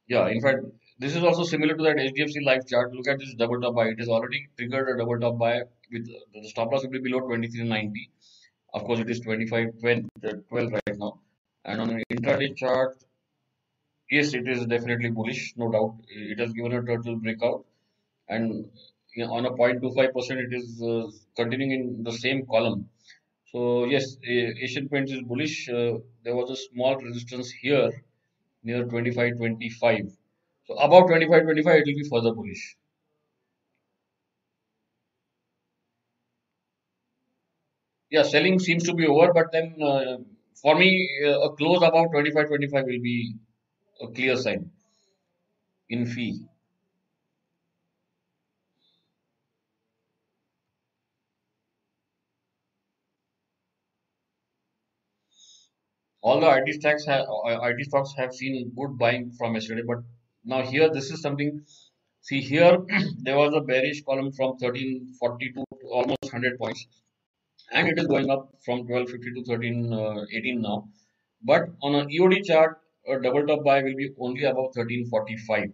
Yeah, 0.07 0.28
in 0.28 0.41
fact, 0.41 0.65
this 0.99 1.15
is 1.15 1.23
also 1.23 1.44
similar 1.44 1.76
to 1.78 1.84
that 1.84 1.98
HDFC 1.98 2.44
Life 2.44 2.68
chart. 2.68 2.94
Look 2.94 3.07
at 3.07 3.19
this 3.19 3.34
double 3.36 3.61
top 3.61 3.76
buy. 3.76 3.88
It 3.88 3.99
is 3.99 4.10
already 4.10 4.48
triggered 4.57 4.90
a 4.90 4.98
double 4.98 5.19
top 5.19 5.38
buy 5.40 5.61
with 5.91 6.07
the 6.34 6.49
stop 6.49 6.72
loss 6.72 6.84
will 6.84 6.91
be 6.91 6.99
below 6.99 7.22
23.90. 7.22 8.10
Of 8.73 8.84
course, 8.84 8.99
it 8.99 9.10
is 9.10 9.22
25, 9.22 9.80
12 9.80 10.73
right 10.73 10.98
now. 10.98 11.19
And 11.64 11.80
on 11.80 11.90
an 11.91 12.03
intraday 12.11 12.56
chart, 12.57 12.98
yes, 14.10 14.34
it 14.34 14.48
is 14.49 14.65
definitely 14.65 15.10
bullish, 15.11 15.53
no 15.56 15.72
doubt. 15.72 15.95
It 16.10 16.40
has 16.40 16.52
given 16.52 16.73
a 16.73 16.84
turtle 16.84 17.15
breakout 17.15 17.65
and 18.32 18.66
on 19.38 19.45
a 19.45 19.52
0.25%, 19.52 20.40
it 20.48 20.53
is 20.60 20.82
uh, 20.82 21.08
continuing 21.36 21.72
in 21.72 22.03
the 22.03 22.12
same 22.12 22.45
column. 22.48 22.90
So 23.52 23.86
yes, 23.86 24.18
Asian 24.26 24.90
Paints 24.90 25.12
is 25.12 25.22
bullish. 25.24 25.70
Uh, 25.70 25.94
there 26.24 26.36
was 26.36 26.49
a 26.52 26.56
small 26.70 26.95
resistance 26.98 27.52
here 27.52 27.91
near 28.64 28.86
25 28.86 29.38
25 29.38 30.06
so 30.66 30.74
above 30.76 31.08
25 31.08 31.44
25 31.44 31.76
it 31.82 31.86
will 31.88 32.03
be 32.03 32.10
further 32.10 32.34
bullish 32.34 32.76
yeah 38.16 38.24
selling 38.32 38.58
seems 38.66 38.84
to 38.90 38.94
be 38.99 39.08
over 39.14 39.28
but 39.38 39.48
then 39.56 39.68
uh, 39.90 40.18
for 40.62 40.74
me 40.82 40.90
uh, 41.28 41.40
a 41.48 41.49
close 41.60 41.82
above 41.90 42.12
25 42.12 42.48
25 42.48 42.86
will 42.91 43.03
be 43.12 43.18
a 44.02 44.08
clear 44.16 44.36
sign 44.45 44.70
in 45.90 46.06
fee 46.08 46.41
all 56.22 56.39
the 56.39 56.49
IT 56.49 56.73
stocks 56.80 57.06
have 57.06 57.22
uh, 57.22 57.60
IT 57.64 57.85
stocks 57.85 58.14
have 58.18 58.34
seen 58.34 58.72
good 58.77 58.98
buying 58.98 59.31
from 59.38 59.56
yesterday, 59.56 59.84
but 59.85 59.99
now 60.45 60.61
here 60.61 60.89
this 60.89 61.11
is 61.11 61.22
something. 61.22 61.61
See 62.22 62.41
here, 62.41 62.77
there 63.23 63.38
was 63.38 63.53
a 63.56 63.61
bearish 63.61 64.03
column 64.03 64.31
from 64.31 64.49
1342 64.60 65.53
to 65.53 65.88
almost 65.88 66.23
100 66.23 66.60
points, 66.60 66.85
and 67.72 67.88
it 67.88 67.98
is 67.98 68.06
going 68.06 68.30
up 68.30 68.53
from 68.64 68.85
1250 68.88 69.34
to 69.34 69.52
1318 69.52 70.57
uh, 70.57 70.69
now. 70.69 70.88
But 71.43 71.69
on 71.81 71.95
an 71.95 72.10
EOD 72.10 72.45
chart, 72.45 72.80
a 73.07 73.19
double 73.19 73.48
top 73.48 73.64
buy 73.64 73.81
will 73.81 73.95
be 73.95 74.10
only 74.19 74.43
above 74.43 74.76
1345. 74.76 75.72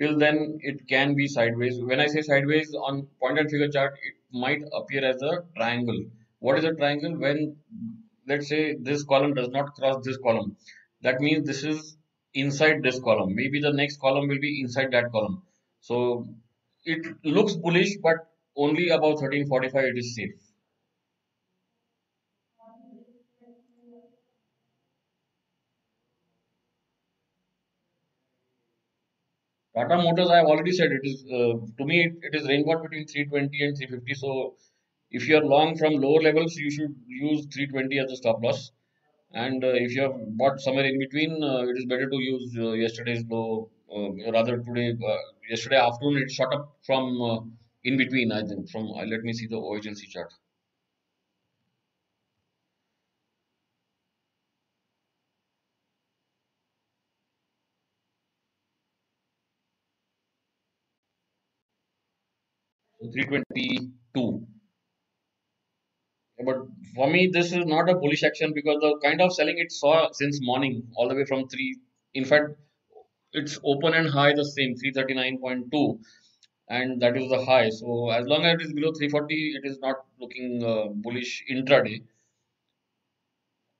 Till 0.00 0.18
then, 0.18 0.58
it 0.60 0.88
can 0.88 1.14
be 1.14 1.28
sideways. 1.28 1.80
When 1.80 2.00
I 2.00 2.08
say 2.08 2.22
sideways 2.22 2.74
on 2.74 3.06
point 3.20 3.38
and 3.38 3.48
figure 3.48 3.68
chart, 3.68 3.94
it 4.02 4.14
might 4.32 4.62
appear 4.72 5.04
as 5.04 5.22
a 5.22 5.44
triangle. 5.56 6.04
What 6.40 6.58
is 6.58 6.64
a 6.64 6.74
triangle? 6.74 7.16
When 7.16 7.56
let's 8.26 8.48
say 8.48 8.74
this 8.74 9.04
column 9.04 9.34
does 9.34 9.48
not 9.48 9.74
cross 9.74 10.04
this 10.04 10.18
column. 10.18 10.56
That 11.02 11.20
means 11.20 11.46
this 11.46 11.64
is 11.64 11.96
inside 12.34 12.82
this 12.82 13.00
column. 13.00 13.34
Maybe 13.34 13.60
the 13.60 13.72
next 13.72 14.00
column 14.00 14.28
will 14.28 14.40
be 14.40 14.60
inside 14.60 14.92
that 14.92 15.10
column. 15.10 15.42
So 15.80 16.26
it 16.84 17.06
looks 17.24 17.54
bullish 17.54 17.96
but 18.02 18.28
only 18.56 18.88
about 18.88 19.20
1345 19.20 19.84
it 19.84 19.98
is 19.98 20.14
safe. 20.14 20.34
Tata 29.74 29.96
Motors, 29.96 30.28
I 30.28 30.36
have 30.36 30.46
already 30.46 30.72
said 30.72 30.92
it 30.92 31.00
is 31.02 31.24
uh, 31.26 31.54
to 31.78 31.84
me 31.84 32.04
it, 32.04 32.12
it 32.22 32.34
is 32.34 32.46
range 32.46 32.66
bound 32.66 32.82
between 32.82 33.06
320 33.06 33.64
and 33.64 33.76
350. 33.76 34.14
So 34.14 34.54
if 35.12 35.28
you 35.28 35.36
are 35.38 35.44
long 35.44 35.76
from 35.76 35.94
lower 35.94 36.22
levels, 36.22 36.56
you 36.56 36.70
should 36.70 36.94
use 37.06 37.46
320 37.54 37.98
as 38.00 38.10
a 38.12 38.16
stop 38.16 38.42
loss. 38.42 38.72
And 39.32 39.64
uh, 39.64 39.68
if 39.86 39.94
you 39.94 40.02
have 40.02 40.16
bought 40.38 40.60
somewhere 40.60 40.86
in 40.86 40.98
between, 40.98 41.42
uh, 41.42 41.62
it 41.70 41.76
is 41.78 41.86
better 41.86 42.08
to 42.10 42.16
use 42.18 42.56
uh, 42.58 42.72
yesterday's 42.72 43.24
low. 43.30 43.70
Uh, 43.94 44.10
rather 44.32 44.58
today, 44.58 44.90
uh, 45.06 45.16
yesterday 45.50 45.76
afternoon 45.76 46.22
it 46.22 46.30
shot 46.30 46.54
up 46.54 46.76
from 46.86 47.20
uh, 47.22 47.40
in 47.84 47.96
between. 47.98 48.32
I 48.32 48.42
think 48.46 48.70
from 48.70 48.88
let 48.88 49.22
me 49.22 49.32
see 49.34 49.46
the 49.48 49.56
OHLC 49.58 50.06
chart. 50.06 50.32
So 63.00 63.10
322 63.10 64.46
but 66.38 66.56
for 66.94 67.08
me, 67.10 67.28
this 67.32 67.52
is 67.52 67.64
not 67.66 67.88
a 67.88 67.94
bullish 67.94 68.22
action 68.22 68.52
because 68.54 68.80
the 68.80 68.98
kind 69.02 69.20
of 69.20 69.34
selling 69.34 69.58
it 69.58 69.70
saw 69.70 70.10
since 70.12 70.40
morning, 70.42 70.88
all 70.96 71.08
the 71.08 71.14
way 71.14 71.24
from 71.24 71.48
three. 71.48 71.78
In 72.14 72.24
fact, 72.24 72.52
it's 73.32 73.58
open 73.64 73.94
and 73.94 74.08
high 74.08 74.32
the 74.34 74.44
same 74.44 74.74
339.2, 74.74 76.00
and 76.68 77.00
that 77.00 77.16
is 77.16 77.30
the 77.30 77.44
high. 77.44 77.70
So 77.70 78.10
as 78.10 78.26
long 78.26 78.44
as 78.44 78.54
it 78.54 78.62
is 78.62 78.72
below 78.72 78.92
340, 78.92 79.54
it 79.56 79.64
is 79.68 79.78
not 79.80 79.96
looking 80.20 80.62
uh, 80.64 80.88
bullish 80.88 81.44
intraday. 81.50 82.02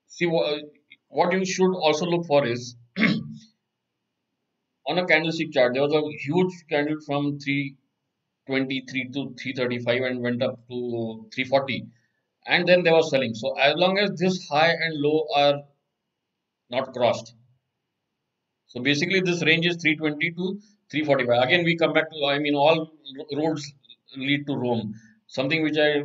See 0.07 0.27
what 0.27 0.65
what 1.09 1.33
you 1.33 1.45
should 1.45 1.75
also 1.75 2.07
look 2.07 2.27
for 2.27 2.47
is 2.47 2.77
on 4.87 4.99
a 4.99 5.07
candlestick 5.07 5.53
chart. 5.53 5.75
There 5.75 5.83
was 5.83 5.93
a 5.93 6.03
huge 6.25 6.53
candle 6.69 7.01
from 7.07 7.39
323 7.39 9.09
to 9.15 9.35
335 9.41 10.03
and 10.03 10.23
went 10.23 10.43
up 10.43 10.57
to 10.69 11.27
340 11.35 11.87
and 12.47 12.67
then 12.67 12.83
they 12.83 12.91
were 12.91 13.03
selling. 13.03 13.35
So 13.35 13.59
as 13.59 13.75
long 13.77 13.99
as 13.99 14.11
this 14.19 14.47
high 14.49 14.71
and 14.71 15.01
low 15.01 15.27
are 15.35 15.63
not 16.71 16.93
crossed. 16.93 17.35
So 18.67 18.81
basically 18.81 19.21
this 19.21 19.45
range 19.45 19.67
is 19.67 19.77
320 19.77 20.31
to 20.31 20.61
345. 20.91 21.43
Again, 21.43 21.65
we 21.65 21.77
come 21.77 21.93
back 21.93 22.11
to, 22.11 22.27
I 22.27 22.39
mean, 22.39 22.55
all 22.55 22.91
roads 23.37 23.73
lead 24.17 24.47
to 24.47 24.57
Rome. 24.57 24.95
Something 25.27 25.63
which 25.63 25.77
I 25.79 26.03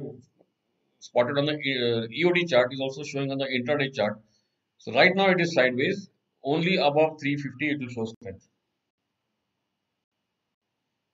spotted 0.99 1.38
on 1.38 1.45
the 1.45 1.53
uh, 1.53 2.07
EOD 2.07 2.49
chart 2.49 2.73
is 2.73 2.80
also 2.80 3.03
showing 3.03 3.31
on 3.31 3.38
the 3.38 3.45
intraday 3.45 3.93
chart. 3.93 4.19
So 4.77 4.93
right 4.93 5.15
now 5.15 5.30
it 5.30 5.41
is 5.41 5.53
sideways. 5.53 6.09
Only 6.43 6.76
above 6.76 7.19
350 7.19 7.69
it 7.72 7.80
will 7.80 7.89
show 7.89 8.05
strength. 8.05 8.47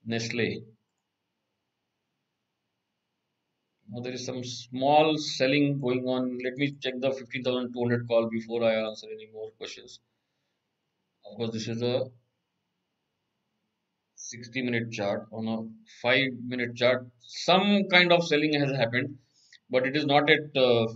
Nestle. 0.06 0.64
Now 3.94 4.02
there 4.02 4.14
is 4.14 4.26
some 4.26 4.44
small 4.44 5.18
selling 5.20 5.80
going 5.80 6.04
on. 6.08 6.40
Let 6.44 6.56
me 6.56 6.76
check 6.82 6.96
the 7.00 7.12
15,200 7.12 8.08
call 8.08 8.28
before 8.28 8.64
I 8.64 8.74
answer 8.88 9.06
any 9.06 9.30
more 9.32 9.52
questions. 9.52 10.00
Of 11.24 11.38
course, 11.38 11.52
this 11.52 11.68
is 11.68 11.84
a 11.84 12.06
60 14.16 14.64
minute 14.64 14.92
chart 14.92 15.28
on 15.32 15.48
a 15.48 15.58
5 16.02 16.22
minute 16.48 16.76
chart. 16.76 17.06
Some 17.20 17.88
kind 17.92 18.12
of 18.12 18.26
selling 18.26 18.60
has 18.60 18.72
happened, 18.72 19.18
but 19.70 19.86
it 19.86 19.96
is 19.96 20.08
not 20.08 20.28
at, 20.28 20.58
uh, 20.58 20.88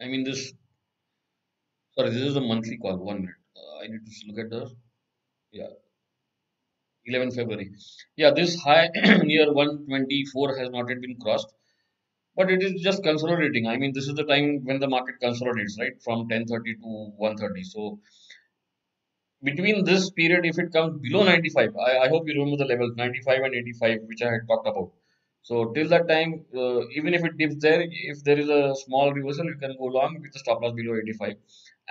I 0.00 0.06
mean, 0.06 0.22
this, 0.22 0.52
sorry, 1.96 2.10
this 2.10 2.22
is 2.22 2.36
a 2.36 2.40
monthly 2.40 2.78
call. 2.78 2.96
One 2.96 3.22
minute. 3.22 3.34
Uh, 3.56 3.78
I 3.82 3.88
need 3.88 4.06
to 4.06 4.26
look 4.28 4.38
at 4.38 4.50
the, 4.50 4.70
yeah, 5.50 5.74
11 7.06 7.32
February. 7.32 7.72
Yeah, 8.14 8.30
this 8.30 8.54
high 8.54 8.88
near 9.24 9.52
124 9.52 10.58
has 10.58 10.70
not 10.70 10.88
yet 10.88 11.00
been 11.00 11.16
crossed 11.20 11.52
but 12.38 12.50
it 12.52 12.62
is 12.62 12.80
just 12.80 13.02
consolidating. 13.02 13.66
I 13.66 13.76
mean, 13.78 13.92
this 13.92 14.08
is 14.08 14.14
the 14.14 14.24
time 14.24 14.64
when 14.64 14.80
the 14.80 14.88
market 14.88 15.16
consolidates, 15.20 15.76
right, 15.80 16.02
from 16.04 16.28
10:30 16.28 16.74
to 16.82 16.90
1:30. 17.28 17.64
So 17.64 17.98
between 19.42 19.84
this 19.84 20.10
period, 20.10 20.46
if 20.46 20.58
it 20.58 20.72
comes 20.72 21.00
below 21.00 21.24
95, 21.24 21.76
I, 21.76 21.98
I 22.04 22.08
hope 22.08 22.28
you 22.28 22.34
remember 22.34 22.58
the 22.62 22.70
levels 22.72 22.94
95 22.96 23.42
and 23.42 23.54
85, 23.54 24.00
which 24.06 24.22
I 24.22 24.30
had 24.32 24.46
talked 24.48 24.68
about. 24.68 24.92
So 25.42 25.72
till 25.72 25.88
that 25.88 26.08
time, 26.08 26.44
uh, 26.54 26.80
even 27.00 27.14
if 27.14 27.24
it 27.24 27.36
dips 27.38 27.56
there, 27.60 27.82
if 28.12 28.22
there 28.24 28.38
is 28.38 28.48
a 28.48 28.74
small 28.84 29.12
reversal, 29.12 29.46
you 29.46 29.58
can 29.64 29.76
go 29.78 29.86
long 29.98 30.18
with 30.20 30.32
the 30.32 30.38
stop 30.38 30.62
loss 30.62 30.74
below 30.74 30.96
85. 30.96 31.34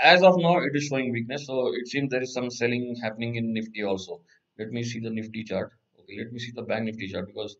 As 0.01 0.21
of 0.23 0.37
now, 0.37 0.57
it 0.59 0.75
is 0.75 0.85
showing 0.85 1.11
weakness. 1.11 1.47
So 1.47 1.73
it 1.73 1.87
seems 1.87 2.11
there 2.11 2.21
is 2.21 2.33
some 2.33 2.49
selling 2.51 2.95
happening 3.03 3.35
in 3.35 3.53
Nifty 3.53 3.83
also. 3.83 4.21
Let 4.59 4.69
me 4.69 4.83
see 4.83 4.99
the 4.99 5.09
Nifty 5.09 5.43
chart. 5.43 5.71
Okay, 6.01 6.17
let 6.19 6.31
me 6.31 6.39
see 6.39 6.51
the 6.55 6.61
Bank 6.61 6.85
Nifty 6.85 7.07
chart 7.07 7.27
because, 7.27 7.55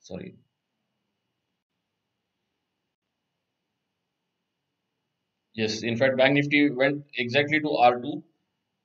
sorry, 0.00 0.36
Yes, 5.56 5.82
in 5.82 5.96
fact, 5.96 6.16
Bank 6.16 6.34
Nifty 6.34 6.70
went 6.70 7.04
exactly 7.16 7.58
to 7.58 7.68
R2 7.76 8.22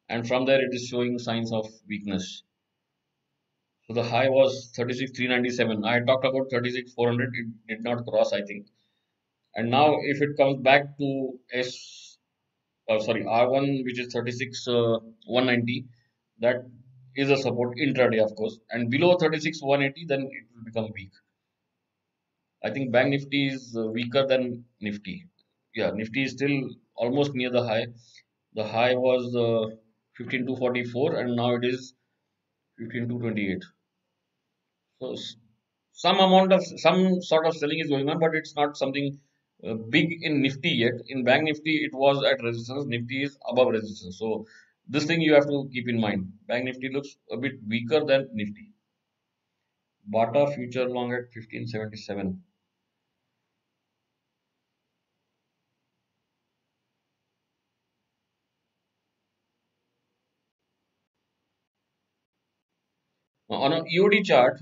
and 0.09 0.27
from 0.27 0.45
there 0.45 0.59
it 0.65 0.73
is 0.73 0.87
showing 0.87 1.19
signs 1.19 1.51
of 1.53 1.69
weakness. 1.87 2.41
So 3.85 3.93
the 3.93 4.01
high 4.01 4.27
was 4.27 4.71
36,397. 4.75 5.85
I 5.85 5.99
talked 5.99 6.25
about 6.25 6.49
36,400. 6.49 7.31
It 7.35 7.67
did 7.67 7.83
not 7.83 8.07
cross, 8.07 8.33
I 8.33 8.41
think. 8.41 8.65
And 9.55 9.71
now 9.71 9.97
if 10.01 10.21
it 10.21 10.37
comes 10.37 10.61
back 10.61 10.97
to 10.99 11.39
S, 11.53 12.17
uh, 12.89 12.99
sorry, 12.99 13.25
R1, 13.25 13.83
which 13.83 13.99
is 13.99 14.13
36,190, 14.13 15.85
uh, 15.85 15.91
that 16.39 16.65
is 17.15 17.29
a 17.31 17.37
support 17.37 17.77
intraday, 17.77 18.23
of 18.23 18.35
course. 18.35 18.59
And 18.71 18.89
below 18.91 19.17
36,180, 19.17 20.05
then 20.05 20.21
it 20.21 20.45
will 20.55 20.63
become 20.65 20.91
weak. 20.93 21.11
I 22.63 22.71
think 22.71 22.91
Bank 22.91 23.09
Nifty 23.09 23.47
is 23.49 23.75
uh, 23.77 23.87
weaker 23.87 24.25
than 24.25 24.65
Nifty 24.79 25.25
yeah, 25.75 25.91
Nifty 25.91 26.23
is 26.23 26.33
still 26.33 26.69
almost 26.95 27.33
near 27.33 27.51
the 27.51 27.63
high. 27.63 27.87
The 28.53 28.63
high 28.63 28.95
was 28.95 29.35
uh, 29.35 29.75
15244 30.17 31.15
and 31.15 31.35
now 31.35 31.55
it 31.55 31.65
is 31.65 31.93
15228 32.77 33.63
so 34.99 35.15
some 35.93 36.19
amount 36.19 36.53
of 36.53 36.63
some 36.77 37.21
sort 37.21 37.45
of 37.45 37.55
selling 37.55 37.79
is 37.79 37.89
going 37.89 38.07
on 38.09 38.19
but 38.19 38.35
it's 38.35 38.55
not 38.55 38.77
something 38.77 39.19
uh, 39.67 39.75
big 39.75 40.11
in 40.21 40.41
nifty 40.41 40.69
yet. 40.69 40.93
In 41.07 41.23
bank 41.23 41.43
nifty 41.43 41.75
it 41.85 41.93
was 41.93 42.23
at 42.23 42.41
resistance. 42.43 42.85
Nifty 42.85 43.23
is 43.23 43.37
above 43.49 43.69
resistance. 43.69 44.17
So 44.19 44.45
this 44.87 45.05
thing 45.05 45.21
you 45.21 45.33
have 45.33 45.47
to 45.47 45.69
keep 45.71 45.87
in 45.87 45.99
mind. 45.99 46.31
Bank 46.47 46.65
nifty 46.65 46.89
looks 46.89 47.15
a 47.31 47.37
bit 47.37 47.53
weaker 47.67 48.03
than 48.05 48.29
nifty. 48.33 48.73
Bata 50.07 50.47
future 50.55 50.87
long 50.89 51.13
at 51.13 51.29
1577 51.33 52.41
on 63.55 63.73
a 63.73 63.83
EOD 63.83 64.23
chart, 64.25 64.61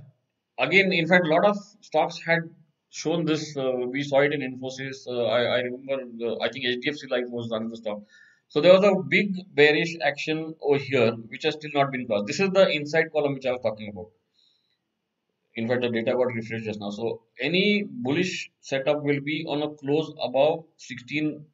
again, 0.57 0.91
in 0.91 1.07
fact, 1.07 1.25
a 1.25 1.29
lot 1.29 1.45
of 1.45 1.57
stocks 1.81 2.19
had 2.25 2.41
shown 2.89 3.25
this. 3.25 3.55
Uh, 3.55 3.85
we 3.87 4.03
saw 4.03 4.21
it 4.21 4.33
in 4.33 4.41
Infosys. 4.41 5.07
Uh, 5.07 5.25
I, 5.25 5.41
I 5.41 5.59
remember, 5.61 6.03
uh, 6.25 6.35
I 6.41 6.49
think 6.49 6.65
HDFC 6.65 7.09
Life 7.09 7.25
was 7.29 7.49
the 7.49 7.77
stock. 7.77 8.01
So 8.47 8.61
there 8.61 8.73
was 8.73 8.83
a 8.83 8.95
big 9.07 9.35
bearish 9.53 9.95
action 10.03 10.55
over 10.61 10.79
here, 10.79 11.11
which 11.11 11.43
has 11.43 11.53
still 11.53 11.69
not 11.73 11.91
been 11.91 12.07
crossed. 12.07 12.25
This 12.25 12.39
is 12.39 12.49
the 12.49 12.67
inside 12.67 13.11
column 13.11 13.35
which 13.35 13.45
I 13.45 13.51
was 13.51 13.61
talking 13.61 13.89
about. 13.89 14.07
In 15.55 15.67
fact, 15.67 15.81
the 15.81 15.89
data 15.89 16.13
got 16.13 16.33
refreshed 16.33 16.65
just 16.65 16.79
now. 16.79 16.89
So 16.89 17.21
any 17.39 17.83
bullish 17.83 18.49
setup 18.61 19.03
will 19.03 19.19
be 19.21 19.45
on 19.47 19.61
a 19.61 19.69
close 19.69 20.11
above 20.23 20.65
1600, 20.87 21.45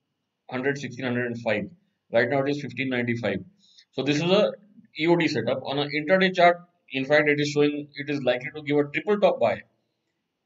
1605. 0.49 1.70
Right 2.14 2.30
now 2.30 2.44
it 2.44 2.49
is 2.49 2.64
1595. 2.64 3.44
So 3.91 4.03
this 4.03 4.18
is 4.18 4.24
a 4.24 4.53
EOD 5.02 5.30
setup. 5.30 5.64
On 5.66 5.80
an 5.80 5.90
intraday 5.90 6.34
chart, 6.34 6.57
in 6.91 7.06
fact 7.06 7.28
it 7.30 7.40
is 7.40 7.49
showing 7.49 7.88
it 7.95 8.10
is 8.10 8.22
likely 8.24 8.52
to 8.56 8.62
give 8.64 8.78
a 8.78 8.86
triple 8.94 9.20
top 9.20 9.40
buy 9.40 9.62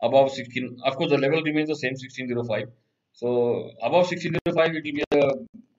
above 0.02 0.32
16 0.32 0.78
of 0.86 0.96
course 0.98 1.12
the 1.12 1.18
level 1.18 1.42
remains 1.44 1.70
the 1.70 1.76
same 1.76 1.96
1605 1.96 2.68
so 3.14 3.30
above 3.82 4.06
1605 4.08 4.76
it 4.76 4.84
will 4.86 4.98
be 5.00 5.04
a 5.12 5.32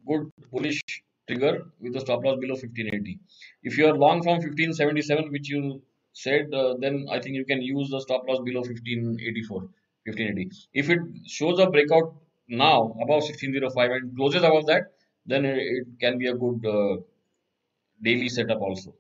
good 0.09 0.31
bullish 0.53 0.81
trigger 1.29 1.53
with 1.81 1.93
the 1.95 2.01
stop 2.01 2.25
loss 2.25 2.39
below 2.39 2.55
1580 2.55 3.19
if 3.63 3.79
you 3.79 3.87
are 3.87 3.97
long 3.97 4.23
from 4.23 4.39
1577 4.39 5.31
which 5.33 5.49
you 5.49 5.83
said 6.13 6.53
uh, 6.55 6.75
then 6.81 7.07
i 7.11 7.21
think 7.21 7.35
you 7.37 7.45
can 7.45 7.63
use 7.63 7.91
the 7.91 8.01
stop 8.01 8.27
loss 8.29 8.41
below 8.49 8.61
1584 8.61 9.61
1580 9.61 10.51
if 10.75 10.91
it 10.91 11.01
shows 11.27 11.59
a 11.59 11.71
breakout 11.71 12.15
now 12.49 12.79
above 13.05 13.23
1605 13.23 13.91
and 13.91 14.17
closes 14.17 14.43
above 14.43 14.67
that 14.67 14.93
then 15.27 15.45
it 15.45 15.87
can 16.01 16.19
be 16.19 16.27
a 16.27 16.35
good 16.35 16.67
uh, 16.67 16.97
daily 18.03 18.29
setup 18.29 18.61
also 18.61 18.95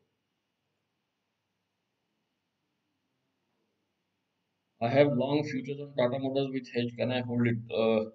I 4.80 4.88
have 4.88 5.12
long 5.12 5.44
futures 5.44 5.78
on 5.80 5.94
Tata 5.94 6.18
Motors 6.18 6.48
with 6.52 6.68
hedge. 6.74 6.96
Can 6.96 7.12
I 7.12 7.20
hold 7.20 7.46
it? 7.46 7.58
Uh, 7.72 8.10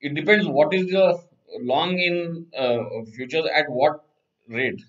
it 0.00 0.14
depends. 0.14 0.46
What 0.46 0.74
is 0.74 0.86
the 0.88 1.18
long 1.60 1.98
in 1.98 2.46
uh, 2.56 3.04
futures 3.14 3.46
at 3.54 3.70
what 3.70 4.04
rate? 4.48 4.82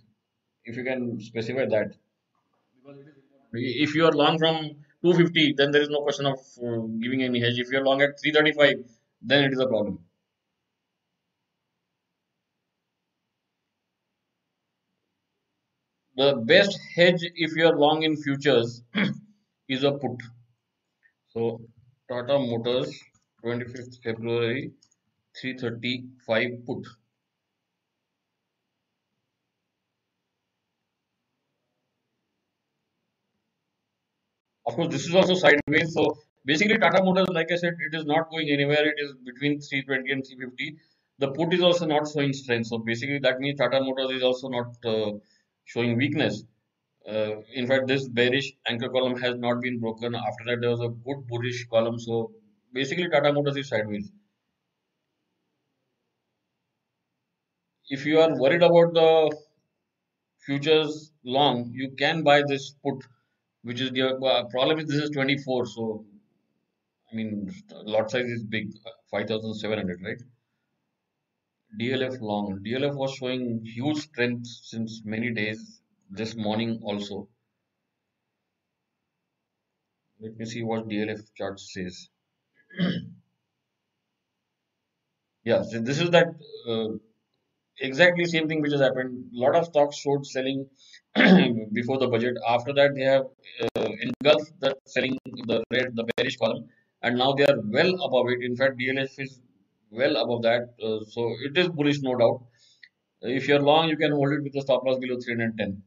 If 0.65 0.75
you 0.75 0.83
can 0.83 1.19
specify 1.21 1.65
that. 1.65 1.95
If 3.53 3.95
you 3.95 4.05
are 4.05 4.11
long 4.11 4.37
from 4.37 4.75
250, 5.03 5.53
then 5.53 5.71
there 5.71 5.81
is 5.81 5.89
no 5.89 6.01
question 6.01 6.25
of 6.25 6.39
uh, 6.61 6.85
giving 7.01 7.23
any 7.23 7.39
hedge. 7.39 7.57
If 7.57 7.71
you 7.71 7.79
are 7.79 7.83
long 7.83 8.01
at 8.01 8.19
335, 8.21 8.85
then 9.21 9.45
it 9.45 9.53
is 9.53 9.59
a 9.59 9.67
problem. 9.67 9.99
The 16.17 16.35
best 16.35 16.77
hedge 16.95 17.23
if 17.35 17.55
you 17.55 17.65
are 17.67 17.77
long 17.77 18.03
in 18.03 18.15
futures 18.17 18.83
is 19.69 19.83
a 19.83 19.93
put. 19.93 20.21
So 21.33 21.61
Tata 22.09 22.37
Motors 22.39 22.93
25th 23.43 24.03
February 24.03 24.71
335 25.39 26.65
put. 26.65 26.85
Of 34.65 34.75
course, 34.75 34.89
this 34.89 35.05
is 35.07 35.15
also 35.15 35.35
sideways. 35.35 35.93
So 35.93 36.17
basically, 36.45 36.77
Tata 36.77 37.03
Motors, 37.03 37.29
like 37.29 37.51
I 37.51 37.55
said, 37.55 37.73
it 37.79 37.95
is 37.95 38.05
not 38.05 38.29
going 38.29 38.49
anywhere. 38.49 38.85
It 38.87 38.95
is 38.97 39.13
between 39.25 39.59
320 39.61 40.11
and 40.11 40.25
350. 40.25 40.75
The 41.19 41.31
put 41.31 41.53
is 41.53 41.61
also 41.61 41.85
not 41.85 42.09
showing 42.11 42.33
strength. 42.33 42.67
So 42.67 42.77
basically, 42.79 43.19
that 43.19 43.39
means 43.39 43.57
Tata 43.59 43.79
Motors 43.81 44.11
is 44.11 44.23
also 44.23 44.49
not 44.49 44.75
uh, 44.85 45.11
showing 45.65 45.97
weakness. 45.97 46.43
Uh, 47.07 47.41
in 47.53 47.67
fact, 47.67 47.87
this 47.87 48.07
bearish 48.07 48.53
anchor 48.67 48.89
column 48.89 49.19
has 49.19 49.35
not 49.37 49.61
been 49.61 49.79
broken. 49.79 50.15
After 50.15 50.45
that, 50.45 50.61
there 50.61 50.69
was 50.69 50.81
a 50.81 50.89
good 50.89 51.27
bullish 51.27 51.67
column. 51.67 51.99
So 51.99 52.31
basically, 52.73 53.09
Tata 53.09 53.33
Motors 53.33 53.57
is 53.57 53.69
sideways. 53.69 54.11
If 57.89 58.05
you 58.05 58.19
are 58.19 58.39
worried 58.39 58.63
about 58.63 58.93
the 58.93 59.37
futures 60.45 61.11
long, 61.23 61.71
you 61.73 61.91
can 61.97 62.23
buy 62.23 62.43
this 62.47 62.75
put, 62.83 63.03
which 63.63 63.81
is 63.81 63.91
the 63.91 64.15
uh, 64.15 64.45
problem 64.45 64.79
is 64.79 64.85
this 64.85 65.03
is 65.03 65.09
24. 65.09 65.65
So 65.65 66.05
I 67.11 67.15
mean, 67.15 67.51
lot 67.71 68.09
size 68.09 68.25
is 68.25 68.43
big, 68.43 68.71
5,700, 69.11 70.01
right? 70.01 70.21
DLF 71.79 72.21
long. 72.21 72.59
DLF 72.63 72.95
was 72.95 73.13
showing 73.15 73.65
huge 73.65 73.97
strength 73.97 74.47
since 74.47 75.01
many 75.03 75.31
days 75.33 75.80
this 76.11 76.35
morning 76.35 76.79
also. 76.83 77.27
Let 80.19 80.37
me 80.37 80.45
see 80.45 80.63
what 80.63 80.87
DLF 80.87 81.21
chart 81.35 81.59
says. 81.59 82.09
yeah, 85.43 85.63
so 85.63 85.79
this 85.79 85.99
is 85.99 86.11
that 86.11 86.27
uh, 86.69 86.89
exactly 87.79 88.25
same 88.25 88.47
thing 88.47 88.61
which 88.61 88.71
has 88.71 88.81
happened. 88.81 89.31
A 89.35 89.39
lot 89.39 89.55
of 89.55 89.65
stocks 89.65 89.97
showed 89.97 90.25
selling 90.25 90.67
before 91.73 91.97
the 91.97 92.07
budget. 92.07 92.35
After 92.47 92.73
that, 92.73 92.95
they 92.95 93.03
have 93.03 93.25
uh, 93.77 93.89
engulfed 94.07 94.53
the 94.59 94.75
selling 94.85 95.17
the 95.25 95.63
red, 95.71 95.95
the 95.95 96.05
bearish 96.15 96.37
column, 96.37 96.69
and 97.01 97.17
now 97.17 97.33
they 97.33 97.45
are 97.45 97.59
well 97.77 97.93
above 98.03 98.27
it. 98.29 98.43
In 98.43 98.55
fact, 98.55 98.77
DLF 98.79 99.19
is 99.19 99.39
well 99.91 100.15
above 100.17 100.43
that, 100.43 100.75
uh, 100.83 100.99
so 101.09 101.33
it 101.45 101.57
is 101.57 101.69
bullish, 101.69 102.01
no 102.01 102.15
doubt. 102.15 102.43
If 103.21 103.47
you 103.47 103.55
are 103.55 103.61
long, 103.61 103.89
you 103.89 103.97
can 103.97 104.11
hold 104.11 104.31
it 104.33 104.43
with 104.43 104.53
the 104.53 104.61
stop 104.61 104.83
loss 104.85 104.99
below 104.99 105.17
310. 105.19 105.83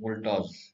Voltas 0.00 0.72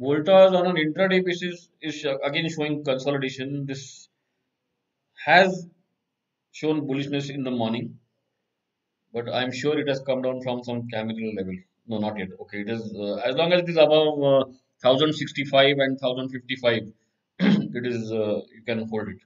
Voltas 0.00 0.54
on 0.54 0.66
an 0.66 0.76
intraday 0.76 1.24
basis 1.24 1.68
is 1.82 2.06
again 2.24 2.48
showing 2.48 2.82
consolidation. 2.82 3.66
This 3.66 4.08
has 5.26 5.66
shown 6.52 6.86
bullishness 6.88 7.30
in 7.30 7.44
the 7.44 7.50
morning, 7.50 7.98
but 9.12 9.28
I'm 9.28 9.52
sure 9.52 9.78
it 9.78 9.88
has 9.88 10.00
come 10.00 10.22
down 10.22 10.40
from 10.42 10.64
some 10.64 10.88
candle 10.88 11.34
level. 11.34 11.54
No, 11.86 11.98
not 11.98 12.18
yet. 12.18 12.28
Okay, 12.40 12.60
it 12.62 12.70
is 12.70 12.94
uh, 12.94 13.16
as 13.16 13.36
long 13.36 13.52
as 13.52 13.62
it 13.62 13.68
is 13.68 13.76
above 13.76 14.22
uh, 14.22 14.44
1065 14.82 15.78
and 15.78 15.98
1055 16.00 16.92
it 17.40 17.86
is 17.86 18.12
uh, 18.12 18.40
you 18.54 18.62
can 18.66 18.88
hold 18.88 19.08
it. 19.08 19.18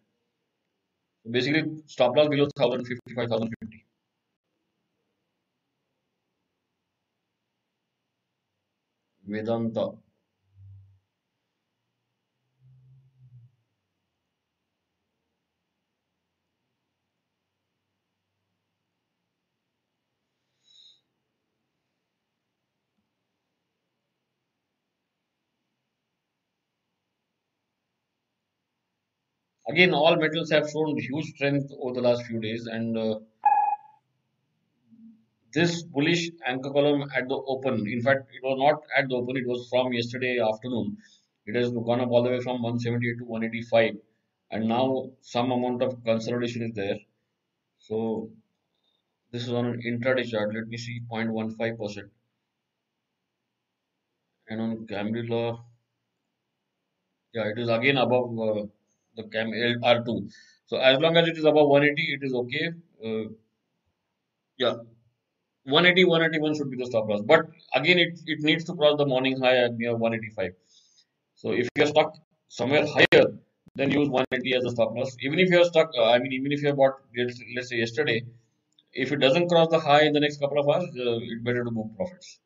Basically 1.31 1.83
stop 1.87 2.16
loss 2.16 2.29
below 2.29 2.49
1055 2.57 3.31
1050 3.31 3.85
vedanta 9.24 9.85
Again, 29.68 29.94
all 29.94 30.16
metals 30.16 30.51
have 30.51 30.68
shown 30.68 30.98
huge 30.98 31.26
strength 31.34 31.72
over 31.80 31.94
the 31.94 32.01
last 32.01 32.24
few 32.26 32.40
days, 32.40 32.66
and 32.66 32.98
uh, 32.98 33.20
this 35.52 35.82
bullish 35.82 36.30
anchor 36.47 36.70
column 36.70 37.09
at 37.14 37.28
the 37.28 37.34
open, 37.34 37.86
in 37.86 38.02
fact, 38.02 38.30
it 38.34 38.43
was 38.43 38.59
not 38.59 38.82
at 38.97 39.09
the 39.09 39.14
open, 39.14 39.36
it 39.36 39.47
was 39.47 39.68
from 39.70 39.93
yesterday 39.93 40.40
afternoon. 40.40 40.97
It 41.47 41.55
has 41.56 41.70
gone 41.70 42.01
up 42.01 42.10
all 42.10 42.22
the 42.22 42.30
way 42.30 42.40
from 42.40 42.62
178 42.62 43.18
to 43.18 43.24
185, 43.24 43.97
and 44.51 44.68
now 44.68 45.10
some 45.20 45.51
amount 45.52 45.82
of 45.82 46.02
consolidation 46.05 46.62
is 46.62 46.74
there. 46.74 46.98
So 47.78 48.30
this 49.30 49.43
is 49.44 49.52
on 49.52 49.66
an 49.66 49.82
intraday 49.82 50.28
chart. 50.28 50.55
Let 50.55 50.68
me 50.68 50.76
see 50.76 51.01
0.15%. 51.10 52.10
And 54.48 54.60
on 54.60 54.86
Camarilla, 54.86 55.64
yeah, 57.32 57.44
it 57.44 57.59
is 57.59 57.68
again 57.68 57.97
above 57.97 58.39
uh, 58.39 58.66
the 59.16 59.24
CAM 59.24 59.51
R2. 59.51 60.32
So 60.66 60.78
as 60.78 60.98
long 61.01 61.16
as 61.16 61.28
it 61.28 61.36
is 61.36 61.44
above 61.44 61.68
180, 61.68 62.14
it 62.14 62.26
is 62.26 62.34
okay. 62.34 62.70
Uh, 63.05 63.30
yeah, 64.59 64.74
180, 65.64 66.05
181 66.05 66.56
should 66.56 66.70
be 66.70 66.76
the 66.76 66.86
stop 66.86 67.09
loss. 67.09 67.20
But 67.22 67.47
again, 67.74 67.98
it, 67.98 68.20
it 68.26 68.40
needs 68.40 68.64
to 68.64 68.74
cross 68.74 68.98
the 68.98 69.06
morning 69.06 69.40
high 69.40 69.68
near 69.76 69.97
185. 69.97 70.52
So 71.34 71.52
if 71.52 71.68
you're 71.76 71.86
stuck 71.86 72.14
somewhere 72.48 72.86
higher, 72.86 73.26
then 73.74 73.90
use 73.90 74.09
180 74.09 74.56
as 74.56 74.64
a 74.64 74.70
stop 74.70 74.94
loss. 74.94 75.16
Even 75.20 75.39
if 75.39 75.51
you're 75.51 75.64
stuck, 75.64 75.90
uh, 75.97 76.10
I 76.10 76.18
mean, 76.18 76.32
even 76.32 76.52
if 76.52 76.62
you 76.62 76.72
bought, 76.72 76.94
let's, 77.16 77.68
say 77.68 77.76
yesterday, 77.76 78.24
if 78.93 79.12
it 79.12 79.16
doesn't 79.16 79.48
cross 79.48 79.68
the 79.70 79.80
high 79.80 80.05
in 80.05 80.12
the 80.12 80.20
next 80.20 80.40
couple 80.40 80.59
of 80.59 80.68
hours, 80.68 80.84
uh, 80.84 81.18
it's 81.22 81.43
better 81.43 81.64
to 81.64 81.70
book 81.70 81.90
profits. 81.97 82.39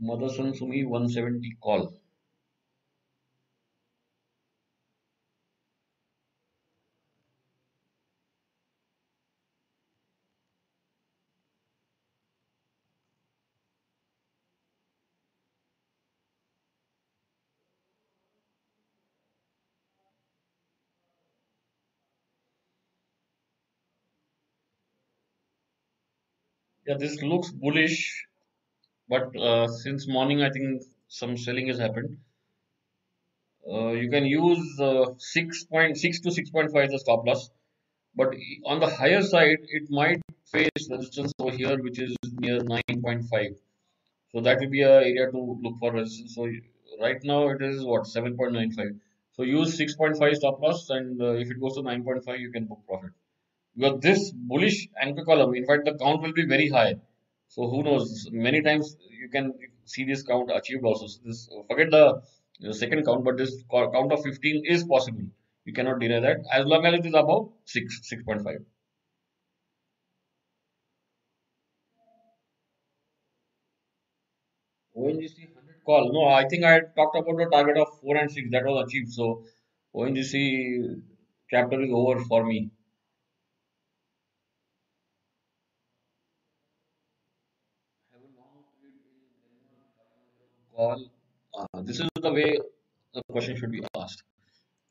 Mother 0.00 0.26
Motherson 0.26 0.56
Sumi 0.56 0.84
170 0.84 1.56
call. 1.62 1.94
Yeah, 26.86 26.96
this 26.98 27.20
looks 27.20 27.50
bullish, 27.50 28.26
but 29.08 29.36
uh, 29.36 29.66
since 29.66 30.06
morning, 30.06 30.42
I 30.42 30.50
think 30.50 30.82
some 31.08 31.36
selling 31.36 31.66
has 31.66 31.78
happened. 31.78 32.18
Uh, 33.68 33.90
you 33.90 34.08
can 34.08 34.24
use 34.24 34.78
uh, 34.78 35.06
6.6 35.34 36.22
to 36.22 36.28
6.5 36.28 36.84
as 36.84 36.92
a 36.92 36.98
stop 37.00 37.26
loss, 37.26 37.50
but 38.14 38.32
on 38.64 38.78
the 38.78 38.86
higher 38.86 39.22
side, 39.22 39.58
it 39.68 39.90
might 39.90 40.22
face 40.44 40.88
resistance 40.88 41.32
over 41.40 41.56
here, 41.56 41.76
which 41.82 41.98
is 41.98 42.16
near 42.38 42.60
9.5. 42.60 43.56
So 44.30 44.40
that 44.42 44.60
will 44.60 44.70
be 44.70 44.82
a 44.82 44.96
area 45.00 45.28
to 45.32 45.58
look 45.62 45.78
for 45.80 45.92
resistance. 45.92 46.36
So 46.36 46.48
right 47.00 47.20
now 47.24 47.48
it 47.48 47.62
is 47.62 47.84
what 47.84 48.04
7.95. 48.04 49.00
So 49.32 49.42
use 49.42 49.76
6.5 49.76 50.36
stop 50.36 50.62
loss, 50.62 50.88
and 50.90 51.20
uh, 51.20 51.32
if 51.32 51.50
it 51.50 51.60
goes 51.60 51.74
to 51.74 51.82
9.5, 51.82 52.38
you 52.38 52.52
can 52.52 52.66
book 52.66 52.82
profit 52.86 53.10
because 53.76 54.00
this 54.00 54.30
bullish 54.32 54.88
anchor 55.00 55.24
column, 55.24 55.54
in 55.54 55.66
fact, 55.66 55.84
the 55.84 55.94
count 55.98 56.22
will 56.22 56.32
be 56.32 56.46
very 56.46 56.68
high. 56.68 56.94
So 57.48 57.68
who 57.68 57.82
knows? 57.82 58.28
Many 58.32 58.62
times 58.62 58.96
you 59.10 59.28
can 59.28 59.52
see 59.84 60.04
this 60.04 60.22
count 60.22 60.50
achieved 60.54 60.84
also. 60.84 61.06
So 61.06 61.20
this 61.24 61.48
forget 61.68 61.90
the, 61.90 62.22
the 62.60 62.74
second 62.74 63.04
count, 63.04 63.24
but 63.24 63.36
this 63.36 63.62
count 63.70 64.12
of 64.12 64.22
15 64.22 64.64
is 64.66 64.84
possible. 64.84 65.26
You 65.64 65.72
cannot 65.72 66.00
deny 66.00 66.20
that 66.20 66.38
as 66.52 66.64
long 66.64 66.86
as 66.86 66.94
it 66.94 67.06
is 67.06 67.14
above 67.14 67.50
6, 67.64 68.00
6.5. 68.12 68.64
ONGC 74.96 75.54
100 75.54 75.84
call. 75.84 76.10
No, 76.12 76.28
I 76.28 76.48
think 76.48 76.64
I 76.64 76.80
talked 76.80 77.16
about 77.16 77.36
the 77.36 77.48
target 77.52 77.76
of 77.76 77.88
4 78.00 78.16
and 78.16 78.30
6 78.30 78.48
that 78.52 78.64
was 78.64 78.86
achieved. 78.86 79.12
So 79.12 79.44
ONGC 79.94 81.02
chapter 81.50 81.82
is 81.82 81.90
over 81.92 82.20
for 82.24 82.44
me. 82.44 82.70
Call. 90.76 91.10
Uh, 91.58 91.82
this 91.82 92.00
is 92.00 92.08
the 92.22 92.32
way 92.32 92.58
the 93.14 93.22
question 93.32 93.56
should 93.56 93.72
be 93.72 93.82
asked. 93.96 94.22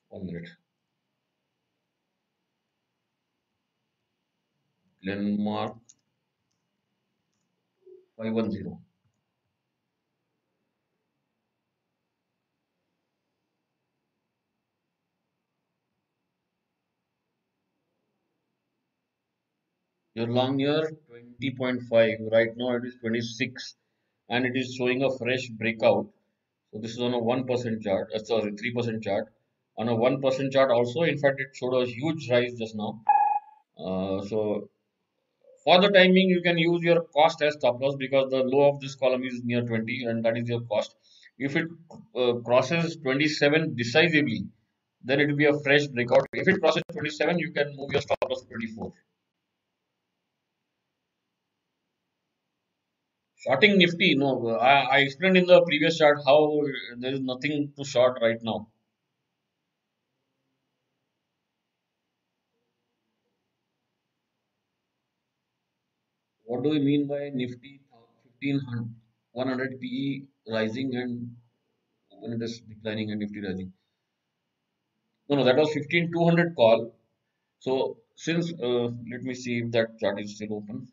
One 0.10 0.26
minute. 0.28 0.50
Glenmark 5.02 5.80
510. 8.18 8.78
Your 20.16 20.26
long 20.26 20.58
year 20.60 20.90
20.5. 21.08 22.18
Right 22.32 22.58
now 22.58 22.76
it 22.78 22.86
is 22.86 22.96
26 23.02 23.76
and 24.30 24.46
it 24.46 24.56
is 24.56 24.74
showing 24.76 25.04
a 25.04 25.18
fresh 25.18 25.48
breakout. 25.48 26.08
So 26.72 26.80
this 26.80 26.92
is 26.92 27.00
on 27.00 27.14
a 27.14 27.20
1% 27.20 27.84
chart, 27.84 28.12
uh, 28.14 28.20
sorry, 28.20 28.52
3% 28.52 29.04
chart. 29.04 29.32
On 29.78 29.90
a 29.90 29.96
1% 29.96 30.52
chart 30.52 30.72
also, 30.72 31.02
in 31.04 31.18
fact, 31.18 31.40
it 31.40 31.48
showed 31.54 31.74
a 31.74 31.86
huge 31.86 32.30
rise 32.30 32.54
just 32.54 32.76
now. 32.76 33.02
Uh, 33.78 34.22
so 34.26 34.70
for 35.64 35.82
the 35.82 35.90
timing, 35.90 36.30
you 36.30 36.42
can 36.42 36.58
use 36.58 36.82
your 36.84 37.02
cost 37.02 37.42
as 37.42 37.56
stop 37.56 37.82
loss 37.82 37.96
because 37.96 38.30
the 38.30 38.44
low 38.44 38.70
of 38.70 38.80
this 38.80 38.96
column 38.96 39.24
is 39.24 39.42
near 39.44 39.64
20 39.64 40.06
and 40.06 40.24
that 40.24 40.38
is 40.38 40.48
your 40.48 40.62
cost. 40.62 40.96
If 41.38 41.56
it 41.56 41.68
uh, 42.16 42.34
crosses 42.46 42.96
27 42.98 43.76
decisively, 43.76 44.46
then 45.04 45.20
it 45.20 45.28
will 45.28 45.36
be 45.36 45.46
a 45.46 45.60
fresh 45.60 45.88
breakout. 45.88 46.28
If 46.34 46.48
it 46.48 46.62
crosses 46.62 46.84
27, 46.92 47.40
you 47.40 47.52
can 47.52 47.76
move 47.76 47.92
your 47.92 48.02
stop 48.02 48.18
loss 48.30 48.42
to 48.42 48.48
24. 48.48 48.94
Shorting 53.46 53.78
Nifty, 53.78 54.16
no, 54.16 54.50
I, 54.58 54.82
I 54.82 55.00
explained 55.00 55.38
in 55.38 55.46
the 55.46 55.62
previous 55.62 55.98
chart 55.98 56.18
how 56.26 56.62
there 56.98 57.14
is 57.14 57.22
nothing 57.22 57.72
to 57.78 57.86
short 57.86 58.18
right 58.22 58.44
now. 58.44 58.68
What 66.46 66.64
do 66.64 66.70
we 66.70 66.80
mean 66.80 67.08
by 67.08 67.28
Nifty 67.30 67.82
1500 67.92 69.82
PE 69.82 70.22
rising 70.50 70.96
and 70.96 71.36
when 72.20 72.34
it 72.34 72.42
is 72.44 72.62
declining 72.62 73.12
and 73.12 73.20
Nifty 73.22 73.42
rising? 73.42 73.74
No, 75.30 75.36
no, 75.36 75.44
that 75.44 75.56
was 75.56 75.72
15200 75.72 76.56
call. 76.56 76.96
So 77.60 78.00
since 78.16 78.54
uh, 78.62 78.90
let 79.12 79.24
me 79.24 79.34
see 79.36 79.60
if 79.60 79.72
that 79.72 80.00
chart 80.00 80.20
is 80.22 80.36
still 80.36 80.56
open. 80.56 80.88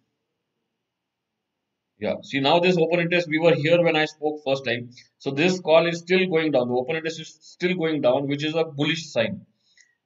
Yeah, 2.03 2.17
see 2.29 2.41
now 2.41 2.59
this 2.59 2.77
open 2.77 2.99
interest, 2.99 3.29
we 3.29 3.39
were 3.39 3.55
here 3.55 3.81
when 3.81 3.95
I 3.95 4.07
spoke 4.07 4.41
first 4.45 4.65
time. 4.65 4.91
So 5.19 5.31
this 5.31 5.61
call 5.61 5.87
is 5.87 5.99
still 6.01 6.27
going 6.27 6.51
down. 6.51 6.67
The 6.67 6.75
open 6.75 6.97
interest 6.97 7.21
is 7.21 7.29
still 7.41 7.75
going 7.77 8.01
down, 8.01 8.27
which 8.27 8.43
is 8.45 8.57
a 8.57 8.65
bullish 8.65 9.05
sign. 9.13 9.47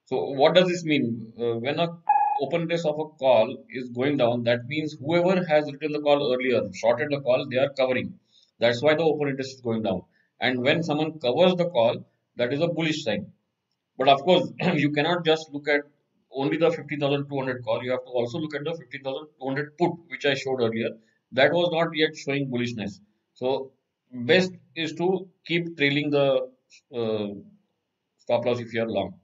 So 0.05 0.17
what 0.41 0.55
does 0.55 0.69
this 0.69 0.85
mean? 0.85 1.33
Uh, 1.41 1.55
when 1.55 1.79
a 1.81 1.89
open 2.43 2.63
interest 2.63 2.85
of 2.85 2.99
a 3.05 3.07
call 3.23 3.65
is 3.71 3.89
going 3.89 4.19
down, 4.19 4.45
that 4.45 4.67
means 4.67 4.95
whoever 5.01 5.43
has 5.47 5.73
written 5.73 5.93
the 5.93 6.03
call 6.03 6.35
earlier, 6.35 6.61
shorted 6.75 7.09
the 7.11 7.21
call, 7.23 7.47
they 7.51 7.57
are 7.57 7.71
covering. 7.71 8.13
That's 8.59 8.83
why 8.83 8.95
the 8.95 9.05
open 9.05 9.29
interest 9.29 9.55
is 9.55 9.63
going 9.63 9.83
down. 9.83 10.03
And 10.39 10.63
when 10.63 10.83
someone 10.83 11.19
covers 11.19 11.55
the 11.55 11.71
call, 11.71 12.05
that 12.37 12.53
is 12.53 12.61
a 12.61 12.69
bullish 12.69 13.05
sign. 13.05 13.33
But 13.97 14.09
of 14.09 14.21
course, 14.21 14.53
you 14.85 14.91
cannot 14.91 15.25
just 15.25 15.49
look 15.51 15.67
at 15.67 15.81
only 16.31 16.59
the 16.59 16.71
15,200 16.71 17.65
call. 17.65 17.83
You 17.83 17.93
have 17.93 18.05
to 18.05 18.11
also 18.21 18.39
look 18.39 18.55
at 18.55 18.65
the 18.65 18.77
15,200 18.77 19.79
put, 19.79 19.93
which 20.11 20.27
I 20.27 20.35
showed 20.35 20.61
earlier 20.61 20.91
that 21.37 21.53
was 21.53 21.71
not 21.73 21.95
yet 21.95 22.17
showing 22.17 22.51
bullishness. 22.51 23.01
So 23.35 23.73
best 24.13 24.53
is 24.75 24.95
to 24.95 25.29
keep 25.47 25.77
trailing 25.77 26.11
the 26.11 26.27
uh, 26.95 27.29
stop 28.19 28.45
loss 28.45 28.61
if 28.61 28.73
you 28.75 28.83
are 28.83 28.89
long. 28.89 29.15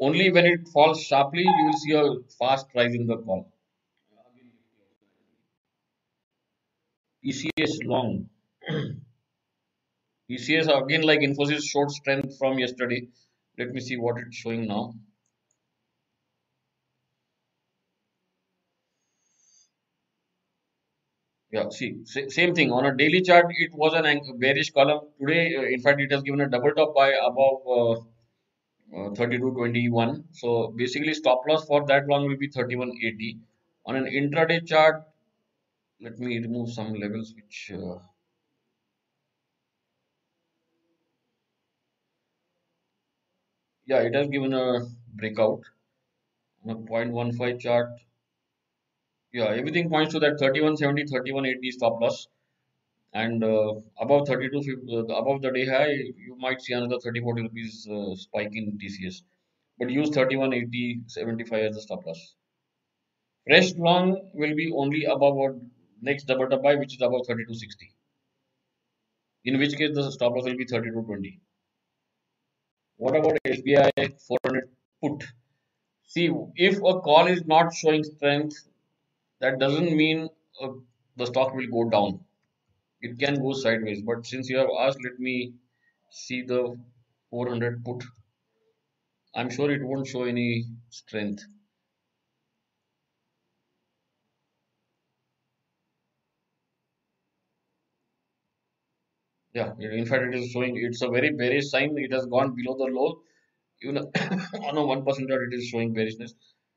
Only 0.00 0.30
when 0.32 0.46
it 0.46 0.68
falls 0.72 1.02
sharply, 1.02 1.42
you 1.42 1.64
will 1.66 1.78
see 1.84 1.92
a 1.92 2.04
fast 2.38 2.66
rise 2.74 2.94
in 2.94 3.06
the 3.06 3.18
call. 3.18 3.52
TCS 7.24 7.84
long. 7.84 8.28
TCS 10.30 10.68
again 10.84 11.02
like 11.02 11.20
Infosys 11.20 11.64
showed 11.64 11.90
strength 11.90 12.38
from 12.38 12.58
yesterday. 12.58 13.08
Let 13.58 13.70
me 13.70 13.80
see 13.80 13.96
what 13.96 14.18
it's 14.18 14.36
showing 14.36 14.66
now. 14.66 14.94
Yeah, 21.54 21.68
see, 21.70 22.04
same 22.38 22.54
thing 22.54 22.70
on 22.72 22.84
a 22.86 22.94
daily 22.96 23.22
chart. 23.22 23.46
It 23.64 23.72
was 23.74 23.94
an 23.94 24.38
bearish 24.38 24.70
column 24.72 25.00
today. 25.18 25.54
Uh, 25.56 25.62
in 25.62 25.80
fact, 25.80 26.00
it 26.00 26.12
has 26.12 26.22
given 26.22 26.40
a 26.42 26.48
double 26.50 26.72
top 26.72 26.94
buy 26.94 27.10
above 27.30 27.58
uh, 27.76 27.92
uh, 28.96 29.10
32.21. 29.14 30.24
So 30.32 30.68
basically, 30.76 31.14
stop 31.14 31.42
loss 31.48 31.66
for 31.66 31.86
that 31.86 32.06
long 32.08 32.26
will 32.28 32.36
be 32.38 32.48
31.80. 32.48 33.38
On 33.86 33.96
an 33.96 34.06
intraday 34.06 34.66
chart, 34.66 35.04
let 36.00 36.18
me 36.20 36.38
remove 36.38 36.70
some 36.70 36.94
levels 36.94 37.34
which. 37.34 37.72
Uh, 37.74 37.98
Yeah, 43.86 44.00
it 44.02 44.14
has 44.14 44.28
given 44.28 44.52
a 44.52 44.80
breakout 45.14 45.62
on 46.64 46.70
a 46.70 46.74
0.15 46.74 47.60
chart. 47.60 47.90
Yeah, 49.34 49.46
everything 49.46 49.90
points 49.90 50.12
to 50.14 50.20
that 50.20 50.38
3170, 50.38 51.06
3180 51.06 51.70
stop 51.72 52.00
loss. 52.00 52.28
And 53.12 53.42
uh, 53.42 53.74
above 54.00 54.28
32, 54.28 55.06
uh, 55.10 55.14
above 55.14 55.42
the 55.42 55.50
day 55.50 55.66
high, 55.66 55.90
you 56.26 56.36
might 56.38 56.62
see 56.62 56.72
another 56.72 57.00
30, 57.00 57.20
40 57.20 57.42
rupees 57.42 57.88
uh, 57.90 58.14
spike 58.14 58.52
in 58.52 58.78
TCS. 58.78 59.22
But 59.78 59.90
use 59.90 60.10
3180, 60.10 61.00
75 61.08 61.64
as 61.64 61.74
the 61.74 61.82
stop 61.82 62.06
loss. 62.06 62.36
Fresh 63.44 63.74
long 63.74 64.30
will 64.34 64.54
be 64.54 64.70
only 64.72 65.04
above 65.04 65.34
what 65.34 65.56
next 66.00 66.24
double 66.28 66.48
top 66.48 66.62
buy, 66.62 66.76
which 66.76 66.94
is 66.94 67.02
above 67.02 67.26
3260. 67.26 67.92
In 69.46 69.58
which 69.58 69.76
case 69.76 69.96
the 69.96 70.12
stop 70.12 70.32
loss 70.32 70.44
will 70.44 70.56
be 70.56 70.64
3220. 70.64 71.40
What 72.98 73.16
about 73.16 73.36
SBI 73.44 73.90
400 74.28 74.70
put? 75.02 75.24
See, 76.06 76.30
if 76.54 76.76
a 76.76 77.00
call 77.00 77.26
is 77.26 77.44
not 77.46 77.74
showing 77.74 78.04
strength, 78.04 78.68
that 79.44 79.58
doesn't 79.60 79.96
mean 79.96 80.28
uh, 80.62 80.68
the 81.16 81.26
stock 81.26 81.54
will 81.54 81.68
go 81.76 81.90
down. 81.90 82.24
It 83.02 83.18
can 83.18 83.40
go 83.42 83.52
sideways. 83.54 84.02
But 84.02 84.26
since 84.26 84.50
you 84.50 84.58
have 84.58 84.70
asked, 84.80 84.98
let 85.04 85.18
me 85.20 85.54
see 86.10 86.42
the 86.42 86.76
400 87.30 87.84
put. 87.84 88.04
I'm 89.34 89.50
sure 89.50 89.70
it 89.70 89.84
won't 89.84 90.06
show 90.06 90.24
any 90.24 90.64
strength. 90.88 91.44
Yeah, 99.54 99.72
in 99.80 100.04
fact, 100.06 100.24
it 100.24 100.34
is 100.34 100.50
showing 100.50 100.76
it's 100.76 101.00
a 101.02 101.08
very 101.08 101.30
bearish 101.30 101.70
sign. 101.70 101.96
It 101.96 102.12
has 102.12 102.26
gone 102.26 102.54
below 102.54 102.76
the 102.76 102.92
low. 102.92 103.22
Even 103.82 103.98
on 104.68 104.76
a 104.78 104.84
one 104.86 105.04
percent 105.04 105.30
it 105.30 105.54
is 105.54 105.66
showing 105.68 105.94
bearishness. 105.94 106.34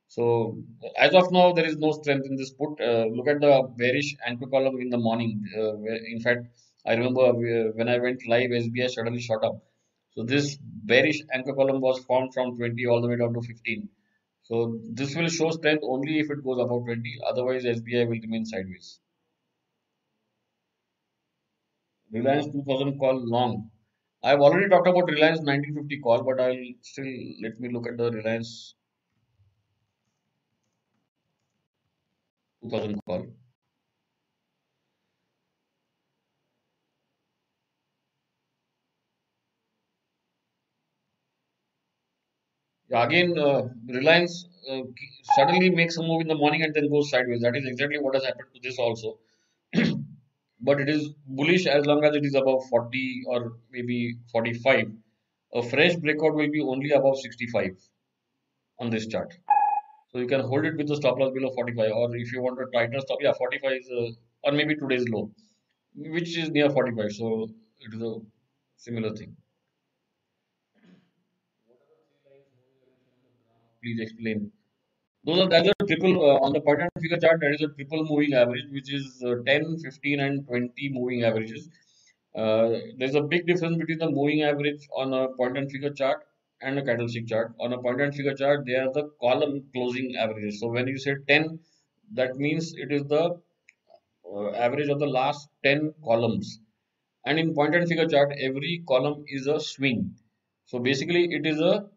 So 0.08 0.58
as 0.98 1.14
of 1.14 1.32
now, 1.32 1.54
there 1.54 1.66
is 1.66 1.78
no 1.78 1.92
strength 1.92 2.26
in 2.26 2.36
this 2.36 2.52
put. 2.52 2.80
Uh, 2.82 3.06
look 3.06 3.28
at 3.28 3.42
the 3.42 3.70
bearish 3.78 4.16
anchor 4.26 4.48
column 4.48 4.80
in 4.80 4.90
the 4.90 4.98
morning. 4.98 5.44
Uh, 5.56 5.76
in 6.14 6.20
fact, 6.22 6.48
I 6.86 6.94
remember 6.94 7.34
when 7.34 7.90
I 7.90 7.98
went 8.00 8.28
live, 8.28 8.50
SBI 8.52 8.90
suddenly 8.90 9.22
shot 9.22 9.44
up. 9.44 9.62
So 10.12 10.24
this 10.24 10.58
bearish 10.62 11.22
anchor 11.34 11.54
column 11.54 11.82
was 11.82 12.04
formed 12.06 12.34
from 12.34 12.58
20 12.58 12.86
all 12.88 13.02
the 13.02 13.08
way 13.08 13.18
down 13.18 13.34
to 13.34 13.42
15. 13.42 13.90
So 14.44 14.80
this 14.94 15.16
will 15.16 15.28
show 15.28 15.52
strength 15.52 15.84
only 15.84 16.20
if 16.20 16.32
it 16.32 16.44
goes 16.44 16.60
above 16.60 16.86
20. 16.86 17.18
Otherwise, 17.28 17.66
SBI 17.66 18.06
will 18.06 18.20
remain 18.22 18.46
sideways. 18.46 19.00
Reliance 22.12 22.48
2000 22.48 23.00
call 23.00 23.16
long. 23.26 23.72
I've 24.24 24.40
already 24.42 24.68
talked 24.70 24.88
about 24.88 25.10
Reliance 25.10 25.40
1950 25.42 26.00
call, 26.02 26.24
but 26.24 26.40
I'll 26.42 26.66
still 26.82 27.12
let 27.44 27.60
me 27.60 27.70
look 27.72 27.88
at 27.88 27.98
the 27.98 28.12
Reliance 28.12 28.76
2000 32.70 33.00
call. 33.06 33.28
Again, 42.92 43.38
uh, 43.38 43.64
Reliance 43.88 44.46
uh, 44.70 44.82
suddenly 45.36 45.70
makes 45.70 45.98
a 45.98 46.02
move 46.04 46.22
in 46.22 46.28
the 46.28 46.36
morning 46.36 46.64
and 46.64 46.74
then 46.74 46.90
goes 46.90 47.10
sideways. 47.10 47.42
That 47.42 47.56
is 47.56 47.66
exactly 47.66 48.00
what 48.00 48.16
has 48.16 48.26
happened 48.26 48.50
to 48.54 48.60
this 48.62 48.78
also. 48.80 49.20
but 50.62 50.82
it 50.82 50.90
is 50.90 51.10
bullish 51.26 51.68
as 51.68 51.86
long 51.86 52.04
as 52.06 52.16
it 52.16 52.26
is 52.26 52.36
above 52.36 52.66
40 52.70 53.24
or 53.28 53.54
maybe 53.72 54.18
45. 54.32 54.92
A 55.56 55.64
fresh 55.64 55.96
breakout 55.96 56.36
will 56.36 56.52
be 56.52 56.62
only 56.62 56.92
above 56.92 57.20
65 57.20 57.78
on 58.80 58.90
this 58.90 59.08
chart. 59.08 59.38
So 60.12 60.20
you 60.20 60.28
can 60.28 60.42
hold 60.42 60.66
it 60.66 60.76
with 60.78 60.88
the 60.88 60.96
stop 60.98 61.18
loss 61.20 61.34
below 61.34 61.52
45 61.54 61.92
or 61.92 62.16
if 62.16 62.32
you 62.34 62.42
want 62.42 62.60
a 62.62 62.66
tighter 62.74 63.00
stop, 63.02 63.20
yeah, 63.22 63.34
45 63.34 63.72
is, 63.82 63.90
uh, 63.90 64.12
or 64.44 64.52
maybe 64.54 64.76
today's 64.76 65.08
low, 65.10 65.32
which 65.96 66.38
is 66.38 66.50
near 66.52 66.70
45. 66.70 67.12
So 67.14 67.50
it 67.80 67.94
is 67.96 68.02
a 68.02 68.16
similar 68.78 69.16
thing. 69.16 69.38
Please 73.82 74.00
explain. 74.00 74.52
Those 75.26 75.40
are 75.42 75.50
that's 75.50 75.70
a 75.70 75.86
triple 75.88 76.16
uh, 76.30 76.40
on 76.46 76.54
the 76.54 76.62
pattern 76.62 76.90
figure 77.02 77.20
chart. 77.20 77.40
That 77.42 77.54
is 77.56 77.62
a 77.64 77.70
triple 77.70 78.06
moving 78.06 78.34
average, 78.36 78.68
which 78.72 78.94
is 78.94 79.24
uh, 79.26 79.36
10, 79.48 79.78
15, 79.80 80.20
and 80.22 80.48
20 80.48 80.90
moving 80.90 81.24
averages. 81.24 81.70
Uh, 82.36 82.70
there's 83.00 83.16
a 83.16 83.24
big 83.24 83.48
difference 83.48 83.78
between 83.78 84.00
the 84.00 84.12
moving 84.12 84.44
average 84.44 84.88
on 84.96 85.14
a 85.14 85.30
point 85.38 85.58
and 85.58 85.72
figure 85.72 85.94
chart 85.94 86.27
and 86.62 86.80
a 86.80 86.84
candlestick 86.84 87.28
chart. 87.28 87.54
On 87.60 87.74
a 87.74 87.82
point 87.82 88.02
and 88.02 88.14
figure 88.14 88.34
chart, 88.34 88.66
they 88.66 88.76
are 88.76 88.92
the 88.92 89.10
column 89.22 89.64
closing 89.74 90.16
averages. 90.16 90.60
So 90.60 90.68
when 90.68 90.88
you 90.88 90.98
say 90.98 91.16
10, 91.28 91.60
that 92.14 92.38
means 92.38 92.74
it 92.76 92.92
is 92.92 93.04
the 93.06 93.40
uh, 94.32 94.52
average 94.52 94.90
of 94.90 95.00
the 95.00 95.08
last 95.08 95.50
10 95.64 95.94
columns. 96.04 96.60
And 97.26 97.40
in 97.40 97.54
point 97.54 97.76
and 97.76 97.88
figure 97.88 98.08
chart, 98.08 98.32
every 98.40 98.84
column 98.88 99.24
is 99.28 99.48
a 99.48 99.60
swing. 99.60 100.16
So 100.66 100.80
basically, 100.80 101.26
it 101.34 101.46
is 101.46 101.60
a 101.60 101.90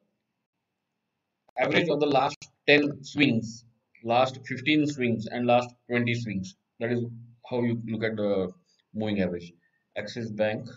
average 1.59 1.89
of 1.89 2.01
the 2.01 2.07
last 2.07 2.37
10 2.67 3.05
swings, 3.05 3.65
last 4.05 4.39
15 4.47 4.87
swings, 4.87 5.27
and 5.27 5.47
last 5.47 5.75
20 5.89 6.15
swings. 6.15 6.57
That 6.79 6.93
is 6.93 7.05
how 7.49 7.63
you 7.63 7.81
look 7.87 8.05
at 8.05 8.17
the 8.17 8.53
moving 8.95 9.21
average. 9.21 9.53
Axis 9.97 10.31
Bank. 10.31 10.69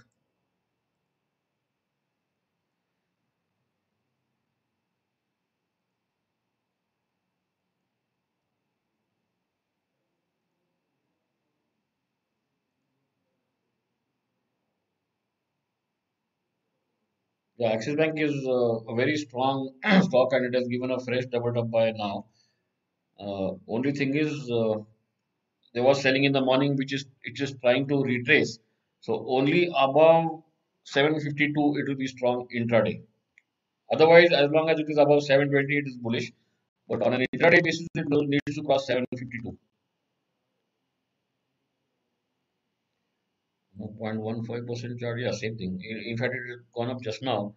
Yeah, 17.57 17.69
Axis 17.71 17.95
Bank 17.95 18.19
is 18.19 18.33
uh, 18.47 18.79
a 18.91 18.95
very 18.95 19.15
strong 19.17 19.73
stock 20.01 20.33
and 20.33 20.45
it 20.45 20.57
has 20.57 20.67
given 20.67 20.91
a 20.91 20.99
fresh 20.99 21.25
double 21.25 21.53
top 21.53 21.69
buy 21.69 21.91
now. 21.91 22.25
Uh, 23.19 23.51
only 23.67 23.91
thing 23.91 24.15
is, 24.15 24.49
uh, 24.51 24.75
they 25.73 25.81
was 25.81 26.01
selling 26.01 26.23
in 26.23 26.31
the 26.31 26.41
morning, 26.41 26.75
which 26.75 26.93
is 26.93 27.05
it 27.23 27.39
is 27.39 27.55
trying 27.61 27.87
to 27.87 28.03
retrace. 28.03 28.59
So 29.01 29.25
only 29.27 29.69
above 29.77 30.43
752 30.85 31.77
it 31.77 31.87
will 31.87 31.95
be 31.95 32.07
strong 32.07 32.47
intraday. 32.55 33.01
Otherwise, 33.91 34.31
as 34.31 34.49
long 34.51 34.69
as 34.69 34.79
it 34.79 34.87
is 34.89 34.97
above 34.97 35.23
720, 35.23 35.77
it 35.77 35.87
is 35.87 35.97
bullish. 35.97 36.31
But 36.89 37.03
on 37.03 37.13
an 37.13 37.25
intraday 37.33 37.63
basis, 37.63 37.87
it 37.95 38.07
needs 38.09 38.57
to 38.57 38.63
cross 38.63 38.87
752. 38.87 39.57
0.15% 43.99 44.99
chart, 44.99 45.19
yeah, 45.19 45.31
same 45.31 45.57
thing. 45.57 45.79
In, 45.83 45.97
in 46.11 46.17
fact, 46.17 46.33
it 46.33 46.49
has 46.51 46.61
gone 46.75 46.89
up 46.89 47.01
just 47.01 47.21
now. 47.23 47.55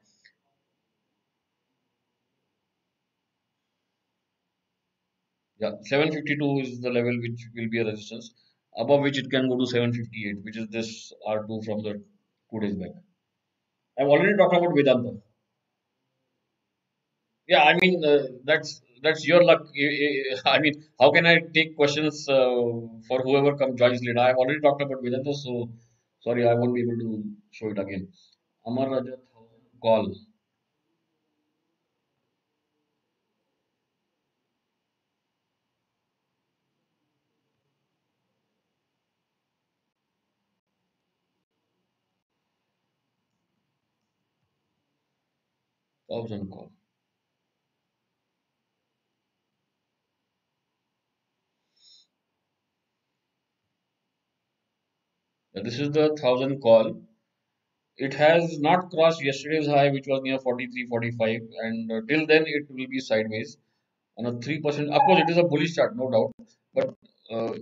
Yeah, 5.58 5.72
752 5.82 6.60
is 6.60 6.80
the 6.80 6.88
level 6.88 7.20
which 7.20 7.46
will 7.54 7.68
be 7.68 7.80
a 7.80 7.84
resistance, 7.84 8.32
above 8.74 9.02
which 9.02 9.18
it 9.18 9.30
can 9.30 9.48
go 9.50 9.58
to 9.58 9.66
758, 9.66 10.42
which 10.42 10.56
is 10.56 10.68
this 10.68 11.12
R2 11.26 11.60
from 11.62 11.82
the 11.82 12.02
two 12.50 12.60
days 12.60 12.76
back. 12.76 12.92
I've 13.98 14.06
already 14.08 14.34
talked 14.38 14.56
about 14.56 14.74
Vedanta. 14.74 15.20
Yeah, 17.48 17.62
I 17.62 17.74
mean, 17.80 18.04
uh, 18.04 18.26
that's 18.44 18.82
that's 19.02 19.26
your 19.26 19.42
luck. 19.44 19.62
I 20.46 20.58
mean, 20.58 20.74
how 21.00 21.10
can 21.12 21.26
I 21.26 21.38
take 21.54 21.76
questions 21.76 22.28
uh, 22.28 22.34
for 23.08 23.18
whoever 23.22 23.56
comes 23.56 23.78
joins 23.78 24.02
later? 24.04 24.18
I've 24.20 24.36
already 24.36 24.60
talked 24.60 24.82
about 24.82 25.02
Vedanta, 25.02 25.32
so 25.34 25.70
Sorry, 26.26 26.46
I 26.46 26.52
won't 26.52 26.74
be 26.74 26.82
able 26.82 26.98
to 26.98 27.24
show 27.52 27.70
it 27.70 27.78
again. 27.78 28.12
Amara 28.66 29.02
Raja 29.02 29.16
call. 29.80 30.14
Thousand 46.08 46.50
call. 46.50 46.72
This 55.62 55.78
is 55.78 55.90
the 55.90 56.16
thousand 56.20 56.60
call. 56.60 57.02
It 57.96 58.14
has 58.14 58.58
not 58.58 58.90
crossed 58.90 59.22
yesterday's 59.24 59.66
high, 59.66 59.90
which 59.90 60.06
was 60.06 60.22
near 60.22 60.38
43, 60.38 60.86
45, 60.86 61.40
and 61.62 61.92
uh, 61.92 62.00
till 62.08 62.26
then 62.26 62.44
it 62.46 62.66
will 62.68 62.86
be 62.88 63.00
sideways 63.00 63.56
on 64.18 64.26
a 64.26 64.32
3%. 64.32 64.90
Of 64.90 65.02
course, 65.02 65.22
it 65.22 65.30
is 65.30 65.38
a 65.38 65.44
bullish 65.44 65.74
chart, 65.74 65.96
no 65.96 66.10
doubt, 66.10 66.32
but 66.74 66.94
uh, 67.30 67.52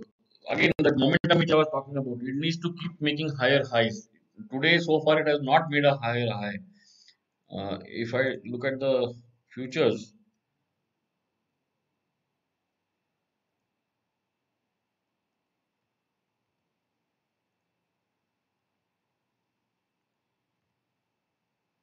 again, 0.49 0.71
that 0.79 0.97
momentum 0.97 1.39
which 1.39 1.51
I 1.51 1.55
was 1.55 1.67
talking 1.71 1.95
about, 1.97 2.17
it 2.21 2.35
needs 2.35 2.57
to 2.59 2.73
keep 2.73 2.99
making 2.99 3.29
higher 3.29 3.63
highs. 3.65 4.09
Today, 4.51 4.77
so 4.79 4.99
far, 4.99 5.21
it 5.21 5.27
has 5.27 5.41
not 5.41 5.69
made 5.69 5.85
a 5.85 5.95
higher 5.95 6.29
high. 6.29 6.57
Uh, 7.49 7.77
if 7.85 8.13
I 8.13 8.35
look 8.45 8.65
at 8.65 8.79
the 8.79 9.13
futures, 9.53 10.13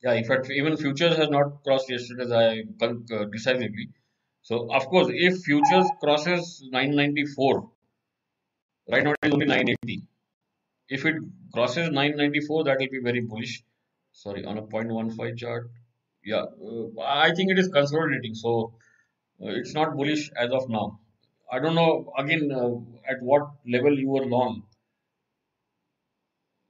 yeah, 0.03 0.15
in 0.15 0.25
fact, 0.25 0.51
even 0.51 0.77
futures 0.77 1.17
has 1.17 1.29
not 1.31 1.63
crossed 1.65 1.89
yesterday's 1.91 2.33
I 2.33 2.65
uh, 2.85 3.25
decisively. 3.37 3.89
So 4.43 4.73
of 4.73 4.87
course, 4.87 5.09
if 5.13 5.43
futures 5.43 5.89
crosses 6.01 6.63
994, 6.71 7.71
right 8.91 9.05
now 9.05 9.13
it 9.13 9.27
is 9.29 9.33
only 9.33 9.47
980. 9.47 10.03
If 10.89 11.07
it 11.07 11.17
crosses 11.55 11.91
994, 11.91 12.65
that 12.65 12.79
will 12.81 12.89
be 12.91 13.01
very 13.03 13.21
bullish. 13.21 13.63
Sorry, 14.13 14.45
on 14.45 14.59
a 14.59 14.63
0.15 14.63 15.39
chart, 15.39 15.71
yeah, 16.25 16.45
uh, 16.45 17.01
I 17.03 17.33
think 17.35 17.51
it 17.51 17.59
is 17.59 17.69
consolidating. 17.69 18.35
So 18.35 18.75
uh, 19.43 19.51
it's 19.51 19.75
not 19.75 19.97
bullish 19.97 20.31
as 20.37 20.51
of 20.51 20.69
now. 20.69 21.01
I 21.51 21.59
don't 21.61 21.75
know 21.75 22.13
again 22.19 22.51
uh, 22.53 22.77
at 23.11 23.23
what 23.23 23.51
level 23.67 23.99
you 23.99 24.09
were 24.09 24.25
long, 24.27 24.65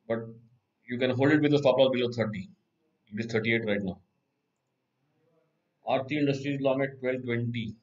but 0.06 0.20
you 0.88 0.98
can 0.98 1.10
hold 1.10 1.32
it 1.32 1.40
with 1.40 1.54
a 1.54 1.58
stop 1.58 1.78
loss 1.78 1.90
below 1.92 2.10
30. 2.12 2.48
It 3.12 3.20
is 3.20 3.26
38 3.30 3.64
right 3.66 3.82
now. 3.82 4.00
Aarti 5.86 6.16
Industries 6.18 6.60
long 6.60 6.82
at 6.82 7.00
1220. 7.00 7.76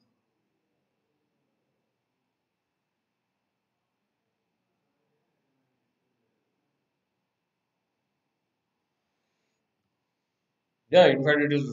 Yeah, 10.90 11.06
in 11.06 11.24
fact, 11.24 11.40
it 11.40 11.52
is 11.54 11.64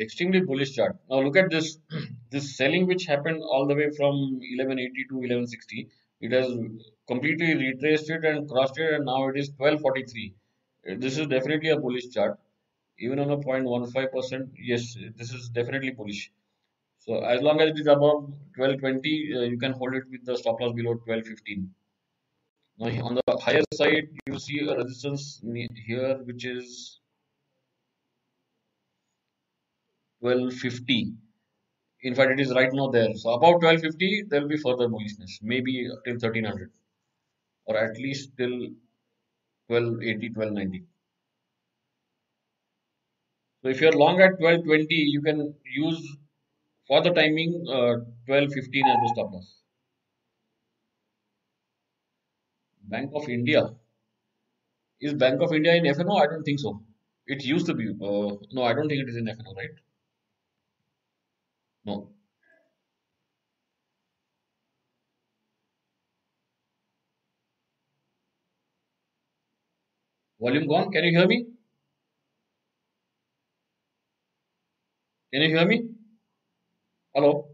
extremely 0.00 0.40
bullish 0.40 0.72
chart. 0.74 0.96
Now 1.10 1.20
look 1.20 1.36
at 1.36 1.50
this 1.50 1.78
this 2.30 2.56
selling 2.56 2.86
which 2.86 3.04
happened 3.04 3.42
all 3.42 3.66
the 3.66 3.74
way 3.74 3.90
from 3.90 4.40
1180 4.40 5.04
to 5.10 5.18
1160. 5.18 5.88
It 6.22 6.32
has 6.32 6.48
completely 7.06 7.54
retraced 7.54 8.08
it 8.10 8.24
and 8.24 8.48
crossed 8.48 8.78
it, 8.78 8.94
and 8.94 9.04
now 9.04 9.28
it 9.28 9.36
is 9.36 9.50
1243. 9.58 10.34
Uh, 10.88 10.94
This 10.98 11.18
is 11.18 11.26
definitely 11.26 11.68
a 11.70 11.78
bullish 11.78 12.08
chart. 12.10 12.38
Even 13.00 13.18
on 13.18 13.30
a 13.30 13.36
0.15%, 13.36 14.50
yes, 14.58 14.96
this 15.16 15.32
is 15.32 15.48
definitely 15.48 15.90
bullish. 15.90 16.30
So 16.98 17.24
as 17.24 17.40
long 17.40 17.60
as 17.60 17.70
it 17.70 17.80
is 17.80 17.86
above 17.86 18.24
1220, 18.56 19.34
uh, 19.34 19.40
you 19.42 19.58
can 19.58 19.72
hold 19.72 19.94
it 19.94 20.04
with 20.10 20.24
the 20.26 20.36
stop 20.36 20.60
loss 20.60 20.74
below 20.74 20.90
1215. 20.90 21.74
Now 22.78 23.06
on 23.06 23.14
the 23.14 23.38
higher 23.38 23.62
side, 23.74 24.08
you 24.26 24.38
see 24.38 24.60
a 24.60 24.76
resistance 24.76 25.40
here, 25.86 26.18
which 26.24 26.44
is 26.44 27.00
1250. 30.20 31.14
In 32.02 32.14
fact, 32.14 32.32
it 32.32 32.40
is 32.40 32.52
right 32.54 32.72
now 32.72 32.88
there. 32.88 33.14
So 33.14 33.30
about 33.30 33.62
1250, 33.62 34.24
there 34.28 34.42
will 34.42 34.48
be 34.48 34.58
further 34.58 34.88
bullishness, 34.88 35.42
maybe 35.42 35.88
till 36.04 36.14
1300 36.14 36.70
or 37.66 37.76
at 37.76 37.96
least 37.98 38.36
till 38.36 38.56
1280, 39.68 40.28
1290. 40.34 40.84
So 43.62 43.70
if 43.70 43.80
you're 43.80 43.92
long 43.92 44.20
at 44.20 44.38
1220, 44.38 44.96
you 44.96 45.22
can 45.22 45.54
use 45.64 46.16
for 46.86 47.02
the 47.02 47.10
timing 47.10 47.64
uh, 47.68 47.96
1215 48.26 48.86
as 48.86 48.96
the 49.02 49.10
stop 49.14 49.32
loss. 49.32 49.62
Bank 52.82 53.12
of 53.14 53.26
India. 53.30 53.74
Is 55.00 55.12
Bank 55.14 55.42
of 55.42 55.52
India 55.52 55.74
in 55.74 55.84
FNO? 55.84 56.16
I 56.16 56.26
don't 56.26 56.42
think 56.42 56.60
so. 56.60 56.82
It 57.26 57.44
used 57.44 57.66
to 57.66 57.74
be. 57.74 57.88
Uh, 57.90 58.36
no, 58.52 58.62
I 58.62 58.72
don't 58.72 58.88
think 58.88 59.02
it 59.02 59.08
is 59.10 59.16
in 59.16 59.28
FNO, 59.28 59.52
right? 59.54 59.70
No. 61.84 62.10
Volume 70.40 70.66
gone. 70.66 70.90
Can 70.90 71.04
you 71.04 71.12
hear 71.16 71.28
me? 71.28 71.46
Can 75.32 75.42
you 75.42 75.48
hear 75.48 75.66
me? 75.66 75.88
Hello? 77.14 77.50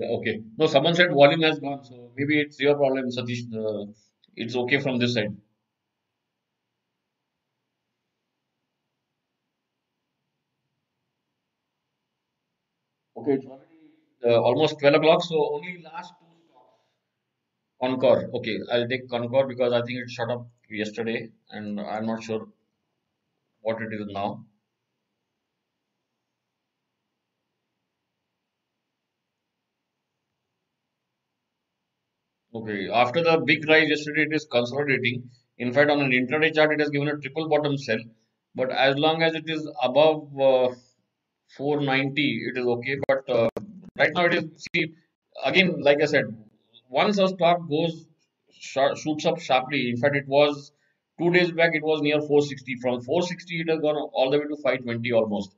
Okay. 0.00 0.42
No, 0.56 0.66
someone 0.66 0.94
said 0.96 1.10
volume 1.12 1.42
has 1.42 1.60
gone, 1.60 1.84
so 1.84 2.10
maybe 2.16 2.40
it's 2.40 2.58
your 2.58 2.74
problem, 2.76 3.06
Satish. 3.10 3.42
Uh, 3.54 3.92
it's 4.34 4.56
okay 4.56 4.80
from 4.80 4.98
this 4.98 5.14
side. 5.14 5.36
Okay, 13.20 13.32
it's 13.32 13.44
already 13.44 13.90
uh, 14.24 14.40
almost 14.40 14.78
12 14.78 14.94
o'clock, 14.94 15.22
so 15.22 15.36
only 15.54 15.82
last 15.82 16.14
two 16.18 16.26
stocks. 16.46 16.78
Concor. 17.82 18.30
Okay, 18.34 18.58
I'll 18.72 18.88
take 18.88 19.08
Concor 19.10 19.46
because 19.46 19.74
I 19.74 19.82
think 19.82 19.98
it 19.98 20.10
shut 20.10 20.30
up 20.30 20.48
yesterday 20.70 21.28
and 21.50 21.78
I'm 21.78 22.06
not 22.06 22.22
sure 22.22 22.48
what 23.60 23.82
it 23.82 23.92
is 23.92 24.06
now. 24.06 24.46
Okay, 32.54 32.88
after 32.88 33.22
the 33.22 33.42
big 33.44 33.68
rise 33.68 33.90
yesterday, 33.90 34.22
it 34.22 34.32
is 34.32 34.46
consolidating. 34.50 35.30
In 35.58 35.74
fact, 35.74 35.90
on 35.90 36.00
an 36.00 36.10
intraday 36.10 36.54
chart, 36.54 36.72
it 36.72 36.80
has 36.80 36.88
given 36.88 37.08
a 37.08 37.18
triple 37.18 37.50
bottom 37.50 37.76
sell. 37.76 37.98
But 38.54 38.70
as 38.70 38.96
long 38.96 39.22
as 39.22 39.34
it 39.34 39.44
is 39.46 39.68
above 39.82 40.40
uh, 40.40 40.74
490, 41.56 42.42
it 42.48 42.58
is 42.58 42.66
okay. 42.66 42.96
But 43.08 43.28
uh, 43.28 43.48
right 43.98 44.10
now, 44.14 44.26
it 44.26 44.34
is, 44.34 44.44
see, 44.74 44.94
again, 45.44 45.80
like 45.80 46.02
I 46.02 46.06
said, 46.06 46.24
once 46.88 47.18
a 47.18 47.28
stock 47.28 47.68
goes, 47.68 48.06
shoots 48.50 49.26
up 49.26 49.40
sharply, 49.40 49.90
in 49.90 49.96
fact, 49.96 50.16
it 50.16 50.26
was 50.28 50.72
two 51.18 51.30
days 51.30 51.50
back, 51.52 51.74
it 51.74 51.82
was 51.82 52.00
near 52.02 52.20
460. 52.20 52.76
From 52.80 53.00
460, 53.00 53.60
it 53.60 53.68
has 53.70 53.80
gone 53.80 53.96
all 53.96 54.30
the 54.30 54.38
way 54.38 54.44
to 54.44 54.56
520 54.56 55.12
almost, 55.12 55.54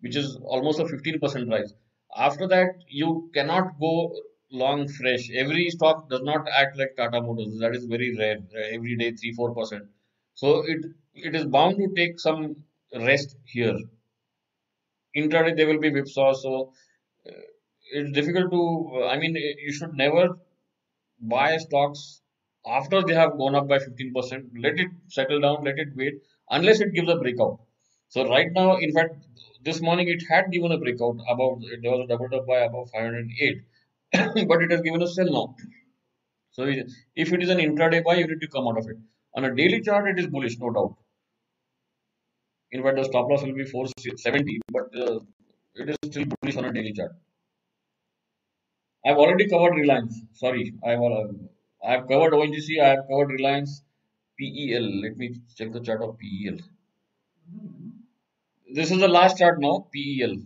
which 0.00 0.16
is 0.16 0.36
almost 0.44 0.80
a 0.80 0.84
15% 0.84 1.50
rise. 1.50 1.74
After 2.16 2.46
that, 2.48 2.70
you 2.88 3.30
cannot 3.34 3.78
go 3.80 4.14
long 4.50 4.88
fresh. 4.88 5.30
Every 5.34 5.68
stock 5.70 6.08
does 6.08 6.22
not 6.22 6.46
act 6.48 6.78
like 6.78 6.96
Tata 6.96 7.20
Motors. 7.20 7.58
That 7.60 7.74
is 7.74 7.84
very 7.84 8.16
rare. 8.16 8.38
Every 8.72 8.96
day, 8.96 9.12
3 9.12 9.34
4%. 9.34 9.88
So 10.34 10.62
it 10.66 10.86
it 11.14 11.34
is 11.34 11.44
bound 11.46 11.76
to 11.78 11.88
take 11.94 12.18
some 12.20 12.56
rest 12.94 13.36
here. 13.44 13.76
Intraday, 15.20 15.56
there 15.56 15.66
will 15.66 15.80
be 15.80 15.90
whipsaw. 15.90 16.32
So 16.34 16.72
uh, 17.26 17.32
it's 17.92 18.12
difficult 18.12 18.50
to, 18.52 19.04
I 19.04 19.18
mean, 19.18 19.34
you 19.36 19.72
should 19.72 19.94
never 19.94 20.38
buy 21.20 21.56
stocks 21.58 22.20
after 22.66 23.02
they 23.02 23.14
have 23.14 23.36
gone 23.38 23.54
up 23.54 23.68
buy 23.68 23.78
15%. 23.78 24.50
Let 24.62 24.78
it 24.78 24.88
settle 25.08 25.40
down, 25.40 25.64
let 25.64 25.78
it 25.78 25.88
wait, 25.96 26.14
unless 26.50 26.80
it 26.80 26.92
gives 26.94 27.08
a 27.08 27.16
breakout. 27.16 27.58
So 28.08 28.28
right 28.28 28.48
now, 28.52 28.76
in 28.76 28.92
fact, 28.92 29.16
this 29.62 29.80
morning 29.80 30.08
it 30.08 30.22
had 30.28 30.50
given 30.50 30.72
a 30.72 30.78
breakout 30.78 31.16
about 31.28 31.60
there 31.82 31.90
was 31.90 32.00
a 32.04 32.06
double 32.06 32.34
up 32.34 32.46
by 32.46 32.58
above 32.58 32.90
508, 32.90 33.62
but 34.48 34.62
it 34.62 34.70
has 34.70 34.80
given 34.80 35.02
a 35.02 35.06
sell 35.06 35.30
now. 35.30 35.56
So 36.52 36.64
if 36.64 37.32
it 37.32 37.42
is 37.42 37.48
an 37.50 37.58
intraday 37.58 38.02
buy, 38.04 38.16
you 38.16 38.26
need 38.26 38.40
to 38.40 38.48
come 38.48 38.66
out 38.66 38.78
of 38.78 38.88
it. 38.88 38.96
On 39.34 39.44
a 39.44 39.54
daily 39.54 39.80
chart, 39.80 40.08
it 40.08 40.18
is 40.18 40.26
bullish, 40.26 40.58
no 40.58 40.70
doubt. 40.70 40.96
In 42.72 42.82
fact, 42.82 42.96
the 42.96 43.04
stop 43.04 43.28
loss 43.28 43.42
will 43.42 43.54
be 43.54 43.64
470, 43.64 44.60
but 44.72 44.94
uh, 44.96 45.20
it 45.74 45.88
is 45.90 45.96
still 46.04 46.24
bullish 46.26 46.56
on 46.56 46.66
a 46.66 46.72
daily 46.72 46.92
chart. 46.92 47.12
I've 49.06 49.16
already 49.16 49.48
covered 49.48 49.74
Reliance. 49.74 50.20
Sorry, 50.32 50.74
I've 50.84 51.00
uh, 51.00 51.28
I've 51.84 52.08
covered 52.08 52.32
ONGC. 52.32 52.80
I 52.82 52.88
have 52.88 53.06
covered 53.08 53.30
Reliance 53.30 53.82
PEL. 54.38 54.86
Let 55.02 55.16
me 55.16 55.40
check 55.56 55.72
the 55.72 55.80
chart 55.80 56.02
of 56.02 56.18
PEL. 56.18 56.58
This 58.74 58.90
is 58.90 58.98
the 59.00 59.08
last 59.08 59.38
chart 59.38 59.60
now. 59.60 59.86
PEL. 59.92 60.36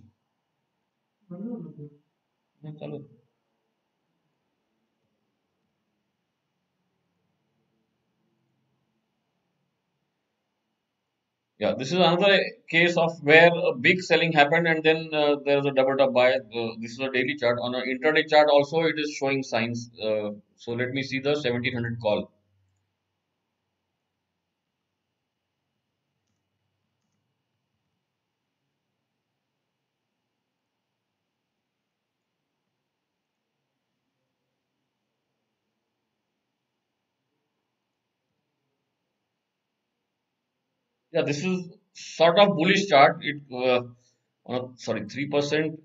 Yeah, 11.62 11.74
this 11.78 11.88
is 11.92 11.98
another 11.98 12.40
case 12.68 12.96
of 12.96 13.12
where 13.22 13.50
a 13.70 13.74
big 13.74 14.02
selling 14.02 14.32
happened 14.32 14.66
and 14.66 14.82
then 14.82 15.10
uh, 15.14 15.36
there 15.44 15.58
is 15.58 15.66
a 15.66 15.70
double 15.70 15.96
top 15.96 16.12
buy. 16.12 16.30
Uh, 16.32 16.70
this 16.80 16.92
is 16.92 16.98
a 16.98 17.10
daily 17.10 17.36
chart. 17.36 17.58
On 17.62 17.74
an 17.74 17.84
intraday 17.92 18.28
chart 18.28 18.48
also 18.50 18.80
it 18.82 18.98
is 18.98 19.12
showing 19.18 19.42
signs. 19.44 19.90
Uh, 20.02 20.30
so 20.56 20.72
let 20.72 20.90
me 20.90 21.02
see 21.04 21.20
the 21.20 21.34
1700 21.34 22.00
call. 22.00 22.30
Yeah, 41.12 41.22
this 41.22 41.44
is 41.44 41.68
sort 41.92 42.38
of 42.38 42.56
bullish 42.56 42.86
chart. 42.86 43.18
It 43.22 43.42
uh, 43.52 44.68
sorry, 44.76 45.06
three 45.08 45.28
percent. 45.28 45.80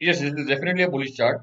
Yes, 0.00 0.20
this 0.20 0.32
is 0.34 0.46
definitely 0.46 0.82
a 0.82 0.90
bullish 0.90 1.14
chart. 1.14 1.42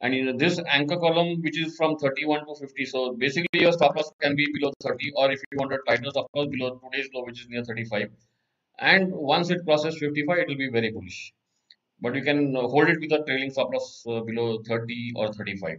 And 0.00 0.14
in 0.14 0.36
this 0.36 0.60
anchor 0.66 0.96
column, 0.96 1.40
which 1.42 1.58
is 1.64 1.76
from 1.76 1.96
31 1.96 2.46
to 2.46 2.54
50. 2.56 2.84
So 2.86 3.14
basically, 3.14 3.60
your 3.60 3.72
stop 3.72 3.94
loss 3.94 4.10
can 4.20 4.34
be 4.34 4.46
below 4.52 4.72
30, 4.82 5.12
or 5.16 5.30
if 5.30 5.40
you 5.52 5.58
want 5.58 5.72
a 5.72 5.78
tighter 5.88 6.10
stop 6.10 6.26
loss 6.34 6.48
below 6.48 6.80
today's 6.84 7.08
low, 7.14 7.24
which 7.24 7.40
is 7.40 7.48
near 7.48 7.62
35. 7.64 8.10
And 8.80 9.12
once 9.12 9.50
it 9.50 9.64
crosses 9.64 9.98
55, 9.98 10.38
it 10.38 10.48
will 10.48 10.56
be 10.56 10.70
very 10.70 10.90
bullish. 10.90 11.32
But 12.00 12.16
you 12.16 12.22
can 12.22 12.52
hold 12.54 12.88
it 12.88 12.98
with 13.00 13.12
a 13.12 13.22
trailing 13.24 13.50
stop 13.52 13.72
loss 13.72 14.04
uh, 14.08 14.20
below 14.22 14.60
30 14.66 15.12
or 15.14 15.32
35. 15.32 15.78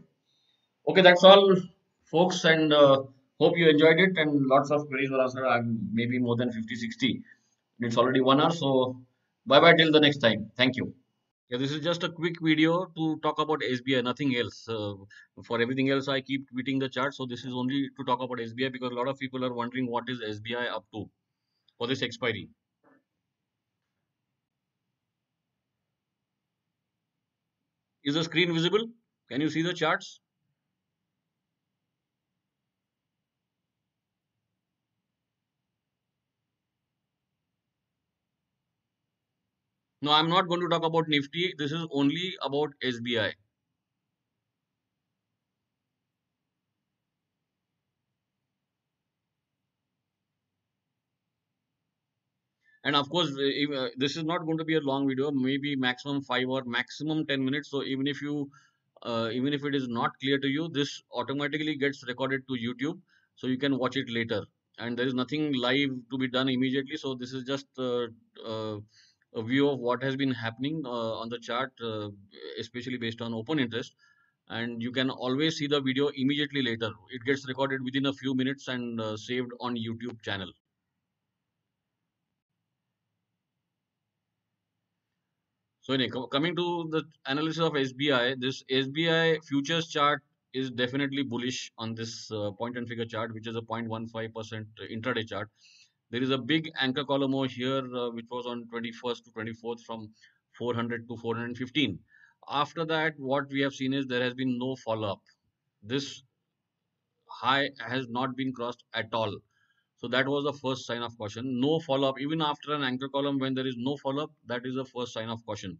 Okay, 0.87 1.01
that's 1.01 1.23
all, 1.25 1.57
folks, 2.05 2.45
and 2.45 2.71
uh, 2.71 3.03
hope 3.43 3.57
you 3.57 3.69
enjoyed 3.69 3.99
it. 3.99 4.17
And 4.17 4.45
lots 4.47 4.71
of 4.71 4.87
queries 4.87 5.11
were 5.11 5.21
answered. 5.21 5.45
Maybe 5.91 6.19
more 6.19 6.35
than 6.35 6.51
50, 6.51 6.75
60. 6.75 7.21
It's 7.79 7.97
already 7.97 8.21
one 8.21 8.41
hour, 8.41 8.51
so 8.51 9.01
bye 9.45 9.59
bye 9.59 9.73
till 9.73 9.91
the 9.91 9.99
next 9.99 10.19
time. 10.19 10.51
Thank 10.57 10.75
you. 10.77 10.93
Yeah, 11.49 11.57
this 11.59 11.71
is 11.71 11.81
just 11.81 12.03
a 12.03 12.09
quick 12.09 12.37
video 12.41 12.85
to 12.97 13.17
talk 13.25 13.39
about 13.39 13.61
SBI, 13.63 14.01
nothing 14.01 14.35
else. 14.35 14.67
Uh, 14.67 14.93
for 15.45 15.61
everything 15.61 15.89
else, 15.91 16.07
I 16.07 16.21
keep 16.21 16.47
tweeting 16.51 16.79
the 16.79 16.89
chart. 16.89 17.15
So 17.15 17.25
this 17.25 17.45
is 17.45 17.53
only 17.53 17.89
to 17.97 18.05
talk 18.05 18.21
about 18.21 18.39
SBI 18.39 18.69
because 18.69 18.91
a 18.91 18.95
lot 18.95 19.07
of 19.07 19.19
people 19.19 19.45
are 19.45 19.53
wondering 19.53 19.87
what 19.97 20.09
is 20.09 20.21
SBI 20.21 20.65
up 20.67 20.85
to 20.93 21.09
for 21.77 21.87
this 21.87 22.01
expiry. 22.01 22.49
Is 28.05 28.13
the 28.15 28.23
screen 28.23 28.53
visible? 28.53 28.87
Can 29.29 29.41
you 29.41 29.49
see 29.49 29.61
the 29.61 29.73
charts? 29.73 30.21
No, 40.03 40.11
I'm 40.11 40.27
not 40.27 40.49
going 40.49 40.59
to 40.59 40.67
talk 40.67 40.83
about 40.83 41.07
Nifty. 41.07 41.53
This 41.57 41.71
is 41.71 41.87
only 41.89 42.35
about 42.43 42.73
SBI. 42.83 43.31
And 52.83 52.97
of 52.97 53.09
course, 53.09 53.31
if, 53.37 53.71
uh, 53.71 53.91
this 53.95 54.17
is 54.17 54.25
not 54.25 54.45
going 54.45 54.57
to 54.57 54.65
be 54.65 54.75
a 54.75 54.81
long 54.81 55.07
video, 55.07 55.31
maybe 55.31 55.77
maximum 55.77 56.21
five 56.21 56.49
or 56.49 56.65
maximum 56.65 57.25
10 57.25 57.45
minutes. 57.45 57.69
So 57.69 57.81
even 57.83 58.05
if 58.05 58.21
you, 58.21 58.51
uh, 59.03 59.29
even 59.31 59.53
if 59.53 59.63
it 59.63 59.73
is 59.73 59.87
not 59.87 60.11
clear 60.19 60.37
to 60.37 60.47
you, 60.49 60.67
this 60.67 61.01
automatically 61.13 61.77
gets 61.77 62.05
recorded 62.05 62.41
to 62.49 62.55
YouTube. 62.55 62.99
So 63.37 63.47
you 63.47 63.57
can 63.57 63.77
watch 63.77 63.95
it 63.95 64.09
later. 64.09 64.43
And 64.79 64.99
there 64.99 65.07
is 65.07 65.13
nothing 65.13 65.53
live 65.53 65.91
to 66.11 66.17
be 66.17 66.27
done 66.27 66.49
immediately. 66.49 66.97
So 66.97 67.15
this 67.15 67.31
is 67.31 67.45
just 67.45 67.67
uh, 67.79 68.07
uh 68.45 68.79
a 69.35 69.41
view 69.43 69.69
of 69.69 69.79
what 69.79 70.03
has 70.03 70.15
been 70.15 70.31
happening 70.31 70.83
uh, 70.85 71.13
on 71.21 71.29
the 71.29 71.39
chart, 71.39 71.71
uh, 71.83 72.09
especially 72.59 72.97
based 72.97 73.21
on 73.21 73.33
open 73.33 73.59
interest. 73.59 73.93
And 74.49 74.81
you 74.81 74.91
can 74.91 75.09
always 75.09 75.57
see 75.57 75.67
the 75.67 75.81
video 75.81 76.09
immediately 76.09 76.61
later. 76.61 76.91
It 77.09 77.23
gets 77.25 77.47
recorded 77.47 77.83
within 77.83 78.07
a 78.07 78.13
few 78.13 78.35
minutes 78.35 78.67
and 78.67 78.99
uh, 78.99 79.15
saved 79.17 79.51
on 79.59 79.75
YouTube 79.75 80.21
channel. 80.21 80.51
So 85.81 85.93
anyway, 85.93 86.11
coming 86.31 86.55
to 86.55 86.87
the 86.91 87.03
analysis 87.25 87.61
of 87.61 87.73
SBI, 87.73 88.39
this 88.39 88.63
SBI 88.71 89.43
futures 89.43 89.87
chart 89.87 90.21
is 90.53 90.71
definitely 90.71 91.23
bullish 91.23 91.71
on 91.77 91.93
this 91.93 92.31
uh, 92.31 92.51
point 92.51 92.77
and 92.77 92.87
figure 92.87 93.05
chart, 93.05 93.33
which 93.33 93.47
is 93.47 93.55
a 93.55 93.61
0.15% 93.61 94.65
intraday 94.91 95.27
chart. 95.27 95.49
There 96.13 96.21
is 96.21 96.29
a 96.29 96.37
big 96.37 96.69
anchor 96.79 97.03
column 97.03 97.33
over 97.33 97.47
here, 97.47 97.83
uh, 97.95 98.11
which 98.11 98.27
was 98.29 98.45
on 98.45 98.65
21st 98.71 99.23
to 99.23 99.31
24th 99.31 99.79
from 99.83 100.11
400 100.59 101.09
to 101.09 101.17
415. 101.17 101.97
After 102.51 102.85
that, 102.85 103.15
what 103.17 103.49
we 103.49 103.61
have 103.61 103.73
seen 103.73 103.93
is 103.93 104.05
there 104.05 104.21
has 104.21 104.35
been 104.35 104.59
no 104.59 104.75
follow-up. 104.75 105.21
This 105.81 106.21
high 107.27 107.71
has 107.79 108.07
not 108.09 108.35
been 108.35 108.53
crossed 108.53 108.83
at 108.93 109.11
all. 109.11 109.35
So 109.97 110.07
that 110.09 110.27
was 110.27 110.43
the 110.43 110.53
first 110.53 110.85
sign 110.85 111.01
of 111.01 111.17
caution. 111.17 111.59
No 111.59 111.79
follow-up, 111.79 112.21
even 112.21 112.43
after 112.43 112.75
an 112.75 112.83
anchor 112.83 113.09
column, 113.09 113.39
when 113.39 113.55
there 113.55 113.65
is 113.65 113.75
no 113.75 113.97
follow-up, 113.97 114.29
that 114.45 114.67
is 114.67 114.75
the 114.75 114.85
first 114.85 115.13
sign 115.13 115.29
of 115.29 115.43
caution. 115.47 115.79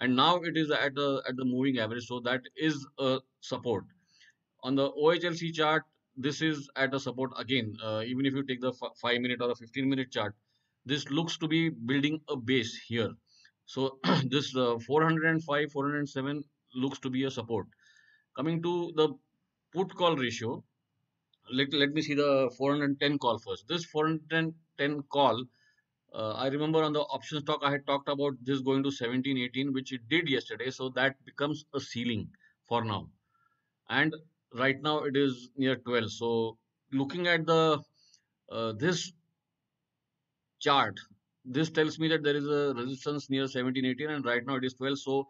And 0.00 0.16
now 0.16 0.38
it 0.38 0.56
is 0.56 0.72
at 0.72 0.96
the 0.96 1.22
at 1.28 1.36
the 1.36 1.44
moving 1.44 1.78
average, 1.78 2.08
so 2.08 2.18
that 2.20 2.42
is 2.56 2.84
a 2.98 3.20
support. 3.42 3.84
On 4.64 4.74
the 4.74 4.90
OHLC 4.90 5.54
chart, 5.54 5.84
this 6.26 6.42
is 6.42 6.68
at 6.76 6.94
a 6.94 7.00
support 7.00 7.32
again 7.38 7.74
uh, 7.84 8.02
even 8.04 8.26
if 8.26 8.34
you 8.34 8.42
take 8.42 8.60
the 8.60 8.72
5 8.72 9.20
minute 9.20 9.40
or 9.40 9.50
a 9.52 9.54
15 9.54 9.88
minute 9.88 10.10
chart 10.10 10.34
this 10.84 11.10
looks 11.10 11.36
to 11.38 11.48
be 11.48 11.68
building 11.68 12.20
a 12.28 12.36
base 12.36 12.74
here. 12.86 13.10
So 13.66 13.98
this 14.24 14.56
uh, 14.56 14.78
405 14.78 15.72
407 15.72 16.42
looks 16.74 16.98
to 17.00 17.10
be 17.10 17.24
a 17.24 17.30
support. 17.30 17.66
Coming 18.36 18.62
to 18.62 18.92
the 18.96 19.08
put 19.74 19.94
call 19.94 20.16
ratio 20.16 20.64
let, 21.52 21.72
let 21.72 21.92
me 21.92 22.02
see 22.02 22.14
the 22.14 22.50
410 22.56 23.18
call 23.18 23.38
first. 23.38 23.68
This 23.68 23.84
410 23.84 25.02
call 25.10 25.44
uh, 26.14 26.32
I 26.32 26.48
remember 26.48 26.82
on 26.82 26.94
the 26.94 27.00
options 27.00 27.44
talk 27.44 27.60
I 27.62 27.70
had 27.70 27.86
talked 27.86 28.08
about 28.08 28.32
this 28.42 28.60
going 28.60 28.82
to 28.82 28.90
17 28.90 29.36
18 29.36 29.72
which 29.72 29.92
it 29.92 30.08
did 30.08 30.28
yesterday. 30.28 30.70
So 30.70 30.88
that 30.90 31.22
becomes 31.24 31.64
a 31.74 31.80
ceiling 31.80 32.28
for 32.66 32.84
now. 32.84 33.08
And 33.90 34.14
right 34.54 34.80
now 34.82 35.00
it 35.04 35.16
is 35.16 35.50
near 35.56 35.76
12 35.76 36.12
so 36.12 36.56
looking 36.92 37.26
at 37.26 37.46
the 37.46 37.78
uh, 38.50 38.72
this 38.78 39.12
chart 40.60 40.94
this 41.44 41.70
tells 41.70 41.98
me 41.98 42.08
that 42.08 42.22
there 42.22 42.36
is 42.36 42.46
a 42.46 42.74
resistance 42.74 43.28
near 43.30 43.46
17 43.46 43.84
18 43.84 44.10
and 44.10 44.24
right 44.24 44.46
now 44.46 44.56
it 44.56 44.64
is 44.64 44.74
12 44.74 44.98
so 44.98 45.26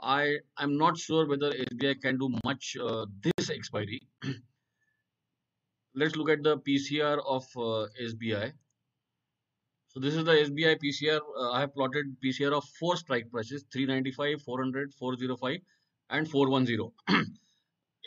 i 0.00 0.36
i'm 0.56 0.76
not 0.76 0.96
sure 0.98 1.28
whether 1.28 1.52
sbi 1.52 2.00
can 2.00 2.18
do 2.18 2.28
much 2.44 2.76
uh, 2.80 3.06
this 3.22 3.50
expiry. 3.50 4.00
Let's 5.94 6.16
look 6.16 6.30
at 6.30 6.42
the 6.42 6.58
pcr 6.58 7.18
of 7.26 7.44
uh, 7.56 7.86
sbi 8.08 8.52
so 9.88 10.00
this 10.00 10.14
is 10.14 10.24
the 10.24 10.32
sbi 10.32 10.76
pcr 10.84 11.20
uh, 11.38 11.50
i 11.50 11.60
have 11.60 11.74
plotted 11.74 12.16
pcr 12.24 12.52
of 12.52 12.64
four 12.80 12.96
strike 12.96 13.30
prices 13.30 13.64
395 13.72 14.42
400 14.42 14.94
405 14.94 15.58
and 16.10 16.28
410 16.28 16.80
uh, 17.08 17.22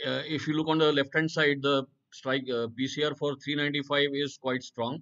if 0.06 0.48
you 0.48 0.54
look 0.54 0.68
on 0.68 0.78
the 0.78 0.92
left 0.92 1.14
hand 1.14 1.30
side, 1.32 1.62
the 1.62 1.86
strike 2.12 2.44
uh, 2.50 2.68
PCR 2.80 3.18
for 3.18 3.36
395 3.36 4.10
is 4.14 4.38
quite 4.38 4.64
strong. 4.64 5.02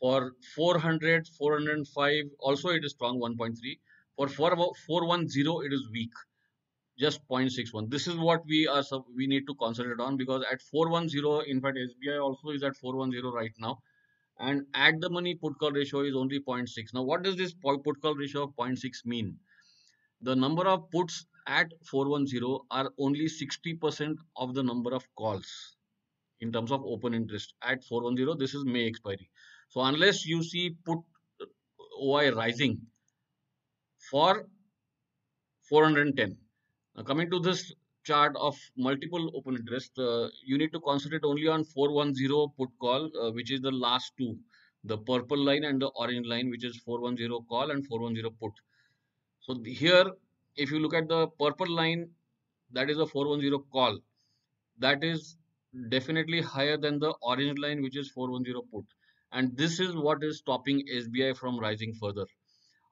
For 0.00 0.32
400, 0.54 1.26
405, 1.38 2.24
also 2.40 2.68
it 2.70 2.84
is 2.84 2.92
strong 2.92 3.18
1.3. 3.20 3.56
For 4.16 4.28
410, 4.28 5.46
it 5.64 5.72
is 5.72 5.88
weak, 5.92 6.12
just 6.98 7.26
0.61. 7.28 7.90
This 7.90 8.06
is 8.06 8.16
what 8.16 8.42
we 8.46 8.66
are 8.66 8.82
we 9.14 9.26
need 9.26 9.46
to 9.46 9.54
concentrate 9.54 10.00
on 10.00 10.16
because 10.16 10.44
at 10.50 10.60
410, 10.62 11.50
in 11.50 11.60
fact, 11.60 11.76
SBI 11.76 12.22
also 12.22 12.50
is 12.50 12.62
at 12.62 12.76
410 12.76 13.32
right 13.32 13.52
now. 13.58 13.78
And 14.38 14.66
at 14.74 15.00
the 15.00 15.08
money 15.08 15.34
put 15.34 15.58
call 15.58 15.72
ratio 15.72 16.00
is 16.00 16.14
only 16.14 16.40
0.6. 16.40 16.68
Now, 16.92 17.02
what 17.02 17.22
does 17.22 17.36
this 17.36 17.54
put 17.54 18.02
call 18.02 18.14
ratio 18.14 18.44
of 18.44 18.56
0.6 18.56 19.06
mean? 19.06 19.38
The 20.20 20.36
number 20.36 20.66
of 20.66 20.90
puts 20.90 21.26
at 21.46 21.72
410 21.90 22.58
are 22.70 22.92
only 22.98 23.26
60% 23.26 24.16
of 24.36 24.54
the 24.54 24.62
number 24.62 24.94
of 24.94 25.04
calls 25.16 25.76
in 26.40 26.52
terms 26.52 26.72
of 26.72 26.84
open 26.84 27.14
interest. 27.14 27.54
At 27.62 27.84
410 27.84 28.38
this 28.38 28.54
is 28.54 28.64
may 28.64 28.86
expiry. 28.86 29.30
So 29.68 29.80
unless 29.80 30.26
you 30.26 30.42
see 30.42 30.76
put 30.84 30.98
oi 32.02 32.30
rising 32.32 32.80
for 34.10 34.46
410 35.68 36.36
now 36.94 37.02
coming 37.02 37.30
to 37.30 37.40
this 37.40 37.72
chart 38.04 38.36
of 38.36 38.56
multiple 38.76 39.30
open 39.34 39.56
interest 39.56 39.98
uh, 39.98 40.28
you 40.44 40.58
need 40.58 40.72
to 40.72 40.80
concentrate 40.80 41.24
only 41.24 41.48
on 41.48 41.64
410 41.64 42.52
put 42.58 42.68
call 42.78 43.10
uh, 43.20 43.30
which 43.32 43.50
is 43.50 43.60
the 43.62 43.70
last 43.70 44.12
two 44.18 44.36
the 44.84 44.98
purple 44.98 45.38
line 45.38 45.64
and 45.64 45.82
the 45.82 45.88
orange 46.02 46.26
line 46.26 46.50
which 46.50 46.64
is 46.64 46.76
410 46.84 47.30
call 47.48 47.70
and 47.70 47.86
410 47.86 48.30
put. 48.40 48.52
So 49.40 49.56
here 49.64 50.06
if 50.56 50.70
you 50.70 50.78
look 50.78 50.94
at 50.94 51.08
the 51.08 51.26
purple 51.38 51.68
line, 51.68 52.10
that 52.72 52.90
is 52.90 52.98
a 52.98 53.06
410 53.06 53.64
call. 53.72 53.98
That 54.78 55.04
is 55.04 55.36
definitely 55.88 56.40
higher 56.40 56.76
than 56.76 56.98
the 56.98 57.14
orange 57.22 57.58
line, 57.58 57.82
which 57.82 57.96
is 57.96 58.10
410 58.10 58.62
put. 58.72 58.84
And 59.32 59.56
this 59.56 59.80
is 59.80 59.94
what 59.94 60.22
is 60.22 60.38
stopping 60.38 60.86
SBI 60.86 61.36
from 61.36 61.58
rising 61.58 61.94
further. 61.94 62.26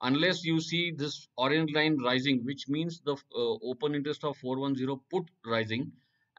Unless 0.01 0.43
you 0.43 0.59
see 0.59 0.91
this 0.91 1.27
orange 1.37 1.71
line 1.73 1.97
rising, 2.03 2.43
which 2.43 2.67
means 2.67 3.01
the 3.01 3.13
uh, 3.13 3.55
open 3.63 3.95
interest 3.95 4.23
of 4.23 4.37
410 4.37 4.99
put 5.09 5.23
rising. 5.45 5.91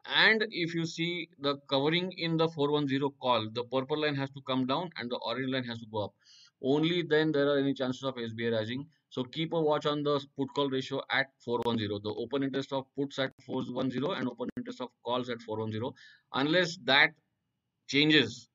And 0.05 0.45
if 0.51 0.73
you 0.73 0.85
see 0.85 1.29
the 1.39 1.57
covering 1.69 2.13
in 2.13 2.37
the 2.37 2.47
410 2.47 3.09
call, 3.19 3.49
the 3.51 3.63
purple 3.65 4.01
line 4.01 4.15
has 4.15 4.29
to 4.31 4.41
come 4.47 4.65
down 4.65 4.91
and 4.97 5.09
the 5.11 5.17
orange 5.17 5.51
line 5.51 5.65
has 5.65 5.79
to 5.79 5.85
go 5.91 6.05
up. 6.05 6.13
Only 6.61 7.01
then 7.01 7.31
there 7.31 7.49
are 7.49 7.57
any 7.57 7.73
chances 7.73 8.03
of 8.03 8.15
SBI 8.15 8.53
rising. 8.53 8.87
So 9.09 9.23
keep 9.23 9.53
a 9.53 9.61
watch 9.61 9.85
on 9.85 10.03
the 10.03 10.19
put 10.37 10.53
call 10.53 10.69
ratio 10.69 11.01
at 11.09 11.27
410. 11.43 12.01
The 12.03 12.09
open 12.09 12.43
interest 12.43 12.73
of 12.73 12.85
puts 12.95 13.19
at 13.19 13.31
410 13.45 14.17
and 14.17 14.27
open 14.27 14.49
interest 14.57 14.81
of 14.81 14.89
calls 15.05 15.29
at 15.29 15.41
410. 15.41 15.91
Unless 16.33 16.77
that 16.83 17.11
changes, 17.87 18.49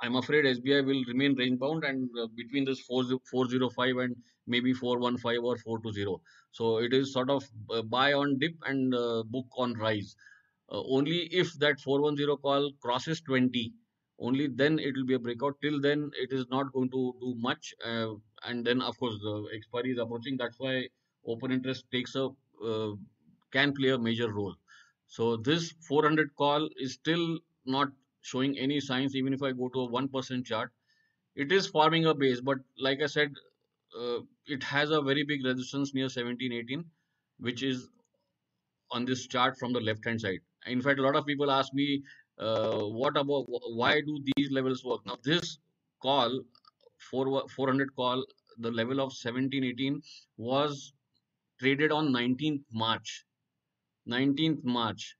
I'm 0.00 0.16
afraid 0.16 0.44
SBI 0.44 0.84
will 0.86 1.04
remain 1.06 1.34
range 1.34 1.58
bound 1.58 1.84
and 1.84 2.08
uh, 2.20 2.26
between 2.36 2.64
this 2.64 2.80
4, 2.80 3.04
405 3.30 3.96
and 3.96 4.16
maybe 4.46 4.72
415 4.72 5.44
or 5.44 5.56
420. 5.56 6.22
So 6.52 6.78
it 6.78 6.92
is 6.92 7.12
sort 7.12 7.30
of 7.30 7.44
uh, 7.70 7.82
buy 7.82 8.12
on 8.12 8.38
dip 8.38 8.54
and 8.66 8.94
uh, 8.94 9.22
book 9.24 9.46
on 9.56 9.74
rise. 9.74 10.14
Uh, 10.70 10.82
only 10.88 11.28
if 11.32 11.52
that 11.54 11.80
410 11.80 12.36
call 12.36 12.70
crosses 12.80 13.20
20, 13.22 13.72
only 14.20 14.46
then 14.46 14.78
it 14.78 14.94
will 14.96 15.06
be 15.06 15.14
a 15.14 15.18
breakout. 15.18 15.56
Till 15.60 15.80
then, 15.80 16.10
it 16.20 16.32
is 16.32 16.46
not 16.50 16.72
going 16.72 16.90
to 16.90 17.14
do 17.20 17.34
much. 17.36 17.74
And 18.46 18.64
then, 18.64 18.82
of 18.82 18.98
course, 18.98 19.14
the 19.22 19.48
expiry 19.54 19.92
is 19.92 19.98
approaching. 19.98 20.36
That's 20.36 20.58
why 20.58 20.88
open 21.26 21.52
interest 21.52 21.84
takes 21.90 22.14
a 22.14 22.28
uh, 22.64 22.92
can 23.52 23.72
play 23.74 23.90
a 23.90 23.98
major 23.98 24.32
role. 24.32 24.54
So 25.06 25.36
this 25.36 25.72
400 25.88 26.34
call 26.36 26.68
is 26.76 26.94
still 26.94 27.38
not 27.66 27.88
showing 28.22 28.58
any 28.58 28.80
signs. 28.80 29.14
Even 29.16 29.32
if 29.32 29.42
I 29.42 29.52
go 29.52 29.68
to 29.68 29.80
a 29.80 29.90
one 29.90 30.08
percent 30.08 30.46
chart, 30.46 30.72
it 31.34 31.52
is 31.52 31.66
forming 31.66 32.06
a 32.06 32.14
base. 32.14 32.40
But 32.40 32.58
like 32.78 33.02
I 33.02 33.06
said, 33.06 33.32
uh, 33.98 34.20
it 34.46 34.62
has 34.62 34.90
a 34.90 35.00
very 35.02 35.24
big 35.24 35.44
resistance 35.44 35.94
near 35.94 36.08
1718, 36.08 36.84
which 37.38 37.62
is 37.62 37.88
on 38.90 39.04
this 39.04 39.26
chart 39.26 39.58
from 39.58 39.72
the 39.72 39.80
left 39.80 40.04
hand 40.04 40.20
side. 40.20 40.40
In 40.66 40.80
fact, 40.80 40.98
a 40.98 41.02
lot 41.02 41.16
of 41.16 41.26
people 41.26 41.50
ask 41.50 41.72
me, 41.74 42.02
uh, 42.38 42.80
what 42.80 43.16
about 43.16 43.44
why 43.48 44.00
do 44.00 44.18
these 44.36 44.50
levels 44.50 44.84
work? 44.84 45.04
Now, 45.06 45.16
this 45.22 45.58
call, 46.02 46.40
4, 47.10 47.48
400 47.48 47.94
call, 47.96 48.24
the 48.58 48.70
level 48.70 48.94
of 48.94 49.12
1718 49.12 50.00
was 50.36 50.92
traded 51.60 51.92
on 51.92 52.12
19th 52.12 52.62
March. 52.72 53.24
19th 54.06 54.64
March. 54.64 55.16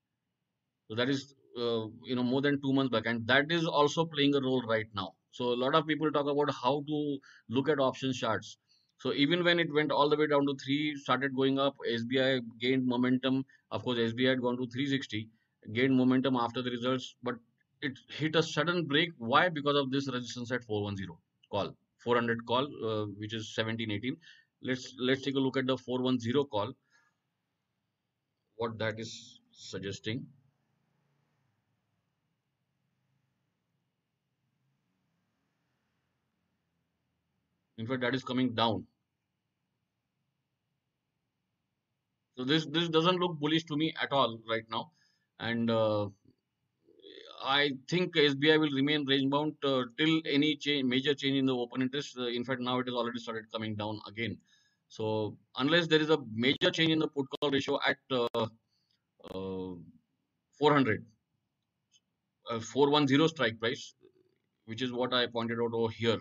So 0.88 0.94
that 0.96 1.08
is, 1.08 1.34
uh, 1.58 1.86
you 2.04 2.14
know, 2.14 2.22
more 2.22 2.42
than 2.42 2.60
two 2.60 2.72
months 2.72 2.92
back, 2.92 3.06
and 3.06 3.26
that 3.26 3.50
is 3.50 3.66
also 3.66 4.04
playing 4.04 4.34
a 4.34 4.40
role 4.40 4.62
right 4.66 4.86
now. 4.94 5.14
So 5.30 5.52
a 5.52 5.60
lot 5.64 5.74
of 5.74 5.86
people 5.86 6.10
talk 6.12 6.26
about 6.26 6.54
how 6.54 6.84
to 6.86 7.18
look 7.48 7.68
at 7.68 7.80
option 7.80 8.12
charts. 8.12 8.56
So 8.98 9.12
even 9.12 9.44
when 9.44 9.58
it 9.58 9.72
went 9.72 9.90
all 9.90 10.08
the 10.08 10.16
way 10.16 10.26
down 10.26 10.46
to 10.46 10.54
three, 10.64 10.96
started 10.96 11.34
going 11.34 11.58
up, 11.58 11.76
SBI 11.88 12.40
gained 12.60 12.86
momentum. 12.86 13.44
Of 13.70 13.82
course, 13.82 13.98
SBI 13.98 14.28
had 14.30 14.40
gone 14.40 14.56
to 14.56 14.66
360, 14.66 15.28
gained 15.72 15.96
momentum 15.96 16.36
after 16.36 16.62
the 16.62 16.70
results, 16.70 17.16
but 17.22 17.34
it 17.82 17.98
hit 18.08 18.36
a 18.36 18.42
sudden 18.42 18.86
break. 18.86 19.10
Why? 19.18 19.48
Because 19.48 19.76
of 19.76 19.90
this 19.90 20.08
resistance 20.08 20.52
at 20.52 20.64
410 20.64 21.16
call, 21.54 21.74
400 22.04 22.46
call, 22.46 22.64
uh, 22.90 23.04
which 23.24 23.34
is 23.40 23.50
1718. 23.56 24.16
Let's 24.62 24.94
let's 24.98 25.22
take 25.22 25.36
a 25.42 25.44
look 25.48 25.56
at 25.56 25.66
the 25.66 25.76
410 25.76 26.46
call. 26.54 26.72
What 28.56 28.78
that 28.78 28.98
is 29.04 29.12
suggesting. 29.52 30.26
In 37.78 37.86
fact, 37.86 38.00
that 38.02 38.14
is 38.14 38.24
coming 38.24 38.54
down. 38.54 38.86
So 42.36 42.44
this 42.44 42.66
this 42.66 42.88
doesn't 42.88 43.18
look 43.24 43.38
bullish 43.38 43.64
to 43.64 43.76
me 43.76 43.92
at 44.00 44.12
all 44.12 44.38
right 44.48 44.64
now, 44.70 44.84
and 45.38 45.70
uh, 45.70 46.08
I 47.46 47.72
think 47.88 48.14
SBI 48.16 48.58
will 48.58 48.70
remain 48.70 49.04
range 49.04 49.30
bound 49.30 49.54
uh, 49.62 49.82
till 49.98 50.22
any 50.24 50.56
change, 50.56 50.84
major 50.84 51.14
change 51.14 51.36
in 51.36 51.46
the 51.46 51.54
open 51.54 51.82
interest. 51.82 52.16
Uh, 52.18 52.28
in 52.28 52.42
fact, 52.42 52.60
now 52.60 52.78
it 52.78 52.86
has 52.86 52.94
already 52.94 53.18
started 53.18 53.44
coming 53.52 53.74
down 53.74 54.00
again. 54.08 54.38
So 54.88 55.36
unless 55.58 55.86
there 55.86 56.00
is 56.00 56.08
a 56.08 56.18
major 56.32 56.70
change 56.70 56.90
in 56.90 56.98
the 56.98 57.08
put 57.08 57.26
call 57.30 57.50
ratio 57.50 57.78
at 57.86 57.98
uh, 58.10 58.46
uh 59.34 59.74
400, 60.58 61.04
uh, 62.50 62.60
410 62.60 63.28
strike 63.28 63.60
price, 63.60 63.94
which 64.64 64.80
is 64.80 64.92
what 64.92 65.12
I 65.12 65.26
pointed 65.26 65.58
out 65.58 65.74
over 65.74 65.92
here, 65.92 66.18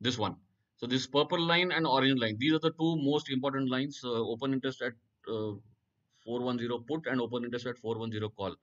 this 0.00 0.18
one. 0.18 0.34
So 0.78 0.86
this 0.86 1.06
purple 1.06 1.40
line 1.40 1.70
and 1.70 1.86
orange 1.86 2.20
line, 2.20 2.36
these 2.38 2.54
are 2.54 2.58
the 2.58 2.72
two 2.72 2.96
most 2.96 3.30
important 3.30 3.70
lines, 3.70 4.00
uh, 4.04 4.10
open 4.10 4.52
interest 4.52 4.82
at 4.82 4.92
uh, 5.28 5.52
410 6.24 6.84
put 6.88 7.06
and 7.06 7.20
open 7.20 7.44
interest 7.44 7.66
at 7.66 7.78
410 7.78 8.28
call. 8.36 8.56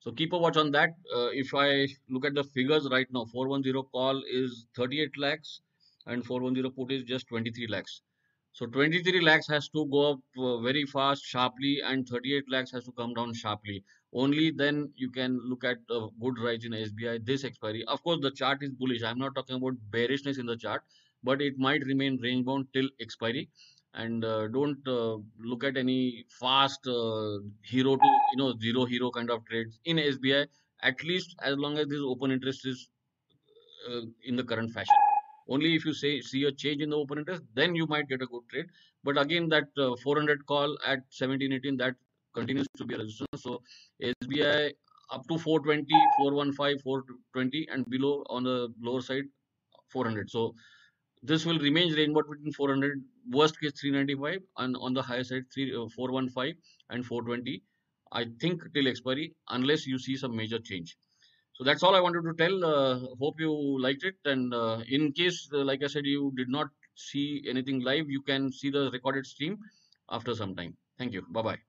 So 0.00 0.12
keep 0.12 0.32
a 0.32 0.38
watch 0.38 0.56
on 0.56 0.70
that. 0.72 0.90
Uh, 1.14 1.28
if 1.32 1.54
I 1.54 1.88
look 2.08 2.24
at 2.24 2.34
the 2.34 2.44
figures 2.44 2.88
right 2.90 3.06
now, 3.12 3.24
410 3.26 3.82
call 3.92 4.22
is 4.30 4.66
38 4.76 5.16
lakhs 5.18 5.60
and 6.06 6.24
410 6.24 6.70
put 6.72 6.92
is 6.92 7.02
just 7.04 7.28
23 7.28 7.66
lakhs. 7.68 8.00
So 8.52 8.66
23 8.66 9.20
lakhs 9.20 9.48
has 9.48 9.68
to 9.70 9.86
go 9.86 10.12
up 10.12 10.20
uh, 10.38 10.58
very 10.60 10.84
fast, 10.84 11.24
sharply, 11.24 11.80
and 11.84 12.08
38 12.08 12.44
lakhs 12.50 12.72
has 12.72 12.84
to 12.84 12.92
come 12.92 13.14
down 13.14 13.34
sharply. 13.34 13.84
Only 14.12 14.50
then 14.50 14.92
you 14.96 15.10
can 15.10 15.38
look 15.44 15.64
at 15.64 15.78
a 15.90 16.08
good 16.20 16.38
rise 16.38 16.64
in 16.64 16.72
SBI 16.72 17.24
this 17.24 17.44
expiry. 17.44 17.84
Of 17.84 18.02
course, 18.02 18.20
the 18.22 18.30
chart 18.30 18.62
is 18.62 18.70
bullish. 18.72 19.02
I'm 19.02 19.18
not 19.18 19.34
talking 19.34 19.56
about 19.56 19.74
bearishness 19.90 20.38
in 20.38 20.46
the 20.46 20.56
chart 20.56 20.82
but 21.22 21.42
it 21.42 21.58
might 21.58 21.84
remain 21.84 22.16
range 22.22 22.46
bound 22.46 22.66
till 22.72 22.88
expiry 23.00 23.48
and 23.94 24.24
uh, 24.24 24.48
don't 24.48 24.86
uh, 24.86 25.16
look 25.38 25.64
at 25.64 25.76
any 25.76 26.24
fast 26.40 26.86
uh, 26.86 27.38
hero 27.62 27.96
to 27.96 28.08
you 28.32 28.38
know 28.38 28.54
zero 28.60 28.84
hero 28.84 29.10
kind 29.10 29.30
of 29.30 29.44
trades 29.46 29.78
in 29.84 29.96
SBI 29.96 30.46
at 30.82 31.02
least 31.02 31.34
as 31.42 31.56
long 31.56 31.78
as 31.78 31.86
this 31.88 32.00
open 32.00 32.30
interest 32.30 32.66
is 32.66 32.88
in 34.24 34.36
the 34.36 34.44
current 34.44 34.70
fashion. 34.70 34.94
Only 35.48 35.74
if 35.74 35.84
you 35.86 35.94
say 35.94 36.20
see 36.20 36.44
a 36.44 36.52
change 36.52 36.82
in 36.82 36.90
the 36.90 36.96
open 36.96 37.18
interest 37.18 37.42
then 37.54 37.74
you 37.74 37.86
might 37.86 38.08
get 38.08 38.22
a 38.22 38.26
good 38.26 38.42
trade. 38.50 38.66
But 39.02 39.18
again 39.18 39.48
that 39.48 39.68
uh, 39.78 39.96
400 40.02 40.44
call 40.46 40.76
at 40.84 41.00
1718 41.16 41.76
that 41.78 41.94
continues 42.34 42.66
to 42.76 42.84
be 42.84 42.94
a 42.94 42.98
resistance. 42.98 43.42
So 43.42 43.62
SBI 44.02 44.72
up 45.10 45.26
to 45.28 45.38
420 45.38 45.86
415 46.18 46.78
420 46.82 47.68
and 47.72 47.88
below 47.88 48.24
on 48.28 48.44
the 48.44 48.72
lower 48.80 49.00
side 49.00 49.24
400 49.90 50.30
so 50.30 50.54
this 51.22 51.44
will 51.44 51.58
remain 51.58 51.92
range 51.94 52.14
bound 52.14 52.28
between 52.30 52.52
400 52.52 53.02
worst 53.30 53.60
case 53.60 53.72
395 53.80 54.40
and 54.58 54.76
on 54.80 54.94
the 54.94 55.02
higher 55.02 55.24
side 55.24 55.44
3 55.52 55.74
uh, 55.74 55.88
415 55.94 56.54
and 56.90 57.04
420 57.04 57.62
i 58.12 58.24
think 58.40 58.62
till 58.74 58.88
expiry 58.88 59.34
unless 59.50 59.86
you 59.86 59.98
see 59.98 60.16
some 60.16 60.34
major 60.34 60.58
change. 60.58 60.96
So 61.54 61.64
that's 61.64 61.82
all 61.82 61.96
i 61.96 62.00
wanted 62.00 62.22
to 62.22 62.34
tell. 62.34 62.64
Uh, 62.64 62.98
hope 63.20 63.40
you 63.40 63.52
liked 63.82 64.04
it. 64.04 64.14
And 64.24 64.54
uh, 64.54 64.80
in 64.88 65.12
case 65.12 65.48
uh, 65.52 65.64
like 65.64 65.82
i 65.82 65.88
said 65.88 66.06
you 66.06 66.32
did 66.36 66.48
not 66.48 66.68
see 66.94 67.44
anything 67.48 67.80
live 67.80 68.10
you 68.10 68.22
can 68.22 68.52
see 68.52 68.70
the 68.70 68.90
recorded 68.92 69.26
stream 69.26 69.58
after 70.10 70.34
some 70.34 70.54
time. 70.54 70.76
Thank 70.98 71.12
you. 71.12 71.22
Bye 71.30 71.42
bye 71.42 71.67